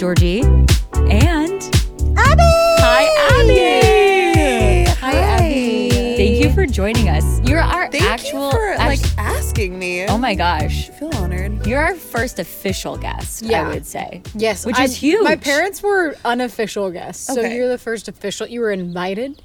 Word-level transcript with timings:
Georgie. 0.00 0.40
And 0.40 1.60
Abby! 2.16 2.40
hi, 2.80 3.04
Abby. 3.38 4.90
Hi, 4.98 5.12
Abby. 5.12 5.90
Thank 6.16 6.42
you 6.42 6.50
for 6.54 6.64
joining 6.64 7.10
us. 7.10 7.38
You're 7.46 7.60
our 7.60 7.90
Thank 7.90 8.04
actual. 8.04 8.46
you 8.46 8.50
for 8.50 8.68
act- 8.70 9.02
like 9.02 9.18
asking 9.18 9.78
me. 9.78 10.06
oh 10.06 10.16
my 10.16 10.34
gosh. 10.34 10.88
I 10.88 10.92
feel 10.94 11.14
honored. 11.16 11.66
You're 11.66 11.82
our 11.82 11.94
first 11.96 12.38
official 12.38 12.96
guest, 12.96 13.42
Yeah. 13.42 13.66
I 13.68 13.74
would 13.74 13.84
say. 13.84 14.22
Yes, 14.34 14.64
Which 14.64 14.78
I- 14.78 14.84
is 14.84 14.96
huge. 14.96 15.22
My 15.22 15.36
parents 15.36 15.82
were 15.82 16.16
unofficial 16.24 16.90
guests, 16.90 17.26
so 17.26 17.38
Okay. 17.38 17.54
you're 17.56 17.68
the 17.68 17.76
first 17.76 18.08
official. 18.08 18.46
You 18.46 18.60
were 18.60 18.70
invited 18.72 19.42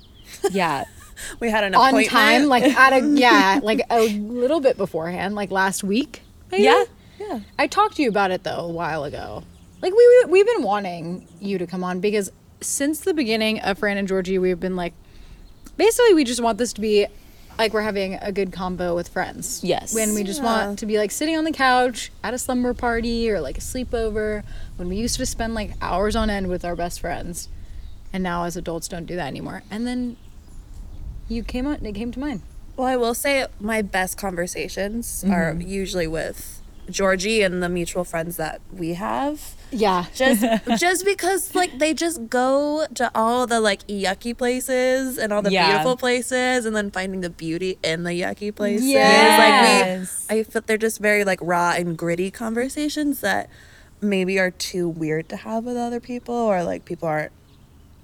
Yeah. 0.51 0.85
We 1.41 1.49
had 1.49 1.65
an 1.65 1.75
on 1.75 2.01
time, 2.05 2.45
like 2.45 2.63
at 2.63 2.93
a 2.93 3.05
yeah, 3.19 3.59
like 3.61 3.81
a 3.89 4.07
little 4.19 4.61
bit 4.61 4.77
beforehand, 4.77 5.35
like 5.35 5.51
last 5.51 5.83
week. 5.83 6.21
Maybe? 6.49 6.63
Yeah. 6.63 6.85
yeah. 7.19 7.39
I 7.59 7.67
talked 7.67 7.97
to 7.97 8.03
you 8.03 8.07
about 8.09 8.31
it 8.31 8.43
though 8.45 8.59
a 8.59 8.71
while 8.71 9.03
ago. 9.03 9.43
Like 9.85 9.93
we 9.93 10.07
we- 10.07 10.31
we've 10.31 10.47
been 10.47 10.63
wanting 10.63 11.27
you 11.39 11.59
to 11.59 11.67
come 11.67 11.83
on 11.83 11.99
because 11.99 12.31
since 12.59 13.01
the 13.01 13.13
beginning 13.13 13.59
of 13.59 13.77
Fran 13.77 13.97
and 13.97 14.07
Georgie, 14.07 14.39
we've 14.39 14.59
been 14.59 14.75
like, 14.75 14.93
basically, 15.77 16.15
we 16.15 16.23
just 16.23 16.41
want 16.41 16.57
this 16.57 16.73
to 16.73 16.81
be 16.81 17.05
like 17.59 17.71
we're 17.71 17.83
having 17.83 18.15
a 18.15 18.31
good 18.31 18.51
combo 18.51 18.95
with 18.95 19.07
friends. 19.09 19.63
Yes. 19.63 19.93
When 19.93 20.15
we 20.15 20.23
just 20.23 20.39
Yeah. 20.41 20.65
want 20.65 20.79
to 20.79 20.87
be 20.87 20.97
like 20.97 21.11
sitting 21.11 21.37
on 21.37 21.43
the 21.43 21.51
couch 21.51 22.11
at 22.23 22.33
a 22.33 22.39
slumber 22.39 22.73
party 22.73 23.29
or 23.29 23.39
like 23.39 23.59
a 23.59 23.61
sleepover. 23.61 24.41
When 24.77 24.89
we 24.89 24.95
used 24.95 25.17
to 25.17 25.25
spend 25.27 25.53
like 25.53 25.73
hours 25.83 26.15
on 26.15 26.31
end 26.31 26.47
with 26.47 26.65
our 26.65 26.75
best 26.75 26.99
friends, 26.99 27.47
and 28.11 28.23
now 28.23 28.45
as 28.45 28.57
adults 28.57 28.87
don't 28.87 29.05
do 29.05 29.15
that 29.15 29.27
anymore. 29.27 29.61
And 29.69 29.85
then 29.85 30.17
you 31.27 31.43
came 31.43 31.67
out 31.67 31.77
and 31.77 31.85
It 31.85 31.93
came 31.93 32.11
to 32.11 32.19
mind. 32.19 32.41
Well, 32.75 32.87
I 32.87 32.97
will 32.97 33.13
say 33.13 33.45
my 33.59 33.83
best 33.83 34.17
conversations 34.17 35.23
are 35.25 35.53
mm-hmm. 35.53 35.61
usually 35.61 36.07
with 36.07 36.63
Georgie 36.89 37.43
and 37.43 37.61
the 37.61 37.69
mutual 37.69 38.03
friends 38.03 38.37
that 38.37 38.61
we 38.71 38.95
have. 38.95 39.53
Yeah. 39.75 40.05
Just 40.15 40.41
just 40.79 41.03
because 41.05 41.53
like 41.53 41.77
they 41.79 41.93
just 41.93 42.29
go 42.29 42.85
to 42.95 43.11
all 43.13 43.45
the 43.45 43.59
like 43.59 43.85
yucky 43.87 44.35
places 44.37 45.17
and 45.17 45.33
all 45.33 45.41
the 45.41 45.51
Yeah. 45.51 45.67
beautiful 45.69 45.97
places 45.97 46.65
and 46.65 46.75
then 46.75 46.91
finding 46.91 47.21
the 47.21 47.29
beauty 47.29 47.77
in 47.83 48.03
the 48.03 48.11
yucky 48.11 48.55
places. 48.55 48.87
Yes. 48.87 50.25
Like 50.29 50.35
we 50.37 50.39
I 50.41 50.43
feel 50.43 50.61
they're 50.65 50.77
just 50.77 50.99
very 50.99 51.23
like 51.25 51.39
raw 51.41 51.73
and 51.75 51.97
gritty 51.97 52.31
conversations 52.31 53.19
that 53.21 53.49
maybe 54.01 54.39
are 54.39 54.51
too 54.51 54.87
weird 54.87 55.27
to 55.29 55.35
have 55.37 55.65
with 55.65 55.77
other 55.77 55.99
people 55.99 56.35
or 56.35 56.63
like 56.63 56.85
people 56.85 57.07
aren't 57.07 57.31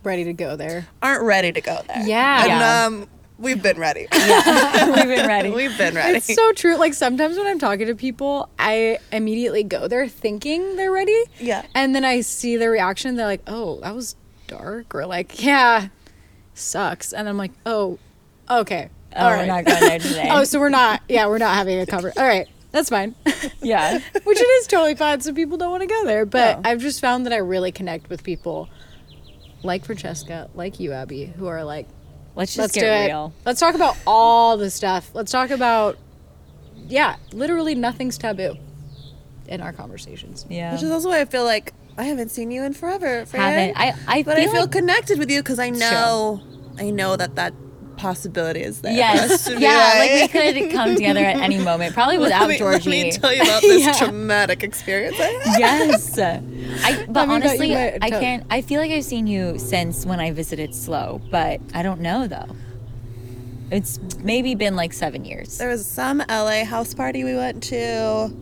Ready 0.04 0.24
to 0.24 0.34
go 0.34 0.56
there. 0.56 0.88
aren't 1.02 1.24
ready 1.24 1.52
to 1.52 1.62
go 1.62 1.80
there. 1.88 2.04
Yeah. 2.08 2.42
And 2.42 2.48
Yeah. 2.50 2.86
um 2.86 3.08
we've 3.42 3.62
been 3.62 3.78
ready. 3.80 4.08
We've 4.12 4.16
been 5.08 5.28
ready. 5.28 5.50
we've 5.52 5.78
been 5.78 5.96
ready. 5.96 6.18
It's 6.18 6.34
so 6.34 6.52
true. 6.54 6.78
Like 6.78 6.94
sometimes 6.94 7.38
when 7.38 7.48
I'm 7.48 7.60
talking 7.60 7.88
to 7.88 7.96
people, 7.96 8.50
I 8.60 9.00
immediately 9.12 9.64
go 9.64 9.88
there 9.88 10.08
thinking 10.08 10.76
they're 10.76 10.92
ready. 10.92 11.24
Yeah. 11.40 11.66
And 11.76 11.94
then 11.96 12.06
I 12.06 12.22
see 12.22 12.58
their 12.58 12.72
reaction. 12.72 13.16
They're 13.16 13.26
like, 13.26 13.44
oh, 13.48 13.80
that 13.82 13.96
was 13.96 14.16
dark. 14.48 14.94
Or 14.96 15.06
like, 15.06 15.44
yeah, 15.44 15.88
sucks. 16.54 17.14
And 17.14 17.28
I'm 17.28 17.38
like, 17.38 17.52
oh, 17.66 18.00
okay. 18.50 18.90
Oh, 19.16 19.24
All 19.26 19.30
we're 19.32 19.36
right. 19.38 19.48
not 19.48 19.66
going 19.66 19.80
there 19.82 20.00
today. 20.00 20.28
oh, 20.32 20.44
so 20.44 20.60
we're 20.60 20.70
not, 20.70 21.02
yeah, 21.10 21.28
we're 21.28 21.38
not 21.38 21.54
having 21.56 21.80
a 21.80 21.86
cover. 21.86 22.14
All 22.18 22.26
right. 22.28 22.48
That's 22.72 22.90
fine. 22.90 23.16
yeah. 23.62 24.00
Which 24.24 24.40
it 24.40 24.44
is 24.62 24.68
totally 24.68 24.96
fine. 24.96 25.20
Some 25.20 25.36
people 25.36 25.58
don't 25.58 25.72
want 25.72 25.82
to 25.82 25.88
go 25.88 26.06
there. 26.06 26.26
But 26.26 26.62
No. 26.62 26.70
I've 26.70 26.80
just 26.80 27.02
found 27.02 27.26
that 27.26 27.34
I 27.34 27.38
really 27.38 27.72
connect 27.74 28.10
with 28.10 28.24
people 28.24 28.70
like 29.64 29.84
Francesca, 29.86 30.50
like 30.56 30.80
you, 30.80 30.94
Abby, 30.94 31.26
who 31.26 31.48
are 31.48 31.64
like, 31.66 31.88
Let's 32.36 32.52
just 32.56 32.60
Let's 32.60 32.74
get 32.74 32.82
do 32.82 32.88
it. 32.88 33.08
real. 33.08 33.34
Let's 33.46 33.60
talk 33.60 33.76
about 33.76 33.98
all 34.08 34.58
the 34.58 34.70
stuff. 34.70 35.12
Let's 35.14 35.32
talk 35.32 35.50
about, 35.50 35.98
yeah, 36.88 37.18
literally 37.34 37.76
nothing's 37.76 38.18
taboo 38.18 38.56
in 39.48 39.62
our 39.62 39.74
conversations. 39.74 40.46
Yeah. 40.50 40.74
Which 40.74 40.84
is 40.84 40.92
also 40.92 41.10
why 41.10 41.20
I 41.22 41.26
feel 41.26 41.44
like 41.44 41.74
I 41.98 42.04
haven't 42.06 42.30
seen 42.30 42.52
you 42.52 42.64
in 42.64 42.74
forever. 42.74 43.26
Fran. 43.26 43.74
Haven't. 43.76 43.78
I, 43.78 44.20
I 44.20 44.24
but 44.24 44.38
feel 44.38 44.50
I 44.50 44.52
feel 44.52 44.62
like 44.62 44.72
connected 44.72 45.20
with 45.20 45.30
you 45.30 45.42
because 45.42 45.60
I 45.60 45.70
know, 45.72 46.42
I 46.80 46.90
know 46.90 47.16
that 47.18 47.36
that 47.36 47.54
possibility 48.02 48.62
is 48.62 48.82
there. 48.82 48.94
Yes. 48.94 49.32
us 49.32 49.46
to 49.46 49.56
be 49.56 49.62
Yeah. 49.62 49.94
Like 49.98 50.34
we 50.34 50.54
could 50.64 50.72
come 50.72 50.96
together 50.96 51.20
at 51.20 51.38
any 51.38 51.60
moment, 51.60 51.94
probably 51.94 52.18
without 52.18 52.42
let 52.42 52.50
me, 52.50 52.58
Georgie. 52.58 52.90
Let 52.90 53.04
me 53.06 53.12
tell 53.12 53.34
you 53.34 53.42
about 53.44 53.62
this 53.62 53.86
Yeah. 53.86 53.94
traumatic 53.94 54.64
experience 54.64 55.18
I 55.20 55.24
had. 55.24 55.60
yes. 55.60 56.18
I, 56.20 56.34
but 56.34 56.44
Tell 56.44 57.06
me 57.06 57.10
about 57.12 57.30
honestly, 57.30 57.72
you, 57.72 57.78
I 58.02 58.10
can't. 58.10 58.44
I 58.50 58.62
feel 58.62 58.82
like 58.82 58.92
I've 58.92 59.06
seen 59.06 59.28
you 59.28 59.60
since 59.60 60.06
when 60.06 60.20
I 60.20 60.32
visited 60.32 60.74
SLO, 60.74 61.22
but 61.30 61.62
I 61.74 61.84
don't 61.84 62.02
know 62.02 62.28
though. 62.28 62.48
It's 63.70 64.00
maybe 64.20 64.56
been 64.56 64.76
like 64.76 64.92
seven 64.92 65.24
years. 65.24 65.58
There 65.58 65.70
was 65.70 65.86
some 65.86 66.22
LA 66.28 66.66
house 66.66 66.94
party 66.94 67.24
we 67.24 67.36
went 67.36 67.64
to. 67.64 68.34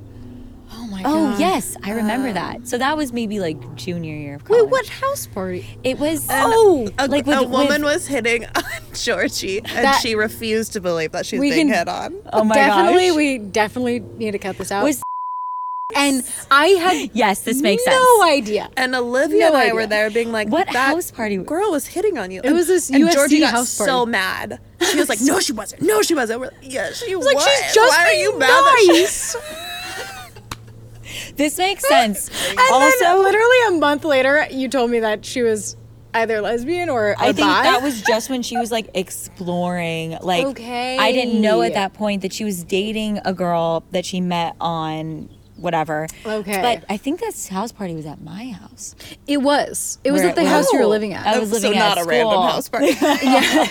Oh 1.04 1.04
my 1.04 1.30
Oh 1.30 1.32
god. 1.32 1.40
yes, 1.40 1.78
I 1.84 1.92
remember 1.92 2.32
that. 2.34 2.68
So 2.68 2.78
that 2.78 2.98
was 2.98 3.14
maybe 3.14 3.40
like 3.40 3.76
junior 3.76 4.16
year 4.16 4.36
of 4.36 4.46
college. 4.46 4.64
Wait, 4.64 4.70
what 4.72 4.88
house 4.88 5.28
party? 5.28 5.66
It 5.84 6.00
was. 6.00 6.26
Oh, 6.30 6.90
A, 6.98 7.08
Like 7.08 7.28
a 7.28 7.44
woman 7.44 7.84
with- 7.84 7.94
was 7.94 8.08
hitting 8.08 8.46
on 8.56 8.64
Georgie, 8.94 9.60
and 9.60 9.86
That- 9.86 10.00
she 10.02 10.16
refused 10.16 10.74
to 10.74 10.82
believe 10.82 11.12
that 11.14 11.26
she 11.26 11.38
was 11.38 11.42
We 11.42 11.52
being 11.52 11.68
can- 11.68 11.78
hit 11.78 11.88
on. 11.88 12.16
oh 12.34 12.44
my 12.44 12.56
god. 12.56 12.68
definitely, 12.68 13.08
gosh. 13.10 13.18
we 13.18 13.38
definitely 13.38 14.00
need 14.18 14.32
to 14.32 14.40
cut 14.40 14.58
this 14.58 14.72
out. 14.72 14.84
Was 14.84 15.02
and 15.96 16.24
I 16.52 16.68
had 16.68 17.10
yes, 17.16 17.42
this 17.42 17.64
makes 17.64 17.84
no 17.84 17.92
sense. 18.20 18.32
idea. 18.32 18.70
And 18.78 18.94
Olivia 18.94 19.40
No 19.40 19.48
and 19.48 19.58
I 19.58 19.62
idea. 19.62 19.74
were 19.76 19.88
there, 19.88 20.12
being 20.12 20.32
like, 20.32 20.48
What 20.48 20.68
that 20.68 20.90
house 20.94 21.10
party? 21.10 21.38
girl 21.38 21.72
was 21.72 21.88
hitting 21.88 22.16
on 22.20 22.30
you." 22.30 22.42
It 22.44 22.52
was 22.52 22.68
this 22.68 22.92
and 22.92 23.04
USC 23.06 23.14
Georgie 23.14 23.40
got 23.40 23.52
house 23.52 23.76
party. 23.76 23.90
so 23.90 24.06
mad. 24.06 24.60
She 24.92 24.98
was 25.00 25.10
like, 25.10 25.20
"No, 25.22 25.40
she 25.40 25.52
wasn't. 25.52 25.82
No, 25.82 26.04
she 26.04 26.14
wasn't." 26.14 26.42
We're 26.42 26.48
like, 26.48 26.58
"Yeah, 26.62 26.92
she 26.94 27.16
was." 27.16 27.26
Like 27.26 27.40
she's 27.40 27.74
just 27.74 27.98
Why 27.98 28.04
are 28.06 28.10
being 28.12 28.22
you 28.24 28.38
mad 28.38 28.50
that 28.50 28.78
she-" 28.82 28.88
nice. 29.00 29.36
This 31.40 31.58
makes 31.58 31.88
sense. 31.88 32.28
and 32.50 32.60
also, 32.72 33.00
then 33.00 33.24
literally 33.24 33.58
a 33.70 33.72
month 33.80 34.04
later, 34.04 34.46
you 34.52 34.68
told 34.68 34.92
me 34.92 35.00
that 35.00 35.24
she 35.24 35.42
was 35.42 35.78
either 36.14 36.42
lesbian 36.42 36.90
or 36.90 37.16
I 37.18 37.28
a 37.28 37.34
think 37.34 37.48
bi. 37.48 37.64
that 37.64 37.82
was 37.82 38.02
just 38.02 38.30
when 38.30 38.42
she 38.42 38.58
was 38.58 38.72
like 38.72 38.90
exploring. 38.94 40.18
Like, 40.22 40.46
Okay. 40.48 40.98
I 40.98 41.14
didn't 41.14 41.40
know 41.42 41.62
at 41.62 41.74
that 41.74 41.94
point 41.94 42.24
that 42.24 42.34
she 42.34 42.44
was 42.44 42.64
dating 42.66 43.20
a 43.24 43.34
girl 43.34 43.86
that 43.92 44.06
she 44.06 44.20
met 44.20 44.56
on 44.60 45.30
whatever. 45.56 46.08
Okay. 46.26 46.62
But 46.62 46.84
I 46.92 46.98
think 46.98 47.22
that 47.22 47.48
house 47.50 47.72
party 47.72 47.96
was 47.96 48.06
at 48.06 48.22
my 48.22 48.50
house. 48.52 48.96
It 49.26 49.38
was. 49.38 49.98
It 50.04 50.12
was 50.12 50.22
Where 50.22 50.32
at 50.32 50.36
the 50.36 50.42
it 50.42 50.48
house 50.48 50.72
you 50.74 50.80
were 50.80 50.88
living 50.88 51.14
at. 51.14 51.26
I 51.26 51.40
was 51.40 51.52
living 51.52 51.72
so 51.72 51.78
at 51.78 51.96
not 51.96 52.06
a 52.06 52.08
random 52.08 52.42
house 52.42 52.68
party. 52.70 52.88
yeah. 53.02 53.68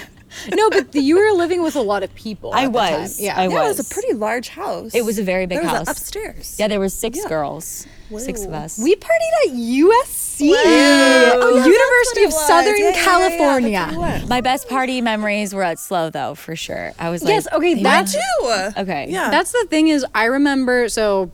No, 0.55 0.71
but 0.71 0.93
the, 0.93 1.01
you 1.01 1.17
were 1.17 1.37
living 1.37 1.63
with 1.63 1.77
a 1.77 1.81
lot 1.81 2.03
of 2.03 2.15
people. 2.15 2.53
I 2.53 2.65
at 2.65 2.73
the 2.73 2.79
time. 2.79 3.01
was. 3.03 3.21
Yeah. 3.21 3.35
I 3.37 3.43
Yeah, 3.45 3.51
it 3.51 3.69
was 3.69 3.79
was. 3.79 3.91
a 3.91 3.95
pretty 3.95 4.13
large 4.15 4.49
house. 4.49 4.95
It 4.95 5.05
was 5.05 5.19
a 5.19 5.23
very 5.23 5.47
big 5.47 5.59
there 5.59 5.69
was 5.69 5.79
house. 5.79 5.89
upstairs. 5.91 6.57
Yeah, 6.59 6.69
there 6.69 6.81
were 6.81 6.89
six 6.89 7.19
Yeah. 7.23 7.29
girls. 7.29 7.87
Six 8.17 8.45
of 8.45 8.53
us. 8.55 8.79
We 8.79 8.97
partied 8.97 9.47
at 9.49 9.53
USC, 9.53 10.51
Oh, 10.55 11.57
yeah, 11.57 11.65
University 11.67 11.69
of 11.69 11.71
that's 11.71 12.07
what 12.07 12.23
it 12.23 12.27
was. 12.27 12.47
Southern 12.47 12.79
Yeah, 12.79 12.85
yeah, 12.85 12.91
yeah, 12.91 12.97
yeah, 12.97 13.05
California. 13.05 13.71
that's 13.81 13.97
what 13.97 14.09
it 14.17 14.21
was. 14.23 14.29
my 14.31 14.41
best 14.41 14.69
party 14.69 15.01
memories 15.03 15.53
were 15.55 15.63
at 15.63 15.79
SLO 15.79 16.09
though, 16.11 16.35
for 16.35 16.57
sure. 16.57 16.93
I 16.99 17.11
was 17.11 17.23
like, 17.23 17.35
Yes, 17.35 17.49
okay, 17.53 17.75
they 17.75 17.83
that's- 17.83 18.15
went- 18.43 18.75
Too. 18.77 18.81
Okay. 18.83 19.07
Yeah. 19.11 19.31
That's 19.31 19.53
the 19.53 19.67
thing 19.69 19.89
is, 19.89 20.07
I 20.15 20.25
remember. 20.25 20.89
So, 20.89 21.31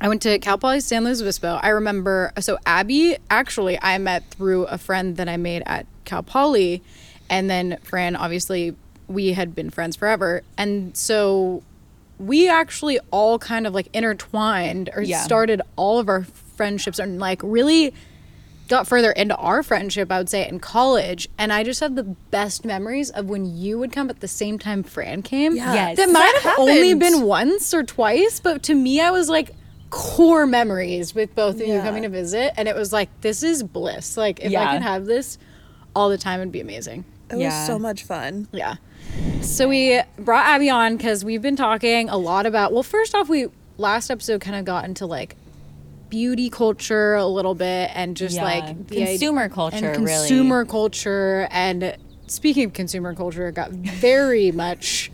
I 0.00 0.08
went 0.08 0.22
to 0.22 0.38
Cal 0.38 0.56
Poly 0.58 0.80
San 0.80 1.04
Luis 1.04 1.20
Obispo. 1.20 1.58
I 1.60 1.68
remember. 1.70 2.32
So 2.40 2.56
Abby, 2.64 3.16
actually, 3.30 3.78
I 3.82 3.98
met 3.98 4.22
through 4.30 4.64
a 4.66 4.78
friend 4.78 5.16
that 5.16 5.28
I 5.28 5.36
made 5.36 5.64
at 5.66 5.86
Cal 6.04 6.22
Poly, 6.22 6.82
and 7.30 7.48
then 7.50 7.78
Fran. 7.82 8.16
Obviously, 8.16 8.74
we 9.08 9.32
had 9.32 9.54
been 9.54 9.70
friends 9.70 9.96
forever, 9.96 10.42
and 10.56 10.96
so 10.96 11.62
we 12.18 12.48
actually 12.48 12.98
all 13.10 13.38
kind 13.38 13.66
of 13.66 13.72
like 13.74 13.88
intertwined 13.92 14.90
or 14.94 15.02
Yeah. 15.02 15.20
started 15.22 15.62
all 15.76 15.98
of 16.00 16.08
our 16.08 16.24
friendships 16.24 16.98
and 16.98 17.20
like 17.20 17.40
really 17.44 17.94
got 18.66 18.86
further 18.88 19.12
into 19.12 19.34
our 19.36 19.62
friendship, 19.62 20.10
I 20.12 20.18
would 20.18 20.28
say, 20.28 20.46
in 20.46 20.58
college. 20.58 21.28
And 21.38 21.52
I 21.52 21.62
just 21.62 21.80
have 21.80 21.94
the 21.94 22.02
best 22.02 22.64
memories 22.66 23.08
of 23.08 23.26
when 23.26 23.56
you 23.56 23.78
would 23.78 23.92
come 23.92 24.10
at 24.10 24.20
the 24.20 24.28
same 24.28 24.58
time 24.58 24.82
Fran 24.82 25.22
came. 25.22 25.56
Yeah. 25.56 25.72
Yes. 25.72 25.96
That 25.96 26.10
might 26.10 26.32
That 26.34 26.42
have 26.42 26.58
only 26.58 26.92
been 26.94 27.22
once 27.22 27.72
or 27.72 27.82
twice, 27.82 28.40
but 28.40 28.62
to 28.64 28.74
me, 28.74 29.00
I 29.00 29.10
was 29.10 29.28
like 29.30 29.52
core 29.90 30.44
memories 30.44 31.14
with 31.14 31.34
both 31.34 31.54
of 31.60 31.66
you 31.66 31.80
coming 31.80 32.02
to 32.02 32.08
visit. 32.10 32.52
And 32.58 32.68
it 32.68 32.74
was 32.74 32.92
like, 32.92 33.08
this 33.22 33.42
is 33.42 33.62
bliss. 33.62 34.16
Like, 34.18 34.40
if 34.40 34.50
Yeah. 34.50 34.68
I 34.68 34.72
could 34.74 34.82
have 34.82 35.06
this 35.06 35.38
all 35.96 36.10
the 36.10 36.18
time, 36.18 36.40
it'd 36.40 36.52
be 36.52 36.60
amazing. 36.60 37.04
It 37.30 37.38
Yeah. 37.38 37.58
was 37.60 37.66
so 37.66 37.78
much 37.78 38.04
fun. 38.04 38.48
Yeah. 38.52 38.76
So 39.40 39.68
we 39.68 40.00
brought 40.18 40.46
Abby 40.46 40.70
on 40.70 40.96
because 40.96 41.24
we've 41.24 41.42
been 41.42 41.56
talking 41.56 42.08
a 42.08 42.16
lot 42.16 42.46
about. 42.46 42.72
Well, 42.72 42.82
first 42.82 43.14
off, 43.14 43.28
we 43.28 43.46
last 43.76 44.10
episode 44.10 44.40
kind 44.40 44.56
of 44.56 44.64
got 44.64 44.84
into 44.84 45.06
like 45.06 45.36
beauty 46.10 46.48
culture 46.50 47.14
a 47.14 47.26
little 47.26 47.54
bit 47.54 47.90
and 47.94 48.16
just 48.16 48.36
Yeah. 48.36 48.44
like 48.44 48.88
the 48.88 49.02
id- 49.02 49.06
Consumer 49.06 49.48
culture, 49.48 49.76
and 49.92 50.04
really. 50.04 50.28
consumer 50.28 50.64
culture. 50.64 51.48
And 51.50 51.96
speaking 52.26 52.64
of 52.64 52.72
consumer 52.72 53.14
culture, 53.14 53.48
it 53.48 53.54
got 53.54 53.70
very 53.70 54.50
much 54.64 55.10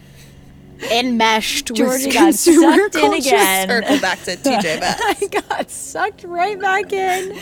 enmeshed 0.91 1.73
Georgie 1.73 2.07
with 2.07 2.15
got 2.15 2.25
consumer 2.25 2.77
sucked 2.77 2.95
in 2.97 3.01
culture. 3.01 3.17
again. 3.29 3.69
Circle 3.69 3.99
back 4.01 4.23
to 4.25 4.37
TJ 4.37 4.81
Maxx. 4.81 5.03
I 5.23 5.27
got 5.49 5.71
sucked 5.71 6.25
right 6.25 6.61
back 6.61 6.93
in. 6.93 7.33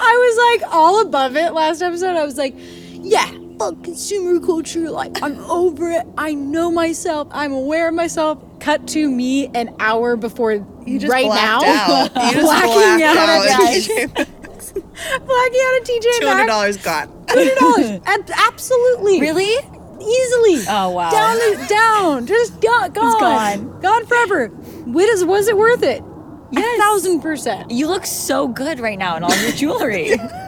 I 0.00 0.56
was 0.60 0.60
like 0.62 0.72
all 0.74 1.00
above 1.00 1.36
it 1.36 1.52
last 1.54 1.82
episode. 1.82 2.16
I 2.16 2.24
was 2.24 2.36
like, 2.36 2.54
yeah, 2.92 3.30
fuck 3.58 3.82
consumer 3.84 4.44
culture. 4.44 4.90
Like, 4.90 5.22
I'm 5.22 5.38
over 5.50 5.90
it. 5.90 6.06
I 6.16 6.34
know 6.34 6.70
myself. 6.70 7.28
I'm 7.30 7.52
aware 7.52 7.88
of 7.88 7.94
myself. 7.94 8.42
Cut 8.60 8.86
to 8.88 9.10
me 9.10 9.46
an 9.48 9.74
hour 9.80 10.16
before 10.16 10.52
You 10.52 10.98
just 10.98 11.12
right 11.12 11.26
now. 11.26 11.60
out. 11.64 12.10
You 12.34 12.40
blacking 12.40 13.02
out. 13.02 13.16
out. 13.16 13.46
at 13.46 13.50
at 13.50 13.72
TJ 13.74 14.16
Maxx. 14.16 14.72
Blackie 14.72 15.64
out 15.64 15.80
of 15.80 15.86
TJ 15.86 16.20
Two 16.20 16.26
hundred 16.26 16.46
Maxx. 16.46 16.46
dollars 16.46 16.76
gone. 16.78 17.24
Hundred 17.28 17.58
dollars. 17.58 18.30
Absolutely. 18.48 19.20
Really? 19.20 19.54
Easily. 20.00 20.64
Oh, 20.68 20.90
wow. 20.90 21.10
Down, 21.10 21.36
the, 21.36 21.66
down. 21.68 22.26
Just 22.26 22.60
gone. 22.60 22.92
Gone. 22.92 23.20
gone. 23.20 23.80
Gone 23.80 24.06
forever. 24.06 24.48
What 24.48 25.08
is, 25.08 25.24
was 25.24 25.48
it 25.48 25.56
worth 25.56 25.82
it? 25.82 26.02
Yes. 26.50 26.78
A 26.78 26.82
thousand 26.82 27.20
percent. 27.20 27.70
You 27.70 27.88
look 27.88 28.06
so 28.06 28.48
good 28.48 28.80
right 28.80 28.98
now 28.98 29.16
in 29.16 29.24
all 29.24 29.36
your 29.42 29.52
jewelry. 29.52 30.12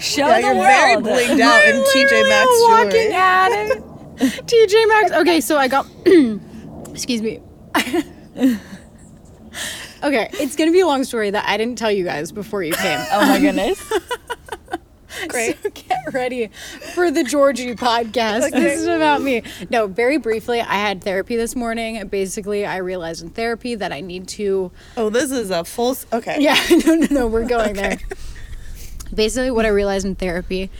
Show 0.00 0.26
Yeah, 0.26 0.40
the 0.40 0.46
you're 0.46 0.54
world. 0.56 0.64
very 0.64 0.96
blinged 0.96 1.40
out 1.40 1.64
in 1.68 1.76
TJ 1.94 2.28
Maxx 2.28 2.50
walking 2.62 3.12
at 3.12 3.50
it. 3.52 3.78
TJ 4.46 4.88
Maxx. 4.88 5.12
Okay, 5.12 5.40
so 5.40 5.56
I 5.56 5.68
got. 5.68 5.86
excuse 6.90 7.22
me. 7.22 7.40
okay, 10.02 10.28
it's 10.34 10.56
gonna 10.56 10.72
be 10.72 10.80
a 10.80 10.86
long 10.86 11.04
story 11.04 11.30
that 11.30 11.44
I 11.46 11.56
didn't 11.56 11.76
tell 11.78 11.90
you 11.92 12.04
guys 12.04 12.32
before 12.32 12.62
you 12.62 12.72
came. 12.72 12.98
Oh 13.12 13.26
my 13.26 13.38
goodness. 13.40 13.82
Great. 15.28 15.62
So 15.62 15.70
get 15.70 15.98
ready 16.14 16.46
for 16.94 17.10
the 17.10 17.22
Georgie 17.24 17.74
podcast. 17.74 18.52
This 18.52 18.80
is 18.80 18.86
about 18.86 19.20
me. 19.20 19.42
No, 19.68 19.86
very 19.86 20.16
briefly, 20.16 20.60
I 20.60 20.74
had 20.74 21.02
therapy 21.04 21.36
this 21.36 21.54
morning. 21.56 22.06
Basically, 22.08 22.64
I 22.64 22.76
realized 22.78 23.22
in 23.22 23.30
therapy 23.30 23.74
that 23.74 23.92
I 23.92 24.00
need 24.00 24.28
to 24.28 24.70
Oh, 24.96 25.10
this 25.10 25.30
is 25.30 25.50
a 25.50 25.64
full. 25.64 25.96
Okay. 26.12 26.36
Yeah, 26.40 26.56
no, 26.86 26.94
no, 26.94 27.06
no, 27.10 27.26
we're 27.26 27.44
going 27.46 27.74
there. 27.74 27.98
Basically, 29.14 29.50
what 29.50 29.64
I 29.64 29.68
realized 29.68 30.06
in 30.06 30.14
therapy 30.14 30.70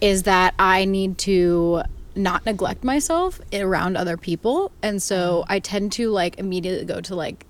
is 0.00 0.24
that 0.24 0.54
I 0.58 0.84
need 0.84 1.18
to 1.18 1.82
not 2.16 2.46
neglect 2.46 2.84
myself 2.84 3.40
around 3.52 3.96
other 3.96 4.16
people. 4.16 4.70
And 4.82 5.02
so 5.02 5.42
mm-hmm. 5.42 5.52
I 5.52 5.58
tend 5.58 5.92
to 5.92 6.10
like 6.10 6.38
immediately 6.38 6.84
go 6.84 7.00
to 7.00 7.14
like 7.14 7.46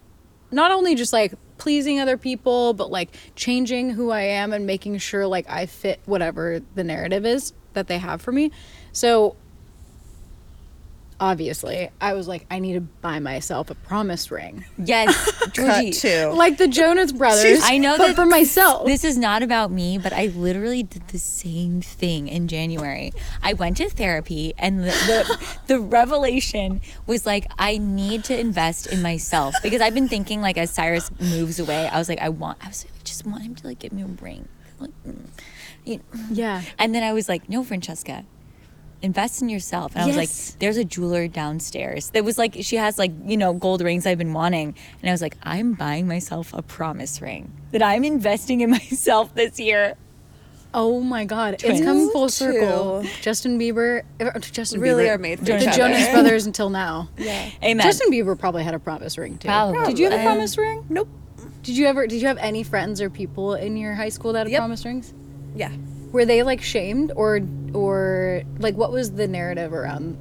not 0.50 0.71
only 0.71 0.94
just 0.94 1.12
like 1.12 1.35
pleasing 1.59 2.00
other 2.00 2.17
people, 2.17 2.73
but 2.73 2.91
like 2.91 3.11
changing 3.35 3.91
who 3.91 4.11
I 4.11 4.23
am 4.23 4.53
and 4.53 4.67
making 4.67 4.99
sure 4.99 5.26
like 5.26 5.49
I 5.49 5.67
fit 5.67 6.00
whatever 6.06 6.61
the 6.75 6.85
narrative 6.85 7.26
is 7.26 7.53
that 7.75 7.88
they 7.88 7.99
have 7.99 8.23
for 8.23 8.32
me. 8.32 8.50
So 8.93 9.37
obviously, 11.25 11.88
I 12.00 12.12
was 12.12 12.29
like, 12.29 12.47
I 12.50 12.59
need 12.59 12.75
to 12.75 12.81
buy 12.81 13.19
myself 13.19 13.71
a 13.71 13.75
promise 13.75 14.31
ring. 14.31 14.65
Yes, 14.76 15.31
Cut 15.41 15.53
Georgie. 15.55 15.93
two. 15.93 16.32
Like 16.35 16.59
the 16.59 16.69
Jonas 16.69 17.12
Brothers. 17.12 17.61
I 17.65 17.79
know 17.79 17.97
but 17.97 18.09
that 18.09 18.17
for 18.17 18.26
myself. 18.26 18.87
This 18.87 19.05
is 19.05 19.17
not 19.17 19.43
about 19.43 19.71
me, 19.71 19.97
but 19.99 20.12
I 20.12 20.26
literally 20.26 20.82
did 20.82 21.09
the 21.09 21.19
same 21.19 21.81
thing 21.81 22.29
in 22.29 22.47
January. 22.49 23.12
I 23.43 23.55
went 23.55 23.79
to 23.79 23.88
therapy, 23.88 24.53
and 24.59 24.81
the, 24.81 24.85
the, 24.85 25.56
the 25.75 25.81
revelation 25.81 26.82
was 27.06 27.25
like, 27.25 27.47
I 27.59 27.79
need 27.79 28.25
to 28.25 28.38
invest 28.38 28.87
in 28.87 29.00
myself 29.00 29.55
because 29.62 29.81
I've 29.81 29.94
been 29.94 30.09
thinking, 30.09 30.43
like, 30.43 30.59
as 30.59 30.71
Cyrus 30.71 31.11
moves 31.21 31.59
away, 31.59 31.88
I 31.88 31.99
was 31.99 32.09
like, 32.09 32.21
I 32.21 32.29
want, 32.29 32.59
I 32.62 32.69
was 32.69 32.85
like, 32.85 32.93
I 32.94 33.03
just 33.05 33.26
want 33.26 33.43
him 33.43 33.55
to 33.55 33.67
like 33.67 33.79
give 33.79 33.93
me 33.93 34.03
a 34.03 34.06
ring. 34.06 34.49
Like, 34.79 34.91
mm. 35.09 35.26
You- 35.87 36.00
Yeah. 36.31 36.62
And 36.79 36.94
then 36.94 37.03
I 37.03 37.12
was 37.12 37.29
like, 37.29 37.49
no, 37.49 37.65
Francesca, 37.65 38.25
invest 39.04 39.42
in 39.42 39.48
yourself. 39.48 39.92
And 39.94 40.02
I 40.02 40.06
was 40.06 40.16
like, 40.16 40.30
there's 40.58 40.76
a 40.76 40.84
jeweler 40.84 41.28
downstairs. 41.28 42.10
That 42.10 42.24
was 42.24 42.38
like, 42.38 42.56
she 42.60 42.76
has 42.76 42.98
like, 42.98 43.12
you 43.24 43.36
know, 43.36 43.52
gold 43.52 43.80
rings 43.82 44.06
I've 44.06 44.18
been 44.18 44.32
wanting. 44.32 44.74
And 45.00 45.08
I 45.10 45.12
was 45.12 45.22
like, 45.22 45.36
I'm 45.42 45.74
buying 45.74 46.08
myself 46.08 46.52
a 46.54 46.62
promise 46.62 47.20
ring 47.20 47.52
that 47.72 47.82
I'm 47.82 48.04
investing 48.04 48.60
in 48.62 48.70
myself 48.78 49.34
this 49.34 49.60
year. 49.60 49.94
Oh 50.76 51.00
my 51.00 51.24
God. 51.24 51.58
Twins. 51.60 51.78
It's 51.78 51.86
come 51.86 52.10
full 52.10 52.28
circle. 52.28 53.02
Too. 53.02 53.08
Justin 53.22 53.60
Bieber. 53.60 54.02
er, 54.20 54.32
Justin 54.40 54.80
Really 54.80 55.04
Bieber. 55.04 55.14
are 55.14 55.18
made 55.18 55.38
for 55.38 55.44
The. 55.44 55.70
Jonas 55.76 56.08
Brothers 56.10 56.46
until 56.46 56.68
now. 56.70 57.08
Yeah. 57.16 57.48
Amen. 57.62 57.84
Justin 57.86 58.10
Bieber 58.10 58.36
probably 58.36 58.64
had 58.64 58.74
a 58.74 58.80
promise 58.80 59.16
ring 59.16 59.38
too. 59.38 59.46
Probably. 59.46 59.84
Did 59.86 59.98
you 60.00 60.06
have 60.06 60.14
a 60.14 60.18
Um, 60.18 60.24
promise 60.24 60.58
ring? 60.58 60.84
Nope. 60.88 61.08
Did 61.62 61.76
you 61.76 61.86
ever? 61.86 62.06
Did 62.08 62.20
you 62.20 62.26
have 62.26 62.38
any 62.38 62.62
friends 62.64 63.00
or 63.00 63.08
people 63.08 63.54
in 63.54 63.76
your 63.76 63.94
high 63.94 64.08
school 64.08 64.32
that 64.32 64.40
had 64.46 64.50
Yep. 64.50 64.58
promise 64.58 64.84
rings? 64.84 65.14
Yeah. 65.54 65.70
Were 66.14 66.25
they 66.25 66.44
like 66.44 66.62
shamed 66.62 67.11
or 67.16 67.40
or 67.72 68.43
like 68.58 68.76
what 68.76 68.93
was 68.93 69.12
the 69.12 69.26
narrative 69.26 69.72
around 69.72 70.16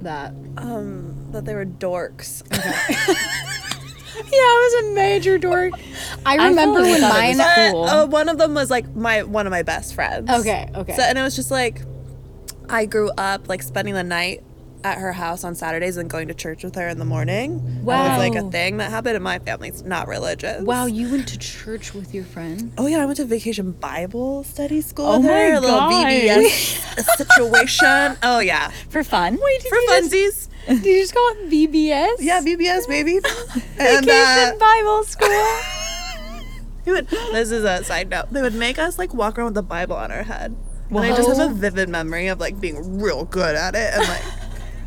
that? 0.00 0.30
Um, 0.56 1.28
that 1.32 1.44
they 1.44 1.54
were 1.54 1.66
dorks. 1.66 2.42
Yeah, 4.16 4.40
I 4.40 4.70
was 4.70 4.84
a 4.84 4.94
major 4.94 5.38
dork. 5.38 5.72
I 6.24 6.36
I 6.36 6.48
remember 6.48 6.78
totally 6.80 6.92
when 6.92 7.00
mine. 7.02 7.36
But, 7.36 7.70
cool. 7.72 7.84
uh, 7.84 8.06
one 8.06 8.28
of 8.28 8.38
them 8.38 8.54
was 8.54 8.70
like 8.70 8.94
my 8.94 9.24
one 9.24 9.46
of 9.46 9.50
my 9.50 9.62
best 9.62 9.94
friends. 9.94 10.30
Okay, 10.30 10.68
okay. 10.74 10.94
So 10.94 11.02
and 11.02 11.18
it 11.18 11.22
was 11.22 11.34
just 11.34 11.50
like 11.50 11.82
I 12.68 12.86
grew 12.86 13.10
up 13.18 13.48
like 13.48 13.62
spending 13.62 13.94
the 13.94 14.04
night 14.04 14.42
at 14.84 14.98
her 14.98 15.12
house 15.12 15.44
on 15.44 15.54
Saturdays 15.54 15.96
and 15.96 16.10
going 16.10 16.28
to 16.28 16.34
church 16.34 16.62
with 16.62 16.74
her 16.74 16.86
in 16.88 16.98
the 16.98 17.04
morning. 17.06 17.64
That 17.86 18.18
was 18.18 18.18
like 18.18 18.34
a 18.34 18.48
thing 18.50 18.76
that 18.76 18.90
happened 18.90 19.14
and 19.16 19.24
my 19.24 19.38
family's 19.38 19.82
not 19.82 20.06
religious. 20.08 20.62
wow, 20.62 20.84
you 20.86 21.10
went 21.10 21.26
to 21.28 21.38
church 21.38 21.94
with 21.94 22.14
your 22.14 22.24
friend. 22.24 22.72
Oh 22.76 22.86
yeah, 22.86 22.98
I 22.98 23.06
went 23.06 23.16
to 23.16 23.24
vacation 23.24 23.72
Bible 23.72 24.44
study 24.44 24.82
school 24.82 25.06
Oh 25.06 25.22
her. 25.22 25.28
my 25.28 25.40
a 25.56 25.60
little 25.60 25.78
God. 25.78 26.06
VBS 26.06 27.16
situation. 27.16 28.18
Oh 28.22 28.40
yeah. 28.40 28.70
For 28.90 29.02
fun? 29.02 29.38
For 29.38 29.78
funsies. 29.88 30.48
Did 30.66 30.84
you 30.84 31.00
just 31.00 31.14
call 31.14 31.28
it 31.32 31.50
VBS? 31.50 32.16
Yeah, 32.20 32.40
VBS 32.42 32.86
baby. 32.86 33.16
and 33.78 34.06
uh, 34.08 34.12
Vacation 34.12 34.58
Bible 34.58 35.04
School. 35.04 35.28
They 36.84 36.92
would, 36.92 37.08
this 37.08 37.50
is 37.50 37.64
a 37.64 37.82
side 37.82 38.10
note. 38.10 38.26
They 38.30 38.42
would 38.42 38.52
make 38.54 38.78
us 38.78 38.98
like 38.98 39.14
walk 39.14 39.38
around 39.38 39.46
with 39.46 39.54
the 39.54 39.62
Bible 39.62 39.96
on 39.96 40.12
our 40.12 40.22
head. 40.22 40.54
And 40.90 40.98
I 40.98 41.16
just 41.16 41.30
have 41.38 41.50
a 41.50 41.54
vivid 41.54 41.88
memory 41.88 42.26
of 42.26 42.38
like 42.40 42.60
being 42.60 43.00
real 43.00 43.24
good 43.24 43.56
at 43.56 43.74
it 43.74 43.94
and 43.94 44.06
like 44.06 44.22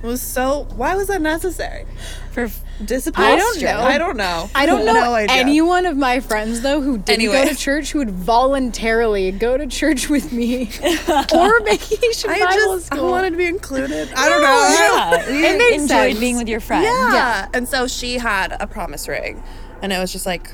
was 0.04 0.22
so 0.22 0.68
why 0.76 0.96
was 0.96 1.08
that 1.08 1.22
necessary? 1.22 1.86
For 2.32 2.50
Discipline? 2.86 3.26
I 3.26 3.36
don't 3.36 3.60
know. 3.60 3.80
I 3.80 3.98
don't 3.98 4.18
know. 4.18 4.50
I 4.54 4.66
don't 4.68 4.86
know 4.86 4.94
No 4.94 5.14
idea. 5.16 5.36
any 5.36 5.62
one 5.62 5.88
of 5.88 5.98
my 5.98 6.20
friends 6.20 6.62
though 6.62 6.80
who 6.82 7.00
didn't 7.00 7.22
Anyway. 7.22 7.46
go 7.46 7.50
to 7.50 7.56
church 7.56 7.92
who 7.92 7.98
would 8.00 8.12
voluntarily 8.12 9.32
go 9.32 9.58
to 9.58 9.66
church 9.66 10.10
with 10.10 10.32
me 10.32 10.70
or 11.34 11.60
vacation 11.64 12.30
I 12.30 12.40
Bible 12.40 12.76
just 12.78 12.94
I 12.94 12.96
school. 12.98 13.10
wanted 13.10 13.32
to 13.32 13.38
be 13.38 13.48
included. 13.48 14.10
I 14.16 14.30
don't 14.30 14.42
know. 14.42 15.28
yeah, 15.30 15.30
you 15.52 15.58
made 15.58 15.74
enjoyed 15.74 15.88
sense. 15.88 16.20
being 16.20 16.38
with 16.38 16.48
your 16.48 16.60
friends. 16.60 16.86
Yeah. 16.86 17.48
And 17.54 17.68
so 17.68 17.88
she 17.88 18.20
had 18.20 18.56
a 18.60 18.68
promise 18.68 19.08
ring 19.08 19.42
and 19.82 19.92
it 19.92 19.98
was 19.98 20.12
just 20.12 20.26
like 20.28 20.52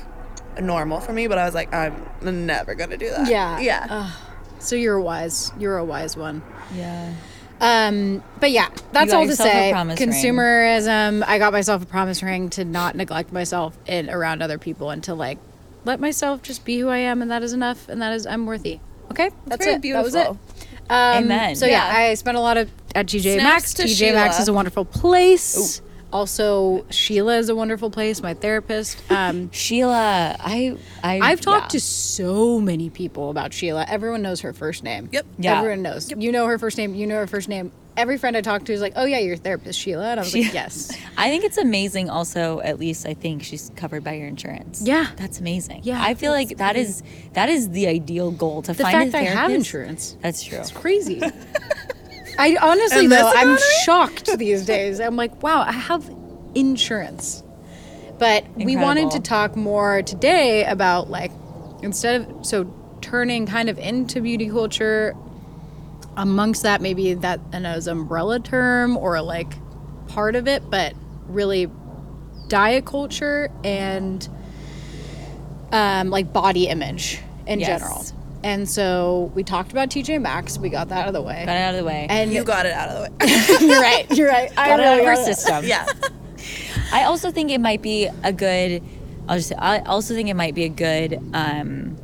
normal 0.60 1.00
for 1.00 1.12
me, 1.12 1.26
but 1.26 1.36
I 1.36 1.44
was 1.44 1.54
like, 1.54 1.74
I'm 1.74 2.06
never 2.22 2.74
gonna 2.74 2.96
do 2.96 3.10
that. 3.10 3.28
Yeah. 3.28 3.58
Yeah. 3.60 3.86
Ugh. 3.90 4.12
so 4.60 4.76
you're 4.76 4.98
wise. 5.00 5.52
You're 5.58 5.76
a 5.76 5.84
wise 5.84 6.16
one. 6.16 6.42
Yeah. 6.74 7.12
Um, 7.60 8.22
but 8.40 8.50
yeah, 8.50 8.68
that's 8.92 9.12
all 9.12 9.26
to 9.26 9.36
say. 9.36 9.70
promise 9.72 9.98
ring. 10.00 10.10
Consumerism. 10.10 11.24
I 11.26 11.38
got 11.38 11.52
myself 11.52 11.82
a 11.82 11.86
promise 11.86 12.22
ring 12.22 12.50
to 12.50 12.64
not 12.64 12.94
neglect 12.96 13.32
myself 13.32 13.76
in 13.86 14.10
around 14.10 14.42
other 14.42 14.58
people 14.58 14.90
and 14.90 15.02
to 15.04 15.14
like 15.14 15.38
let 15.84 16.00
myself 16.00 16.42
just 16.42 16.64
be 16.64 16.78
who 16.78 16.88
I 16.88 16.98
am, 16.98 17.22
and 17.22 17.30
that 17.30 17.42
is 17.42 17.52
enough, 17.52 17.88
and 17.88 18.02
that 18.02 18.12
is 18.12 18.26
I'm 18.26 18.46
worthy. 18.46 18.80
Okay, 19.10 19.30
that's 19.46 19.64
very 19.64 19.76
it. 19.76 19.82
That 19.82 20.04
was 20.04 20.14
it. 20.14 20.26
Um, 20.26 20.38
Amen. 21.24 21.56
So 21.56 21.66
yeah. 21.66 21.86
Yeah. 21.86 22.10
I 22.10 22.14
spent 22.14 22.36
a 22.36 22.40
lot 22.40 22.56
of 22.56 22.70
at 22.94 23.06
TJ 23.06 23.34
Snaps 23.34 23.44
Maxx. 23.44 23.74
to 23.74 23.82
TJ 23.84 24.12
Maxx 24.14 24.40
is 24.40 24.48
a 24.48 24.52
wonderful 24.52 24.84
place. 24.84 25.80
Also, 26.14 26.86
Sheila 26.90 27.38
is 27.38 27.48
a 27.48 27.56
wonderful 27.56 27.90
place. 27.90 28.22
My 28.22 28.34
therapist. 28.34 29.02
Um, 29.10 29.50
Sheila, 29.52 30.36
I, 30.38 30.76
I 31.02 31.18
I've 31.18 31.40
talked 31.40 31.64
yeah. 31.64 31.68
to 31.70 31.80
so 31.80 32.60
many 32.60 32.88
people 32.88 33.30
about 33.30 33.52
Sheila. 33.52 33.84
Everyone 33.88 34.22
knows 34.22 34.40
her 34.42 34.52
first 34.52 34.84
name. 34.84 35.08
Yep. 35.10 35.26
Yeah. 35.38 35.58
Everyone 35.58 35.82
knows. 35.82 36.12
You 36.16 36.30
know 36.30 36.46
her 36.46 36.56
first 36.56 36.78
name. 36.78 36.94
You 36.94 37.08
know 37.08 37.16
her 37.16 37.26
first 37.26 37.48
name. 37.48 37.72
Every 37.96 38.16
friend 38.16 38.36
I 38.36 38.42
talk 38.42 38.64
to 38.66 38.72
is 38.72 38.80
like, 38.80 38.92
"Oh 38.94 39.04
yeah, 39.04 39.18
your 39.18 39.36
therapist 39.36 39.78
Sheila," 39.78 40.04
and 40.12 40.20
I 40.20 40.22
was 40.22 40.30
She- 40.30 40.44
like, 40.44 40.54
"Yes." 40.54 40.96
I 41.16 41.30
think 41.30 41.42
it's 41.44 41.58
amazing. 41.58 42.10
Also, 42.10 42.60
at 42.60 42.78
least 42.78 43.06
I 43.06 43.14
think 43.14 43.42
she's 43.42 43.72
covered 43.74 44.04
by 44.04 44.14
your 44.14 44.28
insurance. 44.28 44.82
Yeah. 44.82 45.06
that's 45.16 45.40
amazing. 45.40 45.80
Yeah, 45.82 46.00
I 46.02 46.14
feel 46.14 46.30
like 46.30 46.58
that 46.58 46.76
is 46.76 47.02
that 47.32 47.48
is 47.48 47.70
the 47.70 47.88
ideal 47.88 48.30
goal 48.30 48.62
to 48.62 48.72
The 48.72 48.82
find 48.84 48.94
fact 48.94 49.08
a 49.08 49.12
that 49.12 49.18
I 49.18 49.24
have 49.24 49.34
therapist. 49.50 49.56
insurance, 49.56 50.16
That's 50.22 50.42
true. 50.44 50.58
it's 50.58 50.70
crazy. 50.70 51.20
I 52.38 52.56
honestly 52.60 53.06
though, 53.06 53.30
I'm 53.32 53.56
shocked 53.56 54.36
these 54.38 54.64
days. 54.64 55.00
I'm 55.00 55.16
like, 55.16 55.42
wow, 55.42 55.62
I 55.62 55.72
have 55.72 56.08
insurance. 56.54 57.42
But 58.18 58.44
we 58.56 58.76
wanted 58.76 59.10
to 59.12 59.20
talk 59.20 59.56
more 59.56 60.02
today 60.02 60.64
about 60.64 61.10
like 61.10 61.32
instead 61.82 62.22
of 62.22 62.46
so 62.46 62.72
turning 63.00 63.46
kind 63.46 63.68
of 63.68 63.78
into 63.78 64.20
beauty 64.20 64.48
culture 64.48 65.14
amongst 66.16 66.62
that 66.62 66.80
maybe 66.80 67.14
that 67.14 67.40
an 67.52 67.66
as 67.66 67.86
umbrella 67.86 68.38
term 68.40 68.96
or 68.96 69.20
like 69.20 69.52
part 70.08 70.36
of 70.36 70.46
it 70.46 70.62
but 70.70 70.94
really 71.26 71.68
diet 72.48 72.86
culture 72.86 73.50
and 73.64 74.28
um, 75.72 76.10
like 76.10 76.32
body 76.32 76.68
image 76.68 77.20
in 77.46 77.58
Yes. 77.58 77.80
general 77.80 78.04
and 78.44 78.68
so 78.68 79.32
we 79.34 79.42
talked 79.42 79.72
about 79.72 79.88
tj 79.88 80.20
maxx 80.20 80.58
we 80.58 80.68
got 80.68 80.88
that 80.90 81.02
out 81.02 81.08
of 81.08 81.14
the 81.14 81.22
way 81.22 81.44
Got 81.44 81.56
it 81.56 81.60
out 81.60 81.74
of 81.74 81.80
the 81.80 81.84
way. 81.86 82.06
and 82.08 82.32
You 82.32 82.44
got 82.44 82.66
it 82.66 82.72
out 82.72 82.88
of 82.90 82.94
the 82.96 83.10
way. 83.26 83.66
you're 83.66 83.80
right 83.80 84.10
you're 84.16 84.28
right 84.28 84.52
I 84.56 84.68
got 84.68 84.78
it 84.80 84.86
out 84.86 84.98
of 85.00 85.06
really 85.06 85.08
our 85.08 85.16
system. 85.24 85.64
yeah. 85.64 85.86
I 86.92 87.04
also 87.04 87.30
think 87.32 87.50
it 87.50 87.60
might 87.60 87.82
be 87.82 88.08
a 88.22 88.32
good. 88.32 88.82
I'll 89.28 89.36
just. 89.38 89.48
Say, 89.48 89.56
I 89.56 89.80
also 89.80 90.14
think 90.14 90.28
it 90.28 90.34
might 90.34 90.54
be 90.54 90.64
a 90.64 90.68
good. 90.68 91.18
um 91.34 91.96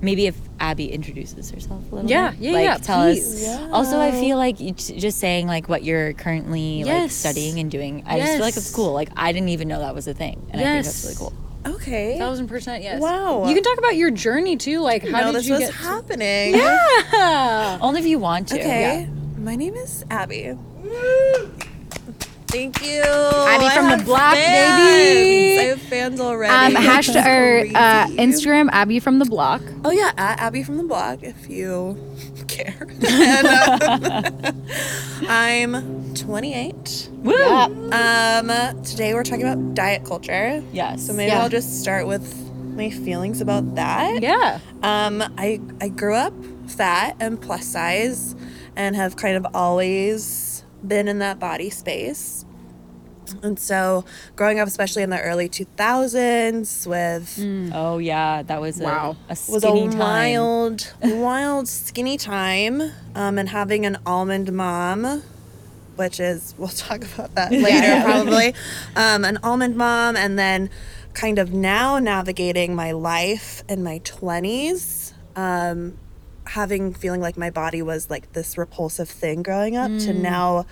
Maybe 0.00 0.26
if 0.26 0.36
Abby 0.60 0.92
introduces 0.92 1.50
herself 1.50 1.80
a 1.90 1.94
little 1.96 2.10
Yeah, 2.10 2.30
bit, 2.30 2.40
yeah, 2.40 2.52
like 2.52 2.64
yeah, 2.64 2.76
tell 2.76 3.02
please. 3.04 3.46
us. 3.46 3.70
Also, 3.72 3.98
I 3.98 4.12
feel 4.12 4.36
like 4.36 4.58
just 4.58 5.18
saying 5.18 5.46
like 5.46 5.68
what 5.68 5.82
you're 5.82 6.12
currently 6.12 6.84
like 6.84 7.10
studying 7.10 7.58
and 7.58 7.70
doing. 7.70 8.02
I 8.06 8.18
just 8.20 8.32
feel 8.32 8.40
like 8.42 8.56
it's 8.56 8.74
cool. 8.74 8.92
Like 8.92 9.08
I 9.16 9.32
didn't 9.32 9.48
even 9.48 9.66
know 9.68 9.80
that 9.80 9.94
was 9.94 10.06
a 10.06 10.14
thing, 10.14 10.46
and 10.50 10.60
I 10.60 10.64
think 10.64 10.84
that's 10.84 11.04
really 11.04 11.16
cool. 11.16 11.32
Okay. 11.66 12.18
Thousand 12.18 12.48
percent 12.48 12.82
yes. 12.82 13.00
Wow. 13.00 13.46
You 13.46 13.54
can 13.54 13.62
talk 13.62 13.78
about 13.78 13.96
your 13.96 14.10
journey 14.10 14.56
too. 14.56 14.80
Like 14.80 15.06
how 15.06 15.20
know 15.20 15.26
did 15.26 15.36
this 15.36 15.46
you 15.46 15.54
was 15.54 15.60
get? 15.60 15.74
happening. 15.74 16.54
Yeah. 16.54 17.78
Only 17.82 18.00
if 18.00 18.06
you 18.06 18.18
want 18.18 18.48
to. 18.48 18.58
Okay. 18.60 19.08
My 19.38 19.56
name 19.56 19.74
is 19.74 20.04
Abby. 20.10 20.56
Thank 22.48 22.84
you. 22.86 23.02
Abby 23.02 23.64
I 23.66 23.74
from 23.74 23.84
the 23.86 23.96
have 23.96 24.04
block, 24.04 24.34
fans. 24.34 24.82
baby. 24.84 25.58
I 25.58 25.62
have 25.70 25.82
fans 25.82 26.20
already. 26.20 26.76
Um, 26.76 26.82
hashtag 26.84 27.26
or 27.26 27.76
uh, 27.76 28.06
Instagram 28.10 28.68
Abby 28.70 29.00
from 29.00 29.18
the 29.18 29.24
block. 29.24 29.60
Oh 29.84 29.90
yeah, 29.90 30.12
at 30.16 30.38
Abby 30.38 30.62
from 30.62 30.76
the 30.76 30.84
block 30.84 31.22
if 31.24 31.48
you 31.50 31.98
care. 32.54 32.86
and, 33.08 33.46
uh, 33.46 34.52
I'm 35.28 36.14
28. 36.14 37.10
Woo! 37.22 37.34
Um, 37.34 38.82
today 38.82 39.14
we're 39.14 39.22
talking 39.24 39.46
about 39.46 39.74
diet 39.74 40.04
culture. 40.04 40.62
Yes. 40.72 41.06
So 41.06 41.12
maybe 41.12 41.30
Yeah. 41.30 41.42
I'll 41.42 41.48
just 41.48 41.80
start 41.82 42.06
with 42.06 42.34
my 42.76 42.90
feelings 42.90 43.40
about 43.40 43.74
that. 43.76 44.20
Yeah. 44.22 44.58
Um, 44.82 45.22
I 45.38 45.60
I 45.80 45.88
grew 45.88 46.14
up 46.14 46.32
fat 46.66 47.16
and 47.20 47.40
plus 47.40 47.64
size, 47.66 48.34
and 48.76 48.96
have 48.96 49.16
kind 49.16 49.36
of 49.36 49.46
always 49.54 50.64
been 50.86 51.08
in 51.08 51.18
that 51.20 51.38
body 51.38 51.70
space. 51.70 52.44
And 53.42 53.58
so, 53.58 54.04
growing 54.36 54.58
up, 54.60 54.68
especially 54.68 55.02
in 55.02 55.10
the 55.10 55.20
early 55.20 55.48
2000s, 55.48 56.86
with 56.86 57.72
Oh 57.74 57.98
yeah, 57.98 58.42
that 58.42 58.60
was 58.60 58.80
a, 58.80 58.84
Wow. 58.84 59.16
a 59.28 59.30
was 59.30 59.62
skinny 59.62 59.86
a 59.86 59.90
time. 59.90 59.98
wild, 59.98 60.92
wild, 61.02 61.68
skinny 61.68 62.16
time. 62.16 62.82
Um, 63.14 63.38
and 63.38 63.48
having 63.48 63.86
an 63.86 63.98
almond 64.06 64.52
mom, 64.52 65.22
which 65.96 66.20
is 66.20 66.54
we'll 66.58 66.68
talk 66.68 67.02
about 67.14 67.34
that 67.34 67.52
later 67.52 68.02
probably. 68.02 68.54
Um, 68.96 69.24
an 69.24 69.38
almond 69.42 69.76
mom, 69.76 70.16
and 70.16 70.38
then 70.38 70.70
kind 71.14 71.38
of 71.38 71.52
now 71.52 71.98
navigating 71.98 72.74
my 72.74 72.92
life 72.92 73.62
in 73.68 73.82
my 73.82 73.98
twenties. 73.98 75.14
Um, 75.36 75.96
having 76.46 76.92
feeling 76.92 77.20
like 77.20 77.36
my 77.38 77.48
body 77.50 77.80
was 77.80 78.10
like 78.10 78.32
this 78.34 78.58
repulsive 78.58 79.08
thing 79.08 79.42
growing 79.42 79.76
up 79.76 79.90
to 79.98 80.12
now 80.12 80.66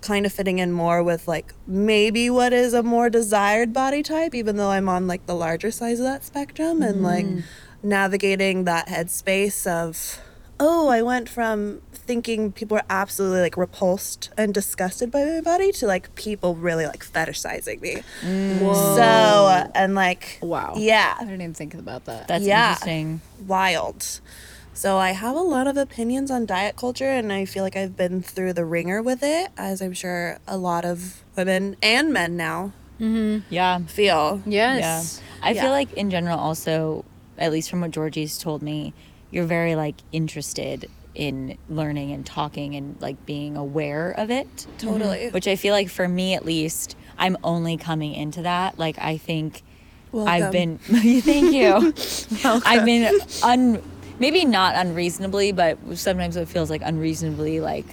kind 0.00 0.24
of 0.24 0.32
fitting 0.32 0.58
in 0.58 0.70
more 0.72 1.02
with 1.02 1.26
like 1.26 1.52
maybe 1.66 2.30
what 2.30 2.52
is 2.52 2.72
a 2.72 2.82
more 2.82 3.10
desired 3.10 3.72
body 3.72 4.02
type 4.02 4.34
even 4.34 4.56
though 4.56 4.70
i'm 4.70 4.88
on 4.88 5.06
like 5.08 5.26
the 5.26 5.34
larger 5.34 5.70
size 5.72 5.98
of 5.98 6.04
that 6.06 6.22
spectrum 6.24 6.82
and 6.82 7.02
like 7.02 7.26
mm. 7.26 7.42
navigating 7.82 8.64
that 8.64 8.86
headspace 8.88 9.66
of 9.66 10.20
oh 10.60 10.88
i 10.88 11.02
went 11.02 11.28
from 11.28 11.80
thinking 11.92 12.52
people 12.52 12.76
were 12.76 12.82
absolutely 12.88 13.40
like 13.40 13.56
repulsed 13.56 14.30
and 14.38 14.54
disgusted 14.54 15.10
by 15.10 15.24
my 15.24 15.40
body 15.40 15.72
to 15.72 15.86
like 15.86 16.14
people 16.14 16.54
really 16.54 16.86
like 16.86 17.04
fetishizing 17.04 17.80
me 17.82 18.02
so 18.22 19.68
and 19.74 19.94
like 19.94 20.38
Wow. 20.42 20.74
yeah 20.76 21.16
I 21.18 21.24
didn't 21.24 21.40
even 21.42 21.54
think 21.54 21.74
about 21.74 22.04
that. 22.06 22.28
That's 22.28 22.44
Yeah. 22.44 22.70
interesting. 22.70 23.20
wild. 23.46 24.20
So 24.78 24.96
I 24.96 25.10
have 25.10 25.34
a 25.34 25.40
lot 25.40 25.66
of 25.66 25.76
opinions 25.76 26.30
on 26.30 26.46
diet 26.46 26.76
culture, 26.76 27.10
and 27.10 27.32
I 27.32 27.46
feel 27.46 27.64
like 27.64 27.74
I've 27.74 27.96
been 27.96 28.22
through 28.22 28.52
the 28.52 28.64
ringer 28.64 29.02
with 29.02 29.24
it, 29.24 29.50
as 29.56 29.82
I'm 29.82 29.92
sure 29.92 30.38
a 30.46 30.56
lot 30.56 30.84
of 30.84 31.24
women 31.36 31.74
and 31.82 32.12
men 32.12 32.36
now 32.36 32.72
mm-hmm. 33.00 33.44
Yeah. 33.52 33.80
feel. 33.88 34.40
yes. 34.46 35.20
Yeah. 35.20 35.46
I 35.48 35.50
Yeah. 35.50 35.62
feel 35.62 35.70
like 35.72 35.92
in 35.94 36.10
general 36.10 36.38
also, 36.38 37.04
at 37.38 37.50
least 37.50 37.70
from 37.70 37.80
what 37.80 37.90
Georgie's 37.90 38.38
told 38.38 38.62
me, 38.62 38.94
you're 39.32 39.46
very 39.46 39.74
like 39.74 39.96
interested 40.12 40.88
in 41.12 41.58
learning 41.68 42.12
and 42.12 42.24
talking 42.24 42.76
and 42.76 42.94
like 43.00 43.26
being 43.26 43.56
aware 43.56 44.12
of 44.12 44.30
it. 44.30 44.68
Totally. 44.78 45.18
Mm-hmm. 45.18 45.34
Which 45.34 45.48
I 45.48 45.56
feel 45.56 45.74
like 45.74 45.88
for 45.88 46.06
me 46.06 46.34
at 46.34 46.44
least, 46.44 46.96
I'm 47.18 47.36
only 47.42 47.76
coming 47.78 48.14
into 48.14 48.42
that. 48.42 48.78
Like 48.78 48.96
I 49.00 49.16
think 49.16 49.64
I've 50.14 50.52
been 50.52 50.78
thank 50.78 51.52
you. 51.52 51.92
I've 52.64 52.84
been 52.84 53.20
un 53.42 53.82
maybe 54.18 54.44
not 54.44 54.74
unreasonably, 54.76 55.52
but 55.52 55.78
sometimes 55.94 56.36
it 56.36 56.48
feels 56.48 56.70
like 56.70 56.82
unreasonably 56.84 57.60
like 57.60 57.86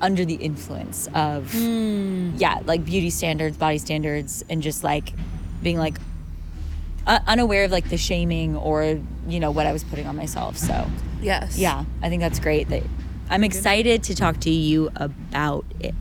under 0.00 0.24
the 0.24 0.34
influence 0.34 1.08
of 1.14 1.52
yeah, 1.54 2.60
like 2.64 2.84
beauty 2.84 3.10
standards, 3.10 3.56
body 3.56 3.78
standards, 3.78 4.44
and 4.48 4.62
just 4.62 4.84
like 4.84 5.12
being 5.62 5.78
like 5.78 5.98
uh, 7.06 7.18
unaware 7.26 7.64
of 7.64 7.70
like 7.72 7.88
the 7.88 7.96
shaming 7.96 8.56
or 8.56 9.00
you 9.28 9.40
know 9.40 9.50
what 9.50 9.66
I 9.66 9.72
was 9.72 9.84
putting 9.84 10.06
on 10.06 10.16
myself. 10.16 10.56
So 10.56 10.88
Yes. 11.20 11.58
yeah, 11.58 11.84
I 12.02 12.08
think 12.08 12.20
that's 12.20 12.38
great. 12.38 12.68
That 12.68 12.84
I'm 13.30 13.42
excited 13.44 14.02
to 14.04 14.14
talk 14.14 14.40
to 14.40 14.50
you 14.50 14.90
about 14.96 15.64
it 15.80 15.94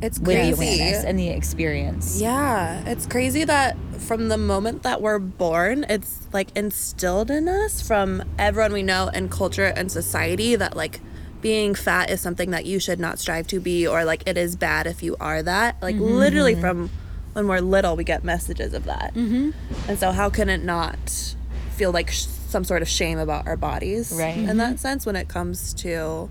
It's 0.00 0.18
with 0.18 0.36
crazy. 0.36 0.52
awareness 0.52 1.04
and 1.04 1.18
the 1.18 1.28
experience. 1.28 2.20
Yeah, 2.20 2.82
it's 2.86 3.06
crazy 3.06 3.44
that 3.44 3.76
from 3.98 4.28
the 4.28 4.38
moment 4.38 4.82
that 4.84 5.02
we're 5.02 5.18
born, 5.18 5.84
it's 5.88 6.26
like 6.32 6.56
instilled 6.56 7.30
in 7.30 7.48
us 7.48 7.82
from 7.86 8.22
everyone 8.38 8.72
we 8.72 8.82
know 8.82 9.10
and 9.12 9.30
culture 9.30 9.64
and 9.64 9.90
society 9.90 10.54
that 10.56 10.76
like 10.76 11.00
being 11.40 11.74
fat 11.74 12.10
is 12.10 12.20
something 12.20 12.50
that 12.50 12.64
you 12.66 12.78
should 12.80 12.98
not 13.00 13.18
strive 13.18 13.46
to 13.48 13.60
be 13.60 13.86
or 13.86 14.04
like 14.04 14.22
it 14.26 14.36
is 14.36 14.56
bad 14.56 14.86
if 14.86 15.02
you 15.02 15.16
are 15.20 15.42
that. 15.42 15.80
Like 15.82 15.96
literally 15.96 16.54
from 16.54 16.90
when 17.32 17.46
we're 17.48 17.60
little, 17.60 17.94
we 17.96 18.04
get 18.04 18.24
messages 18.24 18.74
of 18.74 18.84
that. 18.84 19.14
Mm-hmm. 19.14 19.50
And 19.88 19.98
so 19.98 20.12
how 20.12 20.30
can 20.30 20.48
it 20.48 20.62
not 20.64 21.34
feel 21.76 21.92
like 21.92 22.10
sh- 22.10 22.26
some 22.48 22.64
sort 22.64 22.82
of 22.82 22.88
shame 22.88 23.18
about 23.18 23.46
our 23.46 23.56
bodies 23.56 24.12
Right. 24.16 24.36
in 24.38 24.56
that 24.56 24.80
sense 24.80 25.04
when 25.06 25.14
it 25.16 25.28
comes 25.28 25.74
to 25.74 26.28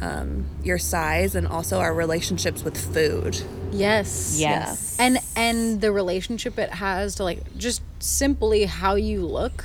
um, 0.00 0.46
your 0.62 0.78
size 0.78 1.34
and 1.34 1.46
also 1.46 1.78
our 1.78 1.94
relationships 1.94 2.64
with 2.64 2.76
food. 2.76 3.40
Yes. 3.72 4.38
Yes. 4.38 4.96
And 4.98 5.18
and 5.36 5.80
the 5.80 5.92
relationship 5.92 6.58
it 6.58 6.70
has 6.70 7.16
to 7.16 7.24
like 7.24 7.56
just 7.56 7.82
simply 7.98 8.64
how 8.64 8.94
you 8.94 9.24
look 9.26 9.64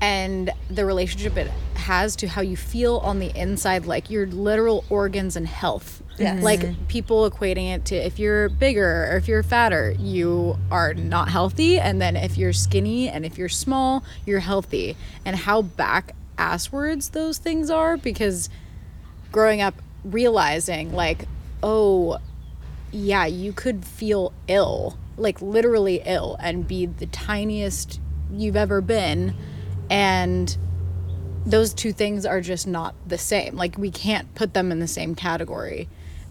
and 0.00 0.50
the 0.68 0.84
relationship 0.84 1.36
it 1.36 1.50
has 1.74 2.16
to 2.16 2.28
how 2.28 2.42
you 2.42 2.56
feel 2.56 2.98
on 2.98 3.18
the 3.18 3.34
inside 3.38 3.86
like 3.86 4.10
your 4.10 4.26
literal 4.26 4.84
organs 4.90 5.36
and 5.36 5.46
health. 5.46 6.02
Yes. 6.18 6.42
Like 6.42 6.88
people 6.88 7.28
equating 7.30 7.74
it 7.74 7.86
to 7.86 7.94
if 7.94 8.18
you're 8.18 8.48
bigger 8.48 9.08
or 9.10 9.16
if 9.16 9.28
you're 9.28 9.42
fatter, 9.42 9.94
you 9.98 10.58
are 10.70 10.94
not 10.94 11.28
healthy 11.28 11.78
and 11.78 12.00
then 12.00 12.16
if 12.16 12.36
you're 12.36 12.52
skinny 12.52 13.08
and 13.08 13.24
if 13.24 13.38
you're 13.38 13.48
small, 13.48 14.04
you're 14.24 14.40
healthy. 14.40 14.96
And 15.24 15.36
how 15.36 15.62
back 15.62 16.14
asswards 16.38 17.12
those 17.12 17.38
things 17.38 17.70
are 17.70 17.96
because 17.96 18.48
growing 19.32 19.60
up 19.60 19.74
realizing 20.04 20.92
like 20.92 21.26
oh 21.62 22.18
yeah 22.92 23.26
you 23.26 23.52
could 23.52 23.84
feel 23.84 24.32
ill 24.46 24.96
like 25.16 25.40
literally 25.40 26.02
ill 26.04 26.36
and 26.40 26.66
be 26.66 26.86
the 26.86 27.06
tiniest 27.06 28.00
you've 28.32 28.56
ever 28.56 28.80
been. 28.80 29.34
And 29.90 30.56
those 31.44 31.72
two 31.72 31.92
things 31.92 32.26
are 32.26 32.40
just 32.40 32.66
not 32.66 32.94
the 33.06 33.18
same. 33.18 33.56
Like 33.56 33.78
we 33.78 33.90
can't 33.90 34.34
put 34.34 34.54
them 34.54 34.72
in 34.72 34.80
the 34.80 34.88
same 34.88 35.14
category. 35.14 35.88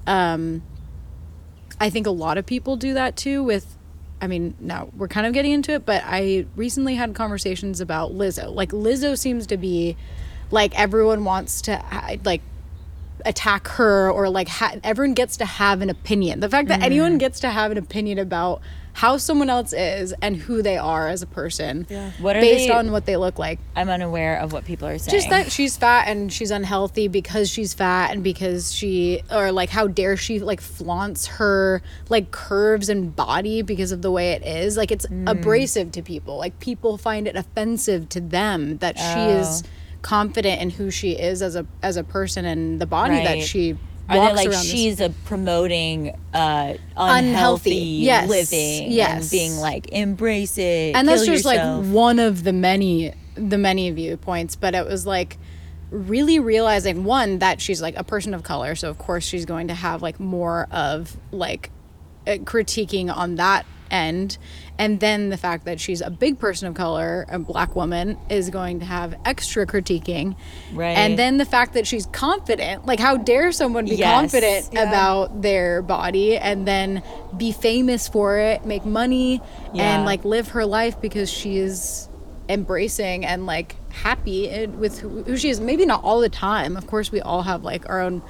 Um 0.08 0.62
i 1.78 1.90
think 1.90 2.08
a 2.08 2.12
lot 2.12 2.38
of 2.38 2.46
people 2.46 2.78
do 2.78 2.94
that 2.94 3.18
too 3.18 3.44
with 3.44 3.76
I 4.22 4.28
mean, 4.28 4.56
now 4.62 4.88
we're 4.96 5.10
kind 5.10 5.28
of 5.28 5.34
getting 5.34 5.52
into 5.52 5.74
it, 5.74 5.86
but 5.86 6.02
I 6.06 6.46
recently 6.56 6.96
had 6.96 7.14
conversations 7.14 7.82
about 7.82 8.14
Lizzo. 8.14 8.56
Like 8.56 8.70
Lizzo 8.70 9.18
seems 9.18 9.46
to 9.48 9.58
be 9.58 9.98
like 10.52 10.74
everyone 10.80 11.26
wants 11.26 11.62
to 11.64 11.84
like 12.24 12.42
attack 13.26 13.68
her 13.70 14.10
or 14.12 14.30
like 14.30 14.48
ha- 14.48 14.76
everyone 14.84 15.14
gets 15.14 15.38
to 15.38 15.46
have 15.46 15.82
an 15.82 15.90
opinion. 15.90 16.40
The 16.40 16.50
fact 16.50 16.68
that 16.70 16.80
mm. 16.80 16.86
anyone 16.86 17.18
gets 17.18 17.40
to 17.42 17.50
have 17.50 17.72
an 17.72 17.78
opinion 17.78 18.20
about 18.20 18.62
how 18.94 19.18
someone 19.18 19.50
else 19.50 19.74
is 19.74 20.14
and 20.22 20.38
who 20.38 20.62
they 20.62 20.78
are 20.78 21.10
as 21.10 21.22
a 21.22 21.28
person 21.28 21.86
Yeah. 21.90 22.12
What 22.20 22.38
are 22.38 22.40
based 22.40 22.70
they- 22.70 22.74
on 22.74 22.94
what 22.94 23.06
they 23.06 23.18
look 23.18 23.38
like. 23.38 23.60
I'm 23.76 23.90
unaware 23.90 24.40
of 24.40 24.54
what 24.54 24.64
people 24.64 24.88
are 24.88 24.98
saying. 24.98 25.12
Just 25.12 25.30
that 25.32 25.52
she's 25.52 25.76
fat 25.76 26.08
and 26.08 26.32
she's 26.32 26.50
unhealthy 26.50 27.10
because 27.10 27.50
she's 27.50 27.74
fat 27.74 28.12
and 28.12 28.24
because 28.24 28.74
she 28.74 29.22
or 29.30 29.52
like 29.52 29.70
how 29.70 29.88
dare 29.88 30.16
she 30.16 30.40
like 30.40 30.62
flaunts 30.62 31.28
her 31.28 31.82
like 32.08 32.32
curves 32.32 32.88
and 32.88 33.14
body 33.14 33.62
because 33.62 33.92
of 33.92 34.02
the 34.02 34.12
way 34.12 34.32
it 34.32 34.46
is. 34.46 34.78
Like 34.78 34.92
it's 34.92 35.06
mm. 35.08 35.30
abrasive 35.30 35.92
to 35.92 36.02
people. 36.02 36.38
Like 36.38 36.58
people 36.62 36.98
find 36.98 37.28
it 37.28 37.36
offensive 37.36 38.08
to 38.10 38.22
them 38.22 38.78
that 38.78 38.98
she 38.98 39.20
is 39.20 39.64
oh. 39.66 39.70
Confident 40.06 40.62
in 40.62 40.70
who 40.70 40.92
she 40.92 41.14
is 41.14 41.42
as 41.42 41.56
a 41.56 41.66
as 41.82 41.98
a 41.98 42.04
person 42.04 42.46
and 42.46 42.80
the 42.80 42.86
body 42.86 43.16
that 43.16 43.34
Right. 43.34 43.44
she 43.44 43.72
Are 44.08 44.16
they 44.16 44.20
like 44.20 44.36
around 44.50 44.52
this- 44.52 44.64
she's 44.70 45.02
a 45.02 45.10
promoting 45.26 46.12
uh, 46.32 46.76
Unhealthy. 46.96 47.28
unhealthy, 47.30 47.76
Yes. 48.04 48.30
living 48.30 48.92
Yes. 48.92 49.22
and 49.24 49.32
being 49.32 49.58
like 49.58 49.90
embrace 49.92 50.60
it 50.60 50.96
and 50.96 51.08
that's 51.08 51.26
just 51.26 51.44
yourself. 51.44 51.84
like 51.84 51.92
one 51.92 52.20
of 52.20 52.44
the 52.44 52.54
many 52.54 53.14
the 53.36 53.58
many 53.58 53.90
viewpoints 53.90 54.56
but 54.56 54.76
it 54.76 54.86
was 54.86 55.08
like 55.08 55.40
really 55.90 56.38
realizing 56.38 57.04
one 57.04 57.40
that 57.40 57.60
she's 57.60 57.82
like 57.82 57.96
a 57.98 58.04
person 58.04 58.36
of 58.36 58.44
color 58.44 58.76
so 58.76 58.92
of 58.92 59.00
course 59.00 59.24
she's 59.26 59.46
going 59.46 59.68
to 59.70 59.74
have 59.74 60.04
like 60.04 60.20
more 60.20 60.68
of 60.70 61.18
like 61.32 61.72
uh, 62.28 62.32
critiquing 62.44 63.12
on 63.16 63.36
that 63.38 63.66
end. 63.92 64.38
And 64.78 65.00
then 65.00 65.30
the 65.30 65.38
fact 65.38 65.66
that 65.66 65.80
she's 65.80 66.02
a 66.02 66.10
big 66.10 66.38
person 66.38 66.68
of 66.68 66.74
color, 66.74 67.26
a 67.30 67.40
black 67.40 67.76
woman, 67.76 68.18
is 68.30 68.50
going 68.50 68.80
to 68.80 68.86
have 68.86 69.16
extra 69.26 69.66
critiquing. 69.66 70.36
Right. 70.74 70.98
And 70.98 71.18
then 71.18 71.38
the 71.38 71.46
fact 71.46 71.74
that 71.76 71.88
she's 71.88 72.06
confident. 72.08 72.86
Like, 72.86 73.00
how 73.00 73.16
dare 73.18 73.52
someone 73.52 73.86
be 73.86 73.96
Yes. 73.96 74.14
confident 74.14 74.70
Yeah. 74.74 74.90
about 74.90 75.42
their 75.42 75.82
body 75.82 76.38
and 76.38 76.68
then 76.68 77.02
be 77.38 77.52
famous 77.54 78.08
for 78.08 78.38
it, 78.38 78.66
make 78.66 78.86
money, 78.86 79.42
Yeah. 79.74 79.96
and 79.98 80.06
like 80.06 80.26
live 80.26 80.50
her 80.50 80.66
life 80.66 81.00
because 81.00 81.30
she 81.32 81.58
is 81.58 82.10
embracing 82.50 83.26
and 83.26 83.46
like 83.46 83.76
happy 83.92 84.68
with 84.68 85.00
who 85.00 85.24
who 85.24 85.38
she 85.38 85.50
is. 85.50 85.60
Maybe 85.60 85.86
not 85.86 86.04
all 86.04 86.20
the 86.20 86.30
time. 86.30 86.78
Of 86.78 86.86
course, 86.88 87.12
we 87.12 87.22
all 87.22 87.44
have 87.44 87.64
like 87.64 87.88
our 87.90 88.02
own 88.02 88.22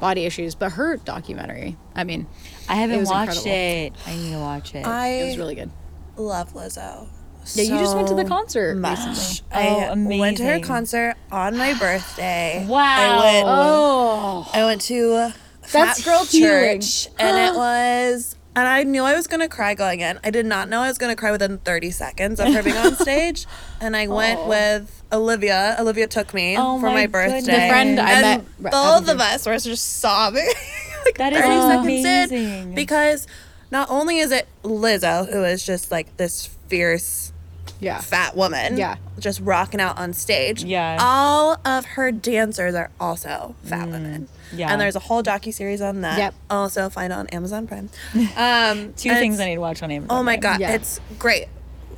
body 0.00 0.24
issues, 0.26 0.54
but 0.54 0.72
her 0.72 0.96
documentary, 0.98 1.76
I 1.96 2.04
mean, 2.04 2.26
I 2.68 2.76
haven't 2.76 3.00
was 3.00 3.08
watched 3.08 3.46
incredible. 3.46 3.52
it. 3.52 3.92
I 4.06 4.16
need 4.16 4.30
to 4.32 4.38
watch 4.38 4.74
it. 4.74 4.86
I 4.86 5.08
it 5.08 5.26
was 5.26 5.38
really 5.38 5.54
good. 5.54 5.70
love 6.16 6.52
Lizzo. 6.54 7.08
Yeah, 7.54 7.64
you 7.64 7.78
just 7.78 7.94
went 7.94 8.08
to 8.08 8.14
the 8.14 8.24
concert 8.24 8.74
much. 8.78 8.98
recently. 9.06 9.46
I 9.52 9.88
Oh, 9.90 10.18
went 10.18 10.38
to 10.38 10.44
her 10.46 10.60
concert 10.60 11.14
on 11.30 11.58
my 11.58 11.74
birthday. 11.78 12.64
Wow. 12.66 12.78
I 13.20 13.32
went, 13.34 13.46
Oh, 13.48 14.50
I 14.54 14.64
went 14.64 14.80
to 14.82 15.32
That's 15.70 16.00
Fat 16.00 16.02
Girl 16.04 16.24
healing. 16.24 16.80
Church, 16.80 17.08
and 17.18 17.36
it 17.36 17.58
was. 17.58 18.36
And 18.56 18.68
I 18.68 18.84
knew 18.84 19.02
I 19.02 19.14
was 19.14 19.26
gonna 19.26 19.48
cry 19.48 19.74
going 19.74 20.00
in. 20.00 20.18
I 20.22 20.30
did 20.30 20.46
not 20.46 20.68
know 20.68 20.80
I 20.80 20.88
was 20.88 20.98
gonna 20.98 21.16
cry 21.16 21.32
within 21.32 21.58
30 21.58 21.90
seconds 21.90 22.38
of 22.40 22.52
her 22.52 22.62
being 22.62 22.76
on 22.76 22.94
stage. 22.96 23.46
And 23.80 23.94
I 23.96 24.06
went 24.06 24.46
with 24.46 25.02
Olivia. 25.12 25.76
Olivia 25.78 26.06
took 26.06 26.32
me 26.32 26.56
Oh 26.56 26.78
for 26.80 26.86
my 26.86 26.94
my, 26.94 27.06
birthday. 27.06 27.40
goodness. 27.40 27.56
The 27.62 27.68
friend 27.68 28.00
I 28.00 28.12
and 28.12 28.46
met 28.58 28.72
both 28.72 29.08
of 29.10 29.20
us 29.20 29.44
were 29.46 29.58
just 29.58 29.98
sobbing. 29.98 30.46
like 31.04 31.18
That 31.18 31.32
is 31.34 31.40
30 31.40 31.50
seconds 31.60 32.30
amazing. 32.30 32.68
in, 32.70 32.74
because 32.74 33.26
not 33.70 33.90
only 33.90 34.18
is 34.20 34.30
it 34.32 34.46
Lizzo 34.62 35.30
who 35.30 35.44
is 35.44 35.66
just 35.66 35.90
like 35.90 36.16
this 36.16 36.46
fierce 36.68 37.32
yeah. 37.80 38.00
fat 38.00 38.34
woman 38.36 38.78
Yeah. 38.78 38.96
just 39.18 39.40
rocking 39.40 39.80
out 39.80 39.98
on 39.98 40.14
stage 40.14 40.64
Yeah. 40.64 40.96
all 41.00 41.58
of 41.66 41.84
her 41.84 42.10
dancers 42.10 42.74
are 42.74 42.90
also 42.98 43.54
fat 43.64 43.88
women 43.88 44.28
Mm, 44.32 44.33
yeah. 44.52 44.70
and 44.72 44.80
there's 44.80 44.96
a 44.96 45.00
whole 45.00 45.22
docu-series 45.22 45.80
on 45.80 46.00
that 46.02 46.18
Yep. 46.18 46.34
also 46.50 46.88
find 46.90 47.12
on 47.12 47.26
amazon 47.28 47.66
prime 47.66 47.88
um 48.36 48.92
Two 48.94 49.10
things 49.10 49.38
I 49.40 49.46
need 49.46 49.54
to 49.56 49.60
watch 49.60 49.82
on 49.82 49.90
Amazon. 49.90 50.16
oh 50.18 50.22
my 50.22 50.36
Prime. 50.36 50.40
god 50.58 50.60
Yeah. 50.60 50.72
it's 50.74 51.00
great 51.18 51.46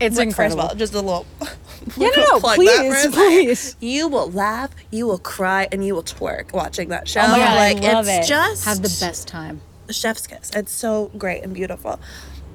It's 0.01 0.17
Look, 0.17 0.27
incredible. 0.29 0.57
first 0.63 0.65
of 0.67 0.71
all 0.73 0.77
just 0.77 0.95
a 0.95 1.01
little 1.01 1.27
yeah, 1.97 2.09
no, 2.17 2.23
no, 2.33 2.41
plug 2.41 2.59
that 2.59 2.77
for 2.77 2.83
a 2.83 2.85
please, 2.85 2.97
second. 3.03 3.13
please. 3.13 3.77
you 3.81 4.09
will 4.09 4.31
laugh 4.31 4.71
you 4.91 5.07
will 5.07 5.19
cry 5.19 5.69
and 5.73 5.85
you 5.87 5.95
will 5.95 6.03
twerk 6.03 6.53
watching 6.53 6.89
that 6.91 7.09
show 7.09 7.21
Oh 7.23 7.29
my 7.29 7.75
God, 7.75 7.85
I 7.85 7.93
love 7.95 8.07
it's 8.09 8.27
it. 8.27 8.29
just 8.29 8.65
Have 8.65 8.79
the 8.83 8.97
best 9.01 9.27
time. 9.29 9.61
chef's 9.91 10.27
kiss. 10.27 10.51
It's 10.55 10.73
so 10.73 11.11
great 11.17 11.43
and 11.45 11.55
beautiful. 11.55 11.99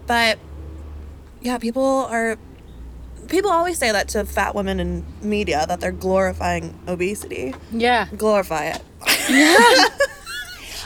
But 0.08 0.38
yeah, 1.42 1.58
people 1.58 1.84
are 2.10 2.38
people 3.28 3.50
always 3.50 3.78
say 3.78 3.92
that 3.92 4.10
to 4.10 4.26
fat 4.26 4.54
women 4.54 4.80
in 4.80 5.06
media 5.22 5.66
that 5.68 5.80
they're 5.80 5.92
glorifying 5.94 6.78
obesity. 6.88 7.56
Yeah. 7.72 8.08
Glorify 8.18 8.66
it. 8.66 8.82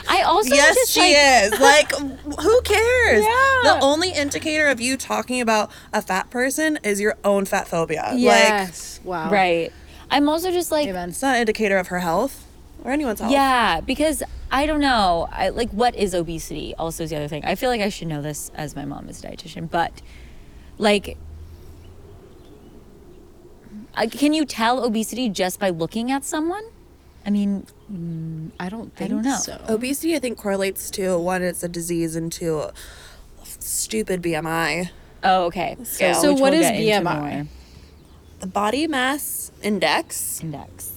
I 0.08 0.22
also 0.22 0.54
yes, 0.54 0.74
just 0.74 0.92
she 0.92 1.00
like, 1.00 1.16
is. 1.16 1.60
Like, 1.60 2.40
who 2.40 2.60
cares? 2.62 3.24
Yeah. 3.26 3.60
The 3.74 3.78
only 3.82 4.10
indicator 4.12 4.68
of 4.68 4.80
you 4.80 4.96
talking 4.96 5.40
about 5.40 5.70
a 5.92 6.00
fat 6.00 6.30
person 6.30 6.78
is 6.84 7.00
your 7.00 7.16
own 7.24 7.44
fat 7.44 7.66
phobia. 7.66 8.02
Like, 8.10 8.18
Yes. 8.20 9.00
wow. 9.02 9.30
Right. 9.30 9.72
I'm 10.10 10.28
also 10.28 10.52
just 10.52 10.70
like, 10.70 10.86
Amen. 10.86 11.08
it's 11.08 11.22
not 11.22 11.34
an 11.34 11.40
indicator 11.40 11.78
of 11.78 11.88
her 11.88 11.98
health 11.98 12.46
or 12.84 12.92
anyone's 12.92 13.18
health. 13.20 13.32
yeah, 13.32 13.80
because 13.80 14.22
I 14.52 14.66
don't 14.66 14.80
know. 14.80 15.28
I 15.32 15.48
like 15.48 15.70
what 15.70 15.96
is 15.96 16.14
obesity. 16.14 16.72
Also, 16.76 17.02
is 17.04 17.10
the 17.10 17.16
other 17.16 17.26
thing. 17.28 17.44
I 17.44 17.56
feel 17.56 17.70
like 17.70 17.80
I 17.80 17.88
should 17.88 18.06
know 18.06 18.22
this 18.22 18.52
as 18.54 18.76
my 18.76 18.84
mom 18.84 19.08
is 19.08 19.24
a 19.24 19.26
dietitian, 19.28 19.68
but 19.68 20.00
like, 20.78 21.16
I, 23.96 24.06
can 24.06 24.32
you 24.32 24.44
tell 24.44 24.84
obesity 24.84 25.28
just 25.28 25.58
by 25.58 25.70
looking 25.70 26.12
at 26.12 26.22
someone? 26.24 26.62
I 27.26 27.30
mean, 27.30 27.66
I 28.60 28.68
don't 28.68 28.92
I 28.94 28.98
think 28.98 29.10
don't 29.10 29.22
know. 29.22 29.36
so. 29.36 29.60
Obesity, 29.68 30.14
I 30.14 30.20
think, 30.20 30.38
correlates 30.38 30.90
to 30.92 31.18
one, 31.18 31.42
it's 31.42 31.62
a 31.64 31.68
disease, 31.68 32.14
and 32.14 32.30
two, 32.30 32.66
stupid 33.42 34.22
BMI. 34.22 34.90
oh, 35.24 35.44
okay. 35.46 35.76
Scale. 35.82 36.14
So 36.14 36.32
which 36.32 36.40
what 36.40 36.52
we'll 36.52 36.62
is 36.62 36.66
BMI? 36.70 37.48
The 38.40 38.46
body 38.46 38.86
mass 38.86 39.50
index. 39.62 40.40
Index. 40.42 40.92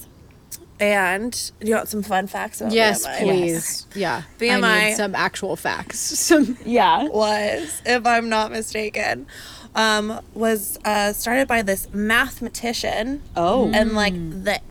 And 0.79 1.51
you 1.61 1.75
want 1.75 1.89
some 1.89 2.03
fun 2.03 2.27
facts 2.27 2.61
about 2.61 2.73
Yes, 2.73 3.05
BMI? 3.05 3.19
please. 3.19 3.87
Yeah. 3.95 4.21
I 4.39 4.43
BMI. 4.43 4.89
need 4.89 4.95
some 4.95 5.15
actual 5.15 5.55
facts. 5.55 5.99
Some 6.19 6.57
Yeah. 6.63 7.03
Was, 7.09 7.81
if 7.85 8.05
I'm 8.05 8.29
not 8.29 8.51
mistaken, 8.51 9.27
um, 9.75 10.21
was 10.33 10.77
uh, 10.85 11.11
started 11.13 11.47
by 11.49 11.63
this 11.63 11.87
mathematician. 11.93 13.21
Oh. 13.35 13.69
And 13.73 13.93
like 13.93 14.13
the 14.13 14.61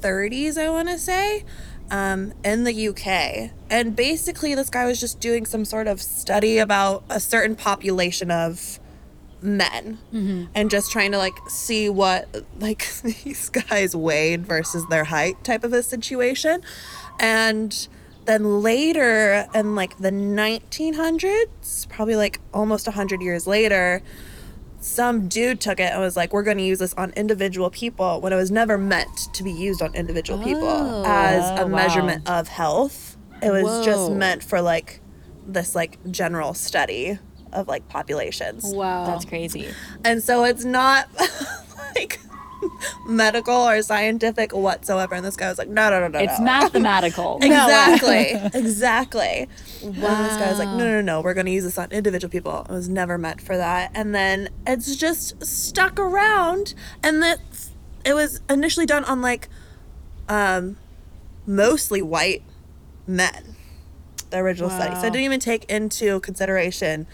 1830s, 0.00 0.58
I 0.58 0.70
want 0.70 0.88
to 0.88 0.98
say, 0.98 1.44
um, 1.90 2.32
in 2.44 2.64
the 2.64 2.88
UK. 2.88 3.50
And 3.70 3.94
basically, 3.94 4.54
this 4.54 4.70
guy 4.70 4.86
was 4.86 5.00
just 5.00 5.20
doing 5.20 5.46
some 5.46 5.64
sort 5.64 5.86
of 5.86 6.00
study 6.00 6.58
about 6.58 7.04
a 7.08 7.20
certain 7.20 7.56
population 7.56 8.30
of 8.30 8.78
men 9.40 9.98
and 10.54 10.68
just 10.68 10.90
trying 10.90 11.12
to 11.12 11.18
like 11.18 11.36
see 11.48 11.88
what 11.88 12.44
like 12.58 12.92
these 13.02 13.48
guys 13.48 13.94
weighed 13.94 14.44
versus 14.44 14.84
their 14.88 15.04
height 15.04 15.42
type 15.44 15.62
of 15.62 15.72
a 15.72 15.80
situation 15.80 16.60
and 17.20 17.86
then 18.24 18.62
later 18.62 19.46
in 19.54 19.76
like 19.76 19.96
the 19.98 20.10
1900s 20.10 21.88
probably 21.88 22.16
like 22.16 22.40
almost 22.52 22.88
100 22.88 23.22
years 23.22 23.46
later 23.46 24.02
some 24.80 25.28
dude 25.28 25.60
took 25.60 25.80
it 25.80 25.92
and 25.92 26.00
was 26.00 26.16
like, 26.16 26.32
we're 26.32 26.42
going 26.42 26.58
to 26.58 26.62
use 26.64 26.78
this 26.78 26.94
on 26.94 27.10
individual 27.16 27.70
people 27.70 28.20
when 28.20 28.32
it 28.32 28.36
was 28.36 28.50
never 28.50 28.78
meant 28.78 29.28
to 29.34 29.42
be 29.42 29.52
used 29.52 29.82
on 29.82 29.94
individual 29.94 30.42
people 30.42 30.68
oh. 30.68 31.04
as 31.06 31.42
Oh, 31.58 31.62
a 31.62 31.66
wow. 31.66 31.76
measurement 31.76 32.28
of 32.28 32.48
health. 32.48 33.16
It 33.42 33.50
was 33.50 33.84
just 33.84 34.10
meant 34.12 34.42
for 34.42 34.60
like 34.60 35.00
this 35.46 35.74
like 35.74 35.98
general 36.10 36.54
study 36.54 37.18
of 37.52 37.66
like 37.68 37.88
populations. 37.88 38.64
wow. 38.66 39.06
That's 39.06 39.24
crazy. 39.24 39.68
And 40.04 40.22
so 40.22 40.44
it's 40.44 40.64
not 40.64 41.08
like 41.94 42.20
medical 43.06 43.54
or 43.54 43.80
scientific 43.82 44.52
whatsoever. 44.52 45.14
And 45.14 45.24
this 45.24 45.36
guy 45.36 45.48
was 45.48 45.58
like, 45.58 45.68
no, 45.68 45.90
no, 45.90 46.00
no, 46.00 46.08
no. 46.08 46.18
It's 46.18 46.38
no. 46.38 46.44
mathematical. 46.44 47.38
Exactly. 47.42 48.32
exactly. 48.60 49.48
And 49.82 49.94
this 49.94 50.36
guy 50.36 50.48
was 50.50 50.58
like, 50.58 50.68
no, 50.68 50.84
no, 50.84 51.00
no, 51.00 51.20
we're 51.20 51.34
going 51.34 51.46
to 51.46 51.52
use 51.52 51.64
this 51.64 51.78
on 51.78 51.90
individual 51.92 52.30
people. 52.30 52.66
It 52.68 52.72
was 52.72 52.88
never 52.88 53.18
meant 53.18 53.40
for 53.40 53.56
that. 53.56 53.90
And 53.94 54.14
then 54.14 54.48
it's 54.66 54.96
just 54.96 55.44
stuck 55.44 55.98
around. 55.98 56.74
And 57.02 57.22
that 57.22 57.38
it 58.04 58.14
was 58.14 58.40
initially 58.48 58.86
done 58.86 59.04
on 59.04 59.20
like 59.22 59.48
um, 60.28 60.76
mostly 61.46 62.02
white 62.02 62.42
men, 63.06 63.56
the 64.30 64.38
original 64.38 64.70
study. 64.70 64.94
So 64.96 65.02
Wow. 65.02 65.06
it 65.08 65.12
didn't 65.12 65.24
even 65.24 65.40
take 65.40 65.64
into 65.70 66.20
consideration 66.20 67.06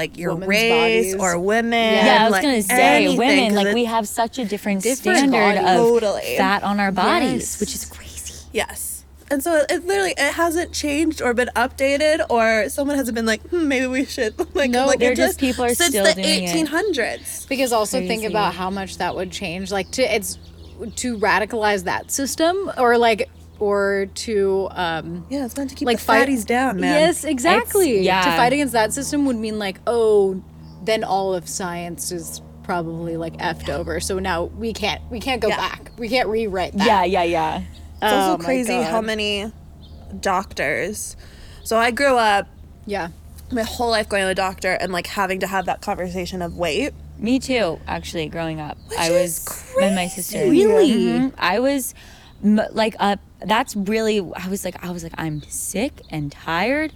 like 0.00 0.16
your 0.16 0.32
Women's 0.32 0.48
race 0.48 1.14
bodies. 1.14 1.14
or 1.22 1.38
women. 1.38 1.94
Yeah, 2.06 2.18
I 2.20 2.24
was 2.24 2.32
like, 2.32 2.42
gonna 2.42 2.62
say 2.62 2.96
anything, 3.04 3.18
women 3.18 3.48
'cause 3.54 3.64
like 3.64 3.74
we 3.74 3.84
have 3.84 4.08
such 4.08 4.38
a 4.38 4.44
different, 4.44 4.82
Different 4.82 5.18
standard 5.18 5.56
body. 5.56 5.58
of 5.58 5.76
Totally. 5.76 6.36
fat 6.36 6.62
on 6.62 6.80
our 6.80 6.90
bodies, 6.92 7.32
Yes. 7.42 7.60
which 7.60 7.74
is 7.74 7.84
crazy. 7.84 8.34
Yes. 8.52 9.04
And 9.32 9.44
so 9.44 9.64
it 9.68 9.86
literally 9.86 10.14
it 10.16 10.32
hasn't 10.34 10.72
changed 10.72 11.22
or 11.22 11.34
been 11.34 11.50
updated 11.54 12.18
or 12.30 12.68
someone 12.68 12.96
hasn't 12.96 13.14
been 13.14 13.26
like, 13.26 13.42
hmm, 13.50 13.68
maybe 13.68 13.86
we 13.86 14.04
should 14.04 14.34
like 14.56 14.70
No, 14.70 14.86
look 14.86 14.98
they're 14.98 15.14
just- 15.14 15.38
people 15.38 15.64
are 15.64 15.74
since 15.74 15.90
still 15.90 16.04
the 16.04 16.14
doing 16.14 16.44
it. 16.44 16.66
1800s. 16.66 17.46
Because 17.48 17.72
also 17.72 17.98
think 18.06 18.24
about 18.24 18.54
how 18.54 18.70
much 18.70 18.96
that 18.98 19.14
would 19.14 19.30
change. 19.30 19.70
Like 19.70 19.90
to 19.92 20.02
it's 20.02 20.38
to 20.96 21.18
radicalize 21.18 21.84
that 21.84 22.10
system 22.10 22.72
or 22.78 22.96
like 22.98 23.28
or 23.60 24.06
to 24.14 24.68
um 24.72 25.24
Yeah, 25.30 25.44
it's 25.44 25.56
meant 25.56 25.70
to 25.70 25.76
keep 25.76 25.86
like 25.86 25.98
the 25.98 26.04
fight 26.04 26.28
fatties 26.28 26.44
down, 26.44 26.80
man. 26.80 27.00
Yes, 27.00 27.24
exactly. 27.24 28.00
yeah. 28.00 28.22
To 28.22 28.30
fight 28.36 28.52
against 28.52 28.72
that 28.72 28.92
system 28.92 29.26
would 29.26 29.36
mean 29.36 29.58
like, 29.58 29.78
oh, 29.86 30.42
then 30.82 31.04
all 31.04 31.34
of 31.34 31.48
science 31.48 32.10
is 32.10 32.40
probably 32.64 33.16
like 33.16 33.36
effed 33.38 33.68
over. 33.68 34.00
So 34.00 34.18
now 34.18 34.44
we 34.44 34.72
can't 34.72 35.00
we 35.10 35.20
can't 35.20 35.40
go 35.40 35.48
Yeah. 35.48 35.56
back. 35.58 35.92
We 35.98 36.08
can't 36.08 36.28
rewrite 36.28 36.72
that. 36.76 36.86
Yeah, 36.86 37.04
yeah, 37.04 37.22
yeah. 37.22 37.58
It's 37.58 37.66
Oh 38.02 38.16
also 38.32 38.44
crazy 38.44 38.72
God. 38.72 38.90
how 38.90 39.00
many 39.00 39.52
doctors. 40.20 41.16
So 41.64 41.76
I 41.76 41.90
grew 41.90 42.16
up 42.16 42.48
Yeah. 42.86 43.08
my 43.52 43.62
whole 43.62 43.90
life 43.90 44.08
going 44.08 44.22
to 44.22 44.28
the 44.28 44.34
doctor 44.34 44.72
and 44.72 44.92
like 44.92 45.06
having 45.06 45.40
to 45.40 45.46
have 45.46 45.66
that 45.66 45.80
conversation 45.80 46.42
of 46.42 46.56
weight. 46.56 46.92
Me 47.18 47.38
too. 47.38 47.78
Actually, 47.86 48.28
growing 48.28 48.60
up, 48.60 48.78
Which 48.88 48.98
I 48.98 49.10
is 49.10 49.44
was 49.46 49.64
and 49.82 49.94
my 49.94 50.06
sister. 50.08 50.38
crazy. 50.38 50.66
Really? 50.66 50.90
Mhm. 50.90 51.32
I 51.38 51.58
was 51.58 51.92
m- 51.92 52.00
like, 52.42 52.94
uh, 52.98 53.16
that's 53.44 53.74
really. 53.76 54.18
I 54.18 54.48
was 54.48 54.64
like, 54.64 54.82
I 54.84 54.90
was 54.90 55.02
like, 55.02 55.14
I'm 55.18 55.42
sick 55.42 56.02
and 56.10 56.30
tired 56.32 56.92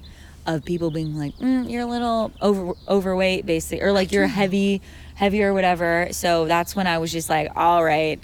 of 0.46 0.64
people 0.64 0.90
being 0.90 1.16
like, 1.18 1.34
mm, 1.38 1.70
you're 1.70 1.82
a 1.82 1.86
little 1.86 2.32
over 2.40 2.74
overweight, 2.88 3.46
basically, 3.46 3.82
or 3.82 3.92
like 3.92 4.12
you're 4.12 4.26
heavy, 4.26 4.82
heavy 5.14 5.42
or 5.42 5.54
whatever. 5.54 6.08
So 6.12 6.46
that's 6.46 6.76
when 6.76 6.86
I 6.86 6.98
was 6.98 7.10
just 7.12 7.30
like, 7.30 7.50
all 7.56 7.82
right. 7.84 8.20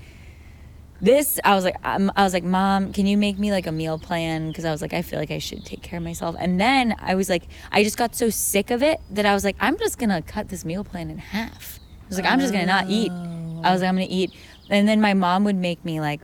this 1.00 1.40
I 1.44 1.54
was 1.54 1.64
like 1.64 1.76
um, 1.82 2.12
I 2.14 2.24
was 2.24 2.34
like 2.34 2.44
mom 2.44 2.92
can 2.92 3.06
you 3.06 3.16
make 3.16 3.38
me 3.38 3.50
like 3.50 3.66
a 3.66 3.72
meal 3.72 3.98
plan 3.98 4.48
because 4.48 4.66
I 4.66 4.70
was 4.70 4.82
like 4.82 4.92
I 4.92 5.00
feel 5.00 5.18
like 5.18 5.30
I 5.30 5.38
should 5.38 5.64
take 5.64 5.80
care 5.82 5.96
of 5.96 6.04
myself 6.04 6.36
and 6.38 6.60
then 6.60 6.94
I 7.00 7.14
was 7.14 7.30
like 7.30 7.44
I 7.72 7.82
just 7.82 7.96
got 7.96 8.14
so 8.14 8.28
sick 8.28 8.70
of 8.70 8.82
it 8.82 9.00
that 9.10 9.24
I 9.24 9.32
was 9.32 9.42
like 9.42 9.56
I'm 9.60 9.78
just 9.78 9.98
gonna 9.98 10.20
cut 10.20 10.50
this 10.50 10.62
meal 10.62 10.84
plan 10.84 11.08
in 11.08 11.16
half 11.16 11.80
I 11.80 12.08
was 12.08 12.18
like 12.18 12.30
I'm 12.30 12.38
just 12.38 12.52
gonna 12.52 12.66
not 12.66 12.90
eat 12.90 13.10
I 13.10 13.72
was 13.72 13.80
like 13.80 13.88
I'm 13.88 13.94
gonna 13.96 14.06
eat 14.10 14.30
and 14.68 14.86
then 14.86 15.00
my 15.00 15.14
mom 15.14 15.44
would 15.44 15.56
make 15.56 15.82
me 15.86 16.00
like 16.02 16.20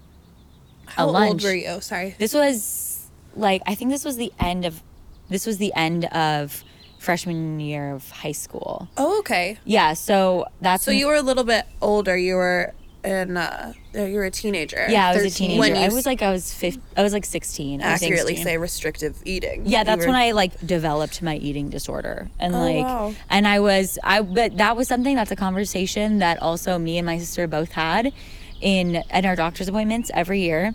How 0.97 1.09
a 1.09 1.27
old 1.29 1.43
were 1.43 1.55
you? 1.55 1.81
Sorry. 1.81 2.15
this 2.19 2.33
was 2.35 3.09
like 3.35 3.63
I 3.67 3.75
think 3.75 3.91
this 3.91 4.05
was 4.05 4.17
the 4.17 4.33
end 4.41 4.65
of 4.65 4.83
this 5.29 5.47
was 5.47 5.59
the 5.59 5.73
end 5.75 6.07
of 6.07 6.65
freshman 6.99 7.61
year 7.61 7.93
of 7.93 8.09
high 8.11 8.33
school 8.33 8.89
Oh, 8.97 9.19
okay. 9.21 9.59
yeah 9.65 9.93
so 9.93 10.47
that's 10.61 10.85
So 10.85 10.91
you 10.91 11.07
were 11.07 11.15
a 11.17 11.23
little 11.23 11.45
bit 11.45 11.65
older. 11.81 12.17
You 12.17 12.35
were 12.37 12.75
in. 13.05 13.37
Uh, 13.37 13.73
you 13.95 14.15
were 14.15 14.25
a 14.25 14.31
teenager. 14.31 14.85
yeah 14.89 15.09
I 15.09 15.15
was 15.15 15.19
a 15.23 15.31
13. 15.31 15.31
teenager 15.51 15.61
When 15.61 15.77
I 15.77 15.95
was 15.95 16.05
like 16.07 16.23
I 16.23 16.31
was 16.33 16.53
15 16.53 16.83
I 16.97 17.03
was 17.05 17.13
like 17.13 17.25
16 17.25 17.81
I 17.83 17.93
was 17.93 18.03
accurately 18.03 18.35
16. 18.35 18.45
say 18.45 18.59
restrictive 18.59 19.17
eating. 19.25 19.63
Yeah, 19.67 19.85
that's 19.85 20.01
were- 20.01 20.07
when 20.13 20.17
I 20.17 20.33
like 20.33 20.59
developed 20.67 21.23
my 21.23 21.37
eating 21.37 21.69
disorder. 21.69 22.29
And 22.41 22.53
like 22.55 22.85
wow. 22.85 23.15
and 23.31 23.47
I 23.47 23.61
was 23.61 23.99
I 24.03 24.23
but 24.23 24.57
that 24.57 24.77
was 24.77 24.89
something 24.89 25.15
that's 25.15 25.31
a 25.31 25.37
conversation 25.37 26.19
that 26.19 26.43
also 26.43 26.79
me 26.79 26.99
and 26.99 27.07
my 27.07 27.19
sister 27.19 27.47
both 27.47 27.73
had 27.73 28.13
in 28.61 28.97
at 29.11 29.25
our 29.25 29.37
doctor's 29.37 29.69
appointments 29.69 30.11
every 30.15 30.41
year. 30.41 30.75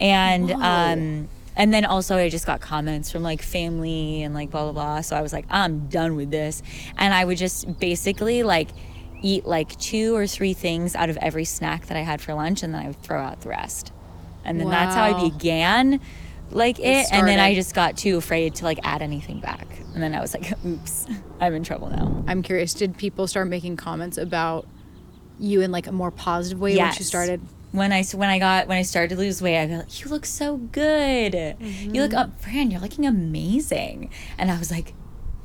And 0.00 0.50
um 0.50 1.28
and 1.56 1.72
then 1.72 1.84
also 1.84 2.16
I 2.16 2.28
just 2.28 2.46
got 2.46 2.60
comments 2.60 3.10
from 3.10 3.22
like 3.22 3.40
family 3.42 4.22
and 4.22 4.34
like 4.34 4.50
blah 4.50 4.64
blah 4.64 4.72
blah. 4.72 5.00
So 5.00 5.16
I 5.16 5.22
was 5.22 5.32
like, 5.32 5.46
I'm 5.50 5.88
done 5.88 6.16
with 6.16 6.30
this. 6.30 6.62
And 6.98 7.14
I 7.14 7.24
would 7.24 7.38
just 7.38 7.78
basically 7.78 8.42
like 8.42 8.68
eat 9.22 9.46
like 9.46 9.76
two 9.78 10.14
or 10.14 10.26
three 10.26 10.52
things 10.52 10.94
out 10.94 11.08
of 11.08 11.16
every 11.18 11.44
snack 11.44 11.86
that 11.86 11.96
I 11.96 12.02
had 12.02 12.20
for 12.20 12.34
lunch 12.34 12.62
and 12.62 12.74
then 12.74 12.82
I 12.82 12.86
would 12.88 13.02
throw 13.02 13.20
out 13.20 13.40
the 13.40 13.48
rest. 13.48 13.92
And 14.44 14.60
then 14.60 14.68
that's 14.68 14.94
how 14.94 15.04
I 15.04 15.28
began 15.28 16.00
like 16.52 16.78
it, 16.78 17.06
and 17.10 17.26
then 17.26 17.40
I 17.40 17.54
just 17.54 17.74
got 17.74 17.96
too 17.96 18.16
afraid 18.18 18.54
to 18.56 18.64
like 18.64 18.78
add 18.84 19.02
anything 19.02 19.40
back. 19.40 19.66
And 19.94 20.02
then 20.02 20.14
I 20.14 20.20
was 20.20 20.32
like, 20.34 20.52
oops, 20.66 21.06
I'm 21.40 21.54
in 21.54 21.64
trouble 21.64 21.88
now. 21.90 22.22
I'm 22.28 22.42
curious, 22.42 22.72
did 22.74 22.96
people 22.96 23.26
start 23.26 23.48
making 23.48 23.76
comments 23.76 24.16
about 24.18 24.68
you 25.40 25.60
in 25.62 25.72
like 25.72 25.86
a 25.86 25.92
more 25.92 26.10
positive 26.12 26.60
way 26.60 26.76
once 26.84 26.98
you 27.00 27.04
started? 27.04 27.40
When 27.76 27.92
I 27.92 28.02
when 28.04 28.28
I 28.28 28.38
got 28.38 28.68
when 28.68 28.78
I 28.78 28.82
started 28.82 29.14
to 29.14 29.16
lose 29.16 29.42
weight, 29.42 29.60
I 29.60 29.66
go, 29.66 29.82
"You 29.88 30.08
look 30.08 30.26
so 30.26 30.56
good. 30.56 31.34
You 31.60 32.02
look 32.02 32.12
mm-hmm. 32.12 32.18
up, 32.18 32.40
Fran. 32.40 32.70
You're 32.70 32.80
looking 32.80 33.06
amazing." 33.06 34.10
And 34.38 34.50
I 34.50 34.58
was 34.58 34.70
like, 34.70 34.94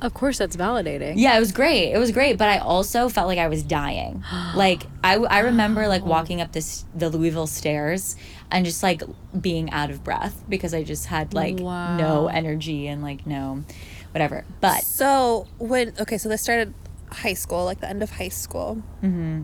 Of 0.01 0.13
course, 0.13 0.37
that's 0.37 0.55
validating. 0.55 1.13
"Yeah, 1.17 1.35
it 1.35 1.39
was 1.39 1.51
great. 1.51 1.91
It 1.91 1.97
was 1.97 2.11
great." 2.11 2.37
But 2.37 2.47
I 2.47 2.57
also 2.59 3.09
felt 3.09 3.27
like 3.27 3.37
I 3.37 3.47
was 3.47 3.63
dying. 3.63 4.23
like 4.55 4.83
I, 5.03 5.15
I 5.17 5.39
remember 5.39 5.87
like 5.87 6.05
walking 6.05 6.41
up 6.41 6.53
this 6.53 6.85
the 6.95 7.09
Louisville 7.09 7.47
stairs 7.47 8.15
and 8.49 8.65
just 8.65 8.81
like 8.81 9.03
being 9.39 9.71
out 9.71 9.89
of 9.89 10.03
breath 10.03 10.43
because 10.47 10.73
I 10.73 10.83
just 10.83 11.07
had 11.07 11.33
like 11.33 11.55
no 11.55 12.29
energy 12.31 12.87
and 12.87 13.01
like 13.01 13.27
no 13.27 13.63
whatever. 14.11 14.45
But 14.59 14.83
So 14.83 15.47
when 15.57 15.93
okay, 15.99 16.17
so 16.17 16.29
this 16.29 16.41
started 16.41 16.73
high 17.11 17.33
school, 17.33 17.65
like 17.65 17.79
the 17.79 17.89
end 17.89 18.03
of 18.03 18.11
high 18.11 18.29
school. 18.29 18.81
Mm-hmm. 19.03 19.43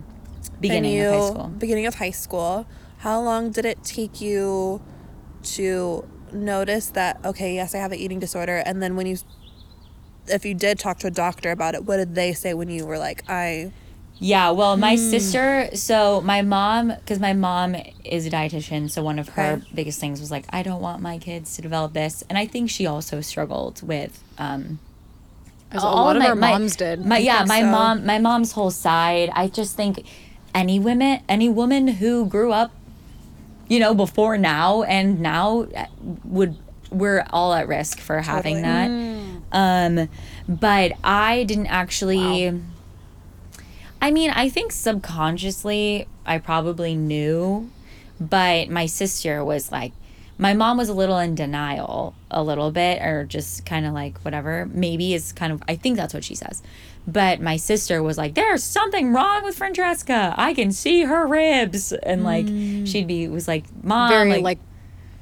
beginning 0.60 0.98
and 0.98 1.14
of 1.14 1.20
high 1.20 1.30
school. 1.30 1.48
Beginning 1.48 1.86
of 1.86 1.94
high 1.96 2.10
school. 2.10 2.66
How 2.98 3.20
long 3.20 3.50
did 3.50 3.64
it 3.64 3.82
take 3.84 4.20
you 4.20 4.80
to 5.54 6.06
notice 6.32 6.86
that 6.90 7.20
okay, 7.24 7.54
yes, 7.54 7.74
I 7.74 7.78
have 7.78 7.92
an 7.92 7.98
eating 7.98 8.18
disorder, 8.18 8.62
and 8.66 8.82
then 8.82 8.96
when 8.96 9.06
you, 9.06 9.16
if 10.26 10.44
you 10.44 10.54
did 10.54 10.78
talk 10.78 10.98
to 11.00 11.06
a 11.06 11.10
doctor 11.10 11.50
about 11.50 11.74
it, 11.74 11.84
what 11.84 11.96
did 11.98 12.14
they 12.14 12.32
say 12.32 12.54
when 12.54 12.68
you 12.68 12.86
were 12.86 12.98
like, 12.98 13.22
I, 13.28 13.72
Yeah, 14.18 14.50
well, 14.50 14.76
my 14.76 14.96
Hmm. 14.96 15.10
sister, 15.10 15.68
so 15.74 16.20
my 16.22 16.42
mom, 16.42 16.88
because 16.88 17.20
my 17.20 17.32
mom 17.34 17.76
is 18.04 18.26
a 18.26 18.30
dietitian, 18.30 18.90
so 18.90 19.00
one 19.02 19.18
of 19.20 19.28
her 19.30 19.54
Okay. 19.62 19.66
biggest 19.74 20.00
things 20.00 20.18
was 20.20 20.30
like, 20.32 20.44
I 20.50 20.64
don't 20.64 20.80
want 20.82 21.00
my 21.00 21.18
kids 21.18 21.54
to 21.54 21.62
develop 21.62 21.92
this. 21.92 22.24
And 22.28 22.36
I 22.36 22.46
think 22.46 22.68
she 22.68 22.84
also 22.84 23.20
struggled 23.20 23.80
with, 23.86 24.20
um, 24.38 24.80
As 25.70 25.84
a 25.84 25.86
all 25.86 26.04
lot 26.06 26.16
of 26.16 26.22
my- 26.22 26.28
our 26.30 26.34
my- 26.34 26.50
moms 26.50 26.74
did. 26.74 27.06
My, 27.06 27.18
yeah, 27.18 27.44
my 27.46 27.60
so. 27.60 27.66
mom, 27.66 28.04
my 28.04 28.18
mom's 28.18 28.52
whole 28.52 28.72
side. 28.72 29.30
I 29.34 29.46
just 29.46 29.76
think 29.76 30.04
any 30.52 30.80
women, 30.80 31.20
any 31.28 31.48
woman 31.48 31.86
who 31.86 32.26
grew 32.26 32.50
up, 32.52 32.72
you 33.68 33.78
know, 33.80 33.94
before 33.94 34.38
now 34.38 34.82
and 34.82 35.20
now 35.20 35.62
uh, 35.76 35.86
would, 36.24 36.56
we're 36.90 37.24
all 37.30 37.52
at 37.52 37.68
risk 37.68 38.00
for 38.00 38.20
having 38.20 38.62
that. 38.62 38.90
Um, 39.52 40.08
but 40.48 40.92
I 41.04 41.44
didn't 41.44 41.66
actually. 41.66 42.60
I 44.00 44.10
mean, 44.10 44.30
I 44.30 44.48
think 44.48 44.72
subconsciously 44.72 46.06
I 46.24 46.38
probably 46.38 46.94
knew, 46.94 47.70
but 48.20 48.68
my 48.68 48.86
sister 48.86 49.44
was 49.44 49.72
like, 49.72 49.92
my 50.38 50.54
mom 50.54 50.76
was 50.76 50.88
a 50.88 50.94
little 50.94 51.18
in 51.18 51.34
denial, 51.34 52.14
a 52.30 52.42
little 52.44 52.70
bit, 52.70 53.02
or 53.02 53.24
just 53.24 53.66
kind 53.66 53.84
of 53.84 53.92
like 53.92 54.18
whatever. 54.20 54.68
Maybe 54.72 55.14
is 55.14 55.32
kind 55.32 55.52
of, 55.52 55.62
I 55.66 55.74
think 55.74 55.96
that's 55.96 56.14
what 56.14 56.22
she 56.22 56.36
says. 56.36 56.62
But 57.08 57.40
my 57.40 57.56
sister 57.56 58.02
was 58.02 58.18
like, 58.18 58.34
there's 58.34 58.62
something 58.62 59.14
wrong 59.14 59.42
with 59.42 59.56
Francesca. 59.56 60.34
I 60.36 60.52
can 60.52 60.70
see 60.70 61.04
her 61.04 61.26
ribs. 61.26 61.94
And 61.94 62.22
like, 62.22 62.46
hmm. 62.46 62.84
she'd 62.84 63.06
be, 63.06 63.28
was 63.28 63.48
like, 63.48 63.64
mom, 63.82 64.10
very 64.10 64.30
like, 64.30 64.42
like, 64.42 64.58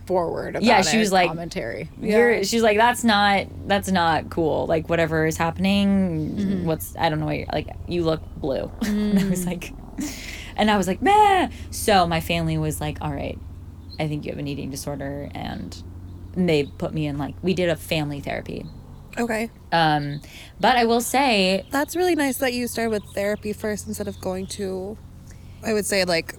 forward 0.05 0.57
about 0.57 0.65
Yeah, 0.65 0.83
she 0.83 0.99
was 0.99 1.13
like- 1.13 1.29
commentary. 1.29 1.89
you're 2.01 2.43
she's 2.45 2.63
like 2.63 2.77
that's 2.77 3.03
not 3.03 3.47
that's 3.67 3.91
not 3.91 4.31
cool. 4.31 4.67
Like 4.67 4.89
whatever 4.89 5.27
is 5.27 5.37
happening 5.37 6.37
mm-hmm. 6.37 6.65
what's 6.65 6.95
i 6.97 7.09
don't 7.09 7.19
know 7.19 7.27
what 7.27 7.39
you're, 7.39 7.49
like 7.53 7.69
you 7.89 8.05
look 8.05 8.23
blue. 8.37 8.71
And 8.83 9.19
i 9.19 9.29
was 9.29 9.45
mm. 9.45 9.47
like 9.47 9.73
and 10.57 10.71
i 10.71 10.77
was 10.77 10.87
like 10.87 11.03
meh. 11.03 11.51
So 11.71 12.07
my 12.07 12.21
family 12.21 12.57
was 12.57 12.81
like 12.81 12.99
all 13.01 13.13
right 13.13 13.39
i 13.99 14.07
think 14.07 14.25
you 14.25 14.31
have 14.31 14.39
an 14.39 14.47
eating 14.47 14.71
disorder 14.71 15.29
and 15.35 15.83
they 16.37 16.65
put 16.65 16.95
me 16.95 17.07
in 17.07 17.19
like 17.19 17.35
we 17.43 17.53
did 17.55 17.69
a 17.69 17.77
family 17.77 18.21
therapy 18.21 18.65
okay, 19.19 19.51
um 19.73 20.21
but 20.61 20.77
i 20.77 20.85
will 20.85 21.01
say 21.01 21.65
that's 21.71 21.95
really 21.97 22.15
nice 22.15 22.39
that 22.39 22.53
you 22.53 22.67
started 22.69 22.91
with 22.91 23.05
therapy 23.15 23.53
first 23.53 23.87
instead 23.87 24.09
of 24.09 24.21
going 24.21 24.47
to, 24.47 24.97
I 25.65 25.73
would 25.73 25.87
say 25.87 26.05
like, 26.05 26.35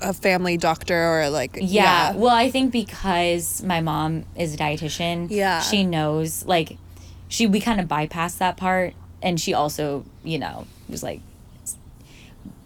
a 0.00 0.12
family 0.12 0.56
doctor 0.56 0.94
or 1.20 1.30
like 1.30 1.56
yeah, 1.56 1.62
yeah. 2.10 2.16
well 2.16 2.34
i 2.34 2.50
think 2.50 2.72
because 2.72 3.62
my 3.62 3.80
mom 3.80 4.24
is 4.36 4.54
a 4.54 4.56
dietitian 4.58 5.28
Yeah. 5.30 5.60
she 5.60 5.84
knows 5.84 6.44
like 6.44 6.76
she 7.28 7.46
we 7.46 7.60
kind 7.60 7.80
of 7.80 7.86
bypassed 7.88 8.38
that 8.38 8.56
part 8.56 8.92
and 9.22 9.40
she 9.40 9.54
also 9.54 10.04
you 10.24 10.38
know 10.38 10.66
was 10.88 11.02
like 11.02 11.20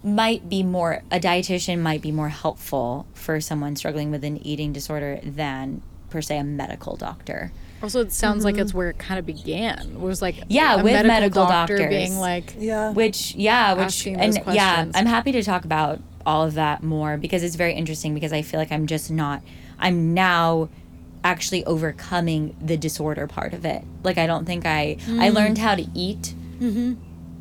might 0.02 0.48
be 0.48 0.62
more 0.62 1.02
a 1.10 1.20
dietitian 1.20 1.80
might 1.80 2.00
be 2.00 2.10
more 2.12 2.30
helpful 2.30 3.06
for 3.14 3.40
someone 3.40 3.76
struggling 3.76 4.10
with 4.10 4.24
an 4.24 4.38
eating 4.38 4.72
disorder 4.72 5.20
than 5.22 5.82
per 6.10 6.20
se 6.22 6.38
a 6.38 6.44
medical 6.44 6.96
doctor 6.96 7.52
Also, 7.82 8.00
it 8.00 8.12
sounds 8.12 8.44
like 8.44 8.58
it's 8.58 8.74
where 8.74 8.90
it 8.90 8.98
kind 8.98 9.18
of 9.18 9.26
began. 9.26 9.78
It 9.78 10.00
was 10.00 10.20
like 10.20 10.36
Yeah, 10.48 10.74
a 10.74 10.82
with 10.82 10.92
medical, 10.92 11.08
medical 11.08 11.46
doctor 11.46 11.76
doctors. 11.78 11.90
being 11.94 12.18
like, 12.18 12.54
yeah, 12.58 12.90
which 12.92 13.34
yeah 13.36 13.74
which 13.74 14.06
and 14.06 14.34
yeah 14.52 14.86
i'm 14.94 15.06
happy 15.06 15.32
to 15.32 15.42
talk 15.42 15.64
about 15.64 16.00
all 16.26 16.44
of 16.44 16.54
that 16.54 16.82
more 16.82 17.16
because 17.16 17.42
it's 17.42 17.54
very 17.56 17.72
interesting 17.74 18.12
because 18.14 18.32
i 18.32 18.42
feel 18.42 18.58
like 18.60 18.70
i'm 18.72 18.86
just 18.86 19.10
not 19.10 19.40
i'm 19.78 20.12
now 20.12 20.68
actually 21.24 21.64
overcoming 21.64 22.54
the 22.60 22.76
disorder 22.76 23.26
part 23.26 23.52
of 23.54 23.64
it 23.64 23.82
like 24.02 24.18
i 24.18 24.26
don't 24.26 24.44
think 24.44 24.66
i 24.66 24.96
Mm. 25.06 25.20
i 25.20 25.28
learned 25.30 25.58
how 25.58 25.74
to 25.74 25.86
eat 25.94 26.34
Mm-hmm. 26.60 26.94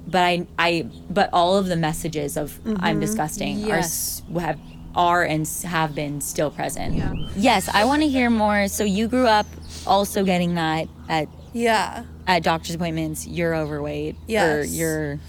but 0.07 0.21
i 0.23 0.45
i 0.59 0.87
but 1.09 1.29
all 1.33 1.57
of 1.57 1.65
the 1.67 1.75
messages 1.75 2.37
of 2.37 2.59
Mm-hmm. 2.63 2.77
i'm 2.83 2.99
disgusting 2.99 3.69
are 3.71 3.77
s- 3.79 4.21
have 4.39 4.59
are 4.95 5.23
and 5.23 5.47
have 5.63 5.93
been 5.93 6.21
still 6.21 6.49
present 6.49 6.95
Yeah. 6.95 7.13
yes 7.35 7.69
i 7.69 7.85
want 7.85 8.01
to 8.01 8.07
hear 8.07 8.29
more 8.29 8.67
so 8.67 8.83
you 8.83 9.07
grew 9.07 9.27
up 9.27 9.45
also 9.85 10.23
getting 10.23 10.55
that 10.55 10.87
at 11.07 11.27
yeah. 11.53 12.03
at 12.25 12.43
doctor's 12.43 12.75
appointments 12.75 13.27
you're 13.27 13.55
overweight 13.55 14.15
or 14.29 14.63
you're 14.63 15.19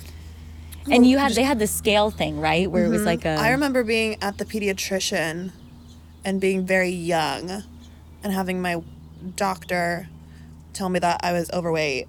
and 0.91 1.07
you 1.07 1.19
had 1.19 1.33
they 1.33 1.43
had 1.43 1.59
the 1.59 1.67
scale 1.67 2.11
thing 2.11 2.41
right 2.41 2.71
where 2.71 2.85
it 2.85 2.89
was 2.89 2.99
mm-hmm. 2.99 3.07
like 3.07 3.25
a 3.25 3.31
I 3.31 3.51
remember 3.51 3.85
being 3.85 4.17
at 4.23 4.39
the 4.39 4.45
pediatrician 4.45 5.53
and 6.25 6.41
being 6.41 6.67
very 6.67 6.91
young 6.91 7.63
and 8.23 8.33
having 8.33 8.61
my 8.61 8.83
doctor 9.37 10.09
tell 10.73 10.89
me 10.89 10.99
that 11.01 11.21
I 11.23 11.33
was 11.33 11.51
overweight 11.51 12.09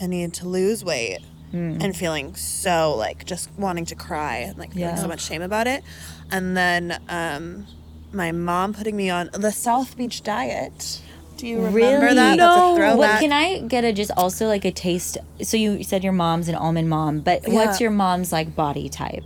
and 0.00 0.10
needed 0.10 0.34
to 0.34 0.48
lose 0.48 0.84
weight 0.84 1.18
hmm. 1.50 1.78
and 1.80 1.96
feeling 1.96 2.34
so 2.34 2.94
like 2.96 3.24
just 3.24 3.50
wanting 3.56 3.84
to 3.86 3.94
cry 3.94 4.38
and 4.38 4.58
like 4.58 4.72
feeling 4.72 4.88
Yeah. 4.90 4.96
so 4.96 5.08
much 5.08 5.20
shame 5.20 5.42
about 5.42 5.66
it. 5.66 5.82
And 6.30 6.56
then 6.56 7.00
um, 7.08 7.66
my 8.12 8.32
mom 8.32 8.74
putting 8.74 8.96
me 8.96 9.10
on 9.10 9.30
the 9.32 9.50
South 9.52 9.96
Beach 9.96 10.22
diet. 10.22 11.00
Do 11.36 11.46
you 11.46 11.58
remember 11.58 12.06
really 12.06 12.14
that? 12.16 12.36
That's 12.38 12.94
a 12.94 12.96
what 12.96 13.20
can 13.20 13.32
i 13.32 13.60
get 13.60 13.84
a 13.84 13.92
just 13.92 14.10
also 14.16 14.48
like 14.48 14.64
a 14.64 14.72
taste 14.72 15.18
so 15.40 15.56
you 15.56 15.84
said 15.84 16.02
your 16.02 16.12
mom's 16.12 16.48
an 16.48 16.56
almond 16.56 16.90
mom 16.90 17.20
but 17.20 17.42
what's 17.46 17.80
your 17.80 17.92
mom's 17.92 18.32
like 18.32 18.56
body 18.56 18.88
type 18.88 19.22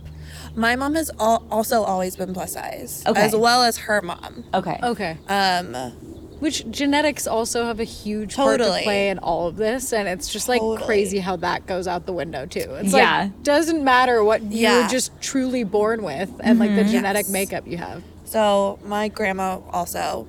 my 0.55 0.75
mom 0.75 0.93
has 0.93 1.09
al- 1.19 1.43
also 1.49 1.81
always 1.81 2.15
been 2.15 2.31
plus 2.31 2.53
size, 2.53 3.03
Okay. 3.07 3.19
as 3.19 3.35
well 3.35 3.63
as 3.63 3.77
her 3.77 3.99
mom. 4.03 4.43
okay 4.53 4.79
okay. 4.83 5.17
Um, 5.27 5.75
Which 6.43 6.69
genetics 6.69 7.25
also 7.25 7.63
have 7.63 7.79
a 7.79 7.85
huge 7.85 8.35
part 8.35 8.59
to 8.59 8.65
play 8.83 9.07
in 9.07 9.17
all 9.17 9.47
of 9.47 9.55
this, 9.55 9.93
and 9.93 10.09
it's 10.09 10.27
just 10.27 10.49
like 10.49 10.59
Totally. 10.59 10.85
crazy 10.85 11.19
how 11.19 11.37
that 11.37 11.65
goes 11.67 11.87
out 11.87 12.05
the 12.05 12.11
window 12.11 12.45
too. 12.45 12.67
It's 12.81 12.91
Yeah. 12.91 13.21
like 13.21 13.43
doesn't 13.43 13.81
matter 13.81 14.21
what 14.25 14.41
Yeah. 14.51 14.79
you're 14.81 14.89
just 14.89 15.11
truly 15.21 15.63
born 15.63 16.03
with, 16.03 16.29
and 16.41 16.59
like 16.59 16.75
the 16.75 16.83
genetic 16.83 17.27
Yes. 17.27 17.31
makeup 17.31 17.63
you 17.65 17.77
have. 17.77 18.03
So 18.25 18.77
my 18.83 19.07
grandma 19.07 19.59
also, 19.71 20.27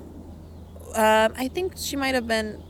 um, 0.95 1.33
I 1.37 1.51
think 1.53 1.73
she 1.75 1.97
might 1.97 2.15
have 2.15 2.29
been, 2.29 2.63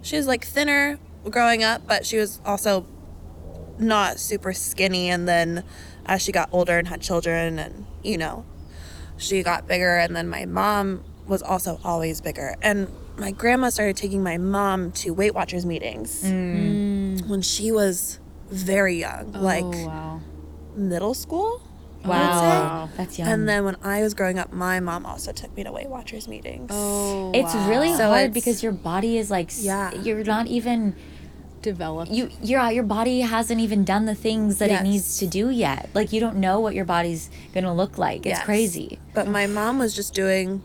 she 0.00 0.16
was 0.16 0.28
like 0.28 0.44
thinner 0.44 1.00
growing 1.28 1.64
up, 1.64 1.82
but 1.88 2.06
she 2.06 2.18
was 2.18 2.40
also 2.46 2.86
not 3.80 4.20
super 4.20 4.52
skinny. 4.52 5.10
And 5.10 5.26
then 5.26 5.64
as 6.06 6.22
she 6.22 6.30
got 6.30 6.48
older 6.52 6.78
and 6.78 6.86
had 6.86 7.00
children, 7.00 7.58
and 7.58 7.84
you 8.04 8.16
know, 8.16 8.44
she 9.16 9.42
got 9.42 9.66
bigger. 9.66 9.96
And 9.96 10.14
then 10.14 10.28
my 10.28 10.44
mom 10.46 11.02
was 11.30 11.42
also 11.42 11.80
always 11.84 12.20
bigger. 12.20 12.56
And 12.60 12.88
my 13.16 13.30
grandma 13.30 13.70
started 13.70 13.96
taking 13.96 14.22
my 14.22 14.36
mom 14.36 14.92
to 14.92 15.14
Weight 15.14 15.34
Watchers 15.34 15.64
meetings 15.64 16.22
mm. 16.24 17.18
Mm. 17.20 17.28
when 17.28 17.40
she 17.40 17.70
was 17.72 18.18
very 18.50 18.96
young, 18.98 19.32
oh, 19.34 19.40
like 19.40 19.64
oh, 19.64 19.86
wow. 19.86 20.20
middle 20.76 21.14
school. 21.14 21.62
I 22.02 22.08
would 22.08 22.14
Wow, 22.14 22.88
that's 22.96 23.18
young. 23.18 23.28
And 23.28 23.48
then 23.48 23.64
when 23.64 23.76
I 23.82 24.00
was 24.02 24.14
growing 24.14 24.38
up, 24.38 24.52
my 24.52 24.80
mom 24.80 25.04
also 25.04 25.32
took 25.32 25.54
me 25.54 25.64
to 25.64 25.70
Weight 25.72 25.88
Watchers 25.88 26.26
meetings. 26.28 26.70
Oh, 26.72 27.30
it's 27.34 27.54
wow. 27.54 27.68
really 27.68 27.94
So 27.94 28.08
hard 28.08 28.20
it's- 28.30 28.34
because 28.34 28.62
your 28.62 28.72
body 28.72 29.18
is 29.18 29.30
like 29.30 29.50
Yeah. 29.56 29.92
you're 29.94 30.24
not 30.24 30.46
even 30.46 30.94
developed. 31.62 32.10
you 32.10 32.30
your 32.42 32.70
your 32.72 32.82
body 32.84 33.20
hasn't 33.20 33.60
even 33.60 33.84
done 33.84 34.06
the 34.06 34.14
things 34.14 34.58
that 34.58 34.70
Yes. 34.70 34.80
it 34.80 34.84
needs 34.84 35.18
to 35.18 35.26
do 35.26 35.50
yet. 35.50 35.90
Like 35.92 36.10
you 36.10 36.18
don't 36.18 36.36
know 36.36 36.58
what 36.58 36.74
your 36.74 36.86
body's 36.86 37.28
gonna 37.52 37.74
look 37.74 37.98
like. 37.98 38.20
It's 38.24 38.38
Yes. 38.38 38.44
crazy. 38.44 38.98
But 39.12 39.28
my 39.28 39.46
mom 39.46 39.78
was 39.78 39.94
just 39.94 40.14
doing 40.14 40.62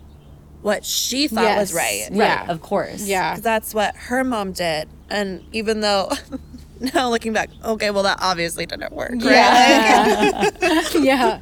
what 0.65 0.84
she 0.84 1.28
thought 1.28 1.60
was 1.60 1.75
right. 1.75 2.08
Yeah. 2.12 2.39
Right, 2.39 2.49
of 2.49 2.60
course. 2.60 3.06
yeah. 3.08 3.36
'Cause 3.36 3.43
That's 3.43 3.71
what 3.75 3.95
her 3.95 4.23
mom 4.23 4.51
did. 4.51 4.89
And 5.12 5.43
even 5.51 5.82
though 5.82 6.12
now 6.95 7.12
looking 7.12 7.34
back, 7.34 7.51
okay, 7.63 7.91
well 7.91 8.01
that 8.01 8.17
obviously 8.19 8.65
didn't 8.65 8.91
work. 8.91 9.12
Right? 9.12 9.21
Yeah. 9.21 10.51
yeah. 10.99 11.39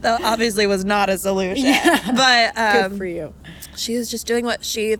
that 0.00 0.20
obviously 0.22 0.68
was 0.68 0.84
not 0.84 1.08
a 1.10 1.18
solution. 1.18 1.74
But 2.14 2.54
Good 2.54 2.84
um, 2.84 2.96
for 2.98 3.04
you. 3.04 3.34
she 3.74 3.96
was 3.98 4.08
just 4.08 4.28
doing 4.28 4.44
what 4.44 4.64
she 4.64 4.96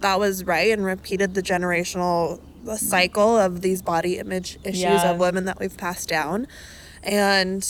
thought 0.00 0.18
was 0.18 0.42
right 0.42 0.72
and 0.72 0.84
repeated 0.84 1.34
the 1.34 1.42
generational 1.42 2.40
cycle 2.78 3.38
of 3.38 3.60
these 3.60 3.80
body 3.80 4.18
image 4.18 4.58
issues 4.64 4.80
Yeah. 4.80 5.12
of 5.12 5.18
women 5.18 5.44
that 5.44 5.60
we've 5.60 5.76
passed 5.76 6.08
down. 6.08 6.48
And 7.04 7.64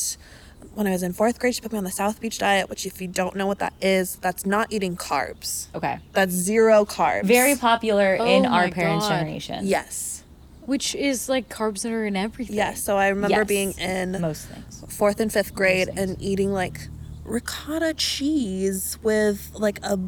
when 0.79 0.87
I 0.87 0.91
was 0.93 1.03
in 1.03 1.13
fourth 1.13 1.41
grade, 1.41 1.57
she 1.57 1.61
put 1.61 1.73
me 1.73 1.79
on 1.79 1.83
the 1.83 1.91
South 1.91 2.21
Beach 2.21 2.39
diet, 2.39 2.71
which, 2.71 2.87
if 2.87 3.03
you 3.03 3.09
don't 3.09 3.35
know 3.35 3.49
what 3.49 3.59
that 3.59 3.73
is, 3.83 4.15
that's 4.17 4.47
not 4.47 4.73
eating 4.73 4.97
carbs. 4.97 5.67
Okay. 5.75 5.99
That's 6.13 6.33
zero 6.33 6.85
carbs. 6.85 7.25
Very 7.25 7.57
popular 7.57 8.17
oh 8.21 8.25
in 8.25 8.47
Oh 8.47 8.51
our 8.51 8.69
parents' 8.69 9.09
God. 9.09 9.19
generation. 9.19 9.67
Yes. 9.67 10.23
Which 10.67 10.95
is 10.95 11.29
like 11.29 11.49
carbs 11.49 11.83
that 11.83 11.91
are 11.91 12.07
in 12.07 12.15
everything. 12.15 12.55
Yes. 12.55 12.81
So 12.81 12.97
I 12.97 13.09
remember 13.09 13.39
Yes. 13.39 13.49
being 13.49 13.73
in 13.73 14.21
most 14.21 14.47
things. 14.47 14.85
fourth 14.89 15.19
and 15.19 15.33
fifth 15.33 15.53
grade 15.53 15.89
and 15.97 16.17
eating 16.23 16.53
like 16.53 16.89
ricotta 17.25 17.93
cheese 17.95 18.99
with 19.03 19.51
like 19.55 19.81
a 19.83 19.99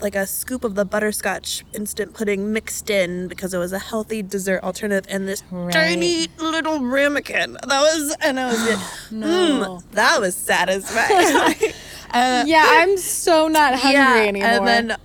like 0.00 0.14
a 0.14 0.26
scoop 0.26 0.64
of 0.64 0.74
the 0.74 0.84
butterscotch 0.84 1.64
instant 1.72 2.14
pudding 2.14 2.52
mixed 2.52 2.90
in 2.90 3.26
because 3.28 3.52
it 3.54 3.58
was 3.58 3.72
a 3.72 3.78
healthy 3.78 4.22
dessert 4.22 4.62
alternative 4.62 5.04
and 5.12 5.26
this 5.28 5.42
Right. 5.50 5.72
tiny 5.72 6.28
little 6.38 6.78
ramekin 6.80 7.54
that 7.54 7.80
was 7.80 8.16
and 8.20 8.38
I 8.38 8.46
was 8.50 8.68
like 8.68 8.78
No. 9.10 9.26
mm, 9.26 9.90
that 9.92 10.20
was 10.20 10.34
satisfying 10.36 11.72
uh, 12.12 12.44
Yeah, 12.46 12.64
I'm 12.68 12.96
so 12.96 13.48
not 13.48 13.74
hungry 13.74 14.28
anymore. 14.28 14.48
and 14.48 14.66
then 14.66 14.96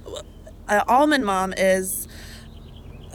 uh, 0.67 0.83
almond 0.87 1.25
mom 1.25 1.53
is 1.57 2.07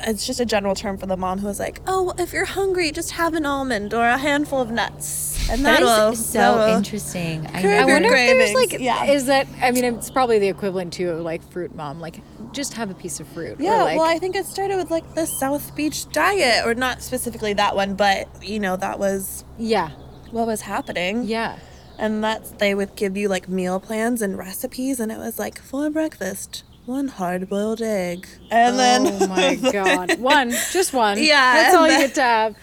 it's 0.02 0.26
just 0.26 0.40
a 0.40 0.46
general 0.46 0.74
term 0.74 0.96
for 0.96 1.06
the 1.06 1.16
mom 1.16 1.38
who 1.40 1.46
was 1.46 1.58
like 1.60 1.80
oh 1.86 2.14
if 2.18 2.32
you're 2.32 2.46
hungry 2.46 2.90
just 2.90 3.10
have 3.12 3.34
an 3.34 3.44
almond 3.44 3.92
or 3.92 4.08
a 4.08 4.16
handful 4.18 4.60
of 4.60 4.70
nuts 4.70 5.29
and 5.50 5.64
That 5.64 5.82
is 6.12 6.24
so 6.24 6.68
interesting. 6.76 7.46
I 7.48 7.78
I 7.80 7.84
wonder 7.84 8.08
if 8.08 8.38
there's 8.38 8.54
like, 8.54 8.80
yeah. 8.80 9.04
is 9.04 9.26
that? 9.26 9.46
I 9.60 9.70
mean, 9.70 9.84
it's 9.84 10.10
probably 10.10 10.38
the 10.38 10.48
equivalent 10.48 10.92
to 10.94 11.14
like 11.14 11.42
fruit 11.50 11.74
mom. 11.74 12.00
Like, 12.00 12.20
just 12.52 12.74
have 12.74 12.90
a 12.90 12.94
piece 12.94 13.20
of 13.20 13.28
fruit. 13.28 13.58
Yeah, 13.60 13.82
like, 13.82 13.98
well, 13.98 14.06
I 14.08 14.18
think 14.18 14.36
it 14.36 14.46
started 14.46 14.76
with 14.76 14.90
like 14.90 15.14
the 15.14 15.26
South 15.26 15.74
Beach 15.76 16.08
diet, 16.10 16.64
or 16.66 16.74
not 16.74 17.02
specifically 17.02 17.52
that 17.54 17.74
one, 17.76 17.94
but 17.94 18.28
you 18.42 18.60
know 18.60 18.76
that 18.76 18.98
was 18.98 19.44
yeah, 19.58 19.90
what 20.30 20.46
was 20.46 20.60
happening. 20.62 21.24
yeah. 21.24 21.58
and 21.98 22.22
that's 22.24 22.50
they 22.52 22.74
would 22.74 22.96
give 22.96 23.16
you 23.16 23.28
like 23.28 23.48
meal 23.48 23.80
plans 23.80 24.22
and 24.22 24.38
recipes, 24.38 25.00
and 25.00 25.10
it 25.12 25.18
was 25.18 25.38
like 25.38 25.58
for 25.60 25.90
breakfast, 25.90 26.64
one 26.86 27.08
hard-boiled 27.08 27.82
egg, 27.82 28.26
and 28.50 28.78
then 28.78 29.06
oh 29.06 29.26
my 29.26 29.54
god, 29.72 30.18
one, 30.20 30.50
just 30.72 30.92
one. 30.92 31.18
Yeah, 31.22 31.54
that's 31.54 31.74
all 31.74 31.86
you 31.88 31.98
get 31.98 32.14
to 32.14 32.22
have. 32.22 32.56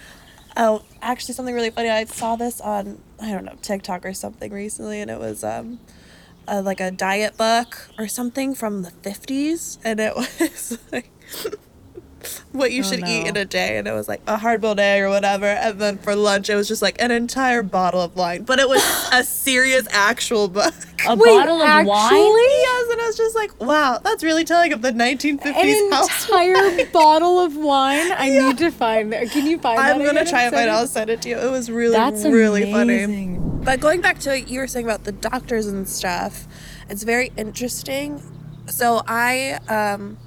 Oh, 0.57 0.83
actually, 1.01 1.33
something 1.35 1.55
really 1.55 1.69
funny. 1.69 1.89
I 1.89 2.05
saw 2.05 2.35
this 2.35 2.59
on 2.59 2.99
I 3.21 3.31
don't 3.31 3.45
know 3.45 3.55
TikTok 3.61 4.05
or 4.05 4.13
something 4.13 4.51
recently, 4.51 5.01
and 5.01 5.09
it 5.11 5.19
was 5.19 5.43
um. 5.43 5.79
Uh, 6.49 6.61
like 6.61 6.79
a 6.79 6.89
diet 6.89 7.35
book 7.35 7.89
or 7.99 8.07
something 8.07 8.55
from 8.55 8.83
the 8.83 8.91
50s 9.03 9.79
and 9.83 9.99
it 9.99 10.15
was 10.15 10.77
like 10.93 11.11
what 12.53 12.71
you 12.71 12.81
Oh, 12.81 12.83
should 12.89 13.07
eat 13.07 13.27
in 13.27 13.35
a 13.37 13.45
day 13.45 13.77
and 13.77 13.87
it 13.87 13.91
was 13.91 14.07
like 14.07 14.21
a 14.25 14.37
hard-boiled 14.37 14.79
egg 14.79 15.01
or 15.03 15.09
whatever 15.09 15.45
and 15.45 15.79
then 15.79 15.97
for 15.97 16.15
lunch 16.15 16.49
it 16.49 16.55
was 16.55 16.67
just 16.67 16.81
like 16.81 16.99
an 17.01 17.11
entire 17.11 17.61
bottle 17.61 18.01
of 18.01 18.15
wine 18.15 18.43
but 18.43 18.57
it 18.57 18.67
was 18.67 18.81
a 19.13 19.23
serious 19.23 19.85
actual 19.91 20.47
book 20.47 20.73
a 21.07 21.15
Wait, 21.15 21.25
bottle 21.37 21.61
of 21.61 21.85
wine. 21.85 21.87
actually? 21.87 22.41
yes 22.41 22.91
and 22.91 23.01
i 23.01 23.05
was 23.05 23.17
just 23.17 23.35
like 23.35 23.61
wow 23.61 23.99
that's 24.03 24.23
really 24.23 24.43
telling 24.43 24.71
of 24.73 24.81
the 24.81 24.91
1950s 24.91 25.45
An 25.45 25.93
entire 25.93 26.85
bottle 26.93 27.39
of 27.39 27.55
wine. 27.55 28.11
I 28.13 28.29
need 28.29 28.57
to 28.59 28.71
find 28.71 29.11
that. 29.13 29.29
Can 29.29 29.45
you 29.45 29.59
find 29.59 29.77
that? 29.77 29.95
i'm 29.95 30.03
gonna 30.03 30.25
try 30.25 30.43
and 30.43 30.53
find 30.55 30.67
it 30.69 30.71
i'll 30.71 30.87
send 30.87 31.09
it 31.09 31.21
to 31.23 31.29
you 31.29 31.37
it 31.37 31.51
was 31.51 31.69
really 31.69 31.93
That's 31.95 32.23
really 32.23 32.71
funny. 32.71 33.37
But 33.63 33.81
going 33.81 33.99
back 33.99 34.19
to 34.19 34.29
what 34.29 34.47
you 34.49 34.61
were 34.61 34.67
saying 34.67 34.85
about 34.85 35.03
the 35.03 35.11
doctors 35.11 35.67
and 35.67 35.89
stuff, 35.89 36.47
it's 36.89 37.03
very 37.03 37.33
interesting. 37.35 38.21
So 38.67 39.01
I 39.05 39.59
um 39.67 40.17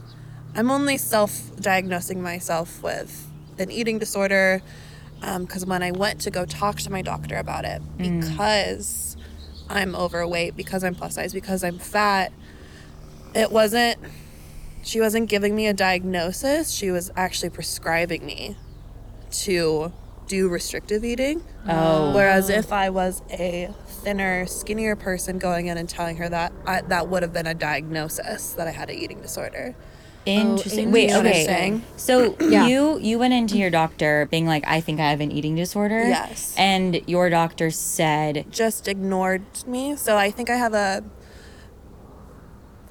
I'm 0.55 0.71
only 0.71 0.97
self-diagnosing 0.97 2.23
myself 2.23 2.83
with 2.83 3.29
an 3.59 3.71
eating 3.71 3.99
disorder 3.99 4.63
um, 5.23 5.45
because 5.45 5.67
when 5.67 5.83
I 5.83 5.93
went 5.93 6.21
to 6.23 6.31
go 6.31 6.45
talk 6.45 6.81
to 6.81 6.91
my 6.91 7.03
doctor 7.03 7.37
about 7.37 7.65
it, 7.65 7.83
mm. 7.99 8.21
because 8.21 9.17
I'm 9.69 9.95
overweight, 9.95 10.57
because 10.57 10.83
I'm 10.83 10.95
plus 10.95 11.15
size, 11.15 11.33
because 11.33 11.63
I'm 11.63 11.79
fat, 11.79 12.33
it 13.35 13.53
wasn't. 13.53 13.99
She 14.83 15.01
wasn't 15.01 15.29
giving 15.29 15.55
me 15.55 15.67
a 15.67 15.75
diagnosis. 15.75 16.71
She 16.71 16.91
was 16.91 17.11
actually 17.15 17.51
prescribing 17.51 18.25
me 18.25 18.57
to 19.31 19.93
do 20.27 20.49
restrictive 20.49 21.05
eating. 21.05 21.43
Oh. 21.69 22.15
Whereas 22.15 22.49
if 22.49 22.73
I 22.73 22.89
was 22.89 23.23
a 23.31 23.69
thinner, 23.87 24.47
skinnier 24.47 24.97
person 24.97 25.39
going 25.39 25.67
in 25.67 25.77
and 25.77 25.89
telling 25.89 26.17
her 26.17 26.29
that, 26.31 26.53
I, 26.67 26.81
that 26.83 27.09
would 27.09 27.23
have 27.23 27.33
been 27.33 27.47
a 27.47 27.55
diagnosis 27.55 28.55
that 28.55 28.67
I 28.67 28.71
had 28.71 28.89
an 28.89 28.97
eating 28.97 29.21
disorder. 29.21 29.77
Oh, 30.39 30.53
interesting. 30.53 30.93
Wait, 30.93 31.13
okay. 31.13 31.81
So 31.97 32.37
Yeah. 32.41 32.67
you 32.67 32.99
you 32.99 33.19
went 33.19 33.35
into 33.35 33.59
your 33.59 33.71
doctor 33.71 34.27
being 34.31 34.47
like, 34.47 34.65
I 34.67 34.81
think 34.81 35.01
I 35.01 35.11
have 35.11 35.21
an 35.21 35.31
eating 35.33 35.55
disorder. 35.57 36.07
Yes. 36.09 36.55
And 36.57 37.01
your 37.09 37.31
doctor 37.31 37.71
said, 37.71 38.47
Just 38.51 38.89
ignored 38.89 39.43
me. 39.67 39.97
So 39.97 40.17
I 40.17 40.31
think 40.31 40.51
I 40.51 40.57
have 40.57 40.75
a 40.75 41.05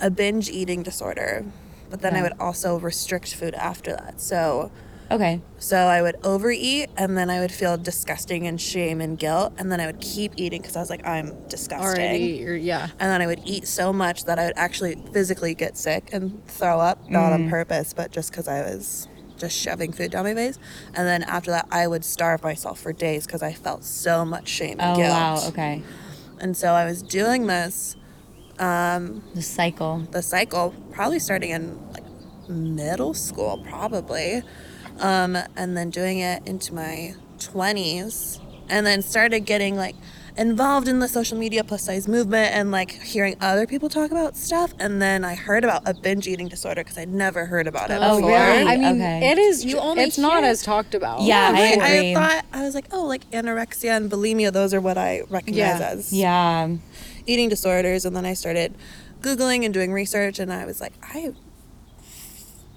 a 0.01 0.09
binge 0.09 0.49
eating 0.49 0.81
disorder, 0.83 1.45
but 1.89 2.01
then 2.01 2.15
I 2.15 2.21
would 2.21 2.33
also 2.39 2.79
restrict 2.79 3.35
food 3.35 3.53
after 3.55 3.91
that. 3.91 4.21
So 4.21 4.71
okay, 5.11 5.41
so 5.57 5.75
I 5.77 6.01
would 6.01 6.17
overeat 6.23 6.89
and 6.97 7.17
then 7.17 7.29
I 7.29 7.39
would 7.39 7.51
feel 7.51 7.77
disgusting 7.77 8.47
and 8.47 8.59
shame 8.59 9.01
and 9.01 9.17
guilt 9.17 9.53
and 9.57 9.71
then 9.71 9.79
I 9.79 9.85
would 9.85 9.99
keep 10.01 10.33
eating 10.37 10.61
because 10.61 10.75
I 10.75 10.79
was 10.79 10.89
like 10.89 11.05
I'm 11.05 11.35
disgusting. 11.47 11.87
Already, 12.43 12.61
yeah. 12.61 12.89
and 12.99 13.11
then 13.11 13.21
I 13.21 13.27
would 13.27 13.41
eat 13.45 13.67
so 13.67 13.91
much 13.91 14.25
that 14.25 14.37
I 14.39 14.45
would 14.45 14.57
actually 14.57 14.95
physically 15.13 15.53
get 15.55 15.77
sick 15.77 16.09
and 16.13 16.45
throw 16.47 16.79
up, 16.79 17.09
not 17.09 17.33
on 17.33 17.49
purpose, 17.49 17.93
but 17.93 18.11
just 18.11 18.31
because 18.31 18.47
I 18.47 18.61
was 18.61 19.07
just 19.37 19.57
shoving 19.57 19.91
food 19.93 20.11
down 20.11 20.25
my 20.25 20.33
face. 20.33 20.59
And 20.93 21.07
then 21.07 21.23
after 21.23 21.51
that, 21.51 21.65
I 21.71 21.87
would 21.87 22.03
starve 22.03 22.43
myself 22.43 22.79
for 22.79 22.91
days 22.91 23.25
because 23.25 23.41
I 23.41 23.53
felt 23.53 23.83
so 23.85 24.25
much 24.25 24.49
shame 24.49 24.79
and 24.79 24.93
oh 24.93 24.95
guilt. 24.97 25.11
wow, 25.11 25.47
okay, 25.47 25.81
And 26.39 26.57
so 26.57 26.73
I 26.73 26.83
was 26.85 27.01
doing 27.01 27.47
this, 27.47 27.95
Um, 28.59 29.23
the 29.33 29.41
cycle. 29.41 29.99
the 30.11 30.21
cycle, 30.21 30.73
probably 30.91 31.19
starting 31.19 31.51
in 31.51 31.79
like 31.93 32.03
middle 32.49 33.13
school, 33.13 33.63
probably, 33.69 34.43
um, 34.99 35.37
and 35.55 35.75
then 35.77 35.89
doing 35.89 36.19
it 36.19 36.45
into 36.47 36.73
my 36.73 37.13
20s, 37.39 38.39
and 38.69 38.85
then 38.85 39.01
started 39.01 39.41
getting 39.41 39.75
like 39.75 39.95
involved 40.37 40.87
in 40.87 40.99
the 40.99 41.07
social 41.07 41.37
media 41.37 41.63
plus 41.63 41.83
size 41.83 42.07
movement 42.07 42.53
and 42.55 42.71
like 42.71 42.91
hearing 42.91 43.35
other 43.41 43.65
people 43.67 43.89
talk 43.89 44.09
about 44.09 44.37
stuff 44.37 44.73
and 44.79 45.01
then 45.01 45.25
i 45.25 45.35
heard 45.35 45.65
about 45.65 45.81
a 45.85 45.93
binge 45.93 46.27
eating 46.29 46.47
disorder 46.47 46.81
because 46.81 46.97
i'd 46.97 47.09
never 47.09 47.45
heard 47.47 47.67
about 47.67 47.89
it 47.91 47.97
Oh, 48.01 48.17
before 48.17 48.29
really? 48.37 48.63
I 48.65 48.77
mean, 48.77 49.01
Okay. 49.01 49.31
it 49.31 49.37
is. 49.37 49.65
You 49.65 49.79
only 49.79 50.03
it's 50.03 50.17
not 50.17 50.45
as 50.45 50.61
talked 50.61 50.95
about. 50.95 51.23
Yeah, 51.23 51.49
I 51.53 51.75
Right, 51.75 51.99
agree. 51.99 52.13
thought 52.13 52.45
i 52.53 52.61
was 52.61 52.73
like 52.75 52.85
oh 52.93 53.03
like 53.05 53.29
anorexia 53.31 53.97
and 53.97 54.09
bulimia 54.09 54.53
those 54.53 54.73
are 54.73 54.79
what 54.79 54.97
i 54.97 55.23
recognize 55.29 55.79
Yeah. 55.81 55.89
as 55.89 56.13
Yeah. 56.13 56.75
eating 57.25 57.49
disorders 57.49 58.05
and 58.05 58.15
then 58.15 58.25
I 58.25 58.33
started 58.33 58.75
googling 59.21 59.65
and 59.65 59.73
doing 59.73 59.91
research 59.91 60.39
and 60.39 60.53
I 60.53 60.63
was 60.65 60.79
like 60.79 60.93
I 61.03 61.33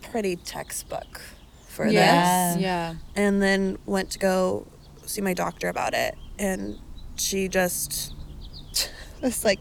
pretty 0.03 0.37
textbook 0.37 1.21
for 1.73 1.89
Yes. 1.89 2.55
this 2.55 2.63
Yeah. 2.63 2.95
and 3.17 3.43
then 3.43 3.79
went 3.87 4.11
to 4.13 4.19
go 4.19 4.67
see 5.07 5.21
my 5.21 5.35
doctor 5.35 5.69
about 5.69 5.95
it 5.95 6.15
and 6.39 6.79
she 7.17 7.49
just 7.49 8.15
was 9.23 9.45
like 9.45 9.59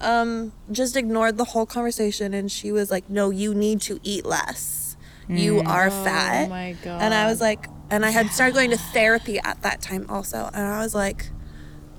um, 0.00 0.52
just 0.70 0.94
ignored 0.96 1.38
the 1.38 1.44
whole 1.44 1.64
conversation 1.64 2.34
and 2.34 2.52
she 2.52 2.70
was 2.70 2.90
like, 2.90 3.08
No, 3.08 3.30
you 3.30 3.54
need 3.54 3.80
to 3.82 3.98
eat 4.02 4.26
less. 4.26 4.96
You 5.28 5.62
are 5.66 5.90
fat. 5.90 6.46
Oh 6.46 6.50
my 6.50 6.76
god. 6.84 7.00
And 7.02 7.14
I 7.14 7.26
was 7.26 7.40
like, 7.40 7.66
and 7.90 8.04
I 8.04 8.10
had 8.10 8.28
started 8.28 8.54
going 8.54 8.70
to 8.70 8.76
therapy 8.76 9.38
at 9.38 9.62
that 9.62 9.80
time 9.80 10.06
also. 10.08 10.50
And 10.52 10.66
I 10.66 10.80
was 10.82 10.94
like, 10.94 11.30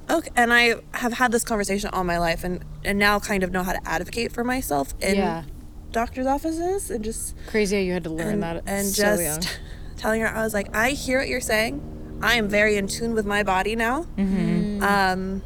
okay. 0.09 0.29
And 0.35 0.53
I 0.53 0.75
have 0.93 1.13
had 1.13 1.31
this 1.31 1.43
conversation 1.43 1.89
all 1.91 2.03
my 2.03 2.19
life 2.19 2.43
and, 2.43 2.63
and 2.85 2.97
now 2.99 3.19
kind 3.19 3.43
of 3.43 3.51
know 3.51 3.63
how 3.63 3.73
to 3.73 3.85
advocate 3.87 4.31
for 4.31 4.43
myself 4.43 4.93
in 5.01 5.15
Yeah. 5.15 5.43
Doctor's 5.91 6.25
offices 6.27 6.91
and 6.91 7.03
just 7.03 7.35
Crazy 7.47 7.75
how 7.77 7.81
you 7.81 7.93
had 7.93 8.03
to 8.03 8.09
learn 8.09 8.33
and, 8.35 8.43
that 8.43 8.63
and 8.67 8.85
so 8.87 9.03
just 9.03 9.21
young. 9.23 9.41
telling 9.97 10.21
her 10.21 10.27
I 10.27 10.43
was 10.43 10.53
like, 10.53 10.75
I 10.75 10.91
hear 10.91 11.19
what 11.19 11.27
you're 11.27 11.41
saying. 11.41 12.19
I 12.21 12.35
am 12.35 12.47
very 12.47 12.77
in 12.77 12.87
tune 12.87 13.13
with 13.13 13.25
my 13.25 13.43
body 13.43 13.75
now. 13.75 14.03
Mm-hmm. 14.17 14.83
Um, 14.83 15.41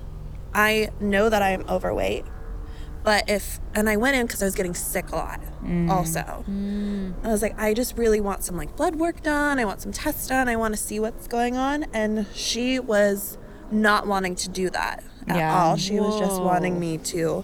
I 0.53 0.89
know 0.99 1.29
that 1.29 1.41
I 1.41 1.51
am 1.51 1.65
overweight, 1.69 2.25
but 3.03 3.29
if 3.29 3.59
and 3.75 3.89
I 3.89 3.97
went 3.97 4.15
in 4.15 4.25
because 4.25 4.41
I 4.41 4.45
was 4.45 4.55
getting 4.55 4.73
sick 4.73 5.11
a 5.11 5.15
lot. 5.15 5.41
Mm. 5.63 5.89
Also, 5.89 6.19
I 7.23 7.27
was 7.27 7.41
like, 7.41 7.59
I 7.59 7.73
just 7.73 7.97
really 7.97 8.19
want 8.21 8.43
some 8.43 8.57
like 8.57 8.75
blood 8.75 8.95
work 8.95 9.21
done. 9.21 9.59
I 9.59 9.65
want 9.65 9.81
some 9.81 9.91
tests 9.91 10.27
done. 10.27 10.47
I 10.49 10.55
want 10.55 10.73
to 10.73 10.77
see 10.79 10.99
what's 10.99 11.27
going 11.27 11.55
on. 11.57 11.85
And 11.93 12.25
she 12.33 12.79
was 12.79 13.37
not 13.69 14.07
wanting 14.07 14.35
to 14.35 14.49
do 14.49 14.69
that 14.71 15.03
at 15.27 15.37
Yeah. 15.37 15.57
all. 15.63 15.77
She 15.77 15.99
was 15.99 16.19
just 16.19 16.41
wanting 16.41 16.79
me 16.79 16.97
to 16.97 17.43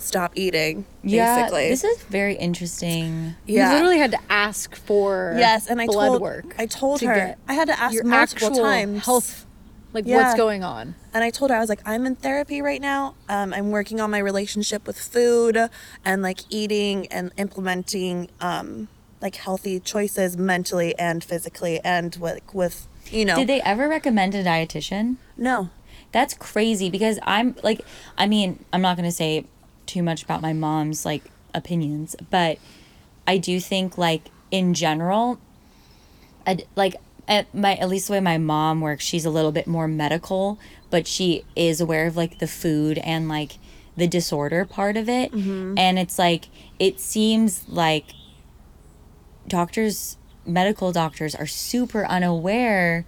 stop 0.00 0.32
eating. 0.34 0.84
Yeah, 1.02 1.36
basically. 1.42 1.68
this 1.68 1.84
is 1.84 2.02
very 2.04 2.34
interesting. 2.34 3.34
You 3.46 3.62
literally 3.64 3.98
had 3.98 4.10
to 4.12 4.18
ask 4.28 4.74
for 4.74 5.34
Yes, 5.38 5.68
and 5.68 5.80
I 5.80 5.86
blood 5.86 6.08
told 6.08 6.22
work. 6.22 6.54
I 6.58 6.66
told 6.66 7.00
to 7.00 7.06
her 7.06 7.36
I 7.48 7.52
had 7.54 7.68
to 7.68 7.78
ask 7.80 7.94
your 7.94 8.04
multiple 8.04 8.50
times. 8.50 9.04
health, 9.04 9.46
like 9.92 10.06
Yeah. 10.06 10.16
what's 10.16 10.34
going 10.36 10.62
on. 10.64 10.94
And 11.12 11.24
I 11.24 11.30
told 11.30 11.50
her 11.50 11.56
I 11.56 11.60
was 11.60 11.68
like, 11.68 11.80
I'm 11.84 12.06
in 12.06 12.16
therapy 12.16 12.62
right 12.62 12.80
now. 12.80 13.14
Um, 13.28 13.52
I'm 13.52 13.70
working 13.70 14.00
on 14.00 14.10
my 14.10 14.18
relationship 14.18 14.86
with 14.86 14.98
food 14.98 15.58
and 16.04 16.22
like 16.22 16.40
eating 16.50 17.06
and 17.08 17.32
implementing 17.36 18.30
um, 18.40 18.88
like 19.20 19.36
healthy 19.36 19.80
choices 19.80 20.36
mentally 20.36 20.96
and 20.98 21.22
physically 21.22 21.80
and 21.84 22.16
with, 22.20 22.40
with 22.54 22.86
you 23.10 23.24
know. 23.24 23.36
Did 23.36 23.48
they 23.48 23.60
ever 23.62 23.88
recommend 23.88 24.34
a 24.34 24.44
dietitian? 24.44 25.16
No. 25.36 25.70
That's 26.12 26.34
crazy 26.34 26.90
because 26.90 27.18
I'm 27.22 27.54
like, 27.62 27.80
I 28.18 28.26
mean, 28.26 28.64
I'm 28.72 28.82
not 28.82 28.96
gonna 28.96 29.12
say 29.12 29.46
too 29.90 30.02
much 30.02 30.22
about 30.22 30.40
my 30.40 30.52
mom's 30.52 31.04
like 31.04 31.24
opinions, 31.54 32.16
but 32.30 32.58
I 33.26 33.38
do 33.38 33.60
think 33.60 33.98
like 33.98 34.30
in 34.50 34.74
general, 34.74 35.38
I, 36.46 36.58
like 36.76 36.96
at 37.28 37.52
my 37.54 37.74
at 37.76 37.88
least 37.88 38.06
the 38.06 38.14
way 38.14 38.20
my 38.20 38.38
mom 38.38 38.80
works, 38.80 39.04
she's 39.04 39.24
a 39.24 39.30
little 39.30 39.52
bit 39.52 39.66
more 39.66 39.88
medical, 39.88 40.58
but 40.90 41.06
she 41.06 41.44
is 41.56 41.80
aware 41.80 42.06
of 42.06 42.16
like 42.16 42.38
the 42.38 42.46
food 42.46 42.98
and 42.98 43.28
like 43.28 43.58
the 43.96 44.06
disorder 44.06 44.64
part 44.64 44.96
of 44.96 45.08
it, 45.08 45.32
mm-hmm. 45.32 45.76
and 45.76 45.98
it's 45.98 46.18
like 46.18 46.46
it 46.78 47.00
seems 47.00 47.68
like 47.68 48.06
doctors 49.48 50.16
medical 50.46 50.92
doctors 50.92 51.34
are 51.34 51.46
super 51.46 52.06
unaware 52.06 53.04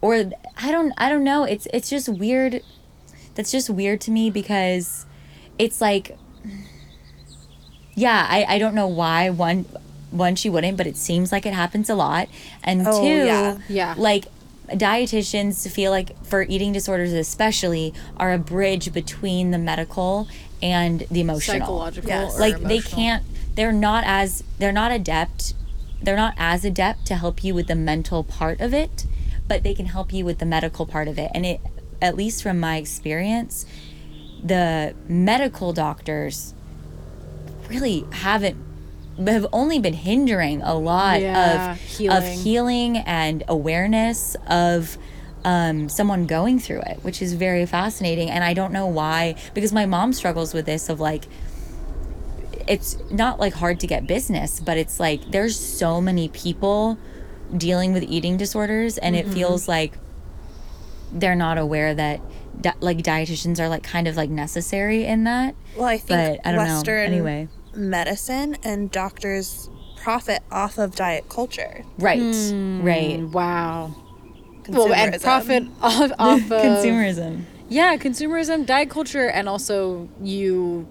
or 0.00 0.30
I 0.58 0.70
don't 0.70 0.92
I 0.98 1.08
don't 1.08 1.24
know. 1.24 1.44
It's 1.44 1.66
it's 1.72 1.88
just 1.88 2.08
weird. 2.10 2.60
That's 3.34 3.50
just 3.50 3.70
weird 3.70 4.02
to 4.02 4.10
me 4.10 4.30
because 4.30 5.06
it's 5.58 5.80
like 5.80 6.16
yeah 7.94 8.26
I 8.28 8.44
I 8.48 8.58
don't 8.58 8.74
know 8.74 8.86
why 8.88 9.30
one 9.30 9.66
one 10.10 10.34
she 10.36 10.48
wouldn't 10.50 10.76
but 10.76 10.86
it 10.86 10.96
seems 10.96 11.32
like 11.32 11.46
it 11.46 11.52
happens 11.54 11.88
a 11.90 11.94
lot 11.94 12.28
and 12.62 12.86
Oh, 12.86 13.00
two 13.00 13.06
yeah. 13.26 13.58
Yeah. 13.68 13.94
like 13.96 14.26
dietitians 14.68 15.68
feel 15.70 15.90
like 15.90 16.16
for 16.24 16.42
eating 16.42 16.72
disorders 16.72 17.12
especially 17.12 17.92
are 18.16 18.32
a 18.32 18.38
bridge 18.38 18.92
between 18.92 19.50
the 19.50 19.58
medical 19.58 20.26
and 20.62 21.00
the 21.10 21.20
emotional 21.20 21.60
Psychological 21.60 22.08
Yes. 22.08 22.36
or 22.36 22.40
like 22.40 22.60
they 22.60 22.78
can't 22.80 23.22
they're 23.54 23.72
not 23.72 24.04
as 24.06 24.42
they're 24.58 24.72
not 24.72 24.90
adept 24.90 25.54
they're 26.02 26.16
not 26.16 26.34
as 26.36 26.64
adept 26.64 27.06
to 27.06 27.16
help 27.16 27.44
you 27.44 27.54
with 27.54 27.66
the 27.66 27.74
mental 27.74 28.24
part 28.24 28.60
of 28.60 28.72
it 28.72 29.06
but 29.46 29.62
they 29.62 29.74
can 29.74 29.86
help 29.86 30.12
you 30.12 30.24
with 30.24 30.38
the 30.38 30.46
medical 30.46 30.86
part 30.86 31.08
of 31.08 31.18
it 31.18 31.30
and 31.34 31.44
it 31.44 31.60
at 32.00 32.16
least 32.16 32.42
from 32.42 32.58
my 32.58 32.76
experience 32.76 33.66
the 34.44 34.94
medical 35.08 35.72
doctors 35.72 36.52
really 37.68 38.04
haven't 38.12 38.56
have 39.26 39.46
only 39.52 39.78
been 39.78 39.94
hindering 39.94 40.60
a 40.62 40.74
lot 40.74 41.20
Yeah, 41.22 41.72
of 41.72 41.80
healing. 41.80 42.16
of 42.18 42.24
healing 42.42 42.96
and 42.98 43.42
awareness 43.48 44.36
of 44.48 44.98
um, 45.44 45.88
someone 45.88 46.26
going 46.26 46.58
through 46.58 46.80
it, 46.80 46.98
which 47.02 47.22
is 47.22 47.34
very 47.34 47.64
fascinating. 47.64 48.28
And 48.30 48.42
I 48.42 48.54
don't 48.54 48.72
know 48.72 48.86
why, 48.86 49.36
because 49.54 49.72
my 49.72 49.86
mom 49.86 50.12
struggles 50.12 50.52
with 50.52 50.66
this 50.66 50.88
of 50.88 50.98
like, 51.00 51.24
it's 52.66 52.96
not 53.10 53.38
like 53.38 53.52
hard 53.54 53.78
to 53.80 53.86
get 53.86 54.06
business, 54.06 54.58
but 54.60 54.76
it's 54.78 54.98
like 54.98 55.30
there's 55.30 55.58
so 55.58 56.00
many 56.00 56.28
people 56.28 56.98
dealing 57.56 57.92
with 57.92 58.02
eating 58.04 58.36
disorders, 58.36 58.98
and 58.98 59.14
Mm-hmm. 59.14 59.30
it 59.30 59.34
feels 59.34 59.68
like 59.68 59.92
they're 61.12 61.36
not 61.36 61.56
aware 61.58 61.94
that 61.94 62.20
di- 62.64 62.74
like 62.80 62.98
dietitians 62.98 63.60
are 63.60 63.68
like 63.68 63.82
kind 63.84 64.08
of 64.08 64.16
like 64.16 64.30
necessary 64.30 65.04
in 65.04 65.24
that. 65.24 65.54
Well, 65.76 65.84
I 65.86 65.98
think 65.98 66.40
But 66.42 66.48
I 66.48 66.52
don't 66.52 66.66
know. 66.66 66.92
Anyway. 66.92 67.48
medicine 67.74 68.56
and 68.64 68.90
doctors 68.90 69.68
profit 69.96 70.42
off 70.50 70.78
of 70.78 70.96
diet 70.96 71.28
culture. 71.28 71.84
Right. 71.98 72.20
Hmm. 72.20 72.82
Right. 72.82 73.20
Wow. 73.22 73.94
Well, 74.68 74.92
and 74.94 75.20
profit 75.20 75.64
off, 75.82 76.10
off 76.18 76.40
of 76.50 76.62
Consumerism. 76.62 77.44
Yeah, 77.68 77.96
consumerism, 77.96 78.66
diet 78.66 78.90
culture, 78.90 79.28
and 79.28 79.48
also 79.48 80.08
you 80.22 80.86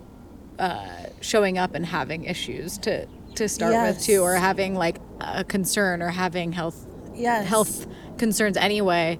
uh, 0.59 0.87
showing 1.21 1.57
up 1.57 1.73
and 1.75 1.85
having 1.85 2.23
issues 2.25 2.77
to 2.79 3.07
to 3.35 3.49
start 3.49 3.73
with 3.73 4.01
too, 4.03 4.21
or 4.21 4.35
having 4.35 4.75
like 4.75 4.97
a 5.21 5.43
concern 5.43 6.01
or 6.03 6.09
having 6.09 6.51
health 6.51 6.85
Yes. 7.15 7.47
health 7.47 7.87
concerns 8.17 8.57
anyway. 8.57 9.17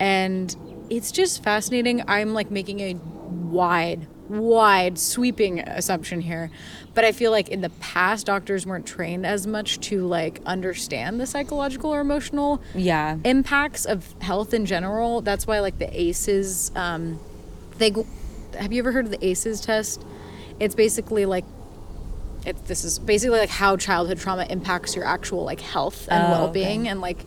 And 0.00 0.54
it's 0.96 1.10
just 1.10 1.42
fascinating. 1.42 2.02
I'm 2.06 2.34
like 2.34 2.50
making 2.50 2.80
a 2.80 2.94
wide, 2.94 4.06
wide, 4.28 4.98
sweeping 4.98 5.60
assumption 5.60 6.20
here. 6.20 6.50
But 6.94 7.04
I 7.04 7.12
feel 7.12 7.30
like 7.30 7.48
in 7.48 7.62
the 7.62 7.70
past, 7.70 8.26
doctors 8.26 8.66
weren't 8.66 8.86
trained 8.86 9.24
as 9.24 9.46
much 9.46 9.80
to 9.88 10.06
like 10.06 10.40
understand 10.44 11.18
the 11.18 11.26
psychological 11.26 11.90
or 11.94 12.00
emotional 12.00 12.60
Yeah. 12.74 13.16
impacts 13.24 13.86
of 13.86 14.14
health 14.20 14.52
in 14.52 14.66
general. 14.66 15.22
That's 15.22 15.46
why 15.46 15.60
like 15.60 15.78
the 15.78 15.88
ACEs, 15.98 16.70
um, 16.76 17.18
they 17.78 17.90
go- 17.90 18.06
have 18.58 18.72
you 18.72 18.80
ever 18.82 18.92
heard 18.92 19.06
of 19.06 19.10
the 19.10 19.24
ACEs 19.26 19.62
test? 19.62 20.04
It's 20.60 20.74
basically 20.74 21.24
like 21.24 21.44
it, 22.44 22.66
this 22.66 22.84
is 22.84 22.98
basically 22.98 23.38
like 23.38 23.48
how 23.48 23.76
childhood 23.76 24.18
trauma 24.18 24.44
impacts 24.50 24.94
your 24.96 25.04
actual 25.06 25.44
like 25.44 25.60
health 25.60 26.08
and 26.10 26.26
Oh, 26.26 26.30
well-being 26.32 26.88
and 26.88 27.00
like 27.00 27.24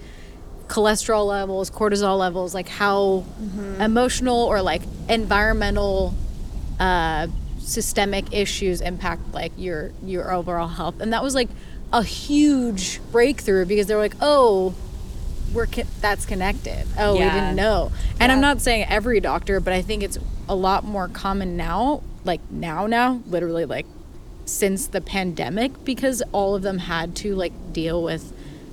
cholesterol 0.67 1.25
levels, 1.27 1.69
cortisol 1.69 2.17
levels, 2.17 2.53
like 2.53 2.67
how 2.67 3.23
emotional 3.79 4.37
or 4.43 4.61
like 4.61 4.81
environmental 5.09 6.13
uh, 6.79 7.27
systemic 7.59 8.33
issues 8.33 8.81
impact 8.81 9.33
like 9.33 9.51
your 9.57 9.91
your 10.03 10.31
overall 10.31 10.67
health. 10.67 10.99
And 10.99 11.13
that 11.13 11.23
was 11.23 11.35
like 11.35 11.49
a 11.93 12.03
huge 12.03 12.99
breakthrough 13.11 13.65
because 13.65 13.87
they 13.87 13.95
were 13.95 14.01
like, 14.01 14.15
"Oh, 14.21 14.73
we're 15.53 15.67
co- 15.67 15.83
that's 16.01 16.25
connected. 16.25 16.85
Oh, 16.97 17.13
we 17.13 17.19
didn't 17.19 17.55
know." 17.55 17.91
And 18.19 18.31
I'm 18.31 18.41
not 18.41 18.61
saying 18.61 18.85
every 18.89 19.19
doctor, 19.19 19.59
but 19.59 19.73
I 19.73 19.81
think 19.81 20.03
it's 20.03 20.17
a 20.47 20.55
lot 20.55 20.83
more 20.83 21.07
common 21.07 21.57
now, 21.57 22.01
like 22.23 22.41
now 22.51 22.87
now, 22.87 23.21
literally 23.27 23.65
like 23.65 23.85
since 24.45 24.87
the 24.87 25.01
pandemic 25.01 25.83
because 25.83 26.21
all 26.31 26.55
of 26.55 26.61
them 26.61 26.77
had 26.77 27.15
to 27.15 27.33
like 27.35 27.51
deal 27.73 28.03
with 28.03 28.31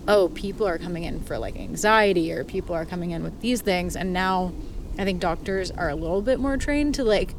oh, 0.08 0.28
people 0.30 0.66
are 0.66 0.78
coming 0.78 1.04
in 1.04 1.20
for 1.22 1.38
like 1.38 1.56
anxiety 1.56 2.32
or 2.32 2.44
people 2.44 2.74
are 2.74 2.84
coming 2.84 3.12
in 3.12 3.22
with 3.22 3.40
these 3.40 3.60
things 3.62 3.94
and 3.96 4.12
now 4.12 4.52
I 4.98 5.04
think 5.04 5.20
doctors 5.20 5.70
are 5.70 5.88
a 5.88 5.94
little 5.94 6.20
bit 6.22 6.38
more 6.40 6.56
trained 6.56 6.94
to 6.96 7.04
like 7.04 7.34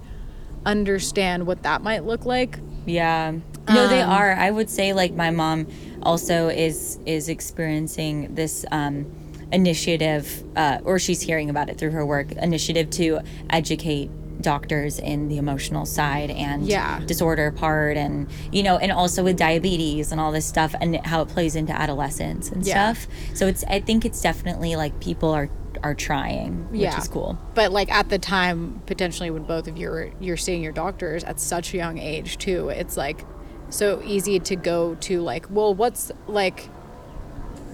understand 0.66 1.46
what 1.46 1.64
that 1.64 1.82
might 1.82 2.04
look 2.06 2.26
like. 2.26 2.60
Yeah. 2.86 3.34
No, 3.68 3.88
they 3.88 4.02
Um, 4.02 4.10
are. 4.10 4.34
I 4.34 4.52
would 4.52 4.70
say 4.70 4.94
like 4.94 5.14
my 5.14 5.30
mom 5.30 5.68
also 6.02 6.50
is 6.50 7.00
is 7.06 7.30
experiencing 7.30 8.34
this 8.36 8.66
um 8.72 9.06
initiative 9.52 10.44
uh 10.56 10.80
or 10.84 11.00
she's 11.00 11.22
hearing 11.22 11.50
about 11.50 11.70
it 11.70 11.78
through 11.78 11.92
her 11.92 12.06
work 12.06 12.32
initiative 12.34 12.90
to 12.90 13.20
educate 13.50 14.10
doctors 14.42 15.00
in 15.00 15.28
the 15.30 15.38
emotional 15.38 15.86
side 15.86 16.30
and 16.32 16.66
Yeah. 16.68 17.00
disorder 17.06 17.52
part 17.52 17.98
and 17.98 18.28
you 18.52 18.64
know 18.64 18.78
and 18.78 18.92
also 18.92 19.24
with 19.24 19.38
diabetes 19.38 20.12
and 20.12 20.20
all 20.20 20.32
this 20.32 20.46
stuff 20.46 20.76
and 20.82 20.98
how 21.06 21.22
it 21.22 21.28
plays 21.30 21.56
into 21.56 21.72
adolescence 21.74 22.50
and 22.52 22.66
Yeah. 22.66 22.94
stuff 22.94 23.08
so 23.34 23.48
it's 23.48 23.64
i 23.70 23.80
think 23.80 24.06
it's 24.06 24.22
definitely 24.22 24.76
like 24.76 25.00
people 25.00 25.30
are 25.32 25.50
are 25.82 25.94
trying 25.94 26.68
which 26.72 26.82
Yeah. 26.82 26.98
is 26.98 27.08
cool 27.08 27.38
But 27.56 27.72
like 27.72 27.92
at 27.92 28.10
the 28.10 28.18
time, 28.20 28.82
potentially 28.86 29.30
when 29.30 29.44
both 29.44 29.68
of 29.68 29.78
you 29.78 29.90
are 29.90 30.10
you're 30.22 30.38
seeing 30.38 30.62
your 30.64 30.72
doctors 30.72 31.24
at 31.24 31.40
such 31.40 31.74
a 31.74 31.78
young 31.78 31.98
age 31.98 32.38
too, 32.38 32.70
it's 32.70 32.96
like 32.96 33.26
so 33.70 34.02
easy 34.06 34.40
to 34.40 34.56
go 34.56 34.96
to 35.02 35.22
like, 35.22 35.48
well, 35.50 35.74
what's 35.74 36.12
like 36.28 36.70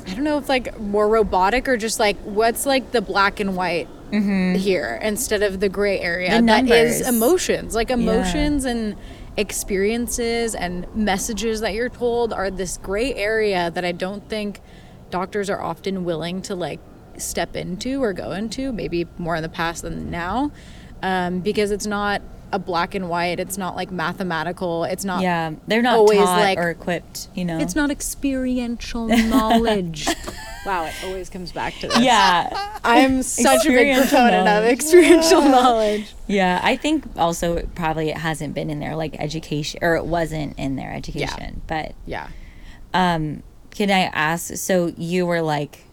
I 0.08 0.14
don't 0.16 0.24
know 0.24 0.38
if 0.40 0.50
like 0.50 0.80
more 0.80 1.08
robotic 1.08 1.68
or 1.68 1.78
just 1.78 2.00
like 2.00 2.18
what's 2.24 2.66
like 2.66 2.92
the 2.94 3.02
black 3.02 3.40
and 3.40 3.56
white 3.56 3.88
here 4.12 5.00
instead 5.02 5.44
of 5.44 5.60
the 5.60 5.70
gray 5.70 6.00
area 6.00 6.40
The 6.40 6.46
that 6.48 6.68
is 6.70 7.08
emotions. 7.08 7.76
Like 7.76 7.92
emotions 7.92 8.66
and 8.66 8.96
experiences 9.38 10.56
and 10.56 10.86
messages 10.96 11.62
that 11.62 11.74
you're 11.74 11.90
told 11.90 12.34
are 12.34 12.50
this 12.52 12.78
gray 12.78 13.14
area 13.14 13.72
that 13.72 13.86
I 13.86 13.92
don't 13.92 14.28
think 14.28 14.62
doctors 15.10 15.50
are 15.50 15.62
often 15.62 16.04
willing 16.04 16.42
to 16.44 16.56
like 16.56 16.80
step 17.18 17.56
into 17.56 18.04
or 18.04 18.14
go 18.14 18.32
into, 18.32 18.72
maybe 18.72 19.08
more 19.18 19.36
in 19.36 19.44
the 19.44 19.50
past 19.50 19.84
than 19.84 20.10
now. 20.10 20.52
Um, 21.02 21.40
because 21.40 21.72
it's 21.72 21.86
not 21.86 22.22
a 22.52 22.60
black 22.60 22.96
and 22.96 23.10
white, 23.10 23.40
it's 23.40 23.58
not 23.58 23.76
like 23.76 23.92
mathematical, 23.92 24.84
it's 24.84 25.06
not 25.06 25.22
Yeah, 25.22 25.54
they're 25.68 25.82
not 25.82 25.98
always 25.98 26.20
like 26.20 26.58
or 26.58 26.70
equipped. 26.70 27.28
You 27.36 27.46
know, 27.46 27.60
it's 27.60 27.76
not 27.76 27.92
experiential 27.92 29.08
knowledge. 29.30 30.08
wow, 30.66 30.86
it 30.86 30.94
always 31.06 31.30
comes 31.30 31.52
back 31.52 31.76
to 31.80 31.88
this. 31.88 32.00
Yeah, 32.00 32.80
I'm 32.84 33.22
such 33.24 33.66
a 33.66 33.70
big 33.70 33.88
Experiential 33.90 34.04
proponent 34.08 34.36
of 34.40 34.46
knowledge. 34.46 34.72
experiential 34.74 35.42
knowledge. 35.44 36.14
yeah. 36.28 36.60
I 36.64 36.76
think 36.76 37.06
also 37.18 37.56
it 37.58 37.76
probably 37.76 38.10
it 38.10 38.18
hasn't 38.18 38.54
been 38.56 38.70
in 38.70 38.80
their 38.80 38.96
like 38.96 39.20
education, 39.20 39.80
or 39.84 39.96
it 39.96 40.06
wasn't 40.06 40.58
in 40.58 40.76
their 40.76 40.92
education. 40.92 41.62
Yeah. 41.68 41.68
But 41.68 41.96
Yeah. 42.06 42.28
um, 42.94 43.44
can 43.72 43.92
I 43.92 44.06
ask? 44.14 44.56
So 44.56 44.88
you 44.98 45.26
were 45.26 45.42
like 45.42 45.84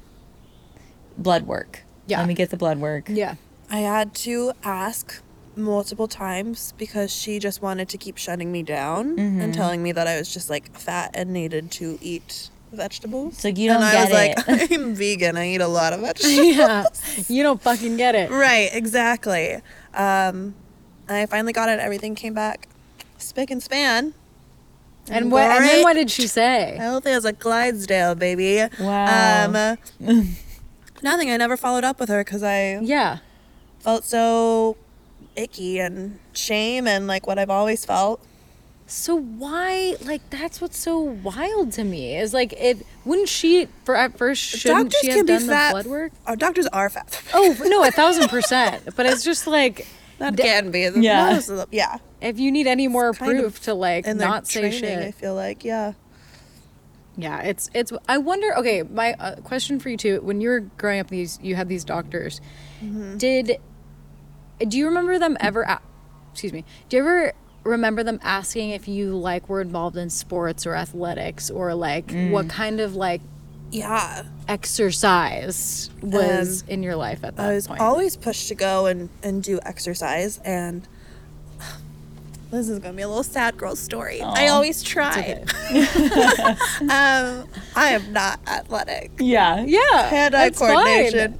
blood 1.18 1.46
work. 1.46 1.82
Yeah. 2.06 2.18
Let 2.20 2.28
me 2.28 2.34
get 2.34 2.50
the 2.50 2.56
blood 2.56 2.78
work. 2.78 3.08
Yeah. 3.08 3.34
I 3.70 3.78
had 3.80 4.14
to 4.16 4.52
ask 4.64 5.20
multiple 5.56 6.06
times 6.06 6.74
because 6.76 7.10
she 7.12 7.38
just 7.38 7.62
wanted 7.62 7.88
to 7.88 7.98
keep 7.98 8.16
shutting 8.18 8.52
me 8.52 8.62
down 8.62 9.16
Mm-hmm. 9.16 9.40
and 9.40 9.54
telling 9.54 9.82
me 9.82 9.92
that 9.92 10.06
I 10.06 10.18
was 10.18 10.32
just 10.32 10.50
like 10.50 10.76
fat 10.76 11.10
and 11.14 11.32
needed 11.32 11.70
to 11.72 11.98
eat 12.02 12.50
vegetables. 12.72 13.38
So 13.38 13.48
you 13.48 13.68
don't 13.68 13.82
and 13.82 13.84
I 13.84 14.00
was 14.04 14.10
it. 14.10 14.48
like, 14.48 14.70
I'm 14.72 14.94
vegan. 14.94 15.36
I 15.36 15.48
eat 15.54 15.60
a 15.60 15.68
lot 15.68 15.92
of 15.92 16.00
vegetables. 16.08 16.38
Yeah. 16.56 16.84
You 17.28 17.42
don't 17.42 17.60
fucking 17.62 17.96
get 17.96 18.14
it. 18.14 18.30
right, 18.30 18.68
exactly. 18.72 19.60
Um, 19.94 20.54
I 21.08 21.24
finally 21.26 21.52
got 21.52 21.68
it. 21.68 21.78
Everything 21.78 22.14
came 22.14 22.34
back 22.34 22.68
spick 23.18 23.50
and 23.50 23.62
span. 23.62 24.12
And 25.08 25.30
what 25.30 25.44
and 25.44 25.64
then 25.64 25.82
what 25.84 25.92
did 25.94 26.10
she 26.10 26.26
say? 26.26 26.74
Healthy 26.78 27.10
as 27.10 27.24
a 27.24 27.32
Clydesdale, 27.32 28.16
baby. 28.16 28.62
Wow. 28.80 29.44
Um, 29.46 29.78
nothing. 31.02 31.30
I 31.30 31.36
never 31.36 31.56
followed 31.56 31.84
up 31.84 32.00
with 32.00 32.08
her 32.08 32.24
because 32.24 32.42
I 32.42 32.78
Yeah. 32.80 33.18
felt 33.78 34.04
so 34.04 34.76
icky 35.36 35.78
and 35.78 36.18
shame 36.32 36.86
and 36.86 37.06
like 37.06 37.26
what 37.26 37.38
I've 37.38 37.50
always 37.50 37.84
felt. 37.84 38.24
So 38.88 39.16
why 39.16 39.96
like 40.04 40.28
that's 40.30 40.60
what's 40.60 40.78
so 40.78 40.98
wild 41.00 41.72
to 41.72 41.82
me 41.84 42.16
is 42.16 42.32
like 42.32 42.52
it 42.52 42.86
wouldn't 43.04 43.28
she 43.28 43.66
for 43.84 43.96
at 43.96 44.16
first 44.16 44.40
shouldn't 44.40 44.92
Doctors 44.92 45.00
she 45.00 45.10
have 45.18 45.26
be 45.26 45.32
done 45.32 45.46
the 45.46 45.52
fat. 45.52 45.72
blood 45.72 45.86
work? 45.86 46.12
Our 46.26 46.36
doctors 46.36 46.66
are 46.68 46.88
fat. 46.88 47.20
Oh 47.34 47.56
no, 47.64 47.82
a 47.84 47.90
thousand 47.90 48.28
percent. 48.28 48.84
But 48.94 49.06
it's 49.06 49.24
just 49.24 49.46
like 49.48 49.88
That 50.18 50.36
d- 50.36 50.44
can 50.44 50.70
be. 50.70 50.88
Yeah. 50.96 51.32
Most 51.32 51.48
of 51.48 51.56
them, 51.56 51.68
yeah. 51.72 51.98
if 52.20 52.38
you 52.38 52.52
need 52.52 52.68
any 52.68 52.86
more 52.86 53.08
of 53.08 53.18
proof 53.18 53.60
to 53.62 53.74
like 53.74 54.06
not 54.06 54.46
say 54.46 54.60
training, 54.60 54.78
shit. 54.80 54.98
I 54.98 55.10
feel 55.10 55.34
like, 55.34 55.64
yeah. 55.64 55.94
Yeah, 57.18 57.40
it's 57.40 57.70
it's. 57.72 57.92
I 58.08 58.18
wonder. 58.18 58.54
Okay, 58.58 58.82
my 58.82 59.14
uh, 59.14 59.36
question 59.36 59.80
for 59.80 59.88
you 59.88 59.96
too. 59.96 60.20
When 60.20 60.40
you 60.42 60.50
were 60.50 60.60
growing 60.60 61.00
up, 61.00 61.08
these 61.08 61.38
you 61.42 61.54
had 61.54 61.66
these 61.66 61.82
doctors. 61.82 62.42
Mm-hmm. 62.82 63.16
Did 63.16 63.58
do 64.60 64.78
you 64.78 64.86
remember 64.86 65.18
them 65.18 65.36
ever? 65.40 65.62
A- 65.62 65.80
excuse 66.32 66.52
me. 66.52 66.64
Do 66.88 66.96
you 66.96 67.02
ever 67.02 67.32
remember 67.64 68.02
them 68.04 68.20
asking 68.22 68.70
if 68.70 68.86
you 68.86 69.16
like 69.16 69.48
were 69.48 69.60
involved 69.60 69.96
in 69.96 70.08
sports 70.10 70.66
or 70.66 70.74
athletics 70.74 71.50
or 71.50 71.74
like 71.74 72.06
Mm. 72.08 72.30
what 72.30 72.48
kind 72.48 72.78
of 72.80 72.94
like 72.94 73.20
Yeah. 73.72 74.22
exercise 74.46 75.90
was 76.00 76.62
in 76.68 76.82
your 76.84 76.94
life 76.96 77.24
at 77.24 77.34
that 77.36 77.42
Um, 77.44 77.50
I 77.50 77.54
was 77.54 77.66
point? 77.66 77.80
always 77.80 78.16
pushed 78.16 78.46
to 78.48 78.54
go 78.54 78.86
and, 78.86 79.08
and 79.22 79.42
do 79.42 79.58
exercise 79.64 80.38
and 80.44 80.86
this 82.52 82.68
is 82.68 82.78
gonna 82.78 82.94
be 82.94 83.02
a 83.02 83.08
little 83.08 83.24
sad 83.24 83.56
girl 83.56 83.74
story. 83.74 84.22
I 84.22 84.46
always 84.48 84.80
try. 84.84 85.42
um, 86.82 87.48
I 87.74 87.88
am 87.88 88.12
not 88.12 88.38
athletic. 88.46 89.10
Yeah. 89.18 89.64
yeah, 89.66 90.08
Hand-eye 90.08 90.50
that's 90.50 90.58
fine. 90.60 91.36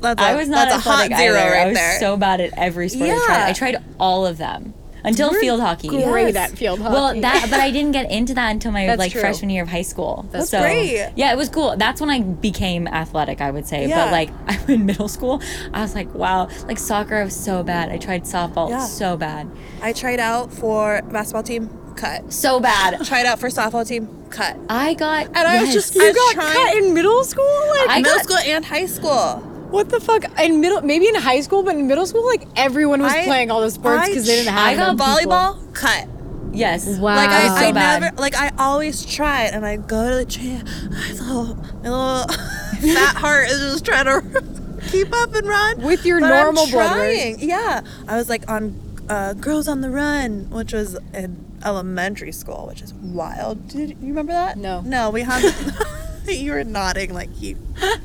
Coordination. 0.00 0.16
That's 0.16 0.20
a, 0.20 0.24
I 0.24 0.34
was 0.36 0.48
not 0.48 0.68
that's 0.68 0.86
a 0.86 0.88
hot 0.90 1.00
athletic 1.04 1.18
zero 1.18 1.38
either. 1.38 1.50
right 1.50 1.60
I 1.62 1.66
was 1.68 1.74
there. 1.76 1.98
so 2.00 2.16
bad 2.16 2.40
at 2.40 2.52
every 2.56 2.88
sport 2.88 3.10
I 3.10 3.24
tried. 3.26 3.48
I 3.48 3.52
tried 3.52 3.84
all 3.98 4.26
of 4.26 4.38
them 4.38 4.74
until 5.04 5.30
You're 5.30 5.40
field 5.40 5.60
hockey. 5.60 5.88
great 5.88 6.34
Yes. 6.34 6.50
at 6.52 6.58
field 6.58 6.80
hockey. 6.80 6.92
Well, 6.94 7.20
that 7.20 7.46
but 7.48 7.60
I 7.60 7.70
didn't 7.76 7.92
get 7.92 8.10
into 8.10 8.34
that 8.34 8.50
until 8.50 8.72
my 8.72 8.86
That's 8.86 8.98
like 8.98 9.12
true. 9.12 9.20
freshman 9.20 9.50
year 9.50 9.62
of 9.62 9.68
high 9.68 9.82
school. 9.82 10.26
That's 10.32 10.50
so, 10.50 10.60
great. 10.60 11.12
Yeah, 11.14 11.32
it 11.32 11.36
was 11.36 11.48
cool. 11.48 11.76
That's 11.76 12.00
when 12.00 12.10
I 12.10 12.20
became 12.22 12.88
athletic, 12.88 13.40
I 13.40 13.50
would 13.52 13.66
say. 13.68 13.86
Yeah. 13.88 14.04
But 14.06 14.12
like 14.12 14.30
I'm 14.48 14.70
in 14.70 14.86
middle 14.86 15.08
school, 15.08 15.40
I 15.72 15.82
was 15.82 15.94
like, 15.94 16.12
wow, 16.14 16.48
like 16.66 16.78
soccer 16.78 17.16
I 17.16 17.24
was 17.24 17.36
so 17.36 17.62
bad. 17.62 17.90
I 17.90 17.98
tried 17.98 18.24
softball 18.24 18.68
Yeah. 18.70 18.84
so 18.84 19.16
bad. 19.16 19.48
I 19.80 19.92
tried 19.92 20.18
out 20.20 20.52
for 20.52 21.02
basketball 21.02 21.44
team, 21.44 21.70
cut. 21.94 22.32
So 22.32 22.58
bad. 22.60 23.00
Tried 23.06 23.26
out 23.26 23.38
for 23.38 23.48
softball 23.48 23.86
team, 23.86 24.08
cut. 24.30 24.56
I 24.68 24.94
got 24.94 25.26
And 25.28 25.36
I 25.38 25.62
was 25.62 25.72
just- 25.72 25.94
you 25.94 26.02
I 26.02 26.12
got 26.12 26.34
trying- 26.34 26.52
cut 26.54 26.76
in 26.78 26.94
middle 26.94 27.22
school. 27.24 27.44
Like 27.78 27.90
I 27.90 27.98
Middle 28.02 28.16
got- 28.16 28.24
school 28.24 28.38
and 28.38 28.64
high 28.64 28.86
school. 28.86 29.52
What 29.70 29.88
the 29.90 30.00
fuck? 30.00 30.24
In 30.40 30.60
middle, 30.60 30.80
maybe 30.82 31.08
in 31.08 31.14
high 31.16 31.40
school, 31.40 31.62
but 31.62 31.74
in 31.74 31.86
middle 31.86 32.06
school, 32.06 32.24
like 32.26 32.46
everyone 32.56 33.02
was 33.02 33.12
I- 33.12 33.24
playing 33.24 33.50
all 33.50 33.60
the 33.60 33.70
sports 33.70 34.08
because 34.08 34.26
they 34.26 34.36
didn't 34.36 34.52
have. 34.54 34.66
I 34.68 34.76
got 34.76 34.96
them 34.96 35.16
people. 35.16 35.32
Volleyball, 35.32 35.74
cut. 35.74 36.08
Yes. 36.52 36.86
Wow. 36.98 37.16
Like 37.16 37.28
I, 37.30 37.48
Wow. 37.48 37.56
I 37.56 37.98
never 37.98 38.16
like 38.16 38.34
I 38.34 38.50
always 38.58 39.04
tried 39.04 39.48
and 39.48 39.66
I 39.66 39.76
go 39.76 40.08
to 40.08 40.16
the 40.16 40.24
gym. 40.24 40.64
My 40.90 41.10
little 41.12 41.54
my 41.82 41.88
little 41.90 42.28
fat 42.94 43.16
heart 43.16 43.48
is 43.50 43.60
just 43.72 43.84
trying 43.84 44.04
to 44.06 44.80
keep 44.88 45.12
up 45.14 45.34
and 45.34 45.46
run. 45.46 45.82
With 45.82 46.06
your 46.06 46.20
But 46.20 46.32
I'm 46.32 46.44
normal 46.44 46.66
blood 46.70 46.92
trying. 46.92 47.40
Yeah. 47.40 47.82
I 48.08 48.16
was 48.16 48.28
like 48.30 48.48
on 48.50 48.80
uh, 49.10 49.34
Girls 49.34 49.68
on 49.68 49.82
the 49.82 49.90
Run, 49.90 50.48
which 50.50 50.72
was 50.72 50.96
in 51.12 51.44
elementary 51.64 52.32
school, 52.32 52.66
which 52.68 52.80
is 52.80 52.94
wild. 52.94 53.68
Did 53.68 53.90
you 53.90 53.96
remember 54.08 54.32
that? 54.32 54.56
No. 54.56 54.80
No, 54.80 55.10
we 55.10 55.22
had 55.22 55.42
you 56.38 56.52
were 56.52 56.64
nodding 56.64 57.12
like 57.12 57.30
you 57.40 57.56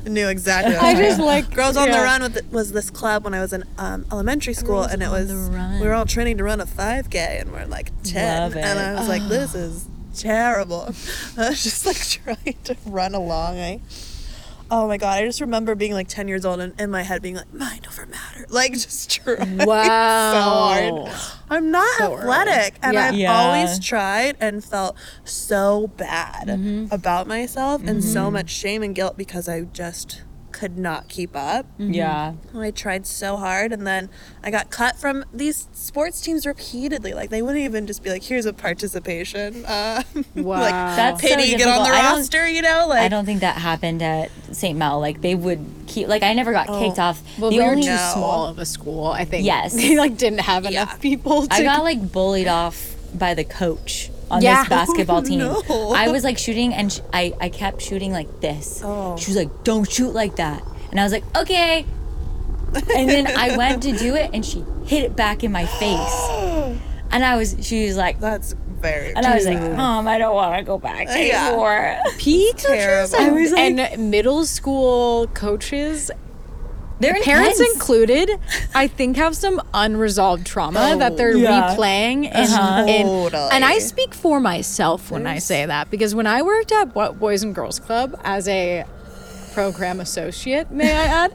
knew 0.06 0.28
exactly. 0.28 0.76
I 0.76 0.94
was 0.94 1.00
just 1.00 1.20
like 1.20 1.54
Girls 1.54 1.78
on 1.78 1.90
the. 1.90 1.98
Run 1.98 2.22
with 2.22 2.52
was 2.52 2.72
this 2.72 2.90
club 2.90 3.24
when 3.24 3.34
I 3.34 3.42
was 3.42 3.54
in 3.54 3.64
um, 3.78 4.06
elementary 4.12 4.54
school, 4.54 4.82
Girls 4.82 4.94
and 4.94 5.04
it 5.04 5.10
was 5.10 5.32
we 5.80 5.88
were 5.88 5.94
all 5.94 6.06
training 6.06 6.38
to 6.38 6.44
run 6.44 6.62
a 6.62 6.66
5K, 6.66 7.42
and 7.42 7.52
we're 7.52 7.66
like 7.66 7.92
ten, 8.04 8.54
and. 8.54 8.80
I 8.80 9.00
was 9.00 9.08
like, 9.08 9.28
this 9.28 9.56
is 9.56 9.88
terrible. 10.16 10.84
I 11.38 11.50
was 11.50 11.64
just 11.64 11.86
like 11.86 11.98
trying 12.46 12.58
to 12.66 12.76
run 12.86 13.14
along. 13.16 13.60
I, 13.60 13.82
oh 14.72 14.88
my 14.88 14.98
god, 14.98 15.20
I 15.22 15.26
just 15.26 15.42
remember 15.42 15.76
being 15.76 15.94
like 15.94 16.08
ten 16.08 16.28
years 16.28 16.46
old 16.46 16.60
and 16.62 16.74
in 16.80 16.90
my 16.90 17.04
head 17.04 17.22
being 17.22 17.36
like, 17.36 17.54
mind 17.54 17.86
over 17.88 18.06
matter, 18.08 18.46
like 18.50 18.74
just 18.74 19.12
trying 19.12 19.58
Wow. 19.66 20.32
so 20.32 20.42
hard. 20.42 21.16
I'm 21.50 21.70
not 21.72 21.98
So 21.98 22.14
early. 22.14 22.22
athletic, 22.22 22.76
and 22.82 22.94
Yeah. 22.94 23.08
I've 23.10 23.14
Yeah. 23.14 23.38
always 23.38 23.78
tried 23.80 24.38
and 24.40 24.64
felt 24.64 24.96
so 25.26 25.88
bad 25.98 26.48
Mm-hmm. 26.48 26.86
about 26.94 27.28
myself 27.28 27.84
and 27.86 28.04
so 28.04 28.32
much 28.32 28.50
shame 28.50 28.82
and 28.82 28.96
guilt 28.96 29.18
because 29.18 29.48
I 29.50 29.62
just 29.62 30.24
could 30.62 30.78
not 30.78 31.08
keep 31.10 31.36
up. 31.36 31.66
Yeah. 31.80 32.34
I 32.56 32.70
tried 32.70 33.08
so 33.08 33.36
hard, 33.36 33.74
and 33.74 33.88
then 33.88 34.10
I 34.44 34.52
got 34.52 34.70
cut 34.70 34.96
from 34.96 35.26
these 35.34 35.68
sports 35.74 36.22
teams 36.22 36.46
repeatedly. 36.46 37.16
Like 37.16 37.32
they 37.32 37.42
wouldn't 37.42 37.66
even 37.66 37.88
just 37.88 38.04
be 38.04 38.12
like, 38.12 38.22
"Here's 38.22 38.46
a 38.46 38.54
participation." 38.54 39.66
Uh, 39.82 40.04
Wow. 40.36 40.60
like 40.62 40.72
That's 40.72 41.20
pity 41.22 41.44
you 41.50 41.58
get 41.58 41.68
on 41.68 41.80
the 41.80 41.86
difficult. 41.86 41.90
I 41.90 42.02
don't- 42.10 42.18
roster. 42.20 42.48
You 42.48 42.62
know, 42.62 42.86
like 42.90 43.02
I 43.02 43.08
don't 43.08 43.26
think 43.26 43.40
that 43.42 43.56
happened 43.58 44.02
at 44.04 44.30
St. 44.52 44.78
Mel. 44.78 45.00
Like 45.00 45.22
they 45.22 45.34
would 45.34 45.66
keep 45.88 46.08
like 46.08 46.22
I 46.22 46.34
never 46.34 46.52
got 46.52 46.68
kicked 46.68 47.00
Oh. 47.00 47.04
off. 47.04 47.24
Well, 47.40 47.50
the 47.50 47.58
we 47.58 47.64
were 47.64 47.74
too 47.76 47.82
No. 47.82 48.12
small 48.14 48.46
of 48.46 48.60
a 48.60 48.66
school. 48.66 49.08
I 49.08 49.26
think. 49.26 49.46
Yes. 49.46 49.74
they 49.82 49.98
like 49.98 50.16
didn't 50.18 50.42
have 50.42 50.66
Yeah. 50.66 50.84
enough 50.84 51.02
people. 51.02 51.48
To 51.48 51.54
I 51.56 51.64
got 51.64 51.84
like 51.84 52.12
bullied 52.12 52.48
off 52.48 52.96
by 53.16 53.34
the 53.34 53.44
coach 53.44 54.12
on 54.32 54.42
Yeah. 54.42 54.62
this 54.64 54.70
basketball 54.78 55.22
team. 55.22 55.40
no. 55.40 55.62
I 55.96 56.10
was 56.10 56.24
like 56.24 56.38
shooting 56.38 56.74
and 56.74 56.92
sh- 56.92 57.00
I, 57.14 57.34
I 57.40 57.50
kept 57.50 57.82
shooting 57.82 58.12
like 58.12 58.42
this. 58.42 58.82
Oh. 58.84 59.18
She 59.18 59.30
was 59.32 59.38
like, 59.38 59.64
don't 59.64 59.90
shoot 59.90 60.14
like 60.14 60.38
that. 60.38 60.64
And 60.92 61.00
I 61.00 61.04
was 61.04 61.12
like, 61.14 61.24
okay. 61.38 61.86
And 62.96 63.10
then 63.10 63.28
I 63.28 63.58
went 63.62 63.84
to 63.84 63.92
do 63.98 64.16
it 64.16 64.32
and 64.34 64.46
she 64.46 64.64
hit 64.86 65.04
it 65.04 65.16
back 65.16 65.44
in 65.44 65.52
my 65.52 65.66
face. 65.66 66.78
And 67.14 67.26
I 67.26 67.36
was, 67.36 67.58
she 67.60 67.88
was 67.88 67.98
like, 67.98 68.22
That's 68.22 68.54
very. 68.54 69.14
and 69.14 69.26
I 69.26 69.36
was 69.36 69.46
like. 69.46 69.60
Mom, 69.60 70.08
I 70.08 70.18
don't 70.18 70.34
want 70.34 70.58
to 70.58 70.64
go 70.64 70.78
back 70.80 71.08
Yeah. 71.10 71.50
anymore. 71.50 71.98
PE 72.20 72.52
coaches 72.52 72.64
Terrible. 72.64 73.16
I 73.18 73.30
was 73.32 73.52
like- 73.52 73.78
and 73.78 74.10
middle 74.12 74.46
school 74.46 75.28
coaches, 75.28 76.10
They're 77.02 77.22
parents 77.22 77.60
included, 77.74 78.32
I 78.76 78.88
think 78.88 79.18
have 79.18 79.36
some 79.36 79.62
unresolved 79.74 80.46
trauma 80.46 80.92
Oh, 80.94 80.98
that 81.00 81.18
they're 81.18 81.36
yeah. 81.36 81.76
replaying. 81.76 82.26
In, 82.26 82.36
Uh-huh. 82.36 82.86
in- 82.88 83.06
Totally. 83.06 83.50
and 83.52 83.66
I 83.66 83.80
speak 83.80 84.14
for 84.14 84.40
myself 84.40 85.12
when 85.12 85.26
I 85.28 85.40
say 85.40 85.66
that 85.66 85.90
because 85.92 86.14
when 86.16 86.28
I 86.28 86.42
worked 86.42 86.72
at 86.72 86.94
Bo- 86.94 87.14
Boys 87.14 87.44
and 87.44 87.54
Girls 87.56 87.80
Club 87.80 88.16
as 88.24 88.48
a 88.48 88.86
program 89.54 90.00
associate, 90.00 90.72
may 90.72 90.92
I 90.92 91.04
add, 91.06 91.34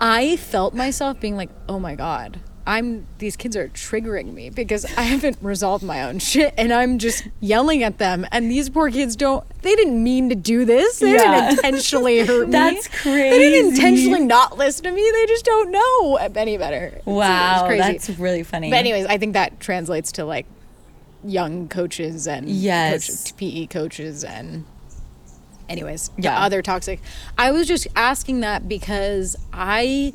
I 0.00 0.36
felt 0.36 0.74
myself 0.74 1.18
being 1.20 1.36
like, 1.36 1.50
oh 1.68 1.78
my 1.80 1.94
God, 1.94 2.38
I'm 2.68 3.06
these 3.18 3.36
kids 3.36 3.54
are 3.56 3.68
triggering 3.68 4.34
me 4.34 4.50
because 4.50 4.84
I 4.96 5.02
haven't 5.02 5.38
resolved 5.40 5.84
my 5.84 6.02
own 6.02 6.18
shit 6.18 6.52
and 6.58 6.72
I'm 6.72 6.98
just 6.98 7.28
yelling 7.38 7.84
at 7.84 7.98
them 7.98 8.26
and 8.32 8.50
these 8.50 8.68
poor 8.68 8.90
kids 8.90 9.14
don't 9.14 9.44
they 9.62 9.76
didn't 9.76 10.02
mean 10.02 10.28
to 10.30 10.34
do 10.34 10.64
this. 10.64 10.98
They 10.98 11.12
Yeah. 11.14 11.40
didn't 11.50 11.58
intentionally 11.58 12.18
hurt 12.26 12.46
me. 12.48 12.52
That's 12.52 12.88
crazy. 12.88 13.30
They 13.30 13.38
didn't 13.38 13.70
intentionally 13.74 14.24
not 14.26 14.58
listen 14.58 14.82
to 14.84 14.90
me. 14.90 15.08
They 15.12 15.26
just 15.26 15.44
don't 15.44 15.70
know 15.70 16.16
any 16.16 16.56
better. 16.58 17.00
Wow, 17.04 17.66
crazy. 17.66 17.82
that's 17.82 18.10
really 18.18 18.42
funny. 18.42 18.70
But 18.70 18.76
anyways, 18.80 19.06
I 19.06 19.16
think 19.18 19.34
that 19.34 19.60
translates 19.60 20.10
to 20.12 20.24
like 20.24 20.46
young 21.24 21.68
coaches 21.68 22.26
and 22.26 22.48
Yes. 22.48 23.30
coach, 23.30 23.36
PE 23.36 23.66
coaches 23.66 24.24
and 24.24 24.64
anyways, 25.68 26.10
yeah, 26.16 26.40
other 26.40 26.62
toxic. 26.62 27.00
I 27.38 27.50
was 27.50 27.66
just 27.66 27.86
asking 27.96 28.40
that 28.40 28.68
because 28.68 29.36
I 29.52 30.12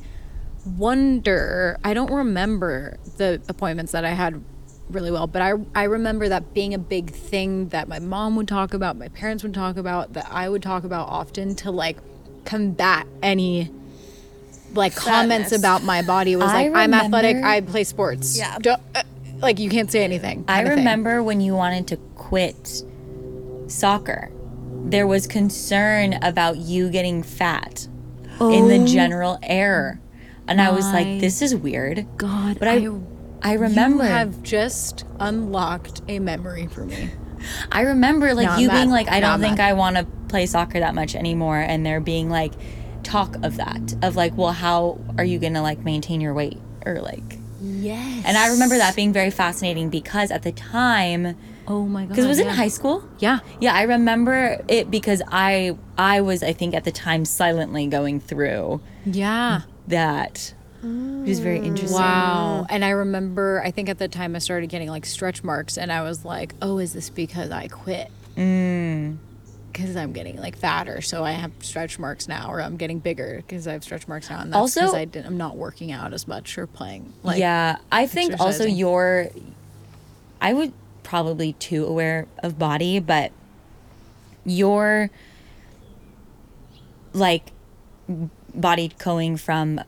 wonder, 0.66 1.78
I 1.84 1.93
don't 1.93 2.12
remember 2.12 2.97
the 3.18 3.41
appointments 3.49 3.91
that 3.93 4.05
I 4.05 4.12
had 4.12 4.43
really 4.89 5.12
well, 5.12 5.28
but 5.28 5.41
I 5.41 5.53
I 5.74 5.84
remember 5.84 6.28
that 6.30 6.53
being 6.53 6.74
a 6.74 6.78
big 6.80 7.12
thing 7.12 7.70
that 7.70 7.88
my 7.88 7.99
mom 7.99 8.36
would 8.36 8.47
talk 8.47 8.74
about, 8.74 8.97
my 8.97 9.07
parents 9.07 9.43
would 9.43 9.53
talk 9.53 9.78
about, 9.78 10.14
that 10.14 10.28
I 10.30 10.49
would 10.49 10.62
talk 10.62 10.84
about 10.84 11.07
often 11.07 11.55
to 11.57 11.72
like 11.72 11.97
combat 12.45 13.07
any 13.22 13.72
like 14.74 14.95
comments 14.95 15.51
about 15.51 15.84
my 15.84 16.01
body 16.01 16.36
was 16.36 16.45
I 16.45 16.68
like 16.70 16.76
I'm 16.76 16.93
athletic, 16.93 17.38
I 17.43 17.62
play 17.62 17.84
sports. 17.84 18.38
Yeah. 18.38 18.57
Don't- 18.59 18.82
uh, 18.95 19.03
like 19.41 19.59
you 19.59 19.70
can't 19.70 19.91
say 19.91 20.03
anything. 20.03 20.45
I 20.47 20.62
remember 20.62 21.24
when 21.24 21.41
you 21.41 21.55
wanted 21.55 21.88
to 21.88 21.97
quit 22.16 22.84
soccer, 23.68 24.32
there 24.86 25.07
was 25.07 25.26
concern 25.28 26.14
about 26.22 26.57
you 26.57 26.89
getting 26.89 27.24
fat 27.24 27.88
in 28.39 28.68
the 28.68 28.86
general 28.86 29.39
air. 29.43 29.99
And 30.51 30.61
I 30.61 30.71
was 30.71 30.85
like, 30.91 31.19
this 31.19 31.41
is 31.41 31.55
weird. 31.55 32.05
God, 32.17 32.59
But 32.59 32.67
I, 32.67 32.87
I 33.41 33.53
remember, 33.53 34.03
You 34.03 34.09
have 34.09 34.43
just 34.43 35.05
unlocked 35.19 36.01
a 36.07 36.19
memory 36.19 36.67
for 36.67 36.85
me. 36.85 37.09
I 37.71 37.81
remember 37.81 38.33
like 38.35 38.47
I'm 38.49 38.59
you 38.59 38.67
mad. 38.67 38.77
being 38.77 38.89
like, 38.91 39.09
I 39.09 39.19
don't 39.19 39.39
think 39.39 39.57
mad. 39.57 39.69
I 39.69 39.73
want 39.73 39.97
to 39.97 40.05
play 40.27 40.45
soccer 40.45 40.79
that 40.79 40.93
much 40.93 41.15
anymore. 41.15 41.57
And 41.57 41.83
there 41.85 41.99
being 41.99 42.29
like 42.29 42.53
talk 43.03 43.35
of 43.43 43.57
that, 43.57 43.95
of 44.03 44.15
like, 44.15 44.37
well, 44.37 44.51
how 44.51 44.99
are 45.17 45.23
you 45.23 45.39
going 45.39 45.53
to 45.55 45.61
like 45.61 45.79
maintain 45.83 46.21
your 46.21 46.33
weight? 46.33 46.59
Or 46.85 47.01
like, 47.01 47.37
Yes. 47.63 48.23
and 48.25 48.37
I 48.37 48.49
remember 48.49 48.77
that 48.77 48.95
being 48.95 49.13
very 49.13 49.29
fascinating 49.29 49.89
because 49.89 50.31
at 50.31 50.41
the 50.43 50.51
time, 50.51 51.35
Oh 51.67 51.85
my 51.85 52.01
god. 52.03 52.09
because 52.09 52.25
it 52.25 52.27
was 52.27 52.39
in 52.39 52.47
high 52.47 52.69
school. 52.69 53.03
Yeah. 53.19 53.39
Yeah, 53.59 53.73
I 53.75 53.83
remember 53.83 54.63
it 54.67 54.89
because 54.89 55.21
I 55.31 55.77
I 55.97 56.21
was 56.21 56.41
I 56.41 56.53
think 56.53 56.73
at 56.73 56.83
the 56.85 56.91
time 56.91 57.23
silently 57.23 57.85
going 57.87 58.19
through 58.19 58.81
Yeah. 59.05 59.61
That. 59.91 60.53
It 60.83 61.29
was 61.29 61.39
very 61.39 61.59
mm. 61.59 61.67
interesting. 61.67 61.99
Wow. 61.99 62.65
And 62.67 62.83
I 62.83 62.89
remember, 62.89 63.61
I 63.63 63.69
think 63.69 63.87
at 63.87 63.99
the 63.99 64.07
time 64.07 64.35
I 64.35 64.39
started 64.39 64.67
getting 64.67 64.89
like 64.89 65.05
stretch 65.05 65.43
marks, 65.43 65.77
and 65.77 65.91
I 65.91 66.01
was 66.01 66.25
like, 66.25 66.55
oh, 66.61 66.79
is 66.79 66.93
this 66.93 67.11
because 67.11 67.51
I 67.51 67.67
quit? 67.67 68.09
Mm. 68.35 69.17
Because 69.71 69.95
I'm 69.95 70.11
getting 70.11 70.37
like 70.37 70.57
fatter, 70.57 71.01
so 71.01 71.23
I 71.23 71.31
have 71.31 71.51
stretch 71.59 71.99
marks 71.99 72.27
now, 72.27 72.51
or 72.51 72.61
I'm 72.61 72.77
getting 72.77 72.97
bigger 72.97 73.37
because 73.37 73.67
I 73.67 73.73
have 73.73 73.83
stretch 73.83 74.07
marks 74.07 74.29
now. 74.29 74.41
And 74.41 74.51
that's 74.51 74.59
Also- 74.59 74.81
because 74.81 74.95
I 74.95 75.05
didn't, 75.05 75.27
I'm 75.27 75.37
not 75.37 75.55
working 75.55 75.91
out 75.91 76.13
as 76.13 76.27
much 76.27 76.57
or 76.57 76.65
playing. 76.65 77.13
Like, 77.21 77.39
yeah, 77.39 77.77
I 77.91 78.07
think 78.07 78.39
also 78.39 78.65
you're. 78.65 79.29
I 80.41 80.53
would 80.53 80.73
probably 81.03 81.53
too 81.53 81.85
aware 81.85 82.25
of 82.41 82.57
body, 82.57 82.99
but 82.99 83.31
your 84.43 85.11
like 87.13 87.51
body 88.53 88.91
going 88.99 89.37
from 89.37 89.79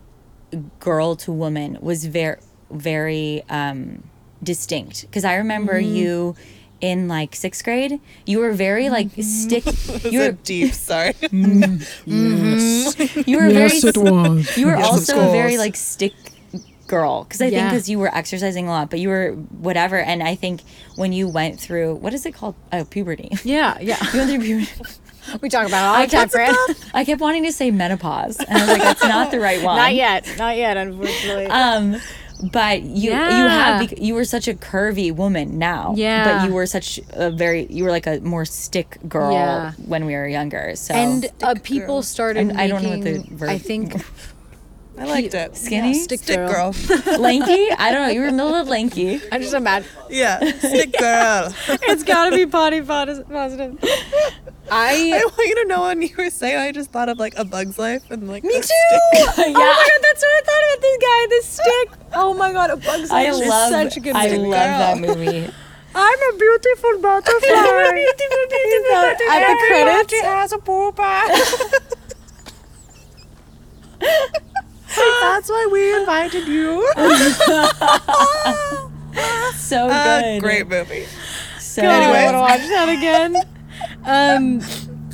girl 0.79 1.15
to 1.15 1.31
woman 1.31 1.77
was 1.81 2.05
very 2.05 2.37
very 2.71 3.43
um 3.49 4.03
distinct 4.43 5.01
because 5.03 5.23
i 5.25 5.35
remember 5.35 5.73
Mm-hmm. 5.81 5.95
you 5.95 6.35
in 6.81 7.07
like 7.07 7.35
sixth 7.35 7.63
grade 7.63 7.99
you 8.25 8.39
were 8.39 8.51
very 8.51 8.89
like 8.89 9.07
stick 9.21 9.65
you 10.03 10.19
so 10.19 10.25
were 10.27 10.31
deep. 10.43 10.73
Sorry. 10.91 11.13
you 12.05 13.37
were 13.37 13.47
Yes, 13.49 13.81
very 13.81 13.89
it 13.89 13.97
was. 13.97 14.57
you 14.57 14.65
were 14.67 14.75
Yes, 14.77 14.85
also 14.87 15.29
a 15.29 15.31
very 15.31 15.57
like 15.57 15.75
stick 15.75 16.13
girl 16.87 17.23
because 17.23 17.41
I 17.41 17.49
think 17.49 17.69
because 17.69 17.89
you 17.89 17.97
were 17.99 18.13
exercising 18.13 18.67
a 18.67 18.71
lot, 18.71 18.89
but 18.89 18.99
you 18.99 19.09
were 19.09 19.31
whatever. 19.59 19.97
And 19.97 20.21
I 20.21 20.35
think 20.35 20.61
when 20.95 21.13
you 21.13 21.27
went 21.27 21.59
through 21.59 21.95
what 21.95 22.13
is 22.13 22.25
it 22.25 22.33
called? 22.33 22.55
Oh, 22.71 22.83
puberty. 22.85 23.29
Yeah. 23.43 23.77
Yeah. 23.79 23.97
You 24.13 24.19
went 24.19 24.29
through 24.31 24.41
puberty. 24.43 24.71
we 25.41 25.49
talk 25.49 25.67
about 25.67 25.95
all 25.95 26.01
the 26.05 26.07
time, 26.11 26.29
Fran. 26.29 26.55
I 26.93 27.05
kept 27.05 27.21
wanting 27.21 27.43
to 27.43 27.51
say 27.51 27.71
menopause, 27.71 28.37
and 28.39 28.49
I 28.57 28.61
was 28.61 28.67
like, 28.69 28.81
that's 28.81 29.03
not 29.03 29.31
the 29.31 29.39
right 29.39 29.61
one. 29.63 29.77
Not 29.77 29.93
yet. 29.95 30.27
Not 30.37 30.57
yet, 30.57 30.77
unfortunately. 30.77 31.45
Um, 31.47 31.97
but 32.51 32.81
you 32.81 33.11
you 33.11 33.15
have 33.15 33.97
you 33.97 34.15
were 34.15 34.25
such 34.25 34.49
a 34.49 34.53
curvy 34.53 35.15
woman 35.15 35.57
now. 35.59 35.93
Yeah. 35.95 36.39
But 36.41 36.47
you 36.49 36.53
were 36.53 36.65
such 36.65 36.99
a 37.11 37.31
very 37.31 37.67
you 37.67 37.85
were 37.85 37.89
like 37.91 38.05
a 38.05 38.19
more 38.19 38.43
stick 38.43 38.97
girl 39.07 39.31
Yeah. 39.31 39.71
when 39.85 40.05
we 40.05 40.13
were 40.13 40.27
younger. 40.27 40.75
So 40.75 40.93
and 40.93 41.25
uh, 41.41 41.55
people 41.63 41.87
girl. 41.87 42.01
started 42.01 42.47
I'm- 42.49 42.59
I 42.59 42.67
don't 42.67 42.83
know 42.83 42.89
what 42.89 43.01
the 43.03 43.23
verb- 43.31 43.49
I 43.49 43.57
think 43.57 43.93
I 44.97 45.05
liked 45.05 45.33
it. 45.33 45.57
skinny, 45.57 45.93
Yeah, 45.97 46.03
stick, 46.03 46.19
Stick 46.19 46.35
girl. 46.37 46.71
girl. 46.71 47.17
lanky. 47.19 47.71
I 47.71 47.91
don't 47.91 48.07
know. 48.07 48.13
You 48.13 48.21
were 48.21 48.31
middle 48.31 48.53
of 48.53 48.67
lanky. 48.67 49.19
I 49.31 49.39
just 49.39 49.53
imagine 49.53 49.89
yeah. 50.09 50.39
Stick 50.59 50.93
girl. 50.99 51.53
it's 51.67 52.03
got 52.03 52.29
to 52.29 52.35
be 52.35 52.45
body 52.45 52.81
pos- 52.91 53.23
positive. 53.29 53.77
I 54.71 55.11
I 55.13 55.25
want 55.25 55.47
you 55.49 55.55
to 55.55 55.65
know 55.65 55.81
when 55.83 56.01
you 56.03 56.09
were 56.17 56.29
saying, 56.29 56.57
I 56.57 56.71
just 56.71 56.91
thought 56.91 57.09
of 57.09 57.17
like 57.17 57.33
a 57.37 57.43
Bug's 57.43 57.77
Life 57.79 58.09
and 58.11 58.27
like. 58.29 58.43
Me 58.43 58.53
too. 58.53 58.61
stick. 58.61 58.75
Oh 59.15 59.33
my 59.37 59.51
god, 59.51 59.99
that's 60.03 60.21
what 60.21 60.31
I 60.31 60.41
thought 60.45 60.63
about 60.69 60.81
this 60.81 60.97
guy, 61.01 61.27
this 61.29 61.45
stick. 61.47 61.89
Oh 62.13 62.33
my 62.35 62.51
god, 62.53 62.69
a 62.69 62.77
bug's 62.77 63.09
I 63.09 63.23
life 63.31 63.41
is 63.41 63.47
love 63.49 63.69
such 63.71 63.97
a 63.97 63.99
good 63.99 64.15
I 64.15 64.27
movie. 64.29 64.35
I 64.35 64.47
love 64.47 64.51
that 64.51 64.97
Girl. 65.01 65.15
movie. 65.15 65.49
I'm 65.95 66.19
a 66.33 66.37
beautiful 66.37 66.97
butterfly. 67.01 67.49
I'm 67.49 67.87
a 67.87 67.93
beautiful, 67.93 68.45
beautiful, 68.49 68.91
butterfly. 68.91 69.35
At 69.35 69.47
the 69.47 69.57
credits, 69.67 70.21
has 70.21 70.51
a 70.53 70.57
pooper. 70.57 71.29
That's 75.21 75.49
why 75.49 75.69
we 75.71 75.95
invited 75.95 76.47
you. 76.47 76.87
So 79.55 79.89
Uh, 79.89 80.21
good. 80.21 80.41
great 80.41 80.67
movie. 80.67 81.05
So 81.59 81.81
God, 81.83 82.03
I 82.03 82.25
want 82.25 82.35
to 82.35 82.39
watch 82.41 82.69
that 82.69 82.89
again. 82.89 83.35
um, 84.05 84.61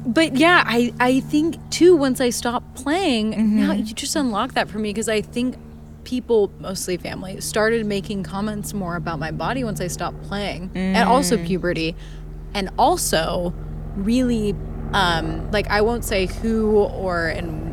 but 0.05 0.36
yeah, 0.38 0.63
I 0.65 0.93
I 0.99 1.19
think 1.21 1.57
too. 1.69 1.95
Once 1.95 2.19
I 2.19 2.30
stopped 2.30 2.75
playing, 2.75 3.55
now 3.57 3.73
you 3.73 3.93
just 3.93 4.15
unlock 4.15 4.53
that 4.53 4.69
for 4.69 4.80
me 4.80 4.89
because 4.89 5.09
I 5.09 5.21
think 5.21 5.57
people, 6.03 6.51
mostly 6.59 6.97
family, 6.97 7.39
started 7.41 7.86
making 7.86 8.23
comments 8.23 8.73
more 8.73 8.95
about 8.95 9.19
my 9.19 9.32
body 9.32 9.63
once 9.63 9.80
I 9.82 9.88
stopped 9.88 10.21
playing, 10.23 10.71
and 10.73 11.07
also 11.07 11.38
puberty, 11.45 11.95
and 12.53 12.69
also 12.77 13.53
really, 13.95 14.55
um, 14.93 15.49
like 15.51 15.67
I 15.69 15.82
won't 15.82 16.03
say 16.05 16.25
who 16.25 16.77
or 16.80 17.30
in 17.30 17.68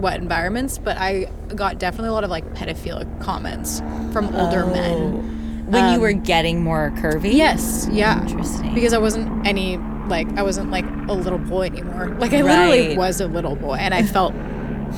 what 0.00 0.14
environments, 0.20 0.78
but 0.78 0.96
I 0.98 1.30
got 1.54 1.78
definitely 1.78 2.08
a 2.08 2.12
lot 2.12 2.24
of 2.24 2.30
like 2.30 2.44
pedophilic 2.54 3.20
comments 3.20 3.80
from 4.12 4.34
older 4.34 4.66
men. 4.66 5.66
when 5.70 5.88
you 5.90 5.94
Um, 5.96 6.00
were 6.00 6.12
getting 6.12 6.62
more 6.64 6.90
curvy. 6.96 7.32
Yes, 7.34 7.88
yeah. 7.92 8.20
Interesting. 8.22 8.74
Because 8.74 8.92
I 8.92 8.98
wasn't 8.98 9.46
any 9.46 9.76
like 10.08 10.26
I 10.36 10.42
wasn't 10.42 10.70
like 10.72 10.84
a 11.08 11.12
little 11.12 11.38
boy 11.38 11.66
anymore. 11.66 12.08
Like 12.18 12.32
I 12.32 12.42
literally 12.42 12.96
was 12.96 13.20
a 13.20 13.28
little 13.28 13.54
boy, 13.54 13.74
and 13.74 13.94
I 13.94 14.02
felt 14.02 14.34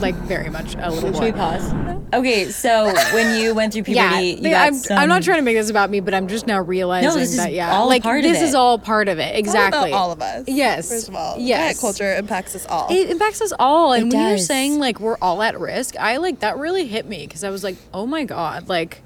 like 0.00 0.14
very 0.14 0.50
much 0.50 0.74
a 0.78 0.90
little 0.90 1.12
Should 1.12 1.22
we 1.22 1.32
pause? 1.32 1.72
Okay, 2.14 2.50
so 2.50 2.92
when 3.14 3.40
you 3.40 3.54
went 3.54 3.72
through 3.72 3.84
Yeah, 3.86 4.10
puberty, 4.18 4.26
you 4.28 4.42
but 4.42 4.50
got 4.50 4.66
I'm, 4.66 4.74
some, 4.74 4.98
I'm 4.98 5.08
not 5.08 5.22
trying 5.22 5.38
to 5.38 5.42
make 5.42 5.56
this 5.56 5.70
about 5.70 5.88
me, 5.90 6.00
but 6.00 6.12
I'm 6.12 6.28
just 6.28 6.46
now 6.46 6.60
realizing 6.60 7.08
No, 7.08 7.14
this 7.16 7.30
is 7.30 7.36
that 7.38 7.52
yeah, 7.52 7.72
all 7.72 7.88
like 7.88 8.02
part 8.02 8.18
of 8.18 8.30
this 8.30 8.42
it. 8.42 8.44
is 8.44 8.54
all 8.54 8.78
part 8.78 9.08
of 9.08 9.18
it. 9.18 9.34
It's 9.36 9.48
all 9.48 9.54
about 9.54 9.66
Exactly. 9.68 9.92
all 9.92 10.12
of 10.12 10.20
us. 10.20 10.44
Yes. 10.46 10.88
First 10.90 11.08
of 11.08 11.14
all, 11.14 11.36
Yes. 11.38 11.74
diet 11.74 11.80
culture 11.80 12.14
impacts 12.16 12.54
us 12.54 12.66
all. 12.66 12.88
It 12.90 13.08
impacts 13.10 13.40
us 13.40 13.52
all, 13.58 13.92
and 13.92 14.12
It 14.12 14.16
when 14.16 14.28
you're 14.28 14.38
saying 14.38 14.78
like 14.78 15.00
we're 15.00 15.16
all 15.22 15.42
at 15.42 15.58
risk, 15.58 15.96
I 15.98 16.18
like 16.18 16.40
that 16.40 16.58
really 16.58 16.86
hit 16.86 17.06
me 17.06 17.26
because 17.26 17.44
I 17.44 17.50
was 17.50 17.64
like, 17.64 17.76
oh 17.94 18.06
my 18.06 18.24
god, 18.24 18.68
like 18.68 19.00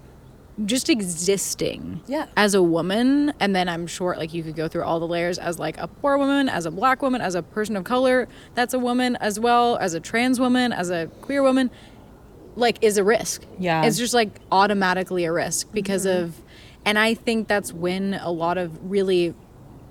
just 0.64 0.88
existing 0.88 2.00
Yeah. 2.06 2.26
as 2.36 2.54
a 2.54 2.62
woman 2.62 3.32
and 3.40 3.54
then 3.54 3.68
i'm 3.68 3.86
sure 3.86 4.16
like 4.16 4.32
you 4.32 4.42
could 4.42 4.56
go 4.56 4.68
through 4.68 4.84
all 4.84 4.98
the 4.98 5.06
layers 5.06 5.38
as 5.38 5.58
like 5.58 5.76
a 5.78 5.86
poor 5.86 6.16
woman 6.16 6.48
as 6.48 6.64
a 6.64 6.70
black 6.70 7.02
woman 7.02 7.20
as 7.20 7.34
a 7.34 7.42
person 7.42 7.76
of 7.76 7.84
color 7.84 8.26
that's 8.54 8.72
a 8.72 8.78
woman 8.78 9.16
as 9.16 9.38
well 9.38 9.76
as 9.76 9.92
a 9.92 10.00
trans 10.00 10.40
woman 10.40 10.72
as 10.72 10.88
a 10.88 11.08
queer 11.20 11.42
woman 11.42 11.70
like 12.54 12.78
is 12.80 12.96
a 12.96 13.04
risk 13.04 13.44
Yeah. 13.58 13.84
it's 13.84 13.98
just 13.98 14.14
like 14.14 14.30
automatically 14.50 15.24
a 15.24 15.32
risk 15.32 15.70
because 15.72 16.06
mm-hmm. 16.06 16.24
of 16.24 16.40
and 16.86 16.98
i 16.98 17.12
think 17.12 17.48
that's 17.48 17.72
when 17.74 18.14
a 18.14 18.30
lot 18.30 18.56
of 18.56 18.90
really 18.90 19.34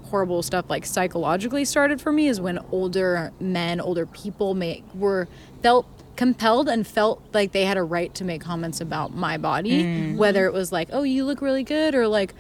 horrible 0.06 0.42
stuff 0.42 0.66
like 0.70 0.86
psychologically 0.86 1.66
started 1.66 2.00
for 2.02 2.12
me 2.12 2.28
is 2.28 2.40
when 2.42 2.58
older 2.72 3.32
men 3.40 3.80
older 3.80 4.06
people 4.08 4.56
make 4.56 4.84
were 4.96 5.28
felt 5.62 5.86
compelled 6.16 6.70
and 6.70 6.88
felt 6.88 7.22
like 7.34 7.52
they 7.52 7.66
had 7.66 7.78
a 7.78 7.84
right 7.84 8.14
to 8.16 8.24
make 8.24 8.42
comments 8.42 8.80
about 8.82 9.14
my 9.14 9.38
body 9.38 10.14
whether 10.16 10.46
it 10.46 10.54
was 10.54 10.72
like 10.72 10.88
oh 10.92 11.04
you 11.04 11.26
look 11.26 11.42
really 11.42 11.64
good 11.64 11.94
or 11.94 12.08
like 12.08 12.34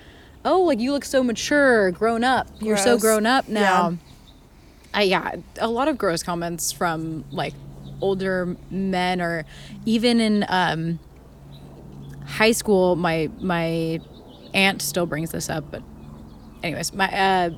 oh 0.45 0.61
like 0.61 0.79
you 0.79 0.91
look 0.91 1.03
so 1.03 1.21
mature 1.23 1.91
grown 1.91 2.23
up 2.23 2.47
you're 2.59 2.77
so 2.77 2.97
grown 2.97 3.25
up 3.25 3.47
now. 3.47 3.89
Yeah. 3.89 3.97
I 4.95 5.01
yeah, 5.03 5.35
a 5.59 5.67
lot 5.67 5.89
of 5.89 5.97
gross 5.97 6.23
comments 6.23 6.71
from 6.71 7.25
like 7.29 7.53
older 8.01 8.55
men 8.71 9.21
or 9.21 9.45
even 9.85 10.21
in 10.21 10.45
um 10.47 10.99
high 12.25 12.53
school, 12.53 12.95
my 12.95 13.29
my 13.39 13.99
aunt 14.53 14.81
still 14.81 15.05
brings 15.05 15.31
this 15.31 15.49
up, 15.49 15.69
but 15.69 15.83
anyways, 16.63 16.93
my 16.93 17.07
uh, 17.07 17.49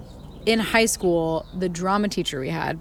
in 0.46 0.60
high 0.60 0.86
school, 0.86 1.46
the 1.58 1.70
drama 1.70 2.08
teacher 2.10 2.40
we 2.40 2.50
had, 2.50 2.80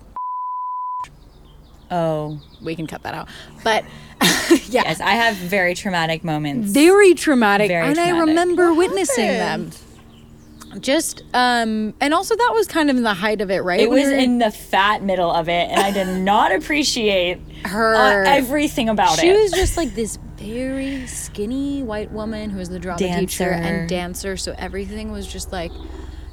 Oh, 1.91 2.41
we 2.63 2.75
can 2.75 2.87
cut 2.87 3.03
that 3.05 3.15
out, 3.15 3.29
but 3.63 3.85
yeah, 4.69 4.83
yes, 4.85 5.01
I 5.01 5.11
have 5.13 5.37
very 5.37 5.75
traumatic 5.75 6.25
moments. 6.25 6.71
very 6.73 7.15
traumatic, 7.15 7.69
Very 7.69 7.87
and 7.89 7.99
I 7.99 8.09
traumatic. 8.09 8.29
remember 8.29 8.75
witnessing 8.75 9.25
happened? 9.29 9.73
them. 9.73 10.81
Just 10.81 11.23
um, 11.33 11.95
and 12.01 12.13
also 12.13 12.37
that 12.37 12.51
was 12.53 12.67
kind 12.67 12.91
of 12.91 12.97
in 12.97 13.03
the 13.03 13.15
height 13.15 13.41
of 13.41 13.51
it, 13.51 13.61
right? 13.61 13.81
It 13.81 13.89
When 13.89 14.01
was 14.03 14.11
in 14.11 14.39
the 14.39 14.51
fat 14.51 15.03
middle 15.03 15.31
of 15.31 15.49
it, 15.49 15.71
and 15.71 15.81
I 15.81 15.91
did 15.91 16.07
not 16.25 16.53
appreciate 16.53 17.41
her 17.65 17.95
uh, 17.95 18.25
everything 18.31 18.89
about 18.91 19.19
she 19.19 19.29
it. 19.29 19.35
She 19.37 19.43
was 19.43 19.53
just 19.53 19.77
like 19.77 19.95
this 19.95 20.19
very 20.37 21.07
skinny 21.07 21.83
white 21.83 22.13
woman 22.13 22.51
who 22.51 22.59
was 22.59 22.69
the 22.69 22.79
drama 22.79 22.99
teacher 22.99 23.51
and 23.51 23.89
dancer. 23.89 24.37
So 24.37 24.55
everything 24.59 25.13
was 25.13 25.27
just 25.27 25.51
like, 25.51 25.73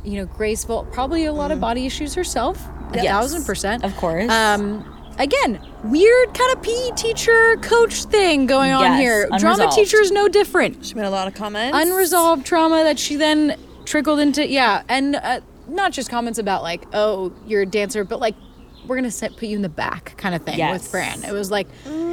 you 0.04 0.18
know, 0.18 0.26
graceful. 0.26 0.86
Probably 0.92 1.24
a 1.26 1.32
lot 1.34 1.52
of 1.52 1.62
body 1.62 1.86
issues 1.86 2.14
herself. 2.16 2.62
A 2.92 2.96
Yes, 2.96 3.06
thousand 3.06 3.46
percent. 3.46 3.84
of 3.86 3.96
course. 3.96 4.30
Um, 4.30 4.84
again, 5.20 5.60
weird 5.84 6.34
kind 6.34 6.54
of 6.58 6.62
PE 6.64 6.92
teacher 6.96 7.58
coach 7.62 8.04
thing 8.06 8.46
going 8.46 8.72
on 8.72 8.84
Yes, 8.84 9.00
here. 9.00 9.30
Drama 9.38 9.72
teacher 9.72 9.98
is 10.02 10.12
no 10.12 10.28
different. 10.28 10.86
She 10.86 10.96
made 10.96 11.06
a 11.06 11.10
lot 11.10 11.28
of 11.28 11.34
comments. 11.34 11.78
Unresolved 11.78 12.46
trauma 12.46 12.84
that 12.84 13.00
she 13.00 13.16
then 13.16 13.58
trickled 13.86 14.20
into. 14.20 14.48
Yeah, 14.48 14.84
and 14.90 15.16
uh, 15.16 15.42
not 15.68 15.92
just 15.92 16.10
comments 16.10 16.40
about 16.40 16.64
like, 16.64 16.84
oh, 16.94 17.32
you're 17.48 17.62
a 17.62 17.66
dancer, 17.66 18.04
but 18.04 18.20
like. 18.20 18.36
We're 18.86 18.98
gonna 18.98 19.12
set, 19.12 19.38
put 19.38 19.44
you 19.48 19.56
in 19.56 19.62
the 19.62 19.70
back, 19.70 20.14
kind 20.18 20.36
of 20.36 20.42
thing 20.44 20.58
Yes. 20.58 20.74
with 20.74 20.92
Fran. 20.92 21.24
It 21.24 21.32
was 21.32 21.50
like, 21.50 21.70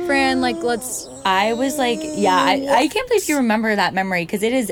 Fran, 0.06 0.40
like 0.40 0.54
let's 0.62 1.08
I 1.24 1.52
was 1.54 1.78
like, 1.78 1.98
yeah, 2.00 2.36
I, 2.36 2.64
I 2.70 2.86
can't 2.86 3.08
believe 3.08 3.28
you 3.28 3.38
remember 3.38 3.74
that 3.74 3.92
memory 3.92 4.22
because 4.24 4.44
it 4.44 4.52
is 4.52 4.70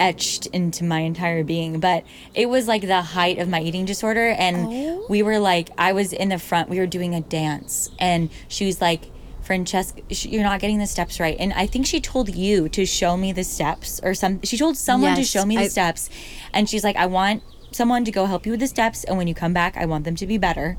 etched 0.00 0.46
into 0.46 0.84
my 0.84 1.00
entire 1.00 1.44
being. 1.44 1.80
But 1.80 2.04
it 2.34 2.48
was 2.48 2.68
like 2.68 2.82
the 2.82 3.02
height 3.02 3.38
of 3.38 3.48
my 3.48 3.60
eating 3.60 3.84
disorder. 3.84 4.28
And 4.28 4.56
oh. 4.68 5.06
we 5.08 5.22
were 5.22 5.38
like, 5.38 5.70
I 5.78 5.92
was 5.92 6.12
in 6.12 6.28
the 6.28 6.38
front, 6.38 6.68
we 6.68 6.78
were 6.78 6.86
doing 6.86 7.14
a 7.14 7.20
dance. 7.20 7.90
And 7.98 8.30
she 8.48 8.66
was 8.66 8.80
like, 8.80 9.10
Francesca, 9.42 10.02
you're 10.10 10.42
not 10.42 10.60
getting 10.60 10.78
the 10.78 10.86
steps 10.86 11.18
right. 11.18 11.36
And 11.40 11.54
I 11.54 11.66
think 11.66 11.86
she 11.86 12.00
told 12.00 12.34
you 12.34 12.68
to 12.68 12.84
show 12.84 13.16
me 13.16 13.32
the 13.32 13.44
steps 13.44 13.98
or 14.02 14.12
some, 14.12 14.42
she 14.42 14.58
told 14.58 14.76
someone 14.76 15.16
to 15.16 15.24
show 15.24 15.46
me 15.46 15.56
the 15.56 15.62
I- 15.62 15.68
steps. 15.68 16.10
And 16.52 16.68
she's 16.68 16.84
like, 16.84 16.96
I 16.96 17.06
want 17.06 17.42
someone 17.72 18.04
to 18.04 18.10
go 18.10 18.26
help 18.26 18.44
you 18.44 18.52
with 18.52 18.60
the 18.60 18.66
steps. 18.66 19.04
And 19.04 19.16
when 19.16 19.26
you 19.26 19.34
come 19.34 19.54
back, 19.54 19.76
I 19.76 19.86
want 19.86 20.04
them 20.04 20.16
to 20.16 20.26
be 20.26 20.36
better. 20.36 20.76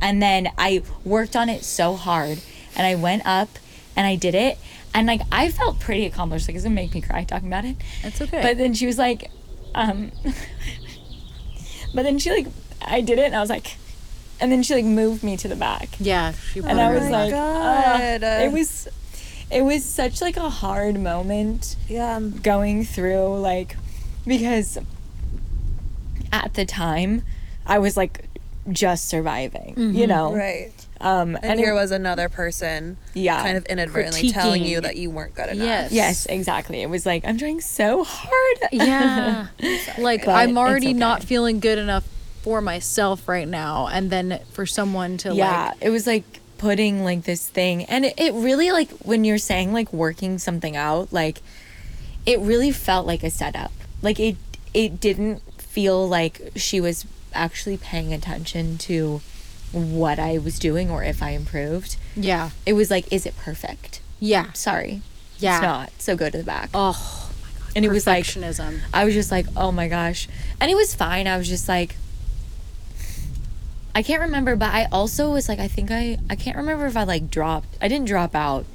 And 0.00 0.22
then 0.22 0.48
I 0.56 0.82
worked 1.04 1.36
on 1.36 1.50
it 1.50 1.62
so 1.62 1.94
hard. 1.94 2.38
And 2.74 2.86
I 2.86 2.94
went 2.94 3.26
up 3.26 3.50
and 3.94 4.06
I 4.06 4.16
did 4.16 4.34
it. 4.34 4.58
And 4.96 5.06
like 5.06 5.20
I 5.30 5.50
felt 5.50 5.78
pretty 5.78 6.06
accomplished. 6.06 6.48
Like 6.48 6.54
it's 6.54 6.64
gonna 6.64 6.74
make 6.74 6.94
me 6.94 7.02
cry 7.02 7.22
talking 7.24 7.48
about 7.48 7.64
it. 7.66 7.76
That's 8.02 8.20
okay. 8.22 8.40
But 8.42 8.56
then 8.56 8.72
she 8.74 8.86
was 8.86 8.96
like, 8.98 9.30
um 9.74 10.10
But 11.94 12.02
then 12.02 12.18
she 12.18 12.30
like 12.30 12.46
I 12.82 13.00
did 13.02 13.18
it 13.18 13.26
and 13.26 13.36
I 13.36 13.40
was 13.40 13.50
like 13.50 13.76
and 14.40 14.50
then 14.50 14.62
she 14.62 14.74
like 14.74 14.84
moved 14.84 15.22
me 15.22 15.36
to 15.36 15.48
the 15.48 15.56
back. 15.56 15.90
Yeah, 15.98 16.32
she 16.32 16.60
And 16.60 16.80
I 16.80 16.92
was 16.92 17.04
her- 17.04 17.10
like, 17.10 17.30
God. 17.30 18.24
"Ugh." 18.24 18.42
it 18.44 18.52
was 18.52 18.88
it 19.50 19.62
was 19.62 19.84
such 19.84 20.20
like 20.20 20.36
a 20.36 20.48
hard 20.50 20.98
moment 20.98 21.76
yeah. 21.88 22.18
going 22.20 22.84
through 22.84 23.38
like 23.38 23.76
because 24.26 24.78
at 26.32 26.54
the 26.54 26.64
time 26.64 27.22
I 27.66 27.78
was 27.78 27.96
like 27.96 28.24
just 28.70 29.08
surviving, 29.08 29.74
you 29.94 30.06
know. 30.06 30.34
Right. 30.34 30.72
Um 31.00 31.36
And, 31.42 31.58
here 31.60 31.70
it- 31.72 31.74
was 31.74 31.90
another 31.90 32.28
person 32.28 32.96
Yeah. 33.14 33.42
kind 33.42 33.56
of 33.56 33.66
inadvertently 33.66 34.30
telling 34.30 34.64
you 34.64 34.80
that 34.80 34.96
you 34.96 35.10
weren't 35.10 35.34
good 35.34 35.50
enough. 35.50 35.66
Yes. 35.66 35.92
Yes, 35.92 36.26
exactly. 36.26 36.82
It 36.82 36.88
was 36.90 37.04
like 37.06 37.24
I'm 37.26 37.38
trying 37.38 37.60
so 37.60 38.04
hard. 38.04 38.58
yeah, 38.72 39.46
like 39.98 40.24
But 40.24 40.32
I'm 40.36 40.56
already 40.58 40.88
okay. 40.88 40.94
not 40.98 41.22
feeling 41.22 41.60
good 41.60 41.78
enough 41.78 42.04
for 42.42 42.60
myself 42.60 43.28
right 43.28 43.48
now, 43.48 43.88
and 43.88 44.08
then 44.10 44.40
for 44.52 44.66
someone 44.66 45.16
to 45.18 45.34
yeah, 45.34 45.68
like, 45.70 45.74
it 45.80 45.90
was 45.90 46.06
like 46.06 46.24
putting 46.58 47.02
like 47.04 47.24
this 47.24 47.46
thing, 47.48 47.84
and 47.84 48.04
it, 48.04 48.14
it 48.16 48.32
really 48.34 48.70
like 48.70 48.88
when 49.02 49.24
you're 49.24 49.36
saying 49.38 49.72
like 49.72 49.92
working 49.92 50.38
something 50.38 50.76
out, 50.76 51.12
like 51.12 51.42
it 52.24 52.38
really 52.40 52.70
felt 52.70 53.06
like 53.06 53.22
a 53.24 53.30
setup. 53.30 53.72
Like 54.00 54.18
it 54.20 54.36
it 54.72 55.00
didn't 55.00 55.42
feel 55.60 56.08
like 56.08 56.52
she 56.56 56.80
was 56.80 57.04
actually 57.34 57.76
paying 57.76 58.14
attention 58.14 58.78
to 58.78 59.20
what 59.72 60.18
I 60.18 60.38
was 60.38 60.58
doing 60.58 60.90
or 60.90 61.02
if 61.04 61.22
I 61.22 61.30
improved. 61.30 61.96
yeah, 62.16 62.50
It 62.64 62.72
was 62.74 62.90
like, 62.90 63.12
is 63.12 63.26
it 63.26 63.36
perfect? 63.36 64.00
yeah, 64.20 64.52
Sorry, 64.52 65.02
Yeah. 65.38 65.56
it's 65.56 65.62
not. 65.62 65.92
So 65.98 66.16
go 66.16 66.30
to 66.30 66.38
the 66.38 66.44
back. 66.44 66.70
oh, 66.74 67.30
my 67.42 67.58
god. 67.60 67.72
and 67.76 67.84
it 67.84 67.90
was 67.90 68.06
like. 68.06 68.26
I 68.94 69.04
was 69.04 69.14
just 69.14 69.30
like, 69.30 69.46
oh 69.56 69.70
my 69.72 69.88
gosh. 69.88 70.28
And 70.60 70.70
it 70.70 70.74
was 70.74 70.94
fine. 70.94 71.26
I 71.26 71.36
was 71.36 71.48
just 71.48 71.68
like, 71.68 71.96
I 73.94 74.02
can't 74.02 74.20
remember, 74.20 74.56
but 74.56 74.72
I 74.74 74.86
also 74.92 75.32
was 75.32 75.48
like, 75.48 75.58
I 75.58 75.68
think 75.68 75.90
I, 75.90 76.18
I 76.28 76.36
can't 76.36 76.56
remember 76.56 76.86
if 76.86 76.96
I 76.96 77.04
like 77.04 77.30
dropped. 77.30 77.68
I 77.80 77.88
didn't 77.88 78.06
drop 78.06 78.34
out, 78.34 78.66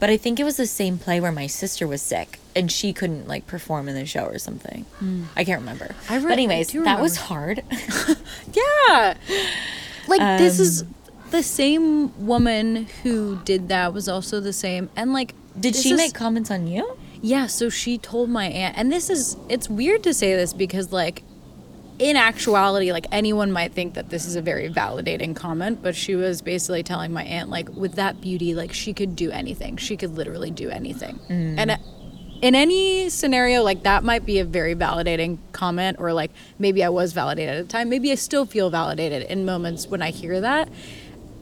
but 0.00 0.08
I 0.08 0.16
think 0.16 0.40
it 0.40 0.44
was 0.44 0.56
the 0.56 0.66
same 0.66 0.98
play 0.98 1.20
where 1.20 1.32
my 1.32 1.46
sister 1.46 1.86
was 1.86 2.00
sick 2.00 2.38
and 2.56 2.72
she 2.72 2.92
couldn't 2.94 3.28
like 3.28 3.46
perform 3.46 3.88
in 3.88 3.94
the 3.94 4.06
show 4.06 4.24
or 4.24 4.38
something. 4.38 4.84
Hmm. 4.98 5.24
I 5.36 5.44
can't 5.44 5.60
remember. 5.60 5.94
I 6.08 6.16
re- 6.16 6.22
but 6.22 6.32
anyways, 6.32 6.72
that 6.72 7.00
was 7.00 7.16
hard. 7.16 7.62
yeah, 8.54 9.14
like 10.08 10.38
this 10.38 10.58
Um, 10.58 10.62
is 10.66 10.84
the 11.30 11.42
same 11.42 12.26
woman 12.26 12.86
who 13.02 13.38
did 13.44 13.68
that 13.68 13.92
was 13.94 14.08
also 14.08 14.40
the 14.40 14.52
same, 14.52 14.90
and 14.96 15.12
like, 15.12 15.34
Did 15.58 15.74
she 15.76 15.90
is- 15.92 15.96
make 15.96 16.14
comments 16.14 16.50
on 16.50 16.66
you? 16.66 16.96
Yeah, 17.24 17.46
so 17.46 17.68
she 17.70 17.98
told 17.98 18.30
my 18.30 18.46
aunt, 18.46 18.76
and 18.76 18.90
this 18.90 19.08
is, 19.08 19.36
it's 19.48 19.70
weird 19.70 20.02
to 20.02 20.12
say 20.12 20.34
this 20.34 20.52
because, 20.52 20.90
like, 20.92 21.22
in 22.00 22.16
actuality, 22.16 22.90
like, 22.90 23.06
anyone 23.12 23.52
might 23.52 23.72
think 23.74 23.94
that 23.94 24.10
this 24.10 24.24
is 24.26 24.34
a 24.34 24.42
very 24.42 24.68
validating 24.68 25.36
comment, 25.36 25.80
but 25.82 25.94
she 25.94 26.16
was 26.16 26.42
basically 26.42 26.82
telling 26.82 27.12
my 27.12 27.22
aunt, 27.22 27.48
like, 27.48 27.68
with 27.76 27.94
that 27.94 28.20
beauty, 28.20 28.54
like, 28.56 28.72
she 28.72 28.92
could 28.92 29.14
do 29.14 29.30
anything. 29.30 29.76
She 29.76 29.96
could 29.96 30.16
literally 30.16 30.50
do 30.50 30.68
anything. 30.68 31.20
And 31.28 31.70
uh, 31.70 31.76
in 32.42 32.54
any 32.56 33.08
scenario, 33.08 33.62
like, 33.62 33.84
that 33.84 34.02
might 34.04 34.26
be 34.26 34.40
a 34.40 34.44
very 34.44 34.74
validating 34.74 35.38
comment, 35.52 35.96
or 36.00 36.12
like, 36.12 36.32
maybe 36.58 36.82
I 36.84 36.88
was 36.88 37.12
validated 37.12 37.56
at 37.56 37.68
the 37.68 37.72
time. 37.72 37.88
Maybe 37.88 38.10
I 38.10 38.16
still 38.16 38.44
feel 38.44 38.68
validated 38.68 39.22
in 39.22 39.44
moments 39.44 39.86
when 39.86 40.02
I 40.02 40.10
hear 40.10 40.40
that. 40.40 40.68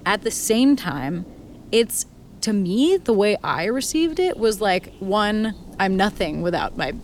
At 0.05 0.23
the 0.23 0.31
same 0.31 0.77
time, 0.77 1.25
it's 1.73 2.07
to 2.43 2.53
me 2.53 2.97
the 2.97 3.13
way 3.13 3.37
I 3.43 3.65
received 3.65 4.19
it 4.19 4.37
was 4.37 4.61
like 4.61 4.93
one, 4.99 5.55
I'm 5.79 5.97
nothing 5.97 6.43
without 6.43 6.77
my 6.77 6.95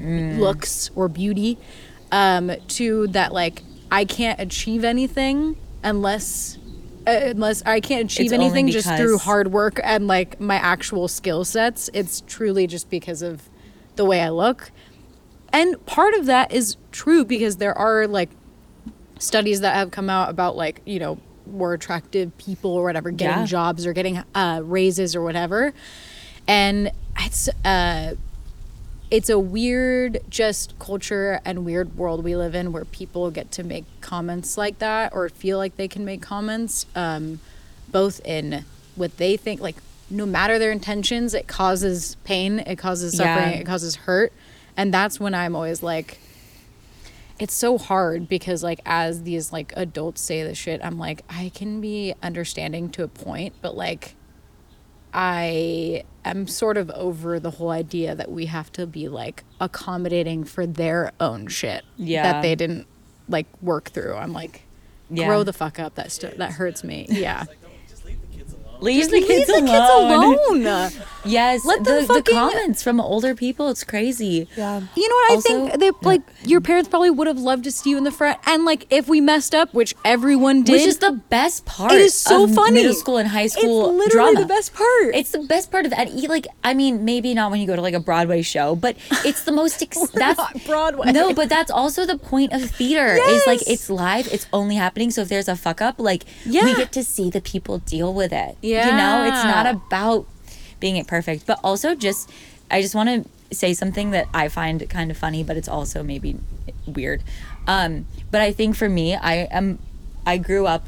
looks 0.00 0.90
or 0.94 1.08
beauty. 1.08 1.58
Um, 2.12 2.52
two, 2.68 3.06
that 3.08 3.32
like 3.32 3.62
I 3.90 4.04
can't 4.04 4.40
achieve 4.40 4.84
anything 4.84 5.56
unless 5.82 6.58
unless 7.06 7.62
I 7.64 7.80
can't 7.80 8.04
achieve 8.10 8.26
It's 8.26 8.32
anything 8.32 8.68
just 8.68 8.88
through 8.96 9.18
hard 9.18 9.52
work 9.52 9.80
and 9.82 10.06
like 10.06 10.40
my 10.40 10.56
actual 10.56 11.08
skill 11.08 11.44
sets. 11.44 11.88
It's 11.92 12.22
truly 12.26 12.66
just 12.66 12.90
because 12.90 13.22
of 13.22 13.48
the 13.96 14.04
way 14.04 14.20
I 14.20 14.28
look. 14.30 14.70
And 15.52 15.84
part 15.86 16.14
of 16.14 16.26
that 16.26 16.52
is 16.52 16.76
true 16.92 17.24
because 17.24 17.56
there 17.56 17.76
are 17.76 18.06
like 18.06 18.30
studies 19.18 19.60
that 19.60 19.74
have 19.74 19.90
come 19.90 20.08
out 20.08 20.30
about 20.30 20.56
like 20.56 20.80
you 20.86 20.98
know 20.98 21.18
more 21.50 21.74
attractive 21.74 22.36
people 22.38 22.70
or 22.70 22.84
whatever 22.84 23.10
getting 23.10 23.40
Yeah. 23.40 23.46
jobs 23.46 23.84
or 23.86 23.92
getting 23.92 24.22
uh, 24.34 24.60
raises 24.64 25.16
or 25.16 25.22
whatever 25.22 25.74
and 26.46 26.90
it's 27.18 27.48
uh 27.64 28.14
it's 29.10 29.28
a 29.28 29.38
weird 29.38 30.18
just 30.28 30.78
culture 30.78 31.40
and 31.44 31.64
weird 31.64 31.96
world 31.96 32.22
we 32.22 32.36
live 32.36 32.54
in 32.54 32.72
where 32.72 32.84
people 32.84 33.30
get 33.30 33.50
to 33.52 33.62
make 33.64 33.84
comments 34.00 34.56
like 34.56 34.78
that 34.78 35.12
or 35.12 35.28
feel 35.28 35.58
like 35.58 35.76
they 35.76 35.88
can 35.88 36.04
make 36.04 36.22
comments 36.22 36.86
um 36.94 37.40
both 37.90 38.20
in 38.24 38.64
what 38.96 39.16
they 39.16 39.36
think 39.36 39.60
like 39.60 39.76
no 40.10 40.24
matter 40.26 40.58
their 40.58 40.70
intentions 40.72 41.34
it 41.34 41.46
causes 41.48 42.16
pain 42.24 42.58
it 42.60 42.76
causes 42.76 43.16
suffering 43.16 43.52
Yeah. 43.54 43.58
it 43.60 43.66
causes 43.66 43.96
hurt 43.96 44.32
and 44.76 44.92
that's 44.94 45.18
when 45.18 45.34
i'm 45.34 45.54
always 45.56 45.82
like 45.82 46.18
it's 47.38 47.54
so 47.54 47.78
hard 47.78 48.28
because 48.28 48.62
like 48.62 48.80
as 48.84 49.22
these 49.22 49.52
like 49.52 49.72
adults 49.76 50.20
say 50.20 50.42
this 50.42 50.58
shit 50.58 50.80
i'm 50.84 50.98
like 50.98 51.22
i 51.30 51.50
can 51.54 51.80
be 51.80 52.14
understanding 52.22 52.88
to 52.90 53.02
a 53.02 53.08
point 53.08 53.54
but 53.62 53.74
like 53.76 54.14
i 55.12 56.04
am 56.24 56.46
sort 56.46 56.76
of 56.76 56.90
over 56.90 57.40
the 57.40 57.50
whole 57.52 57.70
idea 57.70 58.14
that 58.14 58.30
we 58.30 58.46
have 58.46 58.70
to 58.72 58.86
be 58.86 59.08
like 59.08 59.44
accommodating 59.60 60.44
for 60.44 60.66
their 60.66 61.12
own 61.20 61.46
shit 61.48 61.84
Yeah. 61.96 62.22
that 62.32 62.42
they 62.42 62.54
didn't 62.54 62.86
like 63.28 63.46
work 63.62 63.90
through 63.90 64.14
i'm 64.14 64.32
like 64.32 64.62
Yeah. 65.10 65.26
grow 65.26 65.42
the 65.42 65.52
fuck 65.52 65.78
up 65.78 65.94
that 65.96 66.12
st- 66.12 66.38
that 66.38 66.52
hurts 66.52 66.84
me 66.84 67.06
yeah 67.08 67.40
Like, 67.40 67.48
don't 67.48 67.54
just 67.54 67.59
leave 68.82 69.10
the 69.10 69.20
kids 69.20 69.48
alone. 69.48 69.64
leave 69.64 69.70
kids 69.70 69.88
the 69.88 69.94
alone. 69.94 70.34
kids 70.34 70.96
alone. 70.96 71.06
Yes, 71.22 71.66
Let 71.66 71.84
the, 71.84 71.90
them 71.90 72.00
the 72.06 72.14
fucking- 72.14 72.34
comments 72.34 72.82
from 72.82 72.98
older 72.98 73.34
people, 73.34 73.68
it's 73.68 73.84
crazy. 73.84 74.48
Yeah. 74.56 74.80
You 74.96 75.06
know 75.08 75.14
what 75.14 75.30
Also- 75.32 75.66
I 75.66 75.68
think? 75.76 75.80
They, 75.80 75.90
like 76.08 76.22
your 76.44 76.62
parents 76.62 76.88
probably 76.88 77.10
would 77.10 77.26
have 77.26 77.38
loved 77.38 77.64
to 77.64 77.70
see 77.70 77.90
you 77.90 77.98
in 77.98 78.04
the 78.04 78.10
front, 78.10 78.38
and 78.46 78.64
like 78.64 78.86
if 78.90 79.06
we 79.06 79.20
messed 79.20 79.54
up, 79.54 79.74
which 79.74 79.94
everyone 80.02 80.62
did, 80.62 80.72
Which 80.72 80.82
is 80.88 80.98
the 80.98 81.12
best 81.12 81.66
part. 81.66 81.92
it 81.92 82.00
is 82.00 82.14
so 82.14 82.48
funny. 82.48 82.76
Middle 82.76 82.94
school 82.94 83.18
and 83.18 83.28
high 83.28 83.48
school 83.48 83.90
It's 83.90 83.98
literally 83.98 84.32
drama. 84.34 84.40
the 84.48 84.54
best 84.54 84.72
part. 84.72 85.14
It's 85.14 85.30
the 85.32 85.40
best 85.40 85.70
part 85.70 85.84
of 85.84 85.90
that. 85.90 86.10
Like, 86.14 86.46
I 86.64 86.72
mean, 86.72 87.04
maybe 87.04 87.34
not 87.34 87.50
when 87.50 87.60
you 87.60 87.66
go 87.66 87.76
to 87.76 87.82
like 87.82 87.92
a 87.94 88.00
Broadway 88.00 88.40
show, 88.40 88.74
but 88.74 88.96
it's 89.24 89.44
the 89.44 89.52
most. 89.52 89.82
Ex- 89.82 90.08
that's 90.10 90.38
not 90.38 90.64
Broadway. 90.64 91.12
No, 91.12 91.34
but 91.34 91.50
that's 91.50 91.70
also 91.70 92.06
the 92.06 92.16
point 92.16 92.54
of 92.54 92.62
theater. 92.62 93.16
yes. 93.16 93.42
Is 93.42 93.46
like 93.46 93.60
it's 93.68 93.90
live. 93.90 94.26
It's 94.32 94.46
only 94.54 94.76
happening. 94.76 95.10
So 95.10 95.20
if 95.20 95.28
there's 95.28 95.48
a 95.48 95.56
fuck 95.56 95.82
up, 95.82 95.96
like 96.00 96.24
Yeah. 96.46 96.64
we 96.64 96.74
get 96.74 96.92
to 96.92 97.04
see 97.04 97.28
the 97.28 97.42
people 97.42 97.78
deal 97.78 98.14
with 98.14 98.32
it. 98.32 98.56
You 98.90 98.96
know, 98.96 99.24
it's 99.24 99.44
not 99.44 99.66
about 99.66 100.26
being 100.78 100.96
it 100.96 101.06
perfect, 101.06 101.46
but 101.46 101.58
also 101.62 101.94
just. 101.94 102.30
I 102.70 102.80
just 102.82 102.94
want 102.94 103.08
to 103.08 103.54
say 103.56 103.74
something 103.74 104.12
that 104.12 104.28
I 104.32 104.46
find 104.48 104.88
kind 104.88 105.10
of 105.10 105.16
funny, 105.16 105.42
but 105.42 105.56
it's 105.56 105.68
also 105.68 106.04
maybe 106.04 106.36
weird. 106.86 107.24
Um, 107.66 108.06
but 108.30 108.40
I 108.40 108.52
think 108.52 108.76
for 108.76 108.88
me, 108.88 109.16
I 109.16 109.48
am. 109.50 109.78
I 110.24 110.38
grew 110.38 110.66
up 110.66 110.86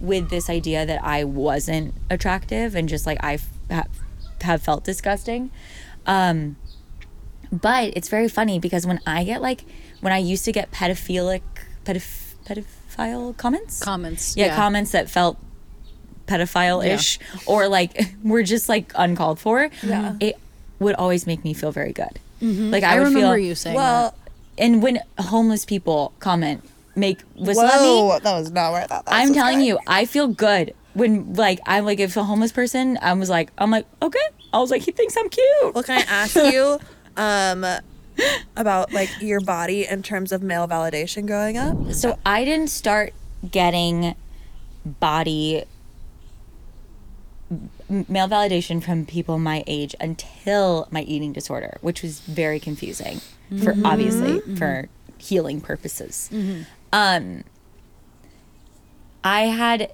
with 0.00 0.30
this 0.30 0.48
idea 0.48 0.86
that 0.86 1.02
I 1.04 1.24
wasn't 1.24 1.92
attractive 2.08 2.74
and 2.74 2.88
just 2.88 3.04
like 3.04 3.18
I 3.22 3.34
f- 3.70 3.88
have 4.40 4.62
felt 4.62 4.84
disgusting. 4.84 5.50
Um, 6.06 6.56
but 7.50 7.92
it's 7.96 8.08
very 8.08 8.28
funny 8.28 8.58
because 8.58 8.86
when 8.86 9.00
I 9.06 9.24
get 9.24 9.42
like 9.42 9.64
when 10.00 10.12
I 10.12 10.18
used 10.18 10.44
to 10.46 10.52
get 10.52 10.70
pedophilic 10.70 11.42
pedoph- 11.84 12.34
pedophile 12.46 13.36
comments, 13.36 13.82
comments. 13.82 14.36
yeah, 14.36 14.54
comments 14.54 14.92
that 14.92 15.10
felt 15.10 15.36
pedophile-ish 16.28 17.18
or 17.46 17.66
like 17.68 18.14
we're 18.22 18.42
just 18.44 18.68
like 18.68 18.92
uncalled 18.94 19.40
for. 19.40 19.70
Yeah. 19.82 20.14
it 20.20 20.36
would 20.78 20.94
always 20.94 21.26
make 21.26 21.42
me 21.44 21.54
feel 21.54 21.72
very 21.72 21.92
good. 21.92 22.20
Like 22.40 22.84
I, 22.84 22.94
I 22.94 22.98
would 23.00 23.08
remember 23.08 23.34
feel 23.34 23.38
you 23.38 23.54
saying 23.56 23.74
Well, 23.74 24.14
and 24.56 24.80
when 24.82 25.00
homeless 25.18 25.64
people 25.64 26.12
comment, 26.20 26.62
make 26.94 27.20
whistle 27.36 27.64
at 27.64 27.80
me. 27.80 27.86
whoa, 27.88 28.18
that 28.20 28.38
was 28.38 28.50
not 28.52 28.72
where 28.72 28.82
I 28.82 28.86
thought 28.86 29.04
that 29.06 29.14
I'm 29.14 29.28
was 29.30 29.36
telling 29.36 29.56
going. 29.58 29.66
you, 29.66 29.78
I 29.88 30.04
feel 30.04 30.28
good 30.28 30.74
when 30.94 31.34
like 31.34 31.58
I'm 31.66 31.84
like 31.84 31.98
if 32.00 32.16
a 32.16 32.22
homeless 32.24 32.52
person, 32.52 32.96
I 33.02 33.12
was 33.14 33.28
like 33.28 33.50
I'm 33.58 33.70
like 33.72 33.86
okay, 34.02 34.18
I 34.52 34.58
was 34.58 34.70
like 34.70 34.82
he 34.82 34.92
thinks 34.92 35.16
I'm 35.16 35.28
cute. 35.28 35.74
Well, 35.74 35.82
can 35.82 35.98
I 35.98 36.02
ask 36.02 36.36
you 36.36 36.78
um, 37.16 37.64
about 38.56 38.92
like 38.92 39.10
your 39.20 39.40
body 39.40 39.86
in 39.86 40.02
terms 40.02 40.30
of 40.32 40.42
male 40.42 40.66
validation 40.68 41.26
growing 41.26 41.56
up? 41.56 41.92
So 41.92 42.18
I 42.24 42.44
didn't 42.44 42.70
start 42.70 43.14
getting 43.50 44.14
body 44.84 45.58
m- 45.60 45.66
male 47.88 48.28
validation 48.28 48.82
from 48.82 49.06
people 49.06 49.38
my 49.38 49.64
age 49.66 49.94
until 50.00 50.88
my 50.90 51.02
eating 51.02 51.32
disorder, 51.32 51.78
which 51.80 52.02
was 52.02 52.20
very 52.20 52.60
confusing 52.60 53.20
for 53.48 53.72
mm-hmm. 53.72 53.86
obviously 53.86 54.40
mm-hmm. 54.40 54.56
for 54.56 54.88
healing 55.18 55.60
purposes. 55.60 56.28
Mm-hmm. 56.32 56.62
Um, 56.92 57.44
I 59.24 59.42
had 59.42 59.92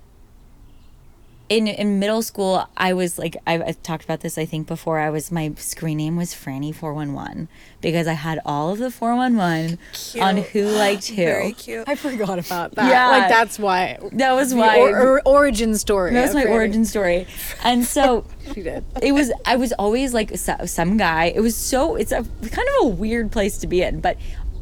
in 1.49 1.67
in 1.67 1.99
middle 1.99 2.23
school, 2.23 2.67
I 2.77 2.95
was 2.95 3.19
like 3.19 3.37
I, 3.47 3.55
I 3.63 3.73
talked 3.73 4.05
about 4.05 4.21
this 4.21 4.39
I 4.39 4.45
think 4.47 4.67
before. 4.67 4.99
I 4.99 5.11
was 5.11 5.31
my 5.31 5.53
screen 5.57 5.99
name 5.99 6.17
was 6.17 6.35
Franny 6.35 6.75
four 6.75 6.95
one 6.95 7.13
one 7.13 7.49
because 7.83 8.07
I 8.07 8.15
had 8.15 8.41
all 8.47 8.71
of 8.71 8.79
the 8.79 8.91
four 8.91 9.15
one 9.15 9.37
one 9.37 9.79
on 10.21 10.39
who 10.39 10.65
liked 10.65 11.09
who. 11.09 11.17
Very 11.17 11.53
cute. 11.53 11.85
I 11.87 11.97
forgot 11.97 12.39
about 12.39 12.75
that. 12.77 12.89
Yeah. 12.91 13.09
like 13.09 13.29
that's 13.29 13.59
why. 13.59 13.99
That 14.13 14.33
was 14.33 14.51
the 14.51 14.57
why. 14.57 14.79
or, 14.79 14.99
or- 15.17 15.23
origin 15.27 15.77
story. 15.77 16.13
that 16.15 16.23
was 16.23 16.35
my 16.35 16.45
Franny. 16.45 16.51
origin 16.51 16.85
story, 16.87 17.27
and 17.63 17.85
so 17.85 18.25
She 18.55 18.63
did. 18.63 18.85
it 19.03 19.13
was. 19.13 19.31
I 19.45 19.57
was 19.57 19.73
always 19.75 20.15
like 20.15 20.37
some 20.39 20.97
guy. 20.97 21.27
It 21.35 21.41
was 21.41 21.57
so. 21.57 21.97
It's 21.97 22.13
a 22.13 22.23
kind 22.23 22.69
of 22.81 22.85
a 22.85 22.87
weird 22.87 23.31
place 23.33 23.59
to 23.59 23.67
be 23.67 23.83
in, 23.83 24.01
but 24.01 24.17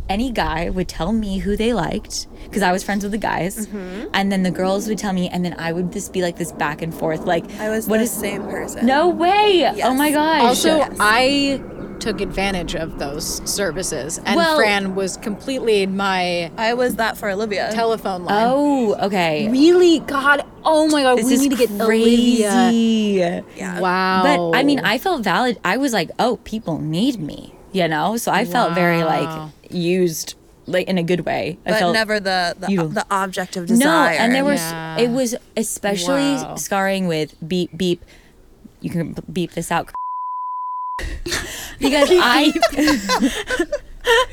any 0.09 0.33
guy 0.33 0.69
would 0.69 0.89
tell 0.89 1.13
me 1.13 1.39
who 1.39 1.57
they 1.57 1.73
liked 1.73 2.27
because 2.53 2.63
I 2.63 2.71
was 2.71 2.85
friends 2.85 3.03
with 3.03 3.13
the 3.13 3.19
guys, 3.19 3.67
Mm-hmm. 3.67 4.09
and 4.13 4.31
then 4.31 4.43
the 4.43 4.51
girls 4.51 4.87
would 4.89 4.99
tell 4.99 5.15
me, 5.15 5.29
and 5.31 5.43
then 5.45 5.55
I 5.59 5.73
would 5.73 5.91
just 5.91 6.13
be 6.13 6.21
like 6.21 6.37
this 6.37 6.53
back 6.53 6.83
and 6.83 6.93
forth. 6.95 7.25
Like 7.25 7.51
I 7.59 7.71
was 7.71 7.89
what 7.89 7.97
the 7.99 8.05
is 8.05 8.11
same 8.13 8.43
person. 8.45 8.85
No 8.85 9.09
way! 9.09 9.65
Oh 9.83 9.95
my 9.95 10.11
gosh! 10.13 10.43
Also, 10.43 10.77
Yes. 10.77 10.97
I 11.01 11.63
took 11.99 12.21
advantage 12.21 12.75
of 12.75 12.99
those 12.99 13.41
services, 13.49 14.19
and 14.27 14.37
Well- 14.37 14.57
Fran 14.57 14.95
was 14.95 15.17
completely 15.17 15.87
my 15.87 16.51
I 16.59 16.75
was 16.75 16.97
that 16.97 17.17
for 17.17 17.31
Olivia. 17.31 17.71
telephone 17.73 18.25
line. 18.25 18.45
oh, 18.49 18.95
okay. 19.07 19.49
really? 19.49 20.01
God! 20.01 20.45
Oh 20.65 20.89
my 20.89 21.03
God! 21.03 21.19
This 21.19 21.27
we 21.27 21.35
is 21.35 21.41
need 21.43 21.51
to 21.53 21.57
get 21.57 21.71
crazy. 21.81 22.45
Olivia. 22.45 23.45
yeah. 23.57 23.81
Wow. 23.81 24.23
But 24.53 24.59
I 24.59 24.63
mean, 24.65 24.81
I 24.81 24.99
felt 24.99 25.23
valid. 25.25 25.59
I 25.65 25.77
was 25.79 25.93
like, 25.93 26.11
oh, 26.19 26.37
people 26.45 26.79
need 26.79 27.21
me, 27.21 27.55
you 27.73 27.87
know. 27.89 28.17
So 28.17 28.31
I 28.33 28.45
felt 28.45 28.75
very 28.75 29.05
like 29.05 29.51
used, 29.71 30.35
like 30.73 30.89
in 30.89 30.99
a 30.99 31.03
good 31.03 31.21
way. 31.27 31.59
I 31.67 31.71
but 31.71 31.79
felt 31.79 31.93
never 31.95 32.19
the 32.21 32.55
the, 32.59 32.71
You- 32.73 32.89
the 32.89 33.07
object 33.11 33.57
of 33.57 33.67
desire. 33.67 34.13
no, 34.13 34.19
and 34.19 34.35
there 34.35 34.45
was 34.45 34.61
Yeah. 34.61 34.99
it 34.99 35.11
was 35.11 35.35
especially 35.57 36.35
Wow. 36.35 36.57
scarring 36.57 37.07
with 37.07 37.35
beep 37.47 37.77
beep. 37.77 38.05
You 38.81 38.91
can 38.91 39.15
beep 39.33 39.53
this 39.53 39.71
out 39.71 39.91
because 41.79 42.09
I 42.13 42.53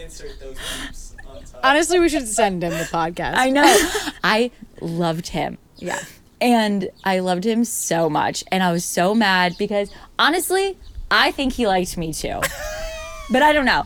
Insert 0.04 0.40
those 0.40 0.56
beeps 0.58 1.14
on 1.28 1.44
top. 1.44 1.60
honestly, 1.64 2.00
we 2.00 2.10
should 2.10 2.28
send 2.28 2.64
him 2.64 2.72
the 2.72 2.86
podcast. 2.86 3.36
I 3.36 3.50
know 3.52 3.64
I 4.24 4.52
loved 4.82 5.28
him. 5.28 5.58
Yeah. 5.78 6.00
And 6.42 6.90
I 7.04 7.20
loved 7.20 7.44
him 7.46 7.64
so 7.66 8.10
much. 8.10 8.44
And 8.52 8.64
I 8.64 8.72
was 8.72 8.84
so 8.86 9.14
mad 9.14 9.56
because 9.60 9.92
honestly, 10.18 10.78
I 11.12 11.32
think 11.32 11.54
he 11.54 11.68
liked 11.68 11.98
me 11.98 12.14
too. 12.14 12.40
but 13.30 13.44
I 13.44 13.54
don't 13.54 13.66
know. 13.66 13.84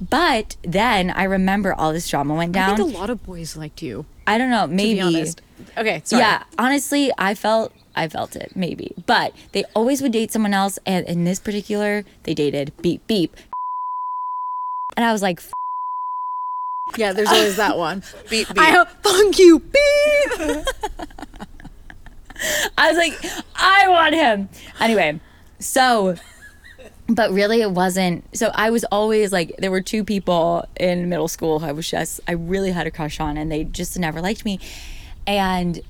But 0.00 0.56
then 0.62 1.10
I 1.10 1.24
remember 1.24 1.72
all 1.74 1.92
this 1.92 2.08
drama 2.08 2.34
went 2.34 2.56
I 2.56 2.60
down. 2.66 2.76
think 2.76 2.94
a 2.94 2.98
lot 2.98 3.10
of 3.10 3.22
boys 3.24 3.56
liked 3.56 3.82
you. 3.82 4.04
I 4.26 4.38
don't 4.38 4.50
know, 4.50 4.66
To 4.66 4.72
maybe. 4.72 4.94
be 4.94 5.00
honest. 5.00 5.40
Okay. 5.76 6.00
Sorry. 6.04 6.20
Yeah, 6.22 6.42
honestly, 6.58 7.10
I 7.18 7.34
felt 7.34 7.72
I 7.94 8.08
felt 8.08 8.36
it, 8.36 8.52
maybe. 8.56 8.94
But 9.06 9.34
they 9.52 9.64
always 9.74 10.00
would 10.02 10.12
date 10.12 10.30
someone 10.32 10.54
else 10.54 10.78
and 10.86 11.06
in 11.06 11.24
this 11.24 11.38
particular, 11.40 12.04
they 12.22 12.34
dated 12.34 12.72
beep 12.82 13.06
beep. 13.06 13.36
And 14.96 15.04
I 15.04 15.12
was 15.12 15.22
like, 15.22 15.40
Yeah. 16.96 17.12
There's 17.12 17.28
always 17.28 17.56
that 17.56 17.76
one. 17.78 18.02
beep 18.30 18.48
beep. 18.54 18.58
I 18.58 18.84
funk 19.02 19.38
you, 19.38 19.58
beep. 19.60 20.66
I 22.78 22.88
was 22.88 22.96
like, 22.96 23.14
I 23.54 23.88
want 23.88 24.14
him. 24.14 24.48
Anyway, 24.80 25.20
so, 25.60 26.16
but 27.14 27.30
really 27.32 27.60
it 27.60 27.70
wasn't. 27.70 28.24
So 28.36 28.50
I 28.54 28.70
was 28.70 28.84
always 28.84 29.32
like, 29.32 29.54
there 29.58 29.70
were 29.70 29.80
two 29.82 30.04
people 30.04 30.66
in 30.78 31.08
middle 31.08 31.28
school 31.28 31.58
who 31.60 31.66
I 31.66 31.72
was 31.72 31.88
just, 31.88 32.20
I 32.26 32.32
really 32.32 32.70
had 32.72 32.86
a 32.86 32.90
crush 32.90 33.20
on, 33.20 33.36
and 33.36 33.50
they 33.50 33.64
just 33.64 33.98
never 33.98 34.20
liked 34.20 34.44
me. 34.44 34.58
And 35.26 35.80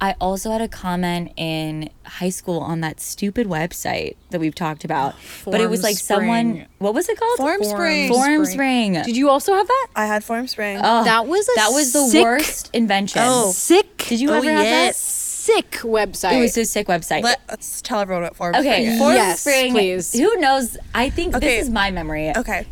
I 0.00 0.16
also 0.20 0.50
had 0.50 0.60
a 0.60 0.66
comment 0.66 1.32
in 1.36 1.88
high 2.04 2.30
school 2.30 2.58
on 2.58 2.80
that 2.80 2.98
stupid 3.00 3.46
website 3.46 4.16
that 4.30 4.40
we've 4.40 4.54
talked 4.54 4.84
about. 4.84 5.14
but 5.44 5.60
it 5.60 5.70
was 5.70 5.84
like 5.84 5.96
someone, 5.96 6.66
what 6.78 6.92
was 6.92 7.08
it 7.08 7.16
called? 7.18 7.38
Formspring. 7.38 8.08
Form 8.08 8.44
Spring. 8.44 8.92
Did 8.94 9.16
you 9.16 9.30
also 9.30 9.54
have 9.54 9.68
that? 9.68 9.86
I 9.94 10.06
had 10.06 10.22
Formspring. 10.22 10.80
Oh, 10.82 11.04
That 11.04 11.26
was 11.28 11.48
a 11.48 11.52
that 11.54 11.70
was 11.72 11.92
the 11.92 12.06
sick- 12.08 12.24
worst 12.24 12.70
invention. 12.72 13.22
Oh. 13.24 13.52
Sick. 13.52 13.98
Did 14.08 14.20
you 14.20 14.30
Oh, 14.30 14.34
ever 14.38 14.50
have 14.50 14.64
yes. 14.64 14.96
Sick 15.42 15.70
website. 15.82 16.34
It 16.34 16.40
was 16.40 16.56
a 16.56 16.64
sick 16.64 16.86
website. 16.86 17.24
Let's 17.24 17.82
tell 17.82 17.98
everyone 17.98 18.22
what 18.22 18.36
form 18.36 18.54
Okay, 18.54 18.84
spring 18.84 18.92
is. 18.92 18.98
Form 18.98 19.14
Yes, 19.14 19.40
Spring. 19.40 19.72
please. 19.72 20.12
Who 20.12 20.36
knows? 20.36 20.76
I 20.94 21.10
think 21.10 21.34
Okay. 21.34 21.56
this 21.56 21.64
is 21.64 21.70
my 21.70 21.90
memory. 21.90 22.30
Okay. 22.36 22.64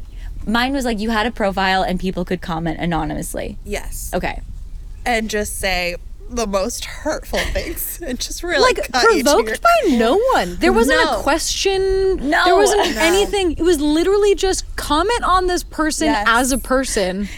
Mine 0.46 0.72
was 0.72 0.84
like 0.84 1.00
you 1.00 1.10
had 1.10 1.26
a 1.26 1.32
profile 1.32 1.82
and 1.82 1.98
people 1.98 2.24
could 2.24 2.40
comment 2.40 2.78
anonymously. 2.78 3.58
Yes. 3.64 4.10
Okay. 4.14 4.42
And 5.04 5.28
just 5.28 5.58
say 5.58 5.96
the 6.30 6.46
most 6.46 6.84
hurtful 6.84 7.40
things 7.52 8.00
and 8.06 8.20
just 8.20 8.44
really 8.44 8.60
like 8.62 8.76
cut 8.92 9.02
each 9.16 9.24
provoked 9.24 9.48
other. 9.50 9.58
by 9.60 9.96
no 9.96 10.16
one. 10.34 10.54
There 10.60 10.72
wasn't 10.72 11.02
No. 11.04 11.18
a 11.18 11.22
question. 11.24 12.30
No. 12.30 12.44
There 12.44 12.54
wasn't 12.54 12.94
No. 12.94 13.00
anything. 13.02 13.52
It 13.52 13.62
was 13.64 13.80
literally 13.80 14.36
just 14.36 14.64
comment 14.76 15.24
on 15.24 15.48
this 15.48 15.64
person 15.64 16.06
Yes. 16.06 16.24
as 16.28 16.52
a 16.52 16.58
person. 16.58 17.28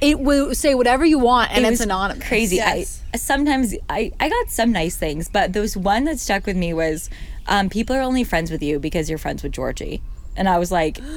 It 0.00 0.20
will 0.20 0.54
say 0.54 0.74
whatever 0.74 1.04
you 1.04 1.18
want 1.18 1.50
and 1.52 1.64
It 1.64 1.68
it's 1.68 1.80
was 1.80 1.86
anonymous. 1.86 2.26
Crazy. 2.26 2.56
Yes. 2.56 3.02
I 3.12 3.16
sometimes 3.16 3.74
I 3.88 4.12
I 4.18 4.28
got 4.28 4.50
some 4.50 4.72
nice 4.72 4.96
things, 4.96 5.28
but 5.28 5.52
there 5.52 5.62
was 5.62 5.76
one 5.76 6.04
that 6.04 6.18
stuck 6.18 6.46
with 6.46 6.56
me 6.56 6.72
was 6.72 7.10
um, 7.46 7.68
people 7.68 7.96
are 7.96 8.00
only 8.00 8.24
friends 8.24 8.50
with 8.50 8.62
you 8.62 8.78
because 8.78 9.08
you're 9.08 9.18
friends 9.18 9.42
with 9.42 9.52
Georgie, 9.52 10.02
and 10.36 10.48
I 10.48 10.58
was 10.58 10.70
like. 10.72 10.98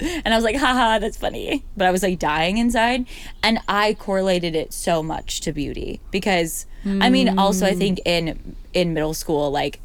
And 0.00 0.34
I 0.34 0.36
was 0.36 0.42
like, 0.42 0.56
haha, 0.56 0.98
that's 0.98 1.16
funny. 1.16 1.64
But 1.76 1.86
I 1.86 1.92
was 1.92 2.02
like 2.02 2.18
dying 2.18 2.58
inside. 2.58 3.06
And 3.44 3.60
I 3.68 3.94
correlated 3.94 4.56
it 4.56 4.72
so 4.72 5.04
much 5.04 5.40
to 5.42 5.52
beauty 5.52 6.00
because 6.10 6.66
I 6.84 7.10
mean, 7.10 7.38
also 7.38 7.64
I 7.64 7.74
think 7.74 8.00
in 8.04 8.56
in 8.72 8.92
middle 8.92 9.14
school, 9.14 9.52
like 9.52 9.78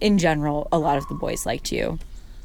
in 0.00 0.18
general, 0.18 0.66
a 0.72 0.80
lot 0.80 0.98
of 0.98 1.06
the 1.06 1.14
boys 1.14 1.46
liked 1.46 1.70
you. 1.70 2.00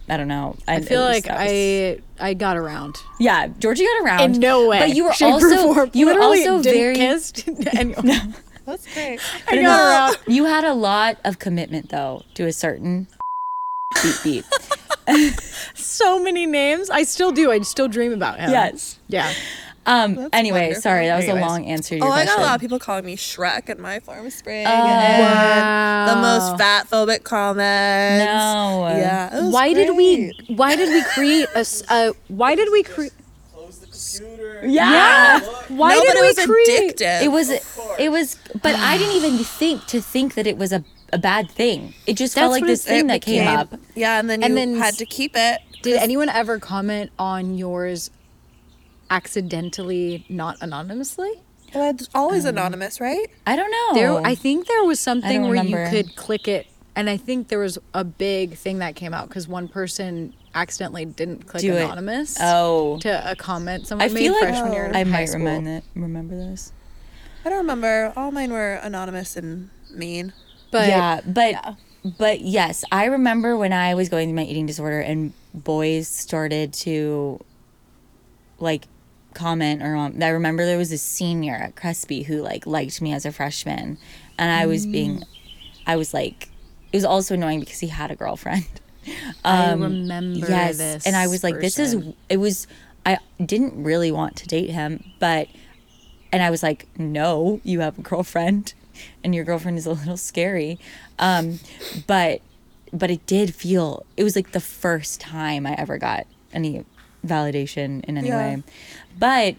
I 0.09 0.15
don't 0.17 0.27
know. 0.27 0.55
I 0.67 0.81
feel 0.81 1.01
like 1.01 1.25
I 1.29 1.99
I 2.19 2.33
got 2.33 2.55
around. 2.57 2.95
Yeah, 3.19 3.47
Georgie 3.59 3.85
got 3.85 4.03
around. 4.05 4.35
In 4.35 4.39
no 4.39 4.67
way. 4.67 4.79
But 4.79 4.95
you 4.95 5.03
were 5.05 5.13
shape, 5.13 5.29
or 5.29 5.33
also 5.33 5.73
form. 5.73 5.91
you 5.93 6.05
were 6.05 6.13
Literally 6.13 6.47
also 6.47 6.63
very 6.63 6.95
kissed 7.03 7.47
anyone. 7.73 8.35
That's 8.65 8.93
great. 8.93 9.19
I 9.47 9.61
got 9.61 9.79
her 9.79 9.91
out. 9.91 10.27
You 10.27 10.45
had 10.45 10.63
a 10.63 10.73
lot 10.73 11.17
of 11.23 11.39
commitment 11.39 11.89
though 11.89 12.23
to 12.35 12.45
a 12.45 12.53
certain 12.53 13.07
beep 14.01 14.15
beep. 14.23 14.45
So 15.73 16.21
many 16.21 16.45
names. 16.45 16.89
I 16.89 17.03
still 17.03 17.31
do. 17.31 17.51
I 17.51 17.59
still 17.61 17.87
dream 17.87 18.11
about 18.13 18.39
him. 18.39 18.51
Yes. 18.51 18.99
Yeah. 19.07 19.31
Um. 19.87 20.29
anyway, 20.33 20.59
wonderful. 20.61 20.81
sorry, 20.81 21.05
that 21.07 21.15
was 21.15 21.25
Anyways. 21.25 21.43
a 21.43 21.47
long 21.47 21.65
answer 21.65 21.89
to 21.89 21.95
your 21.97 22.05
Oh, 22.05 22.09
your 22.09 22.17
I 22.17 22.25
got 22.25 22.39
a 22.39 22.41
lot 22.41 22.55
of 22.55 22.61
people 22.61 22.77
calling 22.77 23.05
me 23.05 23.15
Shrek 23.15 23.69
at 23.69 23.79
my 23.79 23.99
Formspring. 23.99 24.65
Oh. 24.65 24.69
and 24.69 26.09
the 26.09 26.21
most 26.21 26.57
fat 26.57 26.89
phobic 26.89 27.23
comments. 27.23 28.25
No. 28.25 28.87
Yeah. 28.89 29.37
it 29.37 29.43
was 29.45 29.53
Why 29.53 29.73
did 29.73 29.95
we? 29.95 30.33
Why 30.49 30.75
did 30.75 30.89
we 30.89 31.03
create 31.03 31.47
a? 31.55 31.65
Uh, 31.89 32.11
why 32.27 32.53
did 32.55 32.69
we 32.71 32.83
create? 32.83 33.13
Close 33.53 34.19
computer. 34.19 34.61
Yeah. 34.67 35.39
Why 35.69 35.93
no, 35.95 36.01
did 36.01 36.07
but 36.13 36.21
we 36.21 36.27
it 36.27 36.37
was 36.37 36.45
create? 36.45 36.97
addictive. 36.97 37.21
It 37.23 37.29
was. 37.31 37.49
It 37.97 38.09
was. 38.11 38.37
But 38.61 38.75
I 38.75 38.97
didn't 38.97 39.15
even 39.15 39.37
think 39.43 39.85
to 39.87 40.01
think 40.01 40.33
that 40.35 40.47
it 40.47 40.57
was 40.57 40.71
a, 40.73 40.83
a 41.13 41.17
bad 41.17 41.49
thing. 41.49 41.93
It 42.05 42.13
just 42.17 42.35
felt 42.35 42.51
like 42.51 42.65
this 42.65 42.85
it- 42.85 42.89
thing 42.89 43.05
It 43.05 43.07
that 43.07 43.21
came 43.21 43.47
up. 43.47 43.73
Yeah, 43.95 44.19
and 44.19 44.29
then 44.29 44.41
you 44.41 44.45
And 44.45 44.57
then 44.57 44.75
had 44.75 44.95
to 44.95 45.05
keep 45.05 45.31
it. 45.35 45.61
Did 45.81 45.97
anyone 45.97 46.27
ever 46.27 46.59
comment 46.59 47.11
on 47.19 47.57
yours 47.57 48.09
accidentally, 49.09 50.25
not 50.29 50.57
anonymously? 50.61 51.31
Well, 51.73 51.89
it's 51.91 52.07
always 52.15 52.45
um, 52.45 52.49
anonymous, 52.57 52.99
right? 53.01 53.27
I 53.45 53.55
don't 53.55 53.71
know. 53.71 53.93
There, 53.93 54.25
I 54.25 54.35
think 54.35 54.67
there 54.67 54.83
was 54.83 54.99
something 54.99 55.41
where 55.43 55.51
remember. 55.51 55.83
you 55.85 55.89
could 55.89 56.15
click 56.15 56.47
it, 56.47 56.67
and 56.95 57.09
I 57.09 57.17
think 57.17 57.49
there 57.49 57.59
was 57.59 57.77
a 57.93 58.03
big 58.03 58.55
thing 58.55 58.79
that 58.79 58.95
came 58.95 59.13
out 59.13 59.27
because 59.27 59.47
one 59.47 59.67
person 59.67 60.33
accidentally 60.55 61.05
didn't 61.05 61.45
click 61.45 61.61
Do 61.61 61.73
it. 61.73 61.83
anonymous 61.83 62.37
Oh. 62.41 62.97
to 62.99 63.31
a 63.31 63.35
comment 63.35 63.85
someone 63.87 64.09
I 64.09 64.13
made 64.13 64.19
feel 64.21 64.31
like 64.33 64.41
freshman 64.43 64.73
year. 64.73 64.85
in 64.85 64.95
I 64.95 64.99
high 65.03 65.09
might 65.11 65.25
school. 65.25 65.39
remind 65.39 65.67
that. 65.67 65.83
Remember 65.93 66.35
this. 66.37 66.71
I 67.45 67.49
don't 67.49 67.59
remember. 67.59 68.13
All 68.15 68.31
mine 68.31 68.51
were 68.51 68.73
anonymous 68.81 69.35
and 69.37 69.69
mean. 69.93 70.33
but 70.71 70.87
yeah, 70.87 71.21
but 71.25 71.75
but 72.17 72.41
yes, 72.41 72.83
I 72.91 73.05
remember 73.05 73.55
when 73.57 73.73
I 73.73 73.93
was 73.93 74.07
going 74.09 74.29
through 74.29 74.35
my 74.37 74.43
eating 74.43 74.65
disorder 74.65 74.99
and 75.01 75.33
boys 75.53 76.07
started 76.07 76.73
to 76.73 77.39
like 78.59 78.85
comment 79.37 79.81
or 79.83 79.95
um, 79.95 80.17
I 80.21 80.29
remember 80.29 80.65
there 80.65 80.77
was 80.77 80.91
a 80.91 80.97
senior 80.97 81.55
at 81.55 81.75
Crespi 81.75 82.23
who 82.23 82.41
like 82.41 82.65
liked 82.65 83.01
me 83.01 83.13
as 83.13 83.25
a 83.25 83.31
freshman 83.31 83.97
and 84.37 84.51
I 84.51 84.65
was 84.65 84.85
being 84.85 85.23
I 85.85 85.95
was 85.95 86.13
like 86.13 86.49
it 86.91 86.97
was 86.97 87.05
also 87.05 87.33
annoying 87.35 87.59
because 87.61 87.79
he 87.79 87.87
had 87.87 88.11
a 88.11 88.15
girlfriend. 88.15 88.65
I 89.45 89.71
Um, 89.71 89.81
remember 89.81 90.47
yes, 90.47 90.77
this. 90.77 91.05
and 91.05 91.15
I 91.15 91.27
was 91.27 91.43
like 91.43 91.59
this 91.59 91.79
is 91.79 91.95
it 92.29 92.37
was 92.37 92.67
I 93.05 93.19
didn't 93.43 93.81
really 93.81 94.11
want 94.11 94.35
to 94.37 94.47
date 94.47 94.69
him, 94.69 95.03
but 95.19 95.47
and 96.31 96.43
I 96.43 96.49
was 96.49 96.61
like, 96.61 96.87
no, 96.97 97.61
you 97.63 97.79
have 97.79 97.97
a 97.97 98.01
girlfriend 98.01 98.73
and 99.23 99.33
your 99.33 99.45
girlfriend 99.45 99.77
is 99.77 99.85
a 99.85 99.91
little 99.91 100.17
scary. 100.17 100.77
Um, 101.19 101.59
but, 102.05 102.41
but 102.91 103.09
it 103.09 103.25
did 103.25 103.55
feel, 103.55 104.05
it 104.17 104.23
was 104.25 104.35
like 104.35 104.51
the 104.51 104.59
first 104.59 105.21
time 105.21 105.65
I 105.65 105.73
ever 105.75 105.97
got 105.97 106.27
any 106.51 106.83
validation 107.25 108.03
in 108.05 108.17
any 108.17 108.27
Yeah. 108.29 108.37
way. 108.37 108.63
But, 109.17 109.55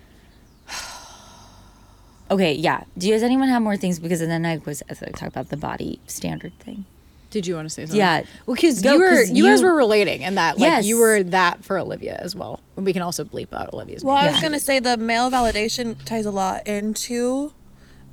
okay, 2.31 2.53
yeah. 2.55 2.85
Do 2.97 3.07
you, 3.09 3.13
does 3.15 3.23
anyone 3.23 3.49
have 3.49 3.63
more 3.63 3.77
things? 3.77 3.99
Because 3.99 4.21
then 4.21 4.45
I 4.47 4.59
was, 4.65 4.83
as 4.83 5.03
I 5.03 5.07
talk 5.11 5.29
about 5.29 5.49
the 5.49 5.57
body 5.57 6.01
standard 6.07 6.53
thing. 6.61 6.85
Did 7.31 7.47
you 7.47 7.57
want 7.57 7.67
to 7.67 7.71
say 7.71 7.83
something? 7.83 7.99
Yeah. 7.99 8.23
Well, 8.47 8.55
because 8.55 8.83
you 8.83 8.99
were 8.99 9.11
'cause 9.11 9.31
you, 9.31 9.45
guys 9.45 9.63
were 9.63 9.75
relating, 9.75 10.25
and 10.25 10.39
that 10.39 10.59
like 10.59 10.85
you 10.87 10.99
were 10.99 11.23
that 11.25 11.63
for 11.63 11.77
Olivia 11.79 12.17
as 12.23 12.35
well. 12.35 12.61
And 12.75 12.87
we 12.87 12.95
can 12.95 13.03
also 13.03 13.23
bleep 13.23 13.53
out 13.53 13.71
Olivia's. 13.75 14.03
Well, 14.03 14.17
name. 14.17 14.29
I 14.29 14.31
was 14.33 14.41
gonna 14.41 14.59
say 14.59 14.79
the 14.79 14.97
male 14.97 15.31
validation 15.31 16.03
ties 16.07 16.25
a 16.25 16.31
lot 16.31 16.67
into 16.67 17.53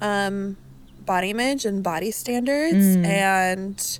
um, 0.01 0.57
body 1.05 1.29
image 1.29 1.63
and 1.63 1.81
body 1.81 2.11
standards, 2.11 2.75
and 2.75 3.99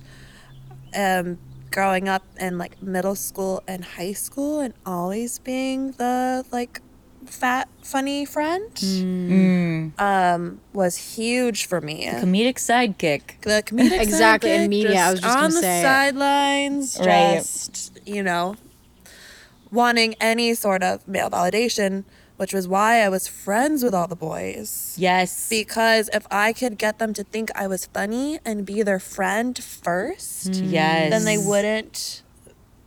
um, 0.94 1.38
growing 1.70 2.10
up 2.10 2.22
in 2.38 2.58
like 2.58 2.82
middle 2.82 3.14
school 3.14 3.62
and 3.66 3.86
high 3.86 4.12
school, 4.12 4.60
and 4.60 4.74
always 4.84 5.38
being 5.38 5.92
the 5.92 6.44
like 6.52 6.82
fat 7.28 7.68
funny 7.82 8.24
friend 8.24 8.70
um, 9.98 10.60
was 10.72 10.96
huge 11.16 11.66
for 11.66 11.80
me. 11.80 12.06
Comedic 12.06 12.56
sidekick. 12.56 13.40
the 13.42 13.62
comedic 13.64 14.00
Exactly, 14.06 14.52
in 14.52 14.62
sidekick, 14.62 14.68
media, 14.68 15.00
I 15.00 15.10
was 15.10 15.20
just 15.20 15.36
on 15.36 15.50
the 15.50 15.60
say. 15.60 15.82
sidelines, 15.82 16.98
Right. 17.00 17.36
just 17.38 17.98
you 18.06 18.22
know, 18.22 18.56
wanting 19.70 20.14
any 20.20 20.54
sort 20.54 20.82
of 20.82 21.06
male 21.08 21.30
validation, 21.30 22.04
which 22.36 22.52
was 22.52 22.68
why 22.68 23.00
I 23.02 23.08
was 23.08 23.26
friends 23.28 23.82
with 23.82 23.94
all 23.94 24.06
the 24.06 24.16
boys. 24.16 24.94
Yes. 24.98 25.48
Because 25.48 26.08
if 26.12 26.26
I 26.30 26.52
could 26.52 26.78
get 26.78 26.98
them 26.98 27.12
to 27.14 27.24
think 27.24 27.50
I 27.54 27.66
was 27.66 27.86
funny 27.86 28.38
and 28.44 28.64
be 28.66 28.82
their 28.82 29.00
friend 29.00 29.56
first, 29.62 30.54
yes. 30.54 31.10
then 31.10 31.24
they 31.24 31.38
wouldn't. 31.38 32.22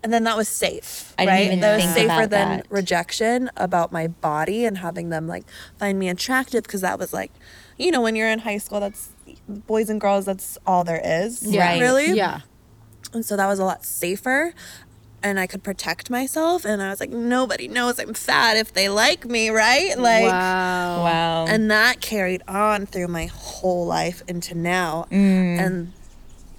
And 0.01 0.13
then 0.13 0.23
that 0.23 0.37
was 0.37 0.47
safe, 0.47 1.13
I 1.17 1.25
didn't 1.25 1.35
right? 1.35 1.45
even 1.47 1.59
that 1.59 1.75
was 1.75 1.93
safer 1.93 2.05
about 2.05 2.29
than 2.29 2.57
that. 2.57 2.65
rejection 2.69 3.49
about 3.57 3.91
my 3.91 4.07
body 4.07 4.63
and 4.63 4.77
having 4.77 5.09
them 5.09 5.27
like 5.27 5.43
find 5.77 5.99
me 5.99 6.07
attractive 6.07 6.63
because 6.63 6.81
that 6.81 6.97
was 6.97 7.11
like, 7.11 7.31
you 7.77 7.91
know, 7.91 8.01
when 8.01 8.15
you're 8.15 8.29
in 8.29 8.39
high 8.39 8.59
school, 8.59 8.79
that's 8.79 9.09
boys 9.47 9.89
and 9.89 9.99
girls. 9.99 10.23
That's 10.25 10.57
all 10.65 10.83
there 10.85 11.01
is, 11.03 11.43
Right. 11.53 11.81
Really, 11.81 12.13
Yeah. 12.13 12.41
and 13.13 13.25
so 13.25 13.35
that 13.35 13.47
was 13.47 13.59
a 13.59 13.65
lot 13.65 13.83
safer. 13.85 14.53
And 15.21 15.37
I 15.37 15.47
could 15.47 15.63
protect 15.63 16.09
myself. 16.09 16.63
And 16.63 16.81
I 16.81 16.89
was 16.91 17.01
like, 17.01 17.09
nobody 17.09 17.67
knows 17.67 17.99
I'm 17.99 18.13
fat 18.13 18.55
if 18.55 18.71
they 18.73 18.87
like 18.87 19.25
me, 19.25 19.49
right? 19.49 19.99
Like, 19.99 20.23
wow. 20.23 21.03
wow. 21.03 21.45
and 21.45 21.69
that 21.69 21.99
carried 21.99 22.41
on 22.47 22.85
through 22.85 23.09
my 23.09 23.25
whole 23.25 23.85
life 23.85 24.23
into 24.29 24.55
now. 24.55 25.07
Mm. 25.11 25.59
And 25.59 25.93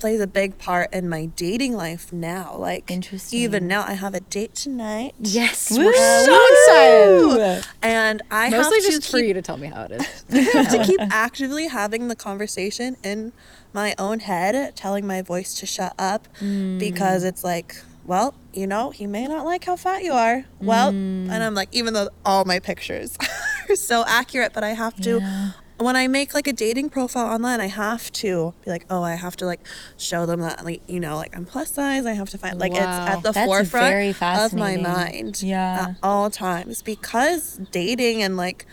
plays 0.00 0.20
a 0.20 0.26
big 0.26 0.58
part 0.58 0.92
in 0.92 1.08
my 1.08 1.26
dating 1.26 1.74
life 1.74 2.12
now. 2.12 2.56
Like, 2.56 2.90
Interesting. 2.90 3.38
even 3.40 3.68
now, 3.68 3.84
I 3.86 3.92
have 3.92 4.14
a 4.14 4.20
date 4.20 4.54
tonight. 4.54 5.14
Yes, 5.20 5.70
Woo! 5.70 5.84
we're 5.84 6.24
so 6.24 6.46
excited. 6.52 7.66
And 7.82 8.22
I 8.30 8.50
Mostly 8.50 8.78
have 8.78 8.84
to 8.84 8.90
just 8.90 9.10
for 9.10 9.18
you 9.18 9.34
to 9.34 9.42
tell 9.42 9.56
me 9.58 9.68
how 9.68 9.84
it 9.84 9.92
is. 9.92 10.24
I 10.32 10.38
have 10.38 10.70
to 10.72 10.84
keep 10.84 11.00
actively 11.00 11.68
having 11.68 12.08
the 12.08 12.16
conversation 12.16 12.96
in 13.04 13.32
my 13.72 13.94
own 13.98 14.20
head, 14.20 14.74
telling 14.74 15.06
my 15.06 15.22
voice 15.22 15.54
to 15.54 15.66
shut 15.66 15.94
up 15.98 16.26
hmm. 16.38 16.78
because 16.78 17.22
it's 17.22 17.44
like, 17.44 17.76
well, 18.04 18.34
you 18.52 18.66
know, 18.66 18.90
he 18.90 19.06
may 19.06 19.26
not 19.26 19.44
like 19.44 19.64
how 19.64 19.76
fat 19.76 20.02
you 20.02 20.12
are. 20.12 20.44
Well, 20.60 20.88
and 20.88 21.28
hmm. 21.28 21.32
I'm 21.32 21.54
like, 21.54 21.68
even 21.72 21.94
though 21.94 22.08
all 22.24 22.44
my 22.44 22.58
pictures 22.58 23.16
are 23.68 23.76
so 23.76 24.04
accurate, 24.06 24.52
but 24.52 24.64
I 24.64 24.70
have 24.70 25.00
to. 25.02 25.54
When 25.80 25.96
I 25.96 26.08
make 26.08 26.34
like 26.34 26.46
a 26.46 26.52
dating 26.52 26.90
profile 26.90 27.26
online, 27.32 27.58
I 27.60 27.66
have 27.68 28.12
to 28.12 28.52
be 28.64 28.70
like, 28.70 28.84
oh, 28.90 29.02
I 29.02 29.14
have 29.14 29.34
to 29.36 29.46
like 29.46 29.60
show 29.96 30.26
them 30.26 30.40
that, 30.40 30.62
like, 30.64 30.82
you 30.86 31.00
know, 31.00 31.16
like 31.16 31.34
I'm 31.34 31.46
plus 31.46 31.72
size. 31.72 32.04
I 32.04 32.12
have 32.12 32.28
to 32.30 32.38
find, 32.38 32.58
like, 32.58 32.72
Wow. 32.72 32.78
it's 32.78 33.16
at 33.16 33.22
the 33.22 33.32
That's 33.32 33.46
forefront 33.46 33.86
very 33.86 34.10
of 34.10 34.52
my 34.52 34.76
mind 34.76 35.42
Yeah. 35.42 35.86
at 35.90 35.96
all 36.02 36.28
times 36.28 36.82
because 36.82 37.60
dating 37.70 38.22
and 38.22 38.36
like 38.36 38.66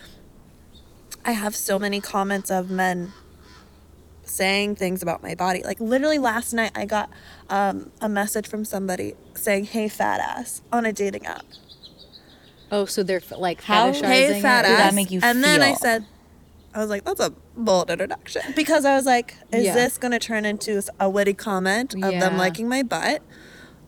I 1.24 1.32
have 1.32 1.56
so 1.56 1.80
many 1.80 2.02
comments 2.02 2.52
of 2.52 2.70
men 2.70 3.14
saying 4.24 4.76
things 4.76 5.02
about 5.02 5.24
my 5.24 5.34
body. 5.34 5.64
Like 5.64 5.80
literally 5.80 6.18
last 6.20 6.54
night, 6.54 6.72
I 6.76 6.86
got 6.86 7.10
um, 7.50 7.92
a 8.02 8.10
message 8.10 8.48
from 8.48 8.66
somebody 8.66 9.14
saying, 9.34 9.66
"Hey, 9.66 9.88
fat 9.88 10.20
ass," 10.20 10.62
on 10.74 10.86
a 10.86 10.92
dating 10.92 11.26
app. 11.26 11.44
Oh, 12.72 12.84
so 12.86 13.02
they're 13.04 13.18
f- 13.18 13.32
like 13.38 13.62
How- 13.64 13.92
fetishizing 13.92 14.06
Hey, 14.06 14.38
it? 14.38 14.42
fat 14.42 14.62
did 14.64 14.72
ass. 14.72 14.78
that 14.80 14.94
make 14.96 15.10
you 15.12 15.22
and 15.24 15.42
then 15.44 15.62
I 15.62 15.74
said, 15.74 16.06
I 16.78 16.82
was 16.82 16.90
like, 16.92 17.06
"That's 17.06 17.20
a 17.20 17.32
bold 17.56 17.90
introduction," 17.90 18.44
because 18.56 18.86
I 18.86 18.96
was 18.96 19.06
like, 19.08 19.36
"Is 19.52 19.64
Yeah. 19.66 19.74
this 19.74 19.98
going 19.98 20.12
to 20.12 20.20
turn 20.20 20.46
into 20.46 20.82
a 21.00 21.10
witty 21.10 21.34
comment 21.34 21.96
of 21.96 22.12
Yeah. 22.14 22.20
them 22.20 22.38
liking 22.38 22.70
my 22.70 22.84
butt?" 22.84 23.24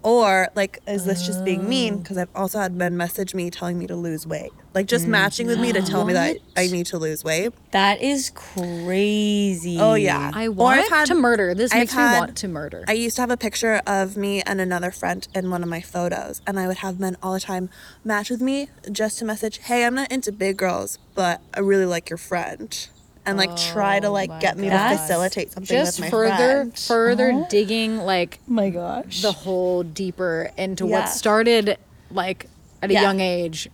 Or 0.02 0.48
like, 0.56 0.80
is 0.88 1.04
this 1.06 1.26
just 1.26 1.44
being 1.44 1.62
Oh. 1.66 1.68
mean? 1.68 1.98
Because 2.00 2.18
I've 2.18 2.30
also 2.34 2.60
had 2.60 2.74
men 2.74 2.96
message 2.96 3.36
me 3.36 3.50
telling 3.50 3.78
me 3.78 3.86
to 3.88 3.96
lose 3.96 4.26
weight, 4.26 4.52
like 4.74 4.86
just 4.86 5.06
mm. 5.06 5.10
matching 5.10 5.46
with 5.48 5.60
me 5.60 5.74
to 5.74 5.82
tell 5.82 6.06
me 6.06 6.14
that 6.14 6.38
I 6.56 6.68
need 6.68 6.86
to 6.88 6.98
lose 6.98 7.24
weight. 7.24 7.52
that 7.72 8.02
is 8.02 8.30
crazy. 8.34 9.78
Oh 9.80 9.96
yeah, 9.96 10.32
I 10.34 10.48
want 10.48 10.90
had- 10.90 11.08
to 11.08 11.16
murder. 11.16 11.54
This 11.54 11.72
I've 11.74 11.80
makes 11.80 11.96
me 11.96 12.02
want 12.04 12.38
to 12.38 12.48
murder. 12.48 12.86
I 12.88 12.94
used 12.94 13.18
to 13.18 13.22
have 13.22 13.32
a 13.32 13.38
picture 13.38 13.82
of 13.86 14.16
me 14.16 14.42
and 14.44 14.62
another 14.62 14.92
friend 14.92 15.28
in 15.36 15.50
one 15.52 15.64
of 15.64 15.70
my 15.70 15.82
photos, 15.82 16.42
and 16.48 16.60
I 16.60 16.68
would 16.68 16.78
have 16.78 17.00
men 17.00 17.18
all 17.22 17.34
the 17.34 17.40
time 17.40 17.70
match 18.04 18.30
with 18.30 18.42
me 18.42 18.70
just 18.92 19.20
to 19.20 19.26
message, 19.26 19.58
"Hey, 19.60 19.86
I'm 19.86 19.96
not 19.96 20.12
into 20.12 20.32
big 20.32 20.58
girls, 20.58 20.98
but 21.14 21.42
I 21.54 21.60
really 21.60 21.86
like 21.86 22.10
your 22.10 22.18
friend," 22.18 22.88
and 23.30 23.38
like 23.38 23.56
try 23.56 24.00
to 24.00 24.08
Oh 24.08 24.12
like 24.12 24.40
get 24.40 24.58
me 24.58 24.70
God. 24.70 24.90
to 24.92 24.98
facilitate 24.98 25.52
something 25.52 25.76
Just 25.78 26.00
with 26.00 26.06
my 26.08 26.10
further, 26.12 26.38
friend. 26.38 26.78
further 26.80 27.46
digging 27.50 27.98
like 27.98 28.40
oh 28.50 28.54
my 28.54 28.70
gosh. 28.70 29.22
the 29.22 29.32
hole 29.32 29.84
deeper 29.84 30.52
into 30.58 30.86
Yeah. 30.88 31.00
what 31.02 31.10
started 31.10 31.78
like 32.12 32.48
at 32.82 32.90
a 32.90 32.94
Yeah. 32.94 33.02
young 33.04 33.20
age, 33.20 33.70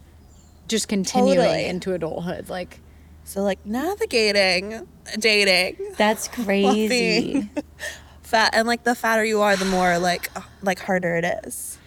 just 0.67 0.87
continuing 0.87 1.37
Totally. 1.37 1.65
into 1.65 1.93
adulthood. 1.93 2.49
Like 2.49 2.79
So 3.23 3.41
like 3.41 3.65
navigating 3.65 4.87
dating, 5.19 5.77
That's 5.97 6.27
crazy. 6.27 7.49
fat, 8.21 8.49
and 8.53 8.67
like 8.67 8.83
the 8.83 8.95
fatter 8.95 9.23
you 9.23 9.41
are, 9.41 9.55
the 9.55 9.65
more 9.65 9.97
like 9.99 10.29
like 10.61 10.79
harder 10.79 11.15
it 11.15 11.25
is. 11.45 11.77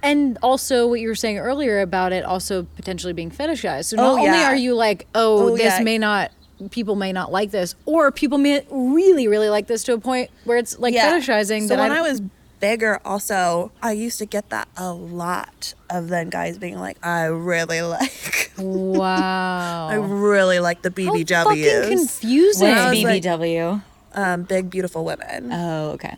And 0.00 0.38
also, 0.44 0.86
what 0.86 1.00
you 1.00 1.08
were 1.08 1.16
saying 1.16 1.38
earlier 1.38 1.80
about 1.80 2.12
it 2.12 2.24
also 2.24 2.62
potentially 2.76 3.12
being 3.12 3.32
fetishized. 3.32 3.86
So 3.86 3.96
oh, 3.98 4.02
not 4.02 4.12
Oh, 4.20 4.26
only 4.26 4.38
are 4.44 4.54
you 4.54 4.74
like, 4.76 5.08
oh, 5.12 5.48
Oh, 5.48 5.56
this 5.56 5.78
yeah. 5.78 5.82
may 5.82 5.98
not 5.98 6.30
people 6.70 6.96
may 6.96 7.12
not 7.12 7.30
like 7.32 7.50
this, 7.50 7.74
or 7.86 8.10
people 8.10 8.38
may 8.38 8.64
really, 8.70 9.28
really 9.28 9.48
like 9.48 9.66
this 9.66 9.84
to 9.84 9.92
a 9.94 9.98
point 9.98 10.30
where 10.44 10.58
it's 10.58 10.78
like 10.78 10.94
fetishizing. 10.94 11.62
So 11.68 11.76
that 11.76 11.78
when 11.78 11.92
I, 11.92 11.98
I 11.98 12.00
was 12.02 12.20
bigger, 12.60 13.00
also, 13.04 13.70
I 13.82 13.92
used 13.92 14.18
to 14.18 14.26
get 14.26 14.50
that 14.50 14.68
a 14.76 14.92
lot 14.92 15.74
of 15.90 16.08
then 16.08 16.28
guys 16.30 16.58
being 16.58 16.78
like, 16.78 16.98
I 17.06 17.24
really 17.26 17.82
like, 17.82 18.52
wow, 18.58 19.88
I 19.90 19.94
really 19.94 20.58
like 20.60 20.82
the 20.82 20.90
How 20.90 21.44
fucking 21.44 21.88
confusing. 21.96 22.68
I 22.68 22.86
What's 22.86 22.96
was 22.96 23.04
like- 23.04 23.22
BBW? 23.22 23.82
um, 24.14 24.42
big 24.42 24.70
beautiful 24.70 25.04
women, 25.04 25.52
oh, 25.52 25.90
okay. 25.90 26.16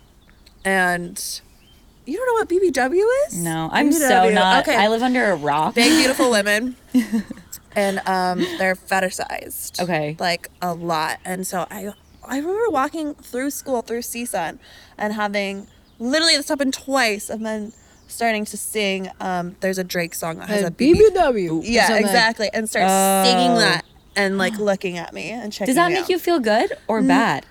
and 0.65 1.41
you 2.05 2.17
don't 2.17 2.25
know 2.27 2.33
what 2.33 2.49
BBW 2.49 3.27
is? 3.27 3.37
No, 3.43 3.69
I'm 3.71 3.91
so 3.91 4.29
not. 4.31 4.63
Okay. 4.67 4.75
I 4.75 4.87
live 4.87 5.03
under 5.03 5.25
a 5.25 5.35
rock. 5.35 5.75
big 5.75 5.91
beautiful 5.99 6.31
women 6.31 6.75
and 7.75 7.99
um 8.07 8.39
they're 8.57 8.75
fetishized 8.75 9.79
Okay. 9.81 10.15
like 10.19 10.49
a 10.61 10.73
lot 10.73 11.19
and 11.25 11.45
so 11.47 11.65
i 11.71 11.91
i 12.25 12.37
remember 12.37 12.69
walking 12.69 13.13
through 13.15 13.49
school 13.49 13.81
through 13.81 13.99
csun 14.01 14.59
and 14.97 15.13
having 15.13 15.67
literally 15.99 16.35
this 16.37 16.49
happened 16.49 16.73
twice 16.73 17.29
of 17.29 17.39
men 17.39 17.71
starting 18.07 18.43
to 18.45 18.57
sing 18.57 19.09
um 19.21 19.55
there's 19.61 19.77
a 19.77 19.83
drake 19.83 20.13
song 20.13 20.37
that 20.39 20.49
has 20.49 20.63
A 20.63 20.67
a 20.67 20.71
BB, 20.71 20.95
BBW. 21.15 21.61
yeah 21.63 21.95
exactly 21.97 22.49
and 22.53 22.69
start 22.69 22.89
singing 23.25 23.55
that 23.55 23.83
and 24.15 24.37
like 24.37 24.53
looking 24.59 24.97
at 24.97 25.13
me 25.13 25.29
and 25.29 25.53
checking 25.53 25.67
Does 25.67 25.75
that 25.75 25.87
me 25.89 25.93
make 25.95 26.03
out. 26.03 26.09
you 26.09 26.19
feel 26.19 26.39
good 26.39 26.73
or 26.87 27.01
bad? 27.01 27.45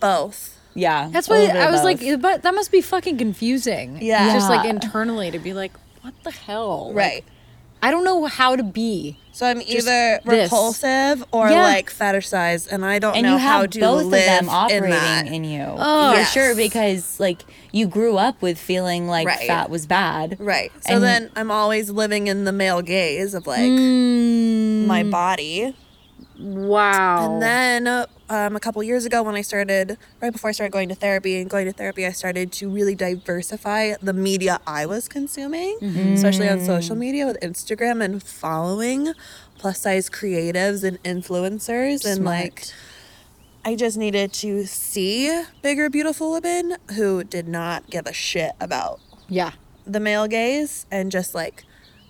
both 0.00 0.58
Yeah. 0.74 1.08
That's 1.12 1.28
a 1.28 1.30
why 1.30 1.46
I 1.46 1.66
of 1.66 1.72
was 1.72 1.84
like, 1.84 2.00
but 2.20 2.42
that 2.42 2.52
must 2.54 2.72
be 2.72 2.80
fucking 2.80 3.16
confusing. 3.18 3.98
Yeah. 4.02 4.32
just 4.32 4.50
like 4.50 4.66
internally 4.68 5.30
to 5.30 5.38
be 5.38 5.52
like, 5.52 5.72
what 6.02 6.14
the 6.24 6.32
hell? 6.32 6.88
Like, 6.88 6.96
right 6.96 7.24
I 7.84 7.90
don't 7.90 8.04
know 8.04 8.24
how 8.24 8.56
to 8.56 8.62
be. 8.62 9.16
so 9.32 9.44
i'm 9.46 9.58
Just 9.58 9.70
either 9.88 10.20
this. 10.24 10.44
repulsive 10.44 11.24
or 11.32 11.50
Yeah. 11.50 11.62
like 11.62 11.90
fetishized 11.90 12.68
and 12.72 12.84
i 12.84 12.98
don't 13.00 13.16
and 13.16 13.26
know 13.26 13.32
you 13.32 13.38
how 13.38 13.62
have 13.62 13.70
to 13.70 13.80
both 13.80 14.02
of 14.02 14.06
live 14.06 14.24
them 14.26 14.44
in 14.44 14.50
operating 14.50 14.90
that 14.90 15.26
in, 15.26 15.42
you 15.44 15.64
Oh. 15.76 16.12
for 16.12 16.18
Yes. 16.18 16.32
sure 16.32 16.54
because 16.54 17.18
like 17.18 17.44
you 17.72 17.86
grew 17.88 18.16
up 18.16 18.40
with 18.40 18.56
feeling 18.58 19.08
like 19.08 19.26
Right. 19.26 19.46
fat 19.48 19.70
was 19.70 19.86
bad 19.86 20.36
Right. 20.38 20.70
So 20.86 20.94
And- 20.94 21.02
then 21.02 21.30
I'm 21.34 21.50
always 21.50 21.90
living 21.90 22.28
in 22.28 22.44
the 22.44 22.52
male 22.52 22.80
gaze 22.80 23.34
of 23.34 23.46
like 23.48 23.68
Mm. 23.70 24.86
my 24.86 25.02
body. 25.02 25.74
Wow. 26.38 27.34
And 27.34 27.42
then 27.42 27.86
uh, 27.86 28.06
um, 28.28 28.56
a 28.56 28.60
couple 28.60 28.82
years 28.82 29.04
ago, 29.04 29.22
when 29.22 29.34
I 29.34 29.42
started, 29.42 29.96
right 30.20 30.32
before 30.32 30.50
I 30.50 30.52
started 30.52 30.72
going 30.72 30.88
to 30.88 30.94
therapy 30.94 31.40
and 31.40 31.48
going 31.48 31.66
to 31.66 31.72
therapy, 31.72 32.06
I 32.06 32.10
started 32.10 32.52
to 32.52 32.68
really 32.68 32.94
diversify 32.94 33.94
the 34.02 34.12
media 34.12 34.60
I 34.66 34.86
was 34.86 35.08
consuming, 35.08 35.78
especially 35.82 36.48
on 36.48 36.60
social 36.60 36.96
media 36.96 37.26
with 37.26 37.38
Instagram 37.40 38.02
and 38.04 38.22
following 38.22 39.12
plus 39.58 39.80
size 39.80 40.10
creatives 40.10 40.82
and 40.82 41.02
influencers. 41.04 42.04
And 42.04 42.24
like, 42.24 42.66
I 43.64 43.76
just 43.76 43.96
needed 43.96 44.32
to 44.34 44.66
see 44.66 45.42
bigger, 45.62 45.88
beautiful 45.88 46.32
women 46.32 46.76
who 46.96 47.24
did 47.24 47.48
not 47.48 47.88
give 47.88 48.06
a 48.06 48.12
shit 48.12 48.52
about 48.60 49.00
yeah. 49.28 49.52
the 49.86 50.00
male 50.00 50.26
gaze 50.26 50.86
and 50.90 51.12
just 51.12 51.34
like 51.34 51.64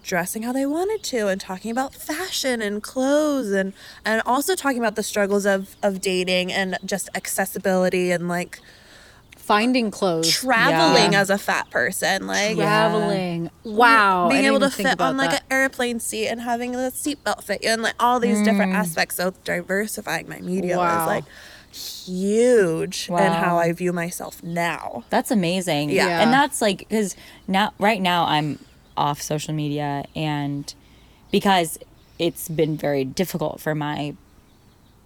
dressing 0.05 0.43
how 0.43 0.53
they 0.53 0.67
wanted 0.67 1.03
to 1.03 1.27
and 1.29 1.41
talking 1.41 1.71
about 1.71 1.95
fashion 1.95 2.61
and 2.63 2.83
clothes 2.83 3.51
and 3.51 3.73
and 4.05 4.23
also 4.27 4.55
talking 4.55 4.79
about 4.79 4.95
the 4.97 5.03
struggles 5.03 5.47
of 5.47 5.75
of 5.83 6.01
dating 6.01 6.53
and 6.53 6.77
just 6.85 7.09
accessibility 7.15 8.11
and 8.11 8.29
like 8.29 8.61
Finding 9.37 9.91
clothes. 9.91 10.31
traveling 10.31 11.13
Yeah. 11.13 11.21
as 11.21 11.29
a 11.29 11.37
fat 11.37 11.69
person 11.69 12.27
like 12.27 12.57
Traveling. 12.57 13.51
Wow. 13.63 14.31
Being 14.31 14.47
able 14.47 14.61
to 14.61 14.71
fit 14.71 14.99
on 15.03 15.19
like 15.19 15.33
that. 15.33 15.43
an 15.43 15.47
airplane 15.59 16.01
seat 16.01 16.29
and 16.29 16.41
having 16.41 16.73
the 16.73 16.91
seatbelt 16.91 17.43
fit 17.45 17.63
you 17.63 17.69
and 17.71 17.83
like 17.83 17.95
all 18.01 18.21
these 18.21 18.41
different 18.43 18.73
mm. 18.73 18.77
aspects 18.77 19.17
so 19.17 19.35
diversifying 19.45 20.29
my 20.31 20.41
media 20.41 20.79
Wow. 20.79 20.99
was 20.99 21.07
like 21.07 21.25
huge 21.75 23.09
in 23.09 23.15
Wow. 23.15 23.33
how 23.33 23.57
I 23.59 23.73
view 23.73 23.93
myself 23.93 24.43
now 24.43 25.05
that's 25.11 25.31
amazing 25.31 25.91
Yeah. 25.91 26.23
and 26.23 26.33
that's 26.33 26.63
like 26.63 26.79
because 26.79 27.17
now 27.49 27.73
right 27.79 28.01
now 28.01 28.25
i'm 28.27 28.59
off 28.97 29.21
social 29.21 29.55
media 29.55 30.05
and 30.15 30.75
because 31.31 31.79
it's 32.19 32.49
been 32.49 32.77
very 32.77 33.05
difficult 33.05 33.61
for 33.61 33.75
my 33.75 34.15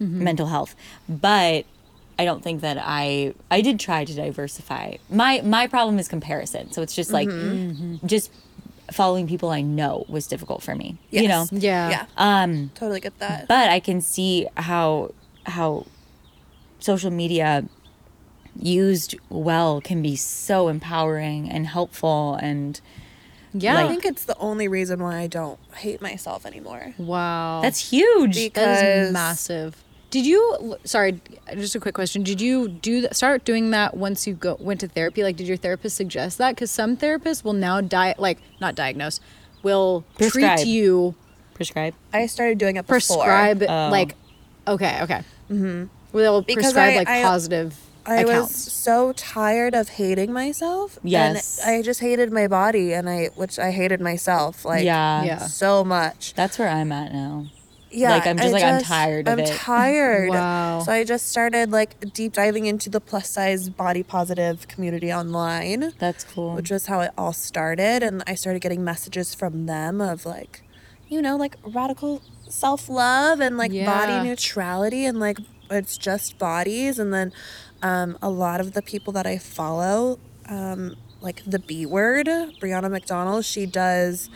mm-hmm. 0.01 0.23
mental 0.23 0.47
health. 0.47 0.75
But 1.09 1.67
i 2.21 2.25
don't 2.25 2.43
think 2.43 2.63
that 2.63 2.77
i 2.81 3.33
i 3.49 3.61
did 3.61 3.79
try 3.79 4.05
to 4.05 4.13
diversify. 4.13 4.97
My 5.09 5.41
my 5.43 5.67
problem 5.67 5.99
is 5.99 6.09
comparison. 6.09 6.73
So 6.73 6.83
it's 6.83 6.95
just 6.95 7.13
like 7.13 7.29
mm-hmm. 7.29 7.95
Mm-hmm. 7.95 8.07
just 8.07 8.33
following 8.91 9.29
people 9.29 9.51
i 9.51 9.61
know 9.61 10.07
was 10.09 10.27
difficult 10.27 10.63
for 10.63 10.75
me 10.75 10.97
you 11.11 11.29
know? 11.29 11.47
Yeah. 11.53 11.91
yeah. 11.91 12.07
Um 12.17 12.71
totally 12.75 13.01
get 13.01 13.19
that. 13.19 13.47
but 13.47 13.69
I 13.69 13.81
can 13.81 14.01
see 14.01 14.47
how 14.57 15.13
how 15.45 15.87
social 16.81 17.11
media 17.11 17.65
used 18.61 19.15
well 19.29 19.81
can 19.81 20.03
be 20.03 20.17
so 20.17 20.69
empowering 20.69 21.49
and 21.49 21.67
helpful 21.67 22.35
and 22.37 22.81
Yeah. 23.55 23.79
I 23.85 23.89
think 23.89 24.05
it's 24.05 24.25
the 24.25 24.37
only 24.39 24.69
reason 24.69 25.03
why 25.03 25.19
I 25.19 25.27
don't 25.27 25.59
hate 25.75 26.01
myself 26.03 26.45
anymore. 26.47 26.95
wow. 26.99 27.61
that's 27.63 27.91
huge. 27.91 28.35
Be- 28.35 28.49
that 28.49 28.55
because- 28.55 29.07
is 29.09 29.13
massive. 29.13 29.77
Did 30.11 30.25
you? 30.25 30.77
Sorry, 30.85 31.21
just 31.53 31.75
a 31.75 31.81
quick 31.81 31.95
question. 31.95 32.23
Did 32.23 32.41
you 32.41 32.69
do 32.69 33.07
start 33.13 33.45
doing 33.45 33.73
that 33.73 33.95
once 33.95 34.27
you 34.27 34.33
go 34.33 34.57
went 34.59 34.81
to 34.81 34.89
therapy? 34.89 35.23
Like, 35.23 35.37
did 35.37 35.47
your 35.47 35.59
therapist 35.59 35.97
suggest 35.97 36.39
that? 36.39 36.55
Because 36.55 36.71
some 36.71 36.97
therapists 36.97 37.45
will 37.45 37.53
now 37.53 37.83
die, 37.83 38.15
like 38.17 38.39
not 38.59 38.75
diagnose, 38.75 39.21
will 39.63 40.05
Prescribe. 40.17 40.61
treat 40.61 40.67
you, 40.67 41.15
Prescribe. 41.53 41.93
I 42.11 42.25
started 42.25 42.57
doing 42.57 42.77
it 42.77 42.87
before. 42.87 42.95
prescribe 43.19 43.63
Oh. 43.69 43.89
like, 43.91 44.15
okay, 44.67 44.99
okay. 45.03 45.21
Mm-hmm. 45.51 45.85
They'll 46.17 46.41
Because 46.41 46.73
prescribe 46.73 46.93
I- 46.95 46.97
like 46.97 47.09
I- 47.09 47.23
positive 47.23 47.77
I 48.09 48.21
accounts. 48.23 48.65
was 48.67 48.73
so 48.73 49.13
tired 49.13 49.75
of 49.75 49.89
hating 49.91 50.33
myself. 50.33 50.99
Yes. 51.03 51.59
And 51.65 51.77
I 51.77 51.83
just 51.83 52.01
hated 52.01 52.33
my 52.33 52.47
body 52.49 52.93
and 52.93 53.09
I 53.09 53.27
which 53.35 53.59
I 53.59 53.71
hated 53.71 54.01
myself 54.01 54.65
like 54.65 54.85
yeah. 54.85 55.23
Yeah. 55.25 55.39
so 55.39 55.85
much. 55.85 56.35
That's 56.35 56.59
where 56.59 56.69
I'm 56.69 56.91
at 56.93 57.13
now. 57.13 57.47
Yeah. 57.91 58.11
Like, 58.11 58.27
I'm 58.27 58.37
just 58.37 58.49
I 58.49 58.53
like, 58.53 58.65
I'm 58.65 58.83
tired 58.83 59.29
of 59.29 59.33
I'm 59.33 59.39
it. 59.41 59.49
tired. 59.57 60.29
Wow. 60.31 60.81
So 60.85 60.93
I 60.93 61.05
just 61.05 61.31
started 61.31 61.71
like 61.71 62.13
deep 62.13 62.35
diving 62.35 62.67
into 62.67 62.91
the 62.91 63.01
plus 63.01 63.31
size 63.31 63.71
body 63.71 64.03
positive 64.03 64.69
community 64.69 65.11
online. 65.13 65.93
That's 65.99 66.23
cool. 66.25 66.55
which 66.55 66.71
was 66.71 66.87
how 66.87 67.01
it 67.01 67.13
all 67.17 67.33
started. 67.33 68.03
And 68.03 68.23
I 68.27 68.35
started 68.35 68.61
getting 68.61 68.85
messages 68.85 69.35
from 69.35 69.65
them 69.67 70.01
of 70.03 70.27
like, 70.27 70.63
you 71.09 71.23
know, 71.23 71.37
like 71.37 71.57
radical 71.65 72.21
self 72.51 72.91
love 72.91 73.41
and 73.41 73.57
like 73.57 73.73
Yeah. 73.73 73.87
body 73.87 74.29
neutrality 74.29 75.07
and 75.07 75.19
like 75.19 75.39
it's 75.71 75.97
just 75.97 76.39
bodies. 76.39 76.99
And 76.99 77.13
then 77.15 77.33
um, 77.83 78.19
a 78.21 78.31
lot 78.31 78.61
of 78.61 78.73
the 78.73 78.83
people 78.83 79.13
that 79.15 79.27
I 79.27 79.39
follow, 79.39 80.19
um, 80.49 80.97
like 81.21 81.43
the 81.47 81.59
B 81.59 81.87
word, 81.87 82.27
Brianna 82.27 82.91
McDonald, 82.91 83.45
she 83.45 83.67
does 83.67 84.31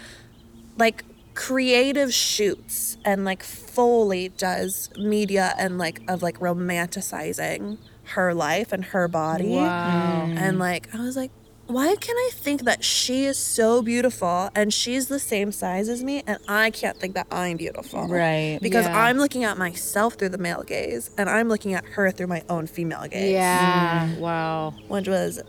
like 0.78 1.04
creative 1.34 2.12
shoots 2.12 2.98
and 3.04 3.24
like 3.24 3.42
fully 3.42 4.28
does 4.30 4.90
media 4.96 5.54
and 5.58 5.78
like 5.78 6.02
of 6.08 6.22
like 6.22 6.38
romanticizing 6.38 7.78
her 8.04 8.34
life 8.34 8.72
and 8.72 8.86
her 8.86 9.08
body. 9.08 9.56
Wow. 9.56 10.26
And 10.36 10.58
like, 10.58 10.94
I 10.94 10.98
was 11.00 11.16
like, 11.16 11.30
why 11.66 11.94
can 12.00 12.16
I 12.16 12.30
think 12.34 12.64
that 12.64 12.84
she 12.84 13.24
is 13.24 13.38
so 13.38 13.80
beautiful 13.82 14.50
and 14.54 14.72
she's 14.74 15.08
the 15.08 15.18
same 15.18 15.52
size 15.52 15.88
as 15.88 16.02
me 16.02 16.22
and 16.26 16.38
I 16.48 16.70
can't 16.70 16.96
think 16.98 17.14
that 17.14 17.26
I'm 17.30 17.56
beautiful? 17.56 18.06
Right. 18.08 18.58
Because 18.60 18.84
Yeah. 18.84 19.00
I'm 19.04 19.16
looking 19.18 19.44
at 19.44 19.56
myself 19.56 20.14
through 20.14 20.30
the 20.30 20.38
male 20.38 20.62
gaze 20.64 21.10
and 21.16 21.30
I'm 21.30 21.48
looking 21.48 21.72
at 21.74 21.84
her 21.86 22.10
through 22.10 22.26
my 22.26 22.42
own 22.48 22.66
female 22.66 23.06
gaze. 23.08 23.32
Yeah. 23.32 24.08
Mm, 24.08 24.18
wow. 24.18 24.74
Which 24.88 25.08
was 25.08 25.40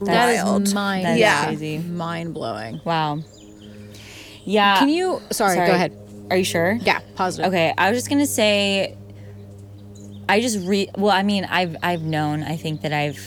That 0.00 0.44
wild. 0.44 0.62
is 0.62 0.74
mind. 0.74 1.04
That 1.06 1.12
is 1.14 1.20
yeah. 1.20 1.44
crazy. 1.46 1.78
Mind 1.78 2.34
blowing. 2.34 2.80
wow. 2.84 3.20
Yeah. 4.44 4.78
Can 4.80 4.88
you? 4.88 5.20
Sorry, 5.30 5.54
Go 5.56 5.62
ahead. 5.72 5.96
Are 6.30 6.36
you 6.36 6.44
sure? 6.44 6.72
Yeah. 6.82 7.00
Positive. 7.14 7.46
Okay, 7.52 7.72
I 7.78 7.90
was 7.90 7.98
just 7.98 8.08
gonna 8.08 8.26
say. 8.26 8.96
I 10.28 10.40
just 10.40 10.66
re. 10.66 10.88
Well, 10.96 11.12
I 11.12 11.22
mean, 11.22 11.44
I've 11.44 11.76
I've 11.82 12.02
known. 12.02 12.42
I 12.42 12.56
think 12.56 12.80
that 12.82 12.92
I've 12.92 13.20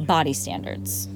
body 0.00 0.32
standards. 0.32 1.08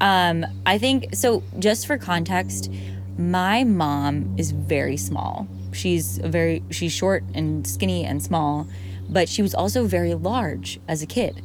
Um, 0.00 0.46
I 0.66 0.78
think 0.78 1.14
so. 1.14 1.42
Just 1.58 1.86
for 1.86 1.96
context, 1.98 2.70
my 3.16 3.64
mom 3.64 4.34
is 4.38 4.50
very 4.52 4.96
small. 4.96 5.46
She's 5.72 6.18
a 6.18 6.28
very 6.28 6.62
she's 6.70 6.92
short 6.92 7.24
and 7.34 7.66
skinny 7.66 8.04
and 8.04 8.22
small, 8.22 8.66
but 9.08 9.28
she 9.28 9.42
was 9.42 9.54
also 9.54 9.86
very 9.86 10.14
large 10.14 10.80
as 10.88 11.02
a 11.02 11.06
kid. 11.06 11.42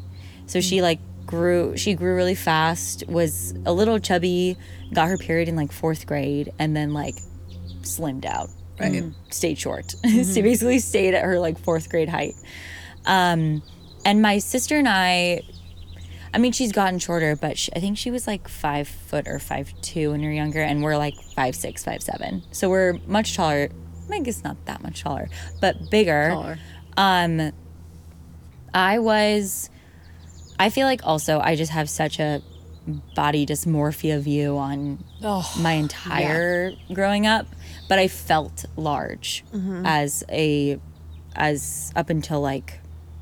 So 0.48 0.60
she 0.62 0.82
like 0.82 1.00
grew 1.26 1.76
she 1.78 1.94
grew 1.94 2.16
really 2.16 2.36
fast, 2.36 3.04
was 3.08 3.54
a 3.66 3.74
little 3.74 4.00
chubby, 4.00 4.58
got 4.94 5.08
her 5.08 5.18
period 5.18 5.50
in 5.50 5.56
like 5.56 5.72
4th 5.72 6.06
grade 6.06 6.52
and 6.60 6.76
then 6.76 6.94
like 6.94 7.16
slimmed 7.82 8.26
out. 8.26 8.50
and 8.80 9.16
Stayed 9.30 9.58
short. 9.60 9.96
she 10.04 10.42
basically 10.42 10.80
stayed 10.80 11.14
at 11.14 11.24
her 11.24 11.40
like 11.40 11.60
4th 11.62 11.90
grade 11.90 12.10
height. 12.10 12.36
Um 13.06 13.62
and 14.06 14.22
my 14.22 14.40
sister 14.40 14.78
and 14.78 14.88
I 14.88 15.42
I 16.34 16.40
mean, 16.40 16.52
she's 16.52 16.72
gotten 16.72 16.98
shorter, 17.00 17.36
but 17.36 17.58
she, 17.58 17.72
I 17.76 17.80
think 17.80 17.98
she 17.98 18.10
was 18.10 18.26
like 18.28 18.48
five 18.48 18.88
foot 18.88 19.28
or 19.28 19.38
five 19.40 19.72
two 19.82 20.12
when 20.12 20.22
were 20.22 20.32
younger, 20.32 20.62
and 20.62 20.82
we're 20.84 20.98
like 20.98 21.16
five 21.36 21.56
six, 21.56 21.84
five 21.84 22.02
seven. 22.02 22.44
So 22.52 22.70
we're 22.70 23.00
much 23.08 23.36
taller 23.36 23.70
I 24.12 24.20
guess 24.20 24.44
not 24.44 24.58
that 24.66 24.84
much 24.84 25.02
taller, 25.02 25.30
but 25.62 25.90
bigger. 25.90 26.30
Taller. 26.32 26.60
Um, 26.98 27.52
I 28.74 29.00
was. 29.00 29.70
I 30.60 30.70
feel 30.70 30.86
like 30.88 31.02
also 31.06 31.40
I 31.40 31.56
just 31.56 31.72
have 31.72 31.90
such 31.90 32.20
a 32.20 32.42
body 33.16 33.46
dysmorphia 33.46 34.20
view 34.20 34.58
on 34.58 35.04
Oh, 35.24 35.50
my 35.60 35.72
entire 35.74 36.74
growing 36.94 37.26
up, 37.26 37.48
but 37.88 37.98
I 37.98 38.08
felt 38.08 38.66
large 38.76 39.44
as 39.86 40.24
a 40.30 40.80
as 41.36 41.92
up 41.96 42.10
until 42.10 42.42
like 42.42 42.80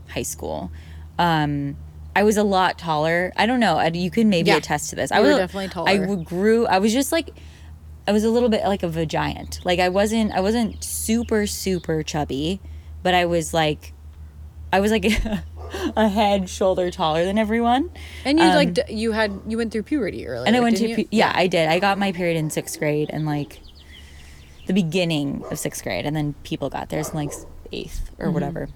high 0.10 0.24
school. 0.24 0.72
Um, 1.20 1.78
I 2.16 2.24
was 2.24 2.38
a 2.38 2.44
lot 2.44 2.78
taller. 2.78 3.32
I 3.38 3.46
don't 3.46 3.60
know. 3.60 3.80
You 3.82 4.12
could 4.12 4.28
maybe 4.28 4.50
Yeah. 4.50 4.58
attest 4.58 4.90
to 4.90 4.96
this. 4.96 5.12
I 5.12 5.18
You 5.20 5.24
were 5.24 5.30
was 5.30 5.38
definitely 5.38 5.66
I 5.66 5.68
taller. 5.70 5.98
w- 6.08 6.24
grew. 6.24 6.68
I 6.68 6.80
was 6.80 6.92
just 6.92 7.12
like, 7.12 7.30
I 8.08 8.12
was 8.12 8.24
a 8.24 8.30
little 8.30 8.50
bit 8.50 8.64
like 8.66 8.84
of 8.84 8.98
a 8.98 9.06
giant. 9.06 9.60
Like 9.64 9.80
I 9.80 9.90
wasn't. 9.90 10.32
I 10.34 10.42
wasn't 10.42 10.84
super 10.84 11.48
super 11.48 12.04
chubby, 12.04 12.60
but 13.04 13.14
I 13.14 13.26
was 13.26 13.54
like, 13.54 13.94
I 14.74 14.80
was 14.82 14.92
like 14.92 15.06
a 15.96 16.10
head 16.10 16.50
shoulder 16.50 16.92
taller 16.92 17.24
than 17.24 17.38
everyone. 17.38 17.90
And 18.26 18.40
you 18.40 18.46
Um, 18.46 18.56
like 18.56 18.78
you 18.90 19.14
had 19.14 19.40
you 19.48 19.58
went 19.58 19.72
through 19.72 19.84
puberty 19.84 20.28
earlier. 20.28 20.46
And 20.48 20.56
I 20.56 20.60
went 20.60 20.78
to 20.78 20.96
pu- 20.96 21.08
yeah, 21.12 21.32
I 21.34 21.48
did. 21.48 21.70
I 21.70 21.80
got 21.80 21.98
my 21.98 22.12
period 22.12 22.36
in 22.38 22.50
sixth 22.50 22.78
grade 22.78 23.10
and 23.14 23.26
like 23.26 23.62
the 24.68 24.74
beginning 24.74 25.44
of 25.50 25.58
sixth 25.60 25.82
grade, 25.84 26.06
and 26.06 26.16
then 26.16 26.34
people 26.44 26.70
got 26.70 26.90
theirs 26.90 27.10
in 27.10 27.16
like 27.16 27.32
eighth 27.72 28.10
or 28.20 28.30
whatever. 28.32 28.68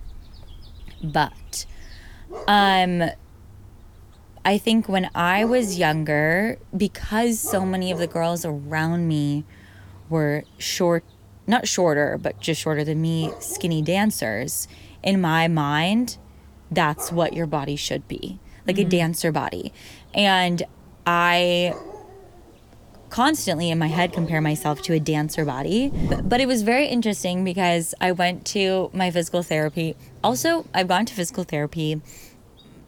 But 1.04 1.66
um, 2.48 3.04
I 4.46 4.58
think 4.58 4.88
when 4.88 5.10
I 5.16 5.44
was 5.44 5.78
younger, 5.78 6.60
because 6.76 7.40
so 7.40 7.66
many 7.66 7.92
of 7.92 7.98
the 7.98 8.08
girls 8.08 8.46
around 8.46 9.08
me 9.08 9.44
were 10.08 10.44
short, 10.58 11.04
not 11.48 11.68
shorter, 11.68 12.18
but 12.18 12.40
just 12.40 12.62
shorter 12.62 12.84
than 12.84 13.02
me, 13.02 13.34
skinny 13.40 13.82
dancers. 13.82 14.68
In 15.02 15.20
my 15.20 15.48
mind, 15.48 16.18
that's 16.72 17.12
what 17.12 17.34
your 17.34 17.48
body 17.48 17.76
should 17.76 18.08
be 18.08 18.40
like 18.68 18.78
a 18.78 18.82
mm-hmm. 18.82 18.90
dancer 18.90 19.32
body. 19.32 19.74
And 20.14 20.64
I 21.06 21.74
constantly 23.10 23.70
in 23.70 23.80
my 23.80 23.88
head 23.88 24.12
compare 24.12 24.42
myself 24.42 24.82
to 24.84 24.94
a 24.94 25.00
dancer 25.00 25.46
body. 25.46 25.92
But, 26.10 26.28
but 26.28 26.42
it 26.42 26.48
was 26.48 26.64
very 26.64 26.88
interesting 26.88 27.44
because 27.44 27.94
I 28.02 28.12
went 28.12 28.46
to 28.48 28.90
my 28.94 29.12
physical 29.12 29.44
therapy. 29.44 29.96
Also, 30.24 30.66
I've 30.74 30.88
gone 30.88 31.06
to 31.06 31.14
physical 31.14 31.44
therapy 31.44 32.02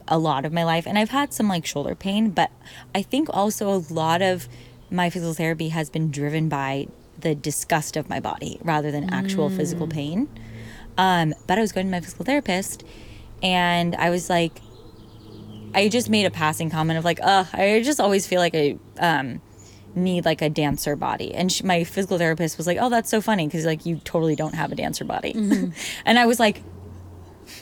a 0.07 0.17
lot 0.17 0.45
of 0.45 0.53
my 0.53 0.63
life 0.63 0.85
and 0.85 0.97
I've 0.97 1.09
had 1.09 1.33
some 1.33 1.47
like 1.47 1.65
shoulder 1.65 1.95
pain, 1.95 2.29
but 2.29 2.51
I 2.93 3.01
think 3.01 3.29
also 3.31 3.69
a 3.69 3.81
lot 3.91 4.21
of 4.21 4.47
my 4.89 5.09
physical 5.09 5.33
therapy 5.33 5.69
has 5.69 5.89
been 5.89 6.11
driven 6.11 6.49
by 6.49 6.87
the 7.19 7.35
disgust 7.35 7.97
of 7.97 8.09
my 8.09 8.19
body 8.19 8.59
rather 8.63 8.91
than 8.91 9.13
actual 9.13 9.49
physical 9.49 9.87
pain. 9.87 10.29
Um, 10.97 11.33
but 11.45 11.57
I 11.57 11.61
was 11.61 11.71
going 11.71 11.87
to 11.87 11.91
my 11.91 11.99
physical 11.99 12.25
therapist 12.25 12.83
and 13.43 13.95
I 13.95 14.09
was 14.09 14.29
like, 14.29 14.61
I 15.73 15.89
just 15.89 16.09
made 16.09 16.25
a 16.25 16.31
passing 16.31 16.69
comment 16.69 16.97
of 16.97 17.05
like, 17.05 17.19
uh, 17.21 17.45
I 17.53 17.81
just 17.83 17.99
always 17.99 18.25
feel 18.25 18.39
like 18.39 18.55
I 18.55 18.77
um, 18.99 19.41
need 19.95 20.25
like 20.25 20.41
a 20.41 20.49
dancer 20.49 20.95
body. 20.95 21.33
And 21.33 21.51
she, 21.51 21.63
my 21.63 21.83
physical 21.83 22.17
therapist 22.17 22.57
was 22.57 22.67
like, 22.67 22.77
oh, 22.79 22.89
that's 22.89 23.09
so 23.09 23.21
funny 23.21 23.47
because 23.47 23.65
like 23.65 23.85
you 23.85 23.97
totally 24.03 24.35
don't 24.35 24.55
have 24.55 24.71
a 24.71 24.75
dancer 24.75 25.03
body. 25.03 25.33
and 26.05 26.19
I 26.19 26.25
was 26.25 26.39
like, 26.39 26.61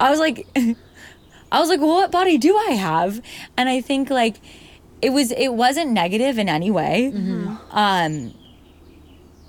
I 0.00 0.10
was 0.10 0.18
like, 0.18 0.46
I 1.50 1.60
was 1.60 1.68
like, 1.68 1.80
well, 1.80 1.94
what 1.94 2.10
body 2.10 2.36
do 2.38 2.56
I 2.56 2.72
have? 2.72 3.22
And 3.56 3.68
I 3.68 3.80
think 3.80 4.10
like 4.10 4.36
it 5.00 5.10
was 5.10 5.30
it 5.32 5.54
wasn't 5.54 5.92
negative 5.92 6.38
in 6.38 6.48
any 6.48 6.70
way. 6.70 7.10
Um, 7.70 8.34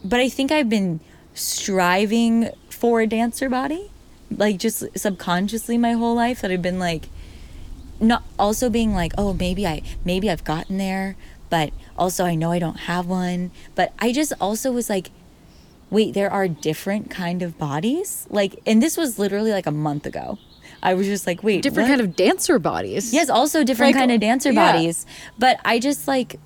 but 0.04 0.20
I 0.20 0.30
think 0.30 0.52
I've 0.52 0.70
been 0.70 1.00
striving 1.34 2.50
for 2.70 3.02
a 3.02 3.08
dancer 3.08 3.50
body, 3.50 3.92
like 4.32 4.58
just 4.58 4.84
subconsciously 4.98 5.78
my 5.78 5.94
whole 5.94 6.16
life. 6.16 6.42
That 6.42 6.52
I've 6.52 6.62
been 6.62 6.80
like, 6.80 7.10
not 8.00 8.24
also 8.38 8.70
being 8.70 8.94
like, 8.94 9.12
oh, 9.18 9.34
maybe 9.34 9.68
I 9.68 9.82
maybe 10.06 10.30
I've 10.30 10.44
gotten 10.44 10.78
there, 10.78 11.18
but 11.50 11.72
also 11.98 12.24
I 12.26 12.36
know 12.36 12.52
I 12.52 12.60
don't 12.60 12.82
have 12.82 13.08
one. 13.08 13.52
But 13.76 13.94
I 14.00 14.14
just 14.14 14.32
also 14.40 14.72
was 14.72 14.90
like, 14.90 15.12
wait, 15.90 16.14
there 16.14 16.32
are 16.32 16.48
different 16.48 17.10
kind 17.10 17.42
of 17.42 17.58
bodies. 17.58 18.28
Like, 18.30 18.60
and 18.66 18.82
this 18.82 18.96
was 18.96 19.20
literally 19.20 19.52
like 19.52 19.66
a 19.66 19.72
month 19.72 20.06
ago. 20.06 20.38
I 20.82 20.94
was 20.94 21.08
just 21.08 21.28
like, 21.28 21.44
wait, 21.44 21.62
different 21.62 21.90
what? 21.90 21.98
kind 21.98 22.02
of 22.10 22.16
dancer 22.16 22.60
bodies. 22.60 23.14
Yes, 23.14 23.30
also 23.30 23.64
different 23.64 23.94
Like, 23.94 24.02
kind 24.02 24.12
of 24.12 24.20
dancer 24.20 24.52
yeah. 24.52 24.72
bodies. 24.72 25.06
But 25.38 25.60
I 25.66 25.80
just 25.80 26.08
like 26.08 26.40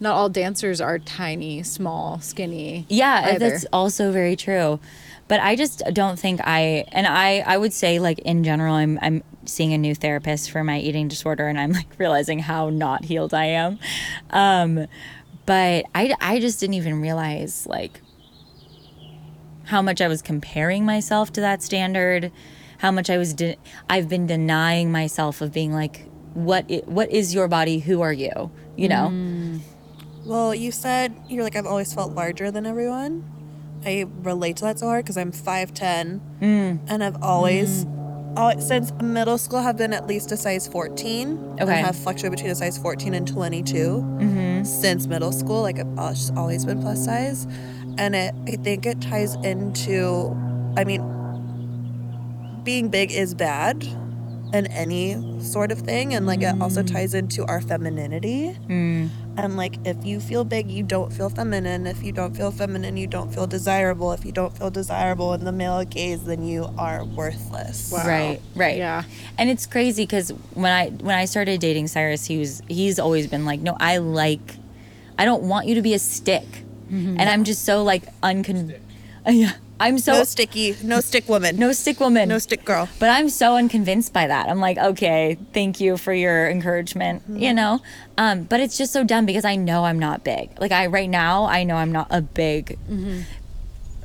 Not 0.00 0.14
all 0.14 0.28
dancers 0.28 0.80
are 0.80 0.98
tiny, 0.98 1.62
small, 1.62 2.20
skinny. 2.20 2.86
yeah, 2.88 3.30
either. 3.34 3.50
that's 3.50 3.66
also 3.72 4.12
very 4.12 4.36
true. 4.36 4.78
But 5.26 5.40
I 5.40 5.56
just 5.56 5.82
don't 5.92 6.18
think 6.18 6.40
I 6.44 6.84
and 6.92 7.06
I 7.06 7.40
I 7.46 7.58
would 7.58 7.72
say 7.72 7.98
like 7.98 8.18
in 8.20 8.44
general 8.44 8.74
I'm 8.74 8.98
I'm 9.02 9.22
seeing 9.44 9.72
a 9.74 9.78
new 9.78 9.94
therapist 9.94 10.50
for 10.50 10.62
my 10.64 10.78
eating 10.78 11.08
disorder 11.08 11.48
and 11.48 11.58
I'm 11.60 11.72
like 11.72 11.88
realizing 11.98 12.38
how 12.38 12.70
not 12.70 13.04
healed 13.06 13.34
I 13.34 13.46
am. 13.46 13.78
Um 14.30 14.86
but 15.46 15.84
I 15.94 16.14
I 16.20 16.38
just 16.40 16.60
didn't 16.60 16.74
even 16.74 17.00
realize 17.02 17.66
like 17.66 18.00
how 19.64 19.82
much 19.82 20.00
I 20.00 20.08
was 20.08 20.22
comparing 20.22 20.86
myself 20.86 21.32
to 21.34 21.40
that 21.42 21.62
standard, 21.62 22.32
how 22.78 22.90
much 22.90 23.10
I 23.10 23.18
was 23.18 23.34
de- 23.34 23.56
I've 23.88 24.08
been 24.08 24.26
denying 24.26 24.90
myself 24.90 25.40
of 25.40 25.52
being 25.52 25.72
like 25.72 26.06
what 26.34 26.64
i- 26.70 26.82
what 26.86 27.10
is 27.10 27.34
your 27.34 27.48
body? 27.48 27.78
Who 27.80 28.00
are 28.00 28.12
you? 28.12 28.50
You 28.76 28.88
know? 28.88 29.08
Mm. 29.12 29.60
Well, 30.24 30.54
you 30.54 30.70
said 30.72 31.14
you're 31.28 31.44
like 31.44 31.56
I've 31.56 31.66
always 31.66 31.92
felt 31.92 32.14
larger 32.14 32.50
than 32.50 32.66
everyone. 32.66 33.24
I 33.84 34.06
relate 34.22 34.56
to 34.58 34.64
that 34.64 34.78
so 34.78 34.86
hard 34.86 35.04
because 35.04 35.16
I'm 35.16 35.30
5'10 35.32 36.20
mm. 36.40 36.78
and 36.88 37.04
I've 37.04 37.22
always, 37.22 37.84
mm. 37.84 38.36
al- 38.36 38.60
since 38.60 38.92
middle 39.00 39.38
school, 39.38 39.60
have 39.60 39.76
been 39.76 39.92
at 39.92 40.06
least 40.08 40.32
a 40.32 40.36
size 40.36 40.66
14. 40.66 41.58
Okay. 41.60 41.72
I 41.72 41.76
have 41.76 41.94
fluctuated 41.96 42.32
between 42.32 42.50
a 42.50 42.56
size 42.56 42.76
14 42.76 43.14
and 43.14 43.26
22 43.26 43.74
mm-hmm. 43.74 44.64
since 44.64 45.06
middle 45.06 45.30
school. 45.32 45.62
Like 45.62 45.78
I've 45.78 45.98
always 46.36 46.64
been 46.64 46.80
plus 46.82 47.04
size, 47.04 47.46
and 47.98 48.14
it 48.16 48.34
I 48.48 48.56
think 48.56 48.84
it 48.84 49.00
ties 49.00 49.34
into, 49.36 50.36
I 50.76 50.82
mean, 50.84 51.02
being 52.68 52.90
big 52.90 53.10
is 53.10 53.32
bad 53.32 53.82
in 54.52 54.66
any 54.66 55.16
sort 55.40 55.72
of 55.72 55.78
thing 55.78 56.12
and 56.12 56.26
like 56.26 56.42
it 56.42 56.54
also 56.60 56.82
mm. 56.82 56.92
ties 56.92 57.14
into 57.14 57.42
our 57.46 57.62
femininity. 57.62 58.54
Mm. 58.68 59.08
And 59.38 59.56
like 59.56 59.76
if 59.86 60.04
you 60.04 60.20
feel 60.20 60.44
big 60.44 60.70
you 60.70 60.82
don't 60.82 61.10
feel 61.10 61.30
feminine. 61.30 61.86
If 61.86 62.02
you 62.02 62.12
don't 62.12 62.36
feel 62.36 62.50
feminine 62.50 62.98
you 62.98 63.06
don't 63.06 63.32
feel 63.32 63.46
desirable. 63.46 64.12
If 64.12 64.26
you 64.26 64.32
don't 64.32 64.54
feel 64.54 64.70
desirable 64.70 65.32
in 65.32 65.46
the 65.46 65.52
male 65.52 65.82
gaze 65.86 66.24
then 66.24 66.42
you 66.42 66.68
are 66.76 67.06
worthless. 67.06 67.90
Right, 67.90 68.38
right. 68.54 68.76
Yeah. 68.76 69.04
And 69.38 69.48
it's 69.48 69.64
crazy 69.64 70.02
because 70.02 70.28
when 70.52 70.70
I 70.70 70.90
when 70.90 71.16
I 71.16 71.24
started 71.24 71.62
dating 71.62 71.88
Cyrus, 71.88 72.26
he 72.26 72.36
was 72.36 72.60
he's 72.68 72.98
always 72.98 73.28
been 73.28 73.46
like, 73.46 73.60
no, 73.60 73.78
I 73.80 73.96
like, 73.96 74.56
I 75.16 75.24
don't 75.24 75.44
want 75.44 75.68
you 75.68 75.74
to 75.76 75.82
be 75.82 75.94
a 75.94 75.98
stick, 75.98 76.44
mm-hmm. 76.90 77.16
and 77.18 77.30
I'm 77.30 77.44
just 77.44 77.64
so 77.64 77.82
like 77.82 78.04
uncon. 78.20 78.78
Yeah, 79.26 79.52
I'm 79.80 79.98
so 79.98 80.12
no 80.12 80.24
sticky 80.24 80.76
no 80.82 81.00
stick 81.00 81.28
woman 81.28 81.56
no 81.56 81.72
stick 81.72 82.00
woman, 82.00 82.28
no 82.28 82.38
stick 82.38 82.64
girl 82.64 82.88
But 82.98 83.10
I'm 83.10 83.28
so 83.28 83.56
unconvinced 83.56 84.12
by 84.12 84.26
that. 84.26 84.48
I'm 84.48 84.60
like, 84.60 84.76
okay, 84.78 85.38
thank 85.52 85.80
you 85.80 85.96
for 85.96 86.12
your 86.12 86.48
encouragement, 86.50 87.22
you 87.28 87.54
know? 87.54 87.80
Um, 88.16 88.42
but 88.44 88.58
it's 88.60 88.76
just 88.76 88.92
so 88.92 89.04
dumb 89.04 89.24
because 89.24 89.44
I 89.44 89.54
know 89.54 89.84
I'm 89.84 89.98
not 89.98 90.24
big. 90.24 90.50
Like 90.60 90.72
I 90.72 90.86
right 90.86 91.08
now, 91.08 91.44
I 91.44 91.62
know 91.64 91.76
I'm 91.76 91.92
not 91.92 92.08
a 92.10 92.20
big 92.20 92.78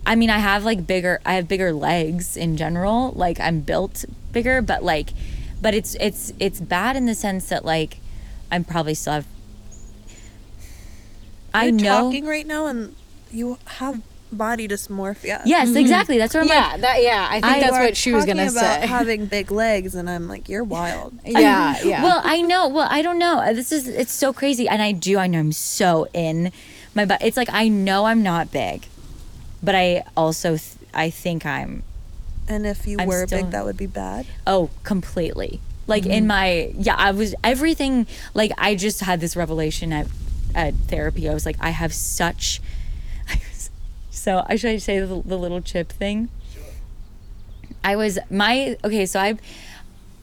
I 0.05 0.15
mean, 0.15 0.29
I 0.29 0.37
have 0.39 0.63
like 0.63 0.85
bigger 0.85 1.19
I 1.25 1.35
have 1.35 1.47
bigger 1.47 1.73
legs 1.73 2.37
in 2.37 2.57
general. 2.57 3.11
Like 3.15 3.39
I'm 3.39 3.61
built 3.61 4.05
bigger, 4.31 4.61
but 4.61 4.83
like 4.83 5.13
but 5.61 5.73
it's 5.73 5.95
it's 5.95 6.33
it's 6.39 6.59
bad 6.59 6.95
in 6.95 7.05
the 7.05 7.15
sense 7.15 7.49
that 7.49 7.65
like 7.65 7.97
I'm 8.51 8.63
probably 8.63 8.93
still 8.93 9.13
have 9.13 9.27
I 11.53 11.65
You're 11.65 11.73
know 11.73 12.01
talking 12.03 12.25
right 12.25 12.45
now 12.45 12.67
and 12.67 12.95
you 13.31 13.57
have 13.65 14.01
body 14.33 14.67
dysmorphia 14.67 15.41
Yes, 15.45 15.75
exactly. 15.75 16.17
That's 16.17 16.33
what 16.33 16.41
I'm 16.43 16.47
Yeah, 16.49 16.67
like. 16.73 16.81
that 16.81 17.03
yeah. 17.03 17.27
I 17.29 17.41
think 17.41 17.45
I- 17.45 17.59
that's 17.61 17.71
what 17.73 17.97
she 17.97 18.11
was 18.13 18.25
gonna 18.25 18.43
about 18.43 18.81
say. 18.81 18.87
having 18.87 19.25
big 19.27 19.51
legs 19.51 19.95
and 19.95 20.09
i'm 20.09 20.27
like 20.27 20.49
you're 20.49 20.63
wild 20.63 21.13
yeah, 21.25 21.75
yeah. 21.85 22.03
Well, 22.03 22.21
I 22.23 22.41
know. 22.41 22.67
Well, 22.67 22.87
I 22.89 23.01
don't 23.01 23.17
know. 23.19 23.39
Uh, 23.39 23.53
This 23.53 23.71
is 23.71 23.87
it's 23.87 24.11
so 24.13 24.33
crazy, 24.33 24.67
and 24.67 24.81
I 24.81 24.91
do. 24.91 25.17
I 25.17 25.27
know 25.27 25.39
I'm 25.39 25.51
so 25.51 26.07
in 26.13 26.51
my 26.95 27.05
butt. 27.05 27.21
It's 27.21 27.37
like 27.37 27.49
I 27.51 27.67
know 27.69 28.05
I'm 28.05 28.21
not 28.23 28.51
big, 28.51 28.85
but 29.61 29.75
I 29.75 30.03
also 30.17 30.57
th- 30.57 30.77
I 30.93 31.09
think 31.09 31.45
I'm. 31.45 31.83
and 32.47 32.65
if 32.65 32.85
you 32.85 32.97
I'm 32.99 33.07
were 33.07 33.25
still- 33.25 33.43
big 33.43 33.51
that 33.51 33.63
would 33.65 33.77
be 33.77 33.87
bad 33.87 34.25
Oh, 34.45 34.69
completely. 34.83 35.59
Like 35.87 36.05
in 36.05 36.27
my 36.27 36.71
yeah, 36.77 36.95
I 36.97 37.11
was 37.11 37.35
everything. 37.43 38.07
Like 38.33 38.51
I 38.57 38.75
just 38.75 39.01
had 39.01 39.19
this 39.19 39.35
revelation 39.35 39.91
at 39.91 40.07
at 40.55 40.73
therapy. 40.87 41.27
I 41.29 41.33
was 41.33 41.45
like, 41.45 41.57
I 41.59 41.71
have 41.71 41.93
such. 41.93 42.61
So 44.23 44.45
I 44.47 44.55
should 44.55 44.71
I 44.71 44.77
say 44.77 45.01
the, 45.01 45.05
the 45.05 45.37
little 45.37 45.59
chip 45.59 45.91
thing. 45.91 46.29
Sure. 46.53 46.63
I 47.83 47.97
was 47.97 48.17
my 48.29 48.77
okay. 48.81 49.05
So 49.05 49.19
I've 49.19 49.41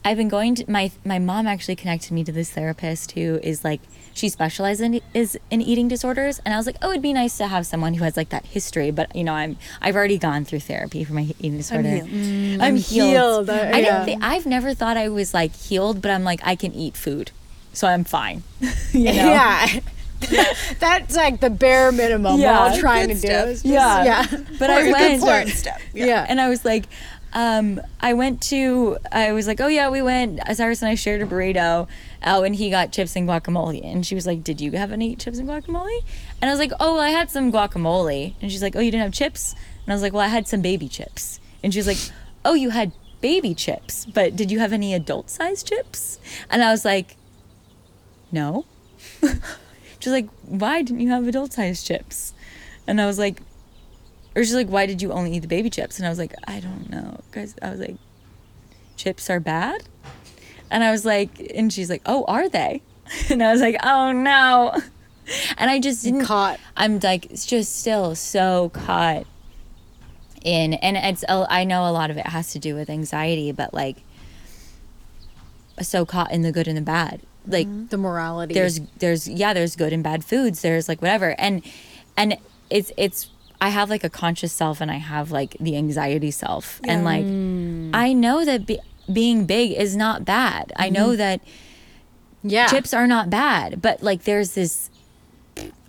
I've 0.03 0.17
been 0.17 0.27
going 0.27 0.55
to 0.55 0.69
my 0.69 0.91
my 1.05 1.19
mom 1.19 1.45
actually 1.45 1.75
connected 1.75 2.11
me 2.11 2.23
to 2.23 2.31
this 2.31 2.49
therapist 2.49 3.11
who 3.11 3.39
is 3.43 3.63
like 3.63 3.79
she 4.15 4.27
specializes 4.27 4.81
in 4.81 5.01
is 5.13 5.37
in 5.51 5.61
eating 5.61 5.87
disorders 5.87 6.41
and 6.43 6.51
I 6.51 6.57
was 6.57 6.65
like 6.65 6.77
oh 6.81 6.89
it'd 6.89 7.03
be 7.03 7.13
nice 7.13 7.37
to 7.37 7.45
have 7.45 7.67
someone 7.67 7.93
who 7.93 8.03
has 8.03 8.17
like 8.17 8.29
that 8.29 8.45
history 8.47 8.89
but 8.89 9.15
you 9.15 9.23
know 9.23 9.33
I'm 9.33 9.57
I've 9.83 9.95
already 9.95 10.17
gone 10.17 10.45
through 10.45 10.61
therapy 10.61 11.03
for 11.03 11.13
my 11.13 11.27
eating 11.37 11.57
disorder 11.57 11.87
I'm 11.89 12.07
healed. 12.07 12.61
I'm, 12.61 12.75
healed. 12.77 13.49
Uh, 13.51 13.53
I 13.53 13.57
yeah. 13.57 13.81
didn't 13.81 14.05
think 14.05 14.23
I've 14.23 14.47
never 14.47 14.73
thought 14.73 14.97
I 14.97 15.09
was 15.09 15.31
like 15.31 15.55
healed 15.55 16.01
but 16.01 16.09
I'm 16.09 16.23
like 16.23 16.41
I 16.43 16.55
can 16.55 16.73
eat 16.73 16.97
food 16.97 17.29
so 17.71 17.87
I'm 17.87 18.03
fine 18.03 18.41
you 18.91 19.03
know 19.05 19.11
Yeah. 19.11 19.67
That's 20.79 21.15
like 21.15 21.39
the 21.39 21.49
bare 21.49 21.91
minimum 21.91 22.39
we're 22.39 22.51
all 22.51 22.77
trying 22.77 23.07
Good 23.09 23.15
to 23.15 23.21
do. 23.21 23.27
stuff. 23.27 23.47
is 23.47 23.63
just- 23.63 23.65
Yeah. 23.65 24.03
Yeah. 24.03 24.25
but 24.59 24.69
Or 24.69 24.73
I 24.73 24.79
a 24.81 24.91
went 24.91 25.21
porn 25.21 25.47
step. 25.47 25.79
Yeah. 25.93 26.25
and 26.27 26.39
I 26.39 26.49
was 26.49 26.63
like, 26.65 26.85
um, 27.33 27.79
I 28.01 28.13
went 28.13 28.41
to, 28.43 28.97
I 29.11 29.31
was 29.31 29.47
like, 29.47 29.61
oh 29.61 29.67
yeah, 29.67 29.89
we 29.89 30.01
went. 30.01 30.39
Cyrus 30.53 30.81
and 30.81 30.89
I 30.91 30.95
shared 30.95 31.21
a 31.21 31.25
burrito. 31.25 31.87
Oh, 32.25 32.43
and 32.43 32.53
he 32.55 32.69
got 32.69 32.91
chips 32.91 33.15
and 33.15 33.27
guacamole. 33.27 33.83
And 33.83 34.05
she 34.05 34.15
was 34.15 34.27
like, 34.27 34.43
did 34.43 34.59
you 34.59 34.71
have 34.73 34.91
any 34.91 35.15
chips 35.15 35.37
and 35.39 35.47
guacamole? 35.47 35.99
And 36.41 36.49
I 36.49 36.53
was 36.53 36.59
like, 36.59 36.71
oh, 36.79 36.95
well, 36.95 37.01
I 37.03 37.09
had 37.09 37.31
some 37.31 37.51
guacamole. 37.51 38.33
And 38.41 38.51
she's 38.51 38.61
like, 38.61 38.75
oh, 38.75 38.79
you 38.79 38.91
didn't 38.91 39.03
have 39.03 39.13
chips? 39.13 39.55
And 39.85 39.93
I 39.93 39.95
was 39.95 40.01
like, 40.01 40.11
well, 40.13 40.21
I 40.21 40.27
had 40.27 40.47
some 40.47 40.61
baby 40.61 40.87
chips. 40.89 41.39
And 41.63 41.73
she 41.73 41.79
was 41.79 41.87
like, 41.87 41.97
oh, 42.43 42.53
you 42.53 42.71
had 42.71 42.91
baby 43.21 43.53
chips, 43.55 44.05
but 44.05 44.35
did 44.35 44.51
you 44.51 44.59
have 44.59 44.73
any 44.73 44.93
adult 44.93 45.29
sized 45.29 45.67
chips? 45.67 46.19
And 46.49 46.61
I 46.63 46.71
was 46.71 46.83
like, 46.83 47.15
no. 48.31 48.65
she's 50.01 50.11
like, 50.11 50.29
why 50.41 50.81
didn't 50.81 50.99
you 50.99 51.09
have 51.09 51.27
adult 51.27 51.53
sized 51.53 51.85
chips? 51.85 52.33
And 52.87 52.99
I 52.99 53.05
was 53.05 53.17
like, 53.17 53.41
or 54.35 54.43
she's 54.43 54.55
like, 54.55 54.67
why 54.67 54.85
did 54.85 55.01
you 55.01 55.11
only 55.11 55.33
eat 55.33 55.39
the 55.39 55.47
baby 55.47 55.69
chips? 55.69 55.97
And 55.97 56.05
I 56.05 56.09
was 56.09 56.19
like, 56.19 56.33
I 56.47 56.59
don't 56.59 56.89
know. 56.89 57.19
Guys, 57.31 57.55
I 57.61 57.69
was 57.69 57.79
like, 57.79 57.95
chips 58.97 59.29
are 59.29 59.39
bad? 59.39 59.83
And 60.69 60.83
I 60.83 60.91
was 60.91 61.05
like, 61.05 61.51
and 61.53 61.71
she's 61.71 61.89
like, 61.89 62.01
oh, 62.05 62.25
are 62.27 62.49
they? 62.49 62.81
And 63.29 63.43
I 63.43 63.51
was 63.51 63.59
like, 63.59 63.75
oh 63.83 64.13
no. 64.13 64.73
And 65.57 65.69
I 65.69 65.79
just 65.79 66.03
didn't. 66.03 66.25
Caught. 66.25 66.59
I'm 66.77 66.99
like, 66.99 67.29
it's 67.29 67.45
just 67.45 67.77
still 67.77 68.15
so 68.15 68.69
caught 68.69 69.25
in, 70.43 70.73
and 70.75 70.97
it's, 70.97 71.23
I 71.27 71.63
know 71.65 71.87
a 71.87 71.91
lot 71.91 72.09
of 72.09 72.17
it 72.17 72.27
has 72.27 72.51
to 72.53 72.59
do 72.59 72.73
with 72.73 72.89
anxiety, 72.89 73.51
but 73.51 73.73
like, 73.73 73.97
so 75.81 76.05
caught 76.05 76.31
in 76.31 76.41
the 76.41 76.51
good 76.51 76.67
and 76.67 76.77
the 76.77 76.81
bad. 76.81 77.21
Like, 77.47 77.67
mm-hmm. 77.67 77.87
The 77.87 77.97
morality. 77.97 78.53
there's 78.53 78.79
there's 78.97 79.27
yeah 79.27 79.53
there's 79.53 79.75
good 79.75 79.93
and 79.93 80.03
bad 80.03 80.23
foods 80.23 80.61
there's 80.61 80.87
like 80.87 81.01
whatever. 81.01 81.35
And 81.39 81.63
and 82.17 82.37
it's 82.69 82.91
it's 82.97 83.29
i 83.59 83.69
have 83.69 83.89
like 83.89 84.03
a 84.03 84.09
conscious 84.09 84.51
self 84.51 84.81
and 84.81 84.89
i 84.89 84.95
have 84.95 85.31
like 85.31 85.55
the 85.59 85.75
anxiety 85.75 86.31
self. 86.31 86.79
And 86.83 87.03
like 87.03 87.25
mm. 87.25 87.91
i 87.93 88.13
know 88.13 88.45
that 88.45 88.65
be, 88.65 88.79
being 89.11 89.45
big 89.45 89.71
is 89.71 89.95
not 89.95 90.25
bad. 90.25 90.71
I 90.75 90.89
know 90.89 91.09
mm-hmm. 91.09 91.17
that 91.17 91.41
yeah. 92.43 92.67
chips 92.67 92.93
are 92.93 93.07
not 93.07 93.29
bad 93.29 93.81
but 93.81 94.01
like 94.01 94.23
there's 94.23 94.51
this 94.51 94.89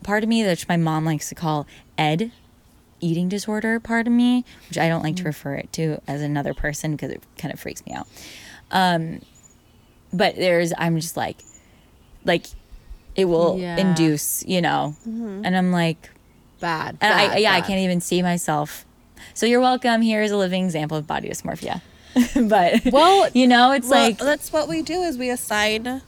part 0.02 0.22
of 0.22 0.28
me 0.28 0.44
which 0.44 0.68
my 0.68 0.76
mom 0.76 1.04
likes 1.04 1.28
to 1.28 1.34
call 1.34 1.66
ed 1.96 2.32
eating 3.00 3.28
disorder 3.28 3.80
part 3.80 4.06
of 4.06 4.12
me 4.12 4.44
which 4.68 4.76
i 4.76 4.88
don't 4.88 5.02
like 5.02 5.16
to 5.16 5.22
mm. 5.22 5.26
refer 5.26 5.54
it 5.54 5.72
to 5.72 5.98
as 6.06 6.20
another 6.20 6.52
person 6.52 6.92
because 6.92 7.10
it 7.10 7.22
kind 7.38 7.54
of 7.54 7.60
freaks 7.60 7.84
me 7.86 7.92
out. 7.92 8.06
Um 8.70 9.20
but 10.12 10.36
there's 10.36 10.72
i'm 10.78 10.98
just 10.98 11.16
like 11.16 11.38
like 12.24 12.46
it 13.14 13.26
will 13.26 13.58
Yeah. 13.58 13.76
induce 13.76 14.44
you 14.46 14.60
know 14.60 14.96
mm-hmm. 15.06 15.44
and 15.44 15.56
i'm 15.56 15.72
like 15.72 16.10
bad. 16.60 16.96
and 17.00 17.12
I, 17.12 17.28
bad, 17.28 17.40
yeah 17.40 17.52
i 17.52 17.60
can't 17.60 17.80
even 17.80 18.00
see 18.00 18.22
myself 18.22 18.84
so 19.34 19.46
you're 19.46 19.60
welcome 19.60 20.02
here's 20.02 20.30
a 20.30 20.36
living 20.36 20.64
example 20.64 20.96
of 20.96 21.06
body 21.06 21.28
dysmorphia 21.28 21.80
but 22.48 22.92
Well, 22.92 23.30
you 23.32 23.46
know 23.46 23.72
it's 23.72 23.88
Well, 23.88 24.02
like 24.08 24.18
that's 24.18 24.52
what 24.52 24.68
we 24.68 24.82
do 24.82 25.00
is 25.00 25.16
we 25.16 25.30
assign 25.30 26.02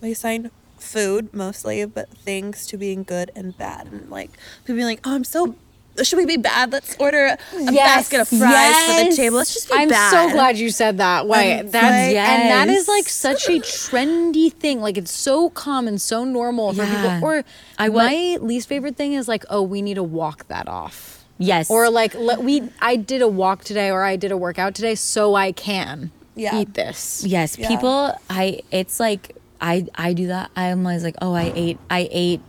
we 0.00 0.12
assign 0.12 0.52
food 0.78 1.32
mostly, 1.34 1.84
but 1.84 2.08
things 2.10 2.66
to 2.68 2.76
being 2.76 3.02
good 3.02 3.30
and 3.34 3.56
bad. 3.58 3.86
And 3.86 4.08
like 4.10 4.30
people 4.60 4.76
being 4.76 4.86
like, 4.86 5.00
Oh, 5.04 5.14
I'm 5.14 5.24
so 5.24 5.56
should 6.02 6.16
we 6.18 6.26
be 6.26 6.36
bad? 6.38 6.72
Let's 6.72 6.96
order 6.98 7.26
a 7.26 7.38
Yes, 7.58 7.74
basket 8.10 8.20
of 8.20 8.28
fries 8.28 8.76
for 8.86 9.10
the 9.10 9.16
table. 9.16 9.36
Let's 9.38 9.52
just 9.54 9.68
be 9.68 9.74
bad. 9.86 9.92
I'm 9.92 10.28
so 10.28 10.32
glad 10.34 10.56
you 10.58 10.70
said 10.70 10.98
that. 10.98 11.26
Wait, 11.26 11.60
Um, 11.60 11.70
that's 11.70 11.84
like- 11.84 12.16
and 12.16 12.50
that 12.50 12.68
is 12.68 12.88
like 12.88 13.08
such 13.08 13.48
a 13.48 13.60
trendy 13.60 14.52
thing. 14.52 14.80
Like 14.80 14.96
it's 14.96 15.12
so 15.12 15.50
common, 15.50 15.98
so 15.98 16.24
normal 16.24 16.72
for 16.72 16.82
Yeah. 16.84 17.14
people. 17.14 17.28
Or 17.28 17.44
I 17.78 17.88
my 17.88 18.38
least 18.40 18.68
favorite 18.68 18.96
thing 18.96 19.12
is 19.12 19.28
like, 19.28 19.44
oh, 19.50 19.62
we 19.62 19.82
need 19.82 19.94
to 19.94 20.02
walk 20.02 20.48
that 20.48 20.68
off. 20.68 21.24
yes 21.38 21.68
Or 21.70 21.90
like 21.90 22.14
let 22.14 22.42
we 22.42 22.62
I 22.80 22.96
did 22.96 23.20
a 23.22 23.28
walk 23.28 23.64
today 23.64 23.90
or 23.90 24.04
I 24.04 24.16
did 24.16 24.30
a 24.32 24.36
workout 24.36 24.74
today 24.74 24.94
so 24.94 25.34
I 25.34 25.50
can 25.52 26.10
Yeah. 26.36 26.58
eat 26.60 26.74
this. 26.74 27.22
Yes, 27.26 27.58
Yeah. 27.58 27.68
people. 27.68 28.12
I. 28.30 28.60
It's 28.70 28.98
like 29.00 29.34
I. 29.60 29.86
I 29.94 30.12
do 30.12 30.28
that. 30.28 30.50
I'm 30.56 30.86
always 30.86 31.02
like, 31.04 31.16
oh, 31.20 31.34
I 31.34 31.52
ate. 31.54 31.78
I 31.90 32.08
ate. 32.10 32.40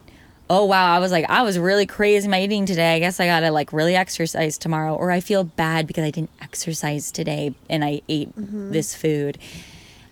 Oh 0.49 0.65
wow, 0.65 0.93
I 0.93 0.99
was 0.99 1.11
like, 1.11 1.29
I 1.29 1.41
was 1.43 1.57
really 1.57 1.85
crazy 1.85 2.25
in 2.25 2.31
my 2.31 2.41
eating 2.41 2.65
today. 2.65 2.95
I 2.95 2.99
guess 2.99 3.19
I 3.19 3.25
gotta 3.25 3.51
like 3.51 3.71
really 3.71 3.95
exercise 3.95 4.57
tomorrow, 4.57 4.93
or 4.95 5.09
I 5.09 5.19
feel 5.19 5.43
bad 5.43 5.87
because 5.87 6.03
I 6.03 6.11
didn't 6.11 6.31
exercise 6.41 7.11
today 7.11 7.55
and 7.69 7.83
I 7.83 8.01
ate 8.09 8.35
mm-hmm. 8.37 8.71
this 8.71 8.93
food. 8.93 9.37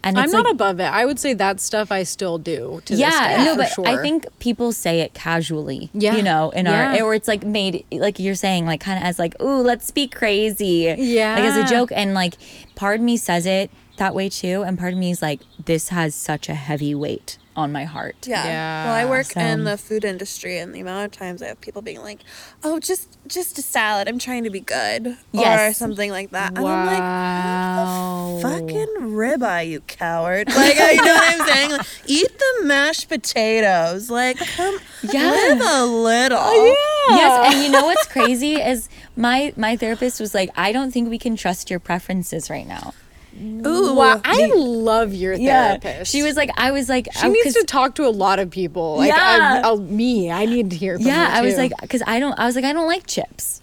And 0.03 0.18
I'm 0.18 0.32
not 0.32 0.45
like, 0.45 0.53
above 0.53 0.80
it. 0.80 0.86
I 0.86 1.06
would 1.06 1.20
say 1.20 1.34
that 1.36 1.60
stuff 1.60 1.91
I 1.91 2.03
still 2.03 2.40
do 2.40 2.82
to 2.86 2.94
this 2.94 2.99
yeah, 2.99 3.38
day, 3.38 3.45
no, 3.45 3.56
but 3.56 3.68
sure. 3.68 3.88
I 3.88 4.02
think 4.02 4.26
people 4.40 4.72
say 4.72 5.02
it 5.02 5.14
casually. 5.14 5.91
Yeah. 5.94 6.16
you 6.16 6.24
know, 6.24 6.49
in 6.52 6.66
our 6.66 6.99
or 7.02 7.14
it's 7.14 7.28
like 7.28 7.45
made 7.45 7.86
like 7.91 8.18
you're 8.18 8.36
saying 8.36 8.66
like 8.66 8.80
kind 8.80 8.98
of 8.98 9.03
as 9.03 9.20
like, 9.20 9.40
ooh, 9.41 9.62
let's 9.62 9.91
be 9.91 10.08
crazy. 10.08 10.94
Yeah. 10.98 11.36
like 11.36 11.44
as 11.44 11.58
a 11.58 11.66
joke, 11.66 11.91
and 11.91 12.14
like 12.14 12.36
part 12.76 12.99
of 12.99 13.02
me 13.03 13.18
says 13.18 13.45
it 13.45 13.70
that 13.98 14.16
way 14.16 14.30
too, 14.30 14.64
and 14.64 14.80
part 14.80 14.94
of 14.94 14.99
me 14.99 15.12
is 15.12 15.22
like, 15.22 15.41
this 15.64 15.90
has 15.90 16.16
such 16.16 16.49
a 16.49 16.56
heavy 16.56 16.95
weight 16.95 17.38
on 17.56 17.72
my 17.72 17.84
heart. 17.84 18.15
Yeah. 18.28 18.45
Yeah, 18.45 18.86
Well, 18.86 18.94
I 18.95 19.06
work 19.06 19.26
so- 19.26 19.40
in 19.41 19.65
the 19.65 19.78
food 19.78 20.06
industry, 20.06 20.57
and 20.57 20.73
the 20.73 20.80
amount 20.80 21.06
of 21.06 21.11
times 21.11 21.41
I 21.41 21.48
have 21.48 21.60
people 21.60 21.82
being 21.82 22.02
like, 22.02 22.19
"Oh, 22.64 22.80
just 22.80 23.18
just 23.28 23.57
a 23.57 23.61
salad. 23.61 24.07
I'm 24.07 24.19
trying 24.19 24.44
to 24.45 24.49
be 24.49 24.61
good," 24.61 25.18
or 25.34 25.73
something 25.73 26.11
like 26.11 26.32
that. 26.32 26.53
And 26.56 26.64
wow. 26.64 26.78
I'm 26.80 28.41
like, 28.41 28.41
"Fucking 28.41 28.88
ribeye, 29.11 29.68
you 29.69 29.82
coward!" 29.82 30.48
Like, 30.48 30.76
you 30.76 30.95
know 31.03 31.14
what 31.14 31.41
I'm 31.41 31.48
saying? 31.53 31.72
Like, 31.72 31.86
eat 32.06 32.32
the 32.40 32.65
mashed 32.65 33.10
potatoes. 33.10 34.10
Like, 34.10 34.38
come, 34.38 34.78
Yeah. 35.11 35.30
live 35.32 35.61
a 35.61 35.86
little. 35.86 36.38
Oh, 36.41 36.65
yeah. 37.10 37.15
Yes, 37.18 37.53
and 37.53 37.64
you 37.64 37.69
know 37.72 37.86
what's 37.86 38.06
crazy 38.07 38.53
is 38.56 38.88
my 39.15 39.53
my 39.57 39.76
therapist 39.76 40.19
was 40.19 40.34
like, 40.34 40.49
I 40.56 40.72
don't 40.72 40.91
think 40.91 41.10
we 41.10 41.18
can 41.19 41.36
trust 41.36 41.69
your 41.69 41.80
preferences 41.80 42.49
right 42.49 42.68
now. 42.68 42.94
Ooh, 43.40 43.95
Wow, 43.95 44.20
I 44.26 44.52
love 44.53 45.14
your 45.14 45.38
therapist. 45.38 46.12
she 46.12 46.22
was 46.24 46.36
like, 46.36 46.49
I 46.58 46.72
was 46.72 46.90
like, 46.90 47.08
She 47.14 47.30
needs 47.30 47.53
to 47.56 47.64
talk 47.64 47.95
to 47.95 48.06
a 48.06 48.10
lot 48.12 48.40
of 48.40 48.49
people. 48.49 48.98
Like 48.98 49.10
Yeah. 49.10 49.62
I, 49.66 49.76
me, 49.76 50.30
I 50.32 50.45
need 50.45 50.70
to 50.72 50.76
hear 50.76 50.98
from 50.98 51.08
yeah 51.08 51.30
i 51.32 51.41
was 51.41 51.56
like 51.58 51.72
because 51.82 52.03
i 52.08 52.20
don't 52.20 52.38
i 52.40 52.45
was 52.45 52.56
like 52.56 52.66
i 52.66 52.74
don't 52.74 52.88
like 52.88 53.08
chips 53.08 53.62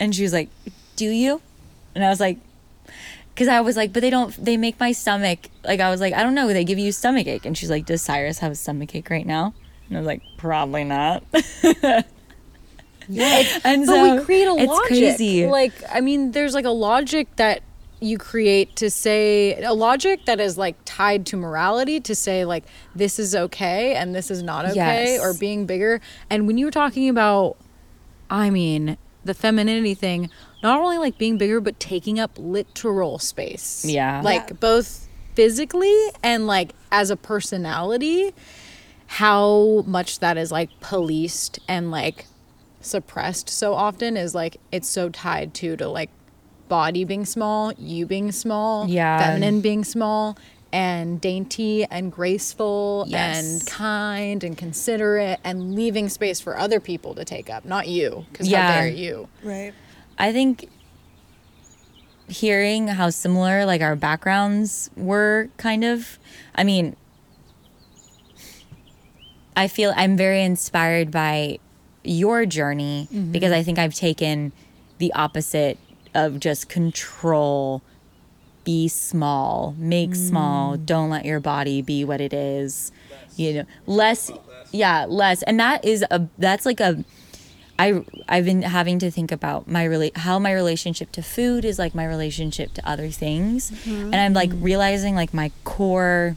and 0.00 0.14
she 0.14 0.22
was 0.22 0.32
like 0.32 0.48
do 0.96 1.06
you 1.08 1.40
and 1.94 2.04
i 2.04 2.08
was 2.08 2.20
like 2.20 2.38
because 3.34 3.48
i 3.48 3.60
was 3.60 3.76
like 3.76 3.92
but 3.92 4.00
they 4.00 4.10
don't 4.10 4.32
they 4.42 4.56
make 4.56 4.78
my 4.80 4.92
stomach 4.92 5.38
like 5.64 5.80
i 5.80 5.90
was 5.90 6.00
like 6.00 6.14
i 6.14 6.22
don't 6.22 6.34
know 6.34 6.48
they 6.48 6.64
give 6.64 6.78
you 6.78 6.90
stomach 6.92 7.26
ache 7.26 7.44
and 7.44 7.56
she's 7.56 7.70
like 7.70 7.84
does 7.86 8.00
cyrus 8.02 8.38
have 8.38 8.52
a 8.52 8.54
stomach 8.54 8.94
ache 8.94 9.10
right 9.10 9.26
now 9.26 9.52
and 9.88 9.96
i 9.96 10.00
was 10.00 10.06
like 10.06 10.22
probably 10.38 10.84
not 10.84 11.22
yeah. 13.08 13.42
and 13.64 13.86
but 13.86 13.92
so 13.92 14.16
we 14.16 14.24
create 14.24 14.46
a 14.46 14.54
it's 14.56 14.68
logic. 14.68 14.86
crazy 14.88 15.46
Like 15.46 15.72
I 15.92 16.00
mean, 16.00 16.32
there's 16.32 16.54
like 16.54 16.64
a 16.64 16.70
logic 16.70 17.34
that 17.36 17.62
you 18.02 18.18
create 18.18 18.74
to 18.76 18.90
say 18.90 19.62
a 19.62 19.72
logic 19.72 20.24
that 20.26 20.40
is 20.40 20.58
like 20.58 20.76
tied 20.84 21.24
to 21.26 21.36
morality 21.36 22.00
to 22.00 22.14
say 22.14 22.44
like 22.44 22.64
this 22.94 23.18
is 23.18 23.34
okay 23.34 23.94
and 23.94 24.14
this 24.14 24.30
is 24.30 24.42
not 24.42 24.64
okay 24.66 25.14
Yes. 25.14 25.20
or 25.20 25.32
being 25.34 25.66
bigger. 25.66 26.00
And 26.28 26.46
when 26.46 26.58
you 26.58 26.66
were 26.66 26.72
talking 26.72 27.08
about, 27.08 27.56
I 28.28 28.50
mean, 28.50 28.96
the 29.24 29.34
femininity 29.34 29.94
thing, 29.94 30.30
not 30.62 30.80
only 30.80 30.98
like 30.98 31.16
being 31.16 31.38
bigger 31.38 31.60
but 31.60 31.78
taking 31.78 32.18
up 32.18 32.32
literal 32.36 33.18
space. 33.20 33.84
Yeah. 33.86 34.20
Like 34.22 34.48
Yeah. 34.48 34.56
both 34.58 35.08
physically 35.34 35.96
and 36.22 36.46
like 36.46 36.72
as 36.90 37.08
a 37.10 37.16
personality 37.16 38.34
how 39.06 39.82
much 39.86 40.18
that 40.20 40.36
is 40.36 40.50
like 40.52 40.68
policed 40.80 41.58
and 41.68 41.90
like 41.90 42.26
suppressed 42.80 43.48
so 43.48 43.74
often 43.74 44.16
is 44.16 44.34
like 44.34 44.56
it's 44.72 44.88
so 44.88 45.08
tied 45.08 45.54
to 45.54 45.76
to 45.76 45.86
like 45.88 46.10
body 46.72 47.04
being 47.04 47.26
small, 47.26 47.70
you 47.76 48.06
being 48.06 48.32
small, 48.32 48.88
Yeah. 48.88 49.18
feminine 49.18 49.60
being 49.60 49.84
small 49.84 50.38
and 50.72 51.20
dainty 51.20 51.84
and 51.84 52.10
graceful 52.10 53.04
Yes. 53.06 53.36
and 53.36 53.66
kind 53.66 54.42
and 54.42 54.56
considerate 54.56 55.38
and 55.44 55.74
leaving 55.74 56.08
space 56.08 56.40
for 56.40 56.56
other 56.56 56.80
people 56.80 57.14
to 57.16 57.26
take 57.26 57.50
up, 57.50 57.66
not 57.66 57.88
you, 57.88 58.24
cuz 58.32 58.48
Yeah. 58.48 58.66
how 58.72 58.80
dare 58.80 58.88
you. 58.88 59.28
right. 59.42 59.72
i 60.18 60.32
think 60.32 60.68
hearing 62.28 62.88
how 62.88 63.10
similar 63.10 63.66
like 63.66 63.82
our 63.82 63.96
backgrounds 63.96 64.88
were 64.96 65.48
kind 65.58 65.84
of 65.84 66.18
i 66.54 66.62
mean 66.64 66.96
i 69.56 69.68
feel 69.68 69.92
i'm 69.96 70.16
very 70.16 70.42
inspired 70.42 71.10
by 71.10 71.58
your 72.04 72.46
journey 72.46 73.08
mm-hmm. 73.12 73.30
because 73.32 73.52
i 73.52 73.62
think 73.62 73.78
i've 73.78 73.94
taken 73.94 74.52
the 74.98 75.12
opposite 75.14 75.76
of 76.14 76.40
just 76.40 76.68
control 76.68 77.82
be 78.64 78.88
small, 78.88 79.74
make 79.78 80.14
small, 80.14 80.76
mm. 80.76 80.86
don't 80.86 81.10
let 81.10 81.24
your 81.24 81.40
body 81.40 81.82
be 81.82 82.04
what 82.04 82.20
it 82.20 82.32
is. 82.32 82.92
You 83.36 83.54
know, 83.54 83.64
less 83.86 84.30
yeah, 84.72 85.06
less. 85.08 85.42
And 85.42 85.58
that 85.60 85.84
is 85.84 86.04
a 86.10 86.26
that's 86.38 86.66
like 86.66 86.80
a 86.80 87.04
I 87.78 88.04
I've 88.28 88.44
been 88.44 88.62
having 88.62 88.98
to 89.00 89.10
think 89.10 89.32
about 89.32 89.68
my 89.68 89.86
rela- 89.86 90.16
how 90.16 90.38
my 90.38 90.52
relationship 90.52 91.12
to 91.12 91.22
food 91.22 91.64
is 91.64 91.78
like 91.78 91.94
my 91.94 92.06
relationship 92.06 92.72
to 92.74 92.88
other 92.88 93.08
things. 93.08 93.72
And 93.86 94.14
I'm 94.14 94.34
like 94.34 94.50
mm-hmm. 94.50 94.62
realizing 94.62 95.14
like 95.14 95.32
my 95.34 95.50
core 95.64 96.36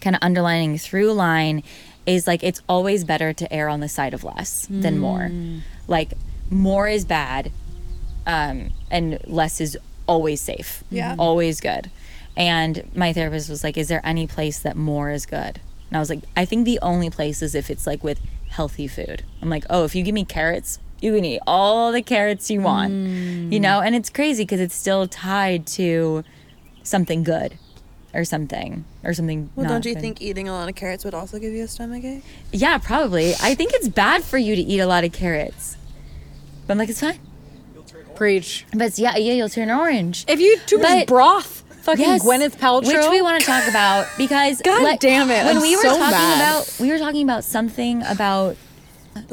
kind 0.00 0.16
of 0.16 0.22
underlining 0.22 0.78
through 0.78 1.12
line 1.12 1.62
is 2.06 2.26
like 2.26 2.42
it's 2.42 2.62
always 2.68 3.04
better 3.04 3.32
to 3.32 3.52
err 3.52 3.68
on 3.68 3.80
the 3.80 3.88
side 3.88 4.14
of 4.14 4.24
less 4.24 4.66
than 4.70 4.98
more. 4.98 5.28
Mm. 5.30 5.60
Like 5.86 6.12
more 6.50 6.88
is 6.88 7.04
bad 7.04 7.52
um, 8.30 8.70
and 8.90 9.18
less 9.26 9.60
is 9.60 9.76
always 10.06 10.40
safe. 10.40 10.84
Yeah. 10.88 11.16
Always 11.18 11.60
good. 11.60 11.90
And 12.36 12.88
my 12.94 13.12
therapist 13.12 13.50
was 13.50 13.64
like, 13.64 13.76
Is 13.76 13.88
there 13.88 14.00
any 14.04 14.26
place 14.26 14.60
that 14.60 14.76
more 14.76 15.10
is 15.10 15.26
good? 15.26 15.60
And 15.88 15.96
I 15.96 15.98
was 15.98 16.08
like, 16.08 16.22
I 16.36 16.44
think 16.44 16.64
the 16.64 16.78
only 16.80 17.10
place 17.10 17.42
is 17.42 17.54
if 17.56 17.70
it's 17.70 17.86
like 17.86 18.04
with 18.04 18.20
healthy 18.48 18.86
food. 18.86 19.24
I'm 19.42 19.50
like, 19.50 19.64
Oh, 19.68 19.84
if 19.84 19.94
you 19.96 20.04
give 20.04 20.14
me 20.14 20.24
carrots, 20.24 20.78
you 21.00 21.14
can 21.14 21.24
eat 21.24 21.40
all 21.46 21.90
the 21.90 22.02
carrots 22.02 22.50
you 22.50 22.60
want. 22.60 22.92
You 22.92 23.58
know? 23.58 23.80
And 23.80 23.96
it's 23.96 24.10
crazy 24.10 24.44
because 24.44 24.60
it's 24.60 24.76
still 24.76 25.08
tied 25.08 25.66
to 25.78 26.22
something 26.84 27.24
good 27.24 27.58
or 28.14 28.24
something 28.24 28.84
or 29.02 29.12
something. 29.12 29.50
Well, 29.56 29.68
don't 29.68 29.84
you 29.84 29.94
good. 29.94 30.00
think 30.00 30.22
eating 30.22 30.48
a 30.48 30.52
lot 30.52 30.68
of 30.68 30.76
carrots 30.76 31.04
would 31.04 31.14
also 31.14 31.40
give 31.40 31.52
you 31.52 31.64
a 31.64 31.68
stomach 31.68 32.04
ache? 32.04 32.22
Yeah, 32.52 32.78
probably. 32.78 33.34
I 33.40 33.56
think 33.56 33.72
it's 33.74 33.88
bad 33.88 34.22
for 34.22 34.38
you 34.38 34.54
to 34.54 34.62
eat 34.62 34.78
a 34.78 34.86
lot 34.86 35.02
of 35.02 35.12
carrots. 35.12 35.76
But 36.66 36.74
I'm 36.74 36.78
like, 36.78 36.90
it's 36.90 37.00
fine. 37.00 37.18
Preach. 38.20 38.66
But 38.74 38.98
yeah, 38.98 39.16
yeah, 39.16 39.32
you'll 39.32 39.48
turn 39.48 39.70
orange. 39.70 40.26
If 40.28 40.40
you 40.40 40.58
too 40.66 40.76
much 40.76 40.88
But- 40.90 41.06
broth, 41.06 41.64
fucking 41.80 42.04
Yes, 42.04 42.22
Gwyneth 42.22 42.56
Paltrow. 42.58 42.86
which 42.86 43.08
we 43.10 43.22
want 43.22 43.40
to 43.40 43.46
talk 43.46 43.66
about 43.66 44.06
because 44.18 44.60
God 44.60 44.98
damn 45.00 45.30
it, 45.30 45.42
when 45.46 45.56
I'm 45.56 45.62
we 45.62 45.74
were 45.74 45.80
so 45.82 45.96
talking 45.96 46.10
mad. 46.10 46.36
about 46.36 46.76
we 46.78 46.90
were 46.92 46.98
talking 46.98 47.22
about 47.24 47.44
something 47.44 48.02
about 48.02 48.56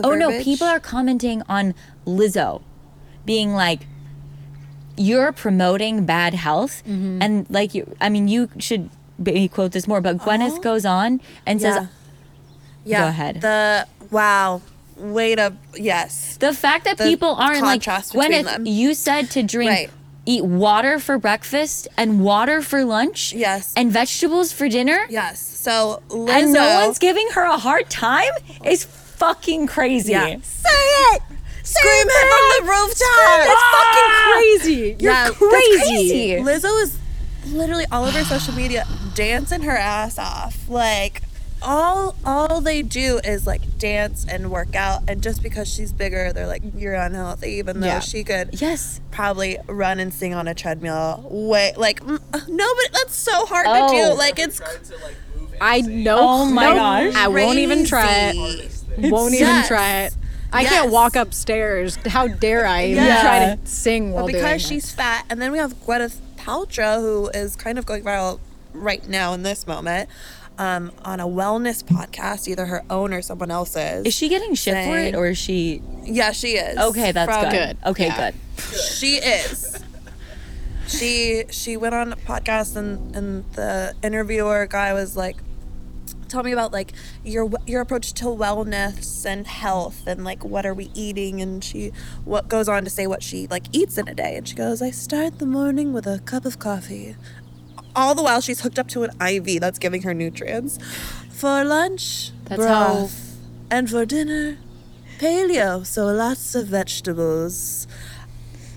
oh 0.05 0.13
no, 0.15 0.27
verbiage? 0.29 0.45
people 0.45 0.67
are 0.67 0.79
commenting 0.79 1.43
on 1.49 1.73
Lizzo 2.05 2.61
being 3.25 3.51
like 3.53 3.81
you're 4.95 5.33
promoting 5.33 6.05
bad 6.05 6.33
health 6.33 6.81
Mm-hmm. 6.87 7.21
and 7.21 7.45
like 7.49 7.75
you 7.75 7.93
I 7.99 8.07
mean 8.07 8.29
you 8.29 8.47
should 8.57 8.89
maybe 9.19 9.49
quote 9.49 9.73
this 9.73 9.85
more 9.85 9.99
but 9.99 10.17
Gwyneth 10.19 10.59
Oh. 10.59 10.61
goes 10.61 10.85
on 10.85 11.19
and 11.45 11.59
Yeah. 11.59 11.73
says 11.79 11.87
yeah. 12.85 13.01
Go 13.01 13.07
ahead. 13.09 13.41
The 13.41 13.85
wow, 14.11 14.61
way 14.97 15.35
to 15.35 15.53
yes. 15.75 16.37
the 16.37 16.53
fact 16.53 16.85
that 16.85 16.97
The 16.97 17.05
people 17.05 17.35
aren't 17.35 17.61
like 17.61 17.81
contrast 17.83 18.13
between 18.13 18.31
Gwyneth 18.31 18.43
them. 18.45 18.65
you 18.65 18.93
said 18.93 19.29
to 19.31 19.43
drink 19.43 19.69
Right. 19.71 19.89
eat 20.25 20.43
water 20.43 20.99
for 20.99 21.17
breakfast 21.17 21.87
and 21.97 22.21
water 22.23 22.61
for 22.61 22.83
lunch 22.83 23.33
Yes. 23.33 23.73
and 23.77 23.91
vegetables 23.91 24.51
for 24.51 24.67
dinner 24.69 25.05
Yes. 25.09 25.39
So 25.39 26.01
Lizzo. 26.09 26.29
and 26.29 26.53
no 26.53 26.85
one's 26.85 26.99
giving 26.99 27.27
her 27.33 27.43
a 27.43 27.57
hard 27.57 27.89
time 27.89 28.31
is 28.65 28.85
fucking 28.85 29.67
crazy. 29.67 30.11
Yeah. 30.13 30.37
Say 30.43 30.69
it. 30.69 31.21
Scream 31.63 32.07
it 32.07 32.57
from 32.59 32.65
the 32.65 32.71
rooftop. 32.71 33.47
That's 33.47 33.63
fucking 33.75 34.11
ah! 34.13 34.31
crazy. 34.33 34.95
You're 34.99 35.11
Yeah, 35.11 35.29
crazy. 35.29 35.79
crazy. 35.79 36.31
Lizzo 36.41 36.81
is 36.83 36.97
literally 37.51 37.85
all 37.91 38.05
over 38.05 38.23
social 38.23 38.53
media 38.53 38.85
dancing 39.15 39.61
her 39.63 39.75
ass 39.75 40.17
off. 40.17 40.69
Like 40.69 41.21
all 41.61 42.15
all 42.25 42.61
they 42.61 42.81
do 42.81 43.19
is 43.23 43.47
like 43.47 43.77
dance 43.79 44.25
and 44.29 44.51
work 44.51 44.75
out 44.75 45.01
and 45.07 45.21
just 45.23 45.41
because 45.41 45.67
she's 45.67 45.91
bigger 45.91 46.31
they're 46.31 46.45
like 46.47 46.61
you're 46.75 46.93
unhealthy 46.93 47.51
even 47.53 47.79
though 47.79 47.87
Yeah. 47.87 47.99
she 47.99 48.23
could 48.23 48.61
Yes. 48.61 49.01
probably 49.11 49.57
run 49.67 49.99
and 49.99 50.13
sing 50.13 50.33
on 50.33 50.47
a 50.47 50.53
treadmill 50.53 51.25
way 51.29 51.73
like 51.75 52.01
mm, 52.01 52.19
no 52.47 52.65
but 52.83 52.91
that's 52.93 53.15
so 53.15 53.45
hard 53.47 53.65
to 53.65 53.71
Oh. 53.73 54.11
do 54.13 54.17
like 54.17 54.37
it's 54.39 54.57
to 54.59 54.97
like 55.03 55.15
I 55.59 55.81
know. 55.81 56.17
Oh 56.19 56.45
my 56.45 56.65
nope, 56.67 56.75
gosh. 56.75 57.15
I 57.15 57.27
won't 57.29 57.57
even 57.57 57.83
try 57.83 58.29
it. 58.29 58.35
crazy. 58.35 59.09
Won't 59.09 59.33
even 59.33 59.63
try 59.63 60.01
it. 60.03 60.15
I 60.53 60.61
Yes. 60.61 60.71
can't 60.71 60.91
walk 60.91 61.15
upstairs. 61.15 61.97
How 62.05 62.27
dare 62.27 62.67
I 62.67 62.85
even 62.85 63.03
Yeah. 63.03 63.21
try 63.21 63.39
to 63.55 63.59
sing 63.67 64.11
while 64.11 64.25
But 64.27 64.33
because 64.33 64.61
doing 64.67 64.79
she's 64.81 64.91
fat, 64.91 65.25
and 65.31 65.41
then 65.41 65.51
we 65.51 65.57
have 65.57 65.73
Gwyneth 65.83 66.17
Paltrow, 66.37 67.01
who 67.01 67.29
is 67.29 67.55
kind 67.55 67.79
of 67.79 67.87
going 67.87 68.03
viral 68.03 68.39
right 68.71 69.07
now 69.09 69.33
in 69.33 69.41
this 69.41 69.65
moment, 69.65 70.09
um, 70.57 70.91
on 71.05 71.19
a 71.19 71.25
wellness 71.27 71.83
podcast, 71.83 72.47
either 72.47 72.65
her 72.65 72.83
own 72.89 73.13
or 73.13 73.21
someone 73.21 73.51
else's. 73.51 74.05
Is 74.05 74.13
she 74.13 74.29
getting 74.29 74.55
shit 74.55 74.73
for 74.85 74.97
it 74.97 75.15
or 75.15 75.27
is 75.27 75.37
she 75.37 75.81
Yeah, 76.03 76.31
she 76.31 76.53
is. 76.57 76.77
okay? 76.77 77.11
That's 77.11 77.31
From- 77.31 77.43
good. 77.51 77.77
Good. 77.83 77.89
Okay, 77.91 78.05
Yeah. 78.07 78.31
good. 78.31 78.35
She 78.79 79.15
is. 79.17 79.79
She 80.87 81.43
she 81.51 81.75
went 81.77 81.93
on 81.95 82.13
a 82.13 82.15
podcast 82.15 82.75
and 82.77 83.13
and 83.15 83.43
the 83.53 83.93
interviewer 84.01 84.65
guy 84.67 84.93
was 84.93 85.17
like, 85.17 85.35
"Tell 86.29 86.43
me 86.43 86.53
about 86.53 86.71
like 86.71 86.93
your 87.25 87.51
your 87.65 87.81
approach 87.81 88.13
to 88.13 88.25
wellness 88.25 89.25
and 89.25 89.45
health 89.45 90.07
and 90.07 90.23
like 90.23 90.45
what 90.45 90.65
are 90.65 90.73
we 90.73 90.89
eating?" 90.93 91.41
And 91.41 91.61
she 91.61 91.91
what 92.23 92.47
goes 92.47 92.69
on 92.69 92.85
to 92.85 92.89
say 92.89 93.05
what 93.05 93.21
she 93.21 93.47
like 93.47 93.65
eats 93.73 93.97
in 93.97 94.07
a 94.07 94.13
day, 94.15 94.37
and 94.37 94.47
she 94.47 94.55
goes, 94.55 94.81
"I 94.81 94.91
start 94.91 95.39
the 95.39 95.45
morning 95.45 95.91
with 95.91 96.07
a 96.07 96.19
cup 96.19 96.45
of 96.45 96.57
coffee." 96.57 97.17
All 97.97 98.13
the 98.15 98.21
while 98.23 98.41
she's 98.41 98.61
hooked 98.61 98.77
up 98.79 98.87
to 98.89 99.03
an 99.03 99.11
IV 99.19 99.59
that's 99.59 99.79
giving 99.79 100.03
her 100.03 100.13
nutrients. 100.13 100.77
For 101.31 101.63
lunch, 101.63 102.31
That's 102.45 102.61
broth, 102.61 103.37
and 103.71 103.89
for 103.89 104.05
dinner, 104.05 104.57
paleo, 105.19 105.85
so 105.85 106.05
lots 106.05 106.53
of 106.55 106.67
vegetables. 106.67 107.87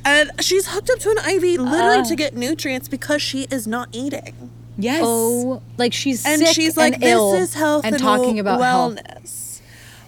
And 0.05 0.31
she's 0.41 0.69
hooked 0.69 0.89
up 0.91 0.99
to 1.01 1.11
an 1.11 1.19
IV 1.19 1.43
literally 1.61 1.99
Ah. 2.01 2.05
to 2.05 2.17
get 2.17 2.35
nutrients 2.35 2.89
because 2.89 3.21
she 3.21 3.43
is 3.51 3.67
not 3.67 3.89
eating. 3.93 4.51
Yes. 4.79 5.03
Oh, 5.05 5.61
like 5.77 5.93
she's 5.93 6.25
And 6.25 6.41
sick 6.41 6.55
she's 6.55 6.77
like, 6.79 6.95
and 6.95 7.05
ill 7.05 7.33
this 7.33 7.51
is 7.51 7.55
health 7.55 7.85
and 7.85 7.95
and, 7.95 8.03
talking 8.03 8.39
about 8.39 8.61
health. 8.63 9.61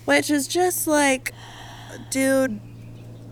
Which 0.07 0.31
is 0.31 0.49
just 0.49 0.87
like, 0.87 1.33
dude, 2.11 2.59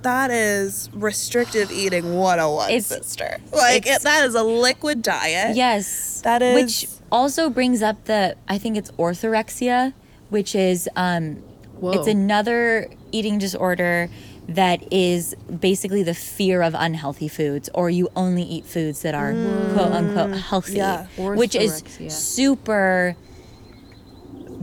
that 0.02 0.30
is 0.30 0.88
restrictive 0.92 1.70
eating 1.70 2.14
101, 2.16 2.70
It's- 2.70 2.86
sister. 2.86 3.38
Like, 3.52 3.82
it's- 3.86 3.98
it, 3.98 4.02
that 4.04 4.24
is 4.24 4.34
a 4.34 4.42
liquid 4.42 5.02
diet. 5.02 5.56
Yes. 5.56 6.20
That 6.24 6.42
is- 6.42 6.54
Which 6.54 6.88
also 7.12 7.50
brings 7.50 7.82
up 7.82 8.04
the 8.04 8.36
I 8.48 8.58
think 8.58 8.76
it's 8.76 8.90
orthorexia, 8.92 9.92
which 10.28 10.54
is 10.54 10.88
um 10.96 11.42
Whoa. 11.80 11.92
it's 11.92 12.06
another 12.08 12.88
eating 13.12 13.38
disorder 13.38 14.08
that 14.48 14.80
is 14.92 15.34
basically 15.60 16.02
the 16.02 16.14
fear 16.14 16.60
of 16.62 16.74
unhealthy 16.76 17.28
foods 17.28 17.68
or 17.72 17.88
you 17.88 18.08
only 18.16 18.42
eat 18.42 18.64
foods 18.66 19.02
that 19.02 19.14
are 19.14 19.32
quote 19.74 19.92
unquote 19.92 20.36
healthy. 20.40 20.74
yeah. 20.78 21.06
Which 21.16 21.54
is 21.54 21.82
super 22.08 23.16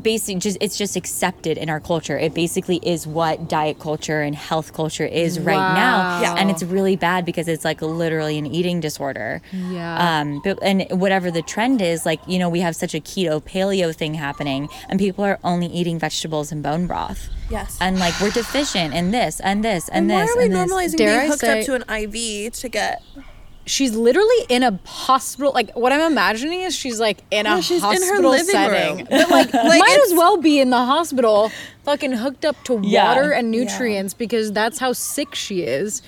basic 0.01 0.37
just 0.37 0.57
it's 0.61 0.77
just 0.77 0.95
accepted 0.95 1.57
in 1.57 1.69
our 1.69 1.79
culture 1.79 2.17
it 2.17 2.33
basically 2.33 2.77
is 2.83 3.07
what 3.07 3.49
diet 3.49 3.79
culture 3.79 4.21
and 4.21 4.35
health 4.35 4.71
culture 4.73 5.05
is 5.05 5.39
right 5.39 5.73
now 5.73 6.21
Yeah. 6.21 6.35
and 6.37 6.51
it's 6.51 6.61
really 6.63 6.95
bad 6.95 7.25
because 7.25 7.47
it's 7.47 7.65
like 7.65 7.81
literally 7.81 8.37
an 8.37 8.45
eating 8.45 8.79
disorder 8.79 9.41
Yeah. 9.51 10.19
um 10.21 10.41
but 10.43 10.59
and 10.61 10.85
whatever 10.91 11.31
the 11.31 11.41
trend 11.41 11.81
is 11.81 12.05
like 12.05 12.19
you 12.27 12.37
know 12.37 12.49
we 12.49 12.59
have 12.59 12.75
such 12.75 12.93
a 12.93 12.99
keto 12.99 13.41
paleo 13.41 13.95
thing 13.95 14.13
happening 14.13 14.69
and 14.87 14.99
people 14.99 15.23
are 15.23 15.39
only 15.43 15.67
eating 15.67 15.97
vegetables 15.99 16.51
and 16.51 16.61
bone 16.61 16.85
broth 16.87 17.29
Yes. 17.49 17.77
and 17.81 17.97
like 17.97 18.19
we're 18.19 18.29
deficient 18.31 18.93
in 18.93 19.11
this 19.11 19.39
and 19.39 19.63
this 19.63 19.87
and, 19.89 20.11
And 20.11 20.19
why 20.27 20.31
are 20.31 20.37
we 20.37 20.45
and 20.45 20.53
normalizing 20.53 20.97
Dare 20.97 21.07
being 21.19 21.19
I 21.21 21.27
hooked 21.27 21.39
say- 21.39 21.59
up 21.61 21.65
to 21.65 21.73
an 21.75 21.83
IV 21.89 22.53
to 22.53 22.69
get 22.69 23.01
she's 23.67 23.95
literally 23.95 24.45
in 24.49 24.63
a 24.63 24.79
hospital. 24.85 25.51
Like 25.53 25.71
what 25.75 25.91
I'm 25.93 26.01
imagining 26.11 26.61
is 26.61 26.75
she's 26.75 26.99
like 26.99 27.19
in 27.29 27.45
a 27.45 27.55
Yeah, 27.55 27.59
she's 27.61 27.83
in 27.83 27.89
her 27.89 27.97
hospital 27.97 28.31
living 28.31 28.45
setting. 28.45 29.05
But 29.09 29.29
like, 29.29 29.53
Like, 29.53 29.79
might 29.79 30.01
as 30.07 30.13
well 30.13 30.37
be 30.37 30.59
in 30.59 30.71
the 30.71 30.83
hospital, 30.83 31.51
fucking 31.83 32.13
hooked 32.13 32.45
up 32.45 32.55
to 32.65 32.79
Yeah. 32.83 33.07
water 33.13 33.31
and 33.31 33.51
nutrients 33.51 34.13
because 34.13 34.51
that's 34.51 34.79
how 34.79 34.93
sick 34.93 35.35
she 35.35 35.61
is. 35.61 36.01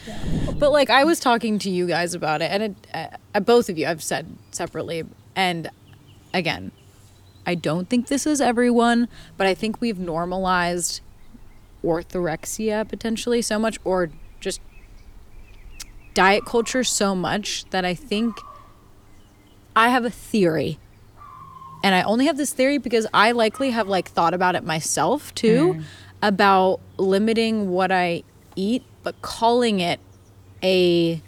But 0.58 0.72
like 0.72 0.90
I 0.90 1.04
was 1.04 1.20
talking 1.20 1.60
to 1.60 1.70
you 1.70 1.86
guys 1.88 2.14
about 2.16 2.42
it, 2.42 2.50
and 2.52 2.64
it, 2.64 2.76
uh, 2.94 3.08
uh, 3.36 3.40
both 3.42 3.70
of 3.70 3.78
you 3.78 3.86
I've 3.88 4.04
said 4.04 4.26
separately, 4.52 5.04
and 5.36 5.70
again, 6.34 6.72
I 7.46 7.56
don't 7.56 7.90
think 7.90 8.08
this 8.08 8.26
is 8.28 8.42
everyone, 8.42 9.08
but 9.38 9.48
I 9.48 9.54
think 9.54 9.80
we've 9.82 10.00
normalized 10.00 11.02
orthorexia 11.84 12.88
potentially 12.88 13.42
so 13.42 13.58
much, 13.58 13.78
or 13.84 14.10
diet 16.20 16.44
culture 16.44 16.84
so 16.84 17.16
much 17.16 17.64
that 17.70 17.86
I 17.86 17.94
think 17.94 18.36
I 19.74 19.88
have 19.88 20.04
a 20.04 20.10
theory. 20.10 20.78
And 21.82 21.96
I 21.96 22.02
only 22.02 22.26
have 22.26 22.36
this 22.36 22.52
theory 22.52 22.78
because 22.78 23.08
I 23.14 23.32
likely 23.32 23.70
have 23.70 23.88
like 23.88 24.10
thought 24.10 24.34
about 24.34 24.54
it 24.56 24.66
myself 24.66 25.34
too 25.34 25.76
mm. 25.76 25.84
about 26.22 26.82
limiting 26.98 27.70
what 27.70 27.90
I 27.94 28.24
eat 28.58 28.84
but 29.02 29.22
calling 29.22 29.80
it 29.80 30.02
a 30.62 31.22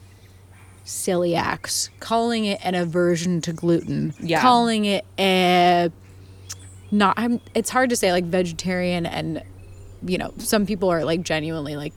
celiacs, 0.83 1.87
calling 2.01 2.43
it 2.43 2.59
an 2.61 2.75
aversion 2.75 3.39
to 3.43 3.53
gluten, 3.53 4.13
Yeah. 4.19 4.41
calling 4.41 4.83
it 4.83 5.05
a 5.17 5.89
not 6.91 7.13
I'm 7.15 7.39
it's 7.55 7.69
hard 7.69 7.91
to 7.91 7.95
say 7.95 8.11
like 8.11 8.25
vegetarian 8.25 9.05
and 9.05 9.41
you 10.05 10.17
know, 10.17 10.33
some 10.39 10.65
people 10.65 10.89
are 10.89 11.05
like 11.05 11.21
genuinely 11.21 11.77
like 11.77 11.93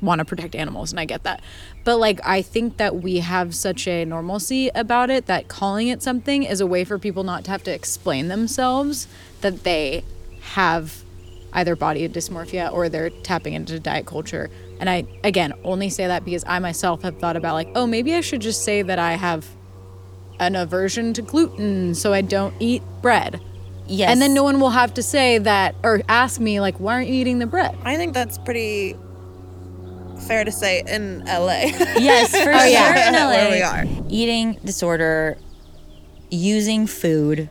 want 0.00 0.18
to 0.20 0.24
protect 0.24 0.54
animals 0.54 0.90
and 0.90 1.00
I 1.00 1.04
get 1.04 1.24
that. 1.24 1.42
But 1.84 1.98
like 1.98 2.20
I 2.24 2.42
think 2.42 2.76
that 2.78 2.96
we 2.96 3.18
have 3.18 3.54
such 3.54 3.86
a 3.86 4.04
normalcy 4.04 4.70
about 4.74 5.10
it 5.10 5.26
that 5.26 5.48
calling 5.48 5.88
it 5.88 6.02
something 6.02 6.42
is 6.42 6.60
a 6.60 6.66
way 6.66 6.84
for 6.84 6.98
people 6.98 7.24
not 7.24 7.44
to 7.44 7.50
have 7.50 7.62
to 7.64 7.74
explain 7.74 8.28
themselves 8.28 9.06
that 9.40 9.64
they 9.64 10.04
have 10.40 11.04
either 11.52 11.74
body 11.76 12.08
dysmorphia 12.08 12.72
or 12.72 12.88
they're 12.88 13.10
tapping 13.10 13.54
into 13.54 13.78
diet 13.80 14.06
culture. 14.06 14.50
And 14.78 14.88
I 14.88 15.04
again 15.24 15.52
only 15.64 15.90
say 15.90 16.06
that 16.06 16.24
because 16.24 16.44
I 16.46 16.58
myself 16.58 17.02
have 17.02 17.18
thought 17.18 17.36
about 17.36 17.54
like, 17.54 17.68
oh, 17.74 17.86
maybe 17.86 18.14
I 18.14 18.20
should 18.20 18.40
just 18.40 18.64
say 18.64 18.82
that 18.82 18.98
I 18.98 19.12
have 19.12 19.46
an 20.38 20.56
aversion 20.56 21.12
to 21.12 21.22
gluten 21.22 21.94
so 21.94 22.12
I 22.12 22.22
don't 22.22 22.54
eat 22.60 22.82
bread. 23.02 23.40
Yes. 23.86 24.10
And 24.10 24.22
then 24.22 24.34
no 24.34 24.44
one 24.44 24.60
will 24.60 24.70
have 24.70 24.94
to 24.94 25.02
say 25.02 25.38
that 25.38 25.74
or 25.82 26.00
ask 26.08 26.40
me 26.40 26.60
like, 26.60 26.78
why 26.78 26.94
aren't 26.94 27.08
you 27.08 27.14
eating 27.14 27.40
the 27.40 27.46
bread? 27.46 27.76
I 27.82 27.96
think 27.96 28.14
that's 28.14 28.38
pretty 28.38 28.96
fair 30.20 30.44
to 30.44 30.52
say 30.52 30.82
in 30.86 31.24
LA. 31.26 31.62
Yes, 31.98 32.30
for 32.30 32.38
Oh, 32.54 32.58
sure. 32.58 32.66
yeah. 32.66 33.08
In 33.08 33.14
LA, 33.14 33.28
Where 33.30 33.50
we 33.50 33.62
are. 33.62 33.84
eating 34.08 34.58
disorder, 34.64 35.36
using 36.30 36.86
food 36.86 37.48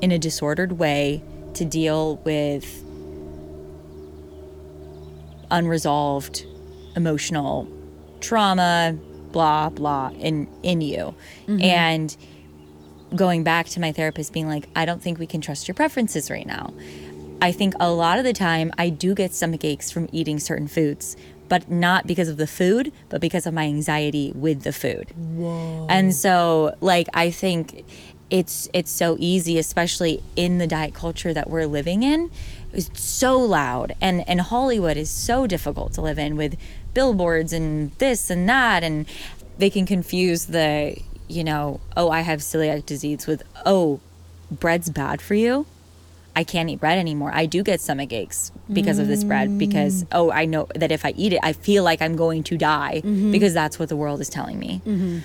in 0.00 0.12
a 0.12 0.18
disordered 0.18 0.72
way 0.72 1.22
to 1.54 1.64
deal 1.64 2.16
with 2.24 2.84
unresolved 5.50 6.46
emotional 6.96 7.68
trauma, 8.20 8.96
blah 9.32 9.68
blah, 9.70 10.10
in 10.18 10.46
in 10.62 10.80
you, 10.80 11.14
mm-hmm. 11.46 11.60
and 11.62 12.16
going 13.16 13.42
back 13.42 13.66
to 13.66 13.80
my 13.80 13.90
therapist 13.92 14.32
being 14.32 14.46
like, 14.46 14.68
I 14.76 14.84
don't 14.84 15.02
think 15.02 15.18
we 15.18 15.26
can 15.26 15.40
trust 15.40 15.66
your 15.66 15.74
preferences 15.74 16.30
right 16.30 16.46
now. 16.46 16.72
I 17.42 17.50
think 17.52 17.74
a 17.80 17.90
lot 17.90 18.18
of 18.18 18.24
the 18.24 18.32
time 18.32 18.70
I 18.78 18.90
do 18.90 19.14
get 19.14 19.32
stomach 19.34 19.64
aches 19.64 19.90
from 19.90 20.08
eating 20.12 20.38
certain 20.38 20.68
foods, 20.68 21.16
but 21.50 21.68
not 21.68 22.06
because 22.06 22.28
of 22.28 22.38
the 22.38 22.46
food, 22.46 22.92
but 23.10 23.20
because 23.20 23.44
of 23.44 23.52
my 23.52 23.64
anxiety 23.64 24.32
with 24.34 24.62
the 24.62 24.72
food. 24.72 25.10
Whoa. 25.16 25.86
And 25.90 26.14
so 26.14 26.74
like 26.80 27.08
I 27.12 27.30
think 27.30 27.84
it's 28.30 28.70
it's 28.72 28.90
so 28.90 29.16
easy, 29.18 29.58
especially 29.58 30.22
in 30.36 30.58
the 30.58 30.66
diet 30.68 30.94
culture 30.94 31.34
that 31.34 31.50
we're 31.50 31.66
living 31.66 32.04
in. 32.04 32.30
It's 32.72 33.02
so 33.02 33.36
loud 33.36 33.96
and 34.00 34.26
and 34.28 34.40
Hollywood 34.40 34.96
is 34.96 35.10
so 35.10 35.46
difficult 35.48 35.92
to 35.94 36.00
live 36.00 36.20
in 36.20 36.36
with 36.36 36.56
billboards 36.94 37.52
and 37.52 37.90
this 37.98 38.30
and 38.30 38.48
that 38.48 38.84
and 38.84 39.06
they 39.58 39.70
can 39.70 39.84
confuse 39.84 40.46
the 40.46 40.96
you 41.26 41.44
know, 41.44 41.80
oh, 41.96 42.10
I 42.10 42.20
have 42.20 42.40
celiac 42.40 42.86
disease 42.86 43.26
with 43.26 43.42
oh, 43.66 44.00
bread's 44.50 44.88
bad 44.88 45.20
for 45.20 45.34
you. 45.34 45.66
I 46.36 46.44
can't 46.44 46.70
eat 46.70 46.80
bread 46.80 46.98
anymore. 46.98 47.30
I 47.34 47.46
do 47.46 47.62
get 47.62 47.80
stomach 47.80 48.12
aches 48.12 48.52
because 48.72 48.98
of 48.98 49.08
this 49.08 49.24
bread 49.24 49.58
because 49.58 50.04
mm. 50.04 50.08
oh, 50.12 50.30
I 50.30 50.44
know 50.44 50.68
that 50.74 50.92
if 50.92 51.04
I 51.04 51.10
eat 51.16 51.32
it, 51.32 51.40
I 51.42 51.52
feel 51.52 51.82
like 51.82 52.00
I'm 52.00 52.16
going 52.16 52.44
to 52.44 52.56
die 52.56 53.02
mm-hmm. 53.04 53.32
because 53.32 53.52
that's 53.52 53.78
what 53.78 53.88
the 53.88 53.96
world 53.96 54.20
is 54.20 54.28
telling 54.28 54.58
me. 54.58 54.80
Mm-hmm. 54.86 55.18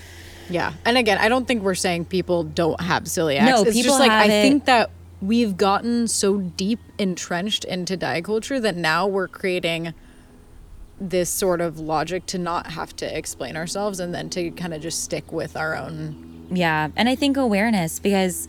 Yeah. 0.49 0.73
And 0.83 0.97
again, 0.97 1.17
I 1.17 1.29
don't 1.29 1.47
think 1.47 1.63
we're 1.63 1.75
saying 1.75 2.05
people 2.05 2.43
don't 2.43 2.79
have 2.81 3.03
celiac. 3.03 3.45
No, 3.45 3.61
it's 3.61 3.73
people 3.73 3.89
just 3.89 3.99
like 3.99 4.11
I 4.11 4.25
it. 4.25 4.41
think 4.41 4.65
that 4.65 4.89
we've 5.21 5.57
gotten 5.57 6.07
so 6.07 6.37
deep 6.37 6.79
entrenched 6.97 7.65
into 7.65 7.97
diet 7.97 8.25
culture 8.25 8.59
that 8.59 8.75
now 8.75 9.07
we're 9.07 9.27
creating 9.27 9.93
this 10.99 11.29
sort 11.29 11.61
of 11.61 11.79
logic 11.79 12.25
to 12.27 12.37
not 12.37 12.67
have 12.67 12.95
to 12.95 13.17
explain 13.17 13.57
ourselves 13.57 13.99
and 13.99 14.13
then 14.13 14.29
to 14.29 14.51
kind 14.51 14.73
of 14.73 14.81
just 14.81 15.03
stick 15.03 15.31
with 15.31 15.57
our 15.57 15.75
own 15.75 16.47
Yeah. 16.51 16.89
And 16.95 17.09
I 17.09 17.15
think 17.15 17.37
awareness 17.37 17.99
because 17.99 18.47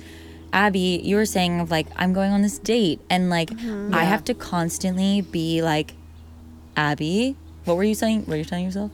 Abby, 0.52 1.00
you 1.02 1.16
were 1.16 1.26
saying 1.26 1.60
of 1.60 1.70
like, 1.70 1.86
I'm 1.96 2.12
going 2.12 2.32
on 2.32 2.42
this 2.42 2.58
date 2.58 3.00
and 3.10 3.30
like 3.30 3.50
mm-hmm. 3.50 3.94
I 3.94 4.04
have 4.04 4.24
to 4.24 4.34
constantly 4.34 5.20
be 5.20 5.62
like, 5.62 5.94
Abby, 6.76 7.36
what 7.64 7.76
were 7.76 7.84
you 7.84 7.94
saying? 7.94 8.20
What 8.20 8.28
were 8.28 8.36
you 8.36 8.44
telling 8.44 8.64
yourself? 8.64 8.92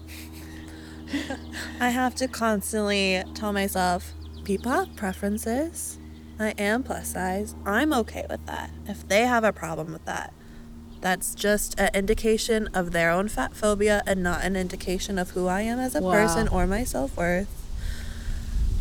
I 1.80 1.90
have 1.90 2.14
to 2.16 2.28
constantly 2.28 3.22
tell 3.34 3.52
myself 3.52 4.12
people 4.44 4.72
have 4.72 4.94
preferences. 4.96 5.98
I 6.38 6.54
am 6.58 6.82
plus 6.82 7.12
size. 7.12 7.54
I'm 7.64 7.92
okay 7.92 8.26
with 8.28 8.44
that. 8.46 8.70
If 8.86 9.06
they 9.06 9.26
have 9.26 9.44
a 9.44 9.52
problem 9.52 9.92
with 9.92 10.04
that, 10.06 10.32
that's 11.00 11.34
just 11.34 11.78
an 11.78 11.90
indication 11.94 12.68
of 12.68 12.92
their 12.92 13.10
own 13.10 13.28
fat 13.28 13.54
phobia 13.54 14.02
and 14.06 14.22
not 14.22 14.44
an 14.44 14.56
indication 14.56 15.18
of 15.18 15.30
who 15.30 15.46
I 15.48 15.62
am 15.62 15.78
as 15.78 15.94
a 15.94 16.00
Wow. 16.00 16.12
person 16.12 16.48
or 16.48 16.66
my 16.66 16.84
self 16.84 17.16
worth. 17.16 17.61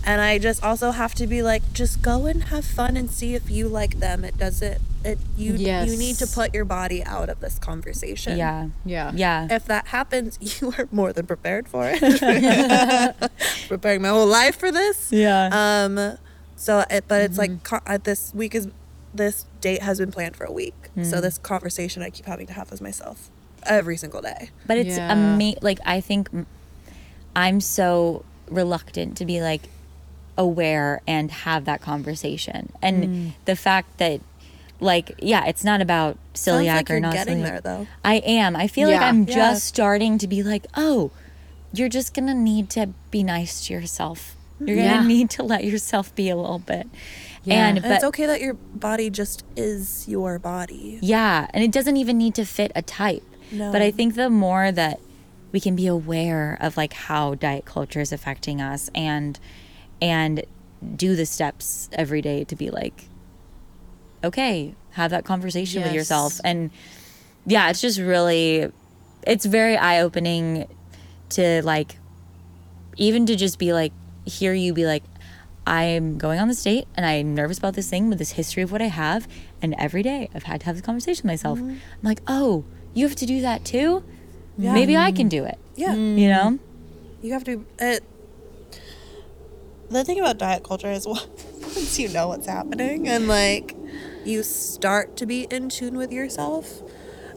And 0.03 0.19
I 0.21 0.39
just 0.39 0.63
also 0.63 0.91
have 0.91 1.13
to 1.15 1.27
be 1.27 1.41
like, 1.43 1.61
just 1.73 2.01
go 2.01 2.25
and 2.25 2.45
have 2.45 2.65
fun 2.65 2.97
and 2.97 3.09
see 3.09 3.35
if 3.35 3.49
you 3.51 3.67
like 3.67 3.99
them. 3.99 4.23
It 4.23 4.37
doesn't. 4.37 4.81
It 5.03 5.17
you 5.37 5.53
you 5.53 5.97
need 5.97 6.15
to 6.17 6.27
put 6.27 6.53
your 6.53 6.65
body 6.65 7.03
out 7.03 7.29
of 7.29 7.39
this 7.39 7.57
conversation. 7.59 8.37
Yeah. 8.37 8.69
yeah. 8.85 9.11
Yeah. 9.15 9.47
If 9.49 9.65
that 9.65 9.87
happens, 9.87 10.37
you 10.61 10.73
are 10.77 10.87
more 10.91 11.11
than 11.13 11.25
prepared 11.27 11.67
for 11.67 11.83
it. 11.93 12.01
Preparing 13.67 14.01
my 14.01 14.09
whole 14.09 14.27
life 14.27 14.57
for 14.57 14.71
this. 14.71 15.11
Yeah. 15.11 15.49
Um, 15.51 16.17
so, 16.55 16.83
it, 16.89 17.05
but 17.07 17.21
it's 17.23 17.37
like 17.37 17.63
co- 17.63 17.79
uh, 17.87 17.97
this 18.03 18.33
week 18.33 18.53
is 18.55 18.67
this 19.13 19.45
date 19.59 19.81
has 19.81 19.97
been 19.99 20.11
planned 20.11 20.35
for 20.35 20.45
a 20.45 20.51
week. 20.51 20.75
So 21.03 21.19
this 21.21 21.37
conversation 21.37 22.03
I 22.03 22.09
keep 22.09 22.25
having 22.25 22.47
to 22.47 22.53
have 22.53 22.69
with 22.69 22.81
myself 22.81 23.29
every 23.63 23.97
single 23.97 24.21
day. 24.21 24.49
But 24.67 24.77
it's 24.77 24.97
Yeah. 24.97 25.11
ama- 25.11 25.55
like 25.61 25.79
I 25.85 26.01
think 26.01 26.29
i'm 27.33 27.61
so 27.61 28.25
reluctant 28.49 29.15
to 29.17 29.25
be 29.25 29.41
like 29.41 29.61
aware 30.37 31.01
and 31.07 31.31
have 31.31 31.65
that 31.65 31.81
conversation. 31.81 32.71
And 32.81 33.03
Mm. 33.03 33.31
the 33.45 33.55
fact 33.55 33.97
that 33.97 34.21
like 34.79 35.13
yeah, 35.21 35.45
it's 35.45 35.63
not 35.63 35.79
about 35.81 36.17
celiac 36.33 36.75
like 36.75 36.89
or 36.89 36.93
you're 36.93 37.01
not 37.01 37.13
getting 37.13 37.39
celiac. 37.39 37.43
there 37.45 37.61
though. 37.61 37.87
I 38.03 38.15
am. 38.15 38.55
I 38.55 38.67
feel 38.67 38.89
like 38.89 39.01
I'm 39.01 39.23
Yeah. 39.25 39.35
just 39.35 39.65
starting 39.65 40.17
to 40.17 40.27
be 40.27 40.41
like, 40.41 40.65
"Oh, 40.75 41.11
you're 41.73 41.89
just 41.89 42.13
going 42.15 42.27
to 42.27 42.33
need 42.33 42.69
to 42.71 42.89
be 43.11 43.21
nice 43.23 43.67
to 43.67 43.73
yourself. 43.73 44.35
You're 44.59 44.77
going 44.77 44.89
to 44.89 44.95
Yeah. 44.95 45.07
need 45.07 45.29
to 45.31 45.43
let 45.43 45.63
yourself 45.65 46.13
be 46.15 46.29
a 46.29 46.35
little 46.35 46.57
bit." 46.59 46.87
Yeah. 47.43 47.67
And 47.67 47.77
And 47.83 47.93
it's 47.93 48.03
okay 48.03 48.25
that 48.25 48.41
your 48.41 48.55
body 48.55 49.09
just 49.11 49.43
is 49.55 50.05
your 50.07 50.39
body. 50.39 50.97
Yeah, 51.01 51.47
and 51.53 51.63
it 51.63 51.71
doesn't 51.71 51.97
even 51.97 52.17
need 52.17 52.33
to 52.35 52.45
fit 52.45 52.71
a 52.75 52.81
type. 52.81 53.23
No. 53.51 53.71
But 53.71 53.81
I 53.83 53.91
think 53.91 54.15
the 54.15 54.29
more 54.31 54.71
that 54.71 54.99
we 55.51 55.59
can 55.59 55.75
be 55.75 55.85
aware 55.85 56.57
of 56.61 56.75
like 56.77 56.93
how 56.93 57.35
diet 57.35 57.65
culture 57.65 57.99
is 57.99 58.11
affecting 58.11 58.61
us 58.61 58.89
and 58.95 59.39
and 60.01 60.43
do 60.95 61.15
the 61.15 61.25
steps 61.25 61.89
every 61.93 62.21
day 62.21 62.43
to 62.43 62.55
be 62.55 62.69
like 62.69 63.07
okay, 64.23 64.75
have 64.91 65.09
that 65.09 65.25
conversation 65.25 65.81
with 65.81 65.93
yourself 65.93 66.39
and 66.43 66.69
yeah, 67.45 67.69
it's 67.69 67.81
just 67.81 67.99
really 67.99 68.71
it's 69.25 69.45
very 69.45 69.77
eye-opening 69.77 70.67
to 71.29 71.61
like 71.63 71.97
even 72.97 73.25
to 73.25 73.35
just 73.35 73.57
be 73.57 73.73
like 73.73 73.93
hear 74.25 74.53
you 74.53 74.73
be 74.73 74.85
like 74.85 75.03
I'm 75.65 76.17
going 76.17 76.39
on 76.39 76.47
this 76.47 76.63
date 76.63 76.87
and 76.95 77.05
I'm 77.05 77.35
nervous 77.35 77.57
about 77.57 77.75
this 77.75 77.89
thing 77.89 78.09
with 78.09 78.17
this 78.17 78.31
history 78.31 78.63
of 78.63 78.71
what 78.71 78.81
I 78.81 78.87
have. 78.87 79.27
And 79.61 79.75
every 79.77 80.01
day 80.01 80.29
I've 80.33 80.43
had 80.43 80.61
to 80.61 80.65
have 80.65 80.75
this 80.75 80.85
conversation 80.85 81.23
with 81.23 81.31
myself. 81.31 81.59
Mm-hmm. 81.59 81.69
I'm 81.69 82.03
like, 82.03 82.21
oh, 82.27 82.65
you 82.93 83.07
have 83.07 83.15
to 83.17 83.25
do 83.25 83.41
that 83.41 83.63
too? 83.63 84.03
Yeah. 84.57 84.73
Maybe 84.73 84.97
I 84.97 85.11
mm. 85.11 85.15
can 85.15 85.29
do 85.29 85.45
it. 85.45 85.57
Yeah. 85.75 85.93
You 85.93 86.29
know? 86.29 86.59
You 87.21 87.33
have 87.33 87.43
to. 87.45 87.65
It, 87.79 88.03
the 89.91 90.03
thing 90.03 90.19
about 90.19 90.37
diet 90.37 90.63
culture 90.63 90.89
is 90.91 91.05
once 91.07 91.99
you 91.99 92.09
know 92.09 92.27
what's 92.29 92.47
happening 92.47 93.07
and 93.07 93.27
like 93.27 93.75
you 94.25 94.43
start 94.43 95.17
to 95.17 95.25
be 95.25 95.43
in 95.49 95.67
tune 95.69 95.97
with 95.97 96.11
yourself, 96.11 96.81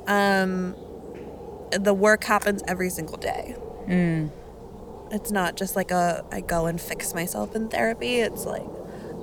um, 0.07 0.75
the 1.73 1.95
work 1.95 2.25
happens 2.25 2.63
every 2.69 2.91
single 2.91 3.17
day. 3.17 3.57
It's 5.11 5.31
not 5.31 5.57
just 5.57 5.77
like 5.77 5.91
a 5.91 6.25
I 6.33 6.41
go 6.41 6.67
and 6.67 6.81
fix 6.81 7.15
myself 7.15 7.55
in 7.55 7.69
therapy. 7.69 8.17
It's 8.21 8.45
like, 8.45 8.67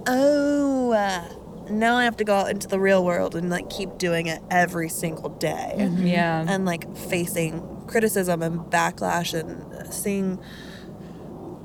oh, 0.08 0.92
uh, 0.92 1.24
now 1.70 1.96
I 1.98 2.04
have 2.06 2.18
to 2.18 2.24
go 2.24 2.36
out 2.36 2.50
into 2.50 2.68
the 2.68 2.80
real 2.80 3.04
world 3.06 3.36
and 3.36 3.50
like 3.50 3.70
keep 3.70 3.98
doing 3.98 4.28
it 4.28 4.42
every 4.50 4.90
single 4.90 5.30
day 5.30 5.76
Yeah. 5.98 6.46
and 6.48 6.66
like 6.66 6.96
facing 6.98 7.84
criticism 7.88 8.42
and 8.42 8.60
backlash 8.62 9.34
and 9.40 9.94
seeing 9.94 10.40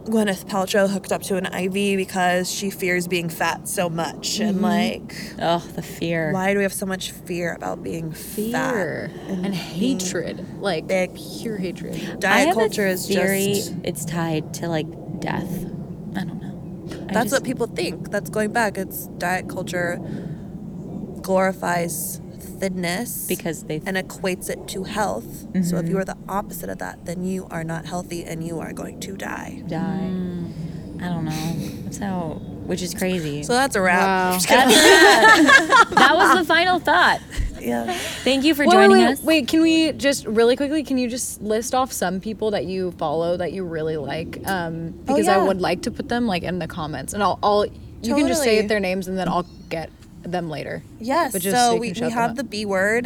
Gwyneth 0.06 0.46
Paltrow 0.46 0.88
hooked 0.88 1.12
up 1.12 1.22
to 1.22 1.36
an 1.36 1.46
IV 1.46 1.96
because 1.96 2.50
she 2.50 2.70
fears 2.70 3.08
being 3.08 3.28
fat 3.28 3.68
so 3.68 3.88
much 3.88 4.38
and 4.38 4.56
mm-hmm. 4.56 4.64
like 4.64 5.16
oh, 5.40 5.66
the 5.74 5.82
fear. 5.82 6.32
why 6.32 6.52
do 6.52 6.58
we 6.58 6.62
have 6.62 6.72
so 6.72 6.86
much 6.86 7.10
fear 7.10 7.54
about 7.54 7.82
being 7.82 8.12
fear 8.12 8.52
fat 8.52 9.28
and, 9.28 9.42
being 9.42 9.52
hatred, 9.52 10.60
like 10.60 10.86
big? 10.86 11.14
pure 11.14 11.56
hatred. 11.56 12.20
Diet 12.20 12.54
culture 12.54 12.86
is 12.86 13.06
just 13.06 13.74
it's 13.82 14.04
tied 14.04 14.54
to 14.54 14.68
like 14.68 14.86
death. 15.20 15.64
I 16.14 16.24
don't 16.24 16.40
know. 16.40 17.06
I 17.08 17.12
that's 17.12 17.30
just- 17.30 17.32
what 17.32 17.44
people 17.44 17.66
think. 17.66 18.10
That's 18.10 18.30
going 18.30 18.52
back. 18.52 18.78
It's 18.78 19.06
diet 19.18 19.48
culture 19.48 20.00
glorifies 21.22 22.20
thinness 22.58 23.26
because 23.28 23.64
they 23.64 23.82
and 23.86 23.96
equates 23.96 24.50
it 24.50 24.66
to 24.68 24.84
health. 24.84 25.46
So 25.64 25.76
if 25.76 25.88
you 25.88 25.98
are 25.98 26.04
the 26.04 26.16
opposite 26.28 26.68
of 26.68 26.78
that, 26.78 27.04
then 27.06 27.24
you 27.24 27.46
are 27.50 27.64
not 27.64 27.86
healthy 27.86 28.24
and 28.24 28.44
you 28.44 28.60
are 28.60 28.72
going 28.72 29.00
to 29.00 29.16
die. 29.16 29.62
die. 29.66 30.10
I 31.00 31.08
don't 31.08 31.24
know. 31.24 31.54
That's 31.84 31.98
how 31.98 32.40
which 32.66 32.82
is 32.82 32.94
crazy. 32.94 33.42
So 33.42 33.52
that's 33.52 33.76
a 33.76 33.80
wrap. 33.80 34.00
Wow. 34.00 34.30
That's 34.32 34.46
that 35.94 36.12
was 36.14 36.38
the 36.38 36.44
final 36.44 36.78
thought. 36.78 37.20
Yeah. 37.60 37.92
Thank 38.22 38.44
you 38.44 38.54
for 38.54 38.64
Wait, 38.64 38.72
joining 38.72 38.90
wait, 38.98 39.06
us. 39.06 39.22
Wait, 39.22 39.48
can 39.48 39.62
we 39.62 39.92
just 39.92 40.26
really 40.26 40.56
quickly? 40.56 40.84
Can 40.84 40.98
you 40.98 41.08
just 41.08 41.40
list 41.42 41.74
off 41.74 41.92
some 41.92 42.20
people 42.20 42.52
that 42.52 42.66
you 42.66 42.92
follow 42.92 43.36
that 43.36 43.52
you 43.52 43.64
really 43.64 43.96
like? 43.96 44.40
Um, 44.46 44.90
because 44.90 45.28
I 45.28 45.36
yeah. 45.36 45.44
would 45.44 45.60
like 45.60 45.82
to 45.82 45.90
put 45.90 46.08
them 46.08 46.26
like 46.26 46.42
in 46.42 46.58
the 46.58 46.68
comments, 46.68 47.12
and 47.12 47.22
I'll, 47.22 47.38
I'll 47.42 47.66
you 47.66 48.14
can 48.14 48.28
just 48.28 48.42
say 48.42 48.56
Totally. 48.56 48.68
their 48.68 48.80
names, 48.80 49.08
and 49.08 49.18
then 49.18 49.28
I'll 49.28 49.46
get 49.68 49.90
them 50.32 50.48
later. 50.50 50.82
Yes. 51.00 51.32
But 51.32 51.42
just 51.42 51.56
so 51.56 51.72
so 51.72 51.76
we, 51.76 51.92
we 51.92 52.10
have 52.10 52.36
the 52.36 52.44
B 52.44 52.64
word, 52.64 53.04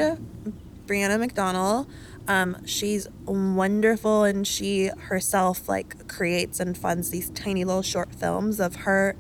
Brianna 0.87 1.19
McDonald. 1.19 1.87
Um, 2.29 2.65
she's 2.65 3.09
wonderful 3.25 4.25
and 4.25 4.47
she 4.47 4.89
herself 4.89 5.69
like 5.69 6.07
creates 6.07 6.61
and 6.61 6.77
funds 6.77 7.11
these 7.11 7.31
tiny 7.31 7.65
little 7.65 7.83
short 7.83 8.15
films 8.15 8.61
of 8.61 8.77
her 8.77 9.17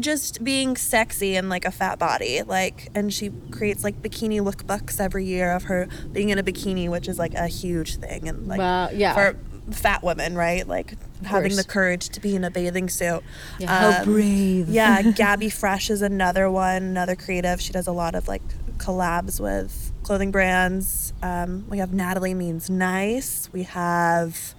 just 0.00 0.44
being 0.44 0.76
sexy 0.76 1.34
and 1.34 1.48
like 1.48 1.64
a 1.64 1.70
fat 1.70 1.98
body 1.98 2.42
like 2.42 2.88
and 2.94 3.12
she 3.12 3.28
creates 3.50 3.82
like 3.82 4.00
bikini 4.00 4.40
lookbooks 4.40 5.00
every 5.00 5.24
year 5.24 5.50
of 5.50 5.64
her 5.64 5.88
being 6.12 6.28
in 6.28 6.38
a 6.38 6.44
bikini 6.44 6.88
which 6.88 7.08
is 7.08 7.18
like 7.18 7.34
a 7.34 7.48
huge 7.48 7.96
thing 7.96 8.28
and 8.28 8.46
like 8.46 8.60
Wow, 8.60 8.88
yeah. 8.90 9.14
for 9.14 9.36
fat 9.72 10.02
women 10.02 10.34
right 10.34 10.66
like 10.66 10.94
having 11.24 11.56
the 11.56 11.64
courage 11.64 12.08
to 12.10 12.20
be 12.20 12.34
in 12.34 12.44
a 12.44 12.50
bathing 12.50 12.88
suit 12.88 13.22
Yeah. 13.58 13.92
How 13.98 14.04
brave. 14.04 14.68
yeah, 14.68 15.02
GabiFresh 15.02 15.90
is 15.90 16.02
another 16.02 16.50
one, 16.50 16.82
another 16.82 17.16
creative. 17.16 17.60
She 17.60 17.72
does 17.72 17.86
a 17.86 17.92
lot 17.92 18.14
of 18.14 18.26
like 18.28 18.42
collabs 18.78 19.38
with 19.40 19.92
clothing 20.02 20.30
brands. 20.30 21.12
Um, 21.22 21.66
we 21.68 21.78
have 21.78 21.92
Natalie 21.92 22.34
Means 22.34 22.70
Nice. 22.70 23.50
We 23.52 23.64
have 23.64 24.54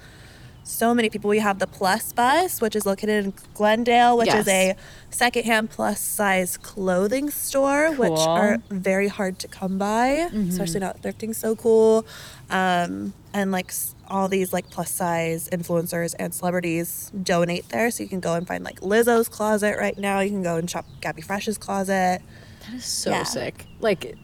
so 0.64 0.94
many 0.94 1.10
people. 1.10 1.30
We 1.30 1.40
have 1.40 1.58
the 1.60 1.68
Plus 1.68 2.14
Bus, 2.14 2.62
which 2.62 2.76
is 2.76 2.86
located 2.86 3.26
in 3.26 3.34
Glendale, 3.56 4.18
which 4.18 4.34
is 4.34 4.48
a 4.48 4.76
secondhand 5.10 5.70
plus 5.72 6.00
size 6.00 6.56
clothing 6.56 7.30
store, 7.32 7.92
which 7.94 8.12
are 8.20 8.60
very 8.70 9.08
hard 9.10 9.40
to 9.40 9.48
come 9.48 9.78
by, 9.78 10.30
Mm-hmm. 10.32 10.50
especially 10.50 10.80
not 10.80 11.02
thrifting 11.02 11.36
so 11.36 11.56
cool. 11.56 12.06
Um, 12.52 13.14
and 13.34 13.52
like 13.52 13.72
all 14.08 14.28
these 14.28 14.52
like 14.52 14.70
plus 14.70 14.92
size 14.92 15.48
influencers 15.52 16.14
and 16.20 16.34
celebrities 16.34 17.12
donate 17.24 17.70
there, 17.70 17.90
so 17.92 18.04
you 18.04 18.10
can 18.10 18.20
go 18.20 18.34
and 18.34 18.46
find 18.48 18.64
like 18.64 18.82
Lizzo's 18.82 19.30
closet 19.30 19.78
right 19.80 19.98
now. 19.98 20.20
You 20.20 20.30
can 20.32 20.44
go 20.44 20.58
and 20.58 20.70
shop 20.70 20.86
GabiFresh's 21.02 21.58
closet. 21.58 22.22
That 22.68 22.74
is 22.76 22.86
so 22.86 23.12
Yeah. 23.12 23.24
sick. 23.24 23.66
Like, 23.80 24.16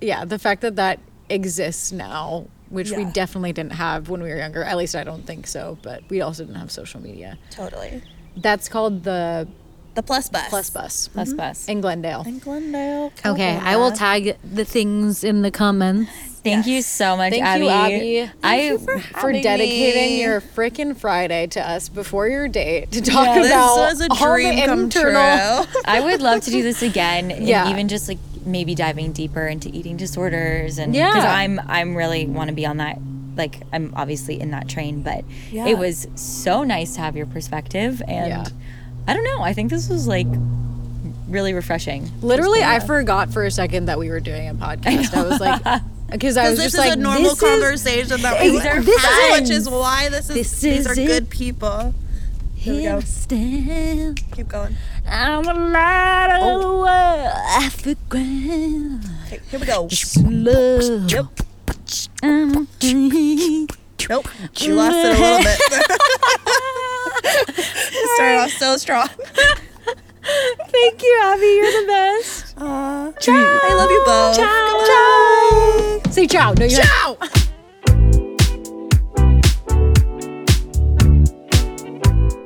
yeah, 0.00 0.24
the 0.24 0.38
fact 0.38 0.62
that 0.62 0.76
that 0.76 0.98
exists 1.28 1.92
now, 1.92 2.46
which 2.70 2.90
we 2.90 3.04
definitely 3.04 3.52
didn't 3.52 3.72
have 3.74 4.08
when 4.08 4.22
we 4.22 4.30
were 4.30 4.36
younger. 4.38 4.64
At 4.64 4.76
least 4.76 4.96
I 4.96 5.04
don't 5.04 5.26
think 5.26 5.46
so. 5.46 5.78
But 5.82 6.02
we 6.08 6.20
also 6.22 6.44
didn't 6.44 6.58
have 6.58 6.70
social 6.72 7.00
media. 7.00 7.38
Totally. 7.50 8.02
That's 8.36 8.68
called 8.68 9.04
the 9.04 9.46
The 9.94 10.02
Plus 10.02 10.28
Bus. 10.28 10.48
Plus 10.48 10.70
Bus 10.70 11.08
Plus 11.08 11.32
bus. 11.34 11.68
in 11.68 11.80
Glendale. 11.80 12.24
In 12.26 12.38
Glendale. 12.40 13.12
Okay, 13.24 13.56
I 13.58 13.76
will 13.76 13.92
tag 13.92 14.36
the 14.42 14.64
things 14.64 15.22
in 15.22 15.42
the 15.42 15.50
comments. 15.52 16.10
Thank 16.44 16.66
you 16.66 16.82
so 16.82 17.16
much, 17.16 17.32
Abby. 17.32 17.66
Thank 17.66 17.94
Abby. 17.94 18.06
you, 18.06 18.22
Abby. 18.42 18.74
I 18.74 18.76
for 18.76 18.98
having 18.98 19.42
dedicating 19.42 20.16
me. 20.18 20.22
your 20.22 20.40
freaking 20.42 20.94
Friday 20.96 21.46
to 21.48 21.66
us 21.68 21.88
before 21.88 22.28
your 22.28 22.46
date 22.48 22.92
to 22.92 23.00
talk 23.00 23.34
This 23.34 23.46
about 23.50 23.76
was 23.76 24.00
a 24.02 24.08
all 24.10 24.16
the 24.18 24.34
dream 24.36 24.64
come 24.66 24.80
internal- 24.84 25.64
true. 25.64 25.80
I 25.86 26.00
would 26.00 26.20
love 26.20 26.42
to 26.42 26.50
do 26.50 26.62
this 26.62 26.82
again. 26.82 27.30
and 27.30 27.46
Yeah. 27.48 27.70
even 27.70 27.88
just 27.88 28.08
like 28.08 28.18
maybe 28.44 28.74
diving 28.74 29.12
deeper 29.12 29.46
into 29.46 29.70
eating 29.70 29.96
disorders 29.96 30.76
and 30.78 30.94
Yeah. 30.94 31.08
because 31.12 31.24
I'm 31.24 31.58
I'm 31.66 31.96
really 31.96 32.26
want 32.26 32.48
to 32.50 32.54
be 32.54 32.66
on 32.66 32.76
that. 32.76 32.98
Like 33.36 33.60
I'm 33.72 33.94
obviously 33.96 34.38
in 34.38 34.50
that 34.50 34.68
train, 34.68 35.00
but 35.00 35.24
Yeah. 35.50 35.66
it 35.66 35.78
was 35.78 36.06
so 36.14 36.62
nice 36.62 36.94
to 36.96 37.00
have 37.00 37.16
your 37.16 37.26
perspective 37.26 38.02
and 38.06 38.28
Yeah. 38.28 38.44
I 39.08 39.14
don't 39.14 39.24
know. 39.24 39.40
I 39.40 39.54
think 39.54 39.70
this 39.70 39.88
was 39.88 40.06
like 40.06 40.26
really 41.26 41.54
refreshing. 41.54 42.10
Literally, 42.20 42.62
I 42.62 42.80
forgot 42.80 43.32
for 43.32 43.44
a 43.44 43.50
second 43.50 43.86
that 43.86 43.98
we 43.98 44.10
were 44.10 44.20
doing 44.20 44.48
a 44.50 44.54
podcast. 44.66 45.14
I, 45.14 45.22
was 45.22 45.40
like, 45.40 45.62
because 46.14 46.36
I 46.36 46.48
was 46.50 46.58
this 46.58 46.72
just 46.72 46.74
is 46.76 46.78
like, 46.78 46.92
a 46.92 46.96
normal 46.96 47.22
this 47.22 47.32
is- 47.32 47.40
conversation 47.40 48.22
that 48.22 48.40
we 48.40 48.56
are 48.56 48.60
have, 48.60 48.84
friends. 48.84 49.40
which 49.40 49.50
is 49.50 49.68
why 49.68 50.08
this 50.08 50.30
is 50.30 50.34
This 50.36 50.60
these 50.60 50.80
is 50.80 50.86
are 50.86 50.92
it. 51.00 51.06
good 51.06 51.28
people. 51.28 51.92
Here 52.54 52.74
we 52.74 52.82
go. 52.84 53.00
Stand. 53.00 54.22
Keep 54.32 54.48
going. 54.48 54.76
I'm 55.08 55.46
a 55.46 55.52
light 55.52 56.36
of 56.36 56.42
oh. 56.42 56.60
the 56.62 56.68
world. 57.88 57.96
Grand. 58.08 59.04
Okay, 59.26 59.40
here 59.50 59.60
we 59.60 59.66
go. 59.66 59.88
Love. 60.22 61.10
Yep. 61.10 61.26
I'm. 62.22 62.68
Nope. 64.08 64.28
You 64.60 64.74
lost 64.74 64.96
it 64.96 65.06
a 65.06 65.20
little 65.20 65.42
bit. 65.42 65.60
Started 68.14 68.38
off 68.38 68.50
so 68.52 68.76
strong. 68.76 69.08
Thank 70.24 71.02
you, 71.02 71.20
Abby. 71.22 71.46
You're 71.46 71.80
the 71.80 71.86
best. 71.86 72.54
Uh, 72.58 73.12
I 73.28 73.74
love 73.74 73.90
you 73.90 74.02
both. 74.04 74.36
Ciao. 74.36 76.00
Goodbye. 76.02 76.10
Say 76.10 76.26
ciao. 76.26 76.52
No, 76.54 76.64
you're 76.64 76.80
Ciao. 76.80 77.18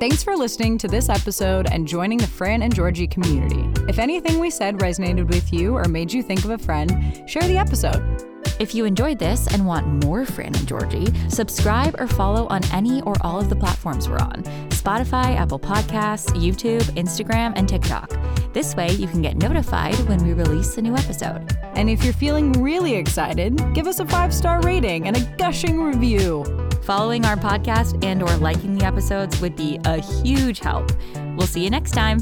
Thanks 0.00 0.22
for 0.22 0.36
listening 0.36 0.78
to 0.78 0.88
this 0.88 1.08
episode 1.08 1.66
and 1.70 1.86
joining 1.86 2.18
the 2.18 2.26
Fran 2.26 2.62
and 2.62 2.74
Georgie 2.74 3.06
community. 3.06 3.64
If 3.88 3.98
anything 3.98 4.38
we 4.38 4.48
said 4.48 4.78
resonated 4.78 5.28
with 5.28 5.52
you 5.52 5.76
or 5.76 5.84
made 5.84 6.12
you 6.12 6.22
think 6.22 6.44
of 6.44 6.50
a 6.50 6.58
friend, 6.58 7.28
share 7.28 7.42
the 7.42 7.58
episode. 7.58 8.37
If 8.58 8.74
you 8.74 8.86
enjoyed 8.86 9.20
this 9.20 9.46
and 9.46 9.64
want 9.64 9.86
more 10.04 10.24
Fran 10.24 10.54
and 10.56 10.66
Georgie, 10.66 11.06
subscribe 11.28 11.94
or 12.00 12.08
follow 12.08 12.48
on 12.48 12.64
any 12.72 13.00
or 13.02 13.14
all 13.20 13.38
of 13.38 13.48
the 13.48 13.54
platforms 13.54 14.08
we're 14.08 14.18
on 14.18 14.42
Spotify, 14.70 15.36
Apple 15.36 15.60
Podcasts, 15.60 16.30
YouTube, 16.30 16.82
Instagram, 16.96 17.52
and 17.54 17.68
TikTok. 17.68 18.10
This 18.52 18.74
way, 18.74 18.90
you 18.92 19.06
can 19.06 19.22
get 19.22 19.36
notified 19.36 19.94
when 20.08 20.24
we 20.24 20.32
release 20.32 20.76
a 20.76 20.82
new 20.82 20.96
episode. 20.96 21.56
And 21.74 21.88
if 21.88 22.02
you're 22.02 22.12
feeling 22.12 22.52
really 22.52 22.94
excited, 22.94 23.62
give 23.74 23.86
us 23.86 24.00
a 24.00 24.06
five 24.06 24.34
star 24.34 24.60
rating 24.62 25.06
and 25.06 25.16
a 25.16 25.20
gushing 25.36 25.80
review. 25.80 26.44
Following 26.82 27.24
our 27.26 27.36
podcast 27.36 28.02
and 28.02 28.22
or 28.22 28.34
liking 28.38 28.76
the 28.76 28.84
episodes 28.84 29.40
would 29.40 29.54
be 29.54 29.78
a 29.84 30.00
huge 30.00 30.58
help. 30.58 30.90
We'll 31.36 31.46
see 31.46 31.62
you 31.62 31.70
next 31.70 31.92
time. 31.92 32.18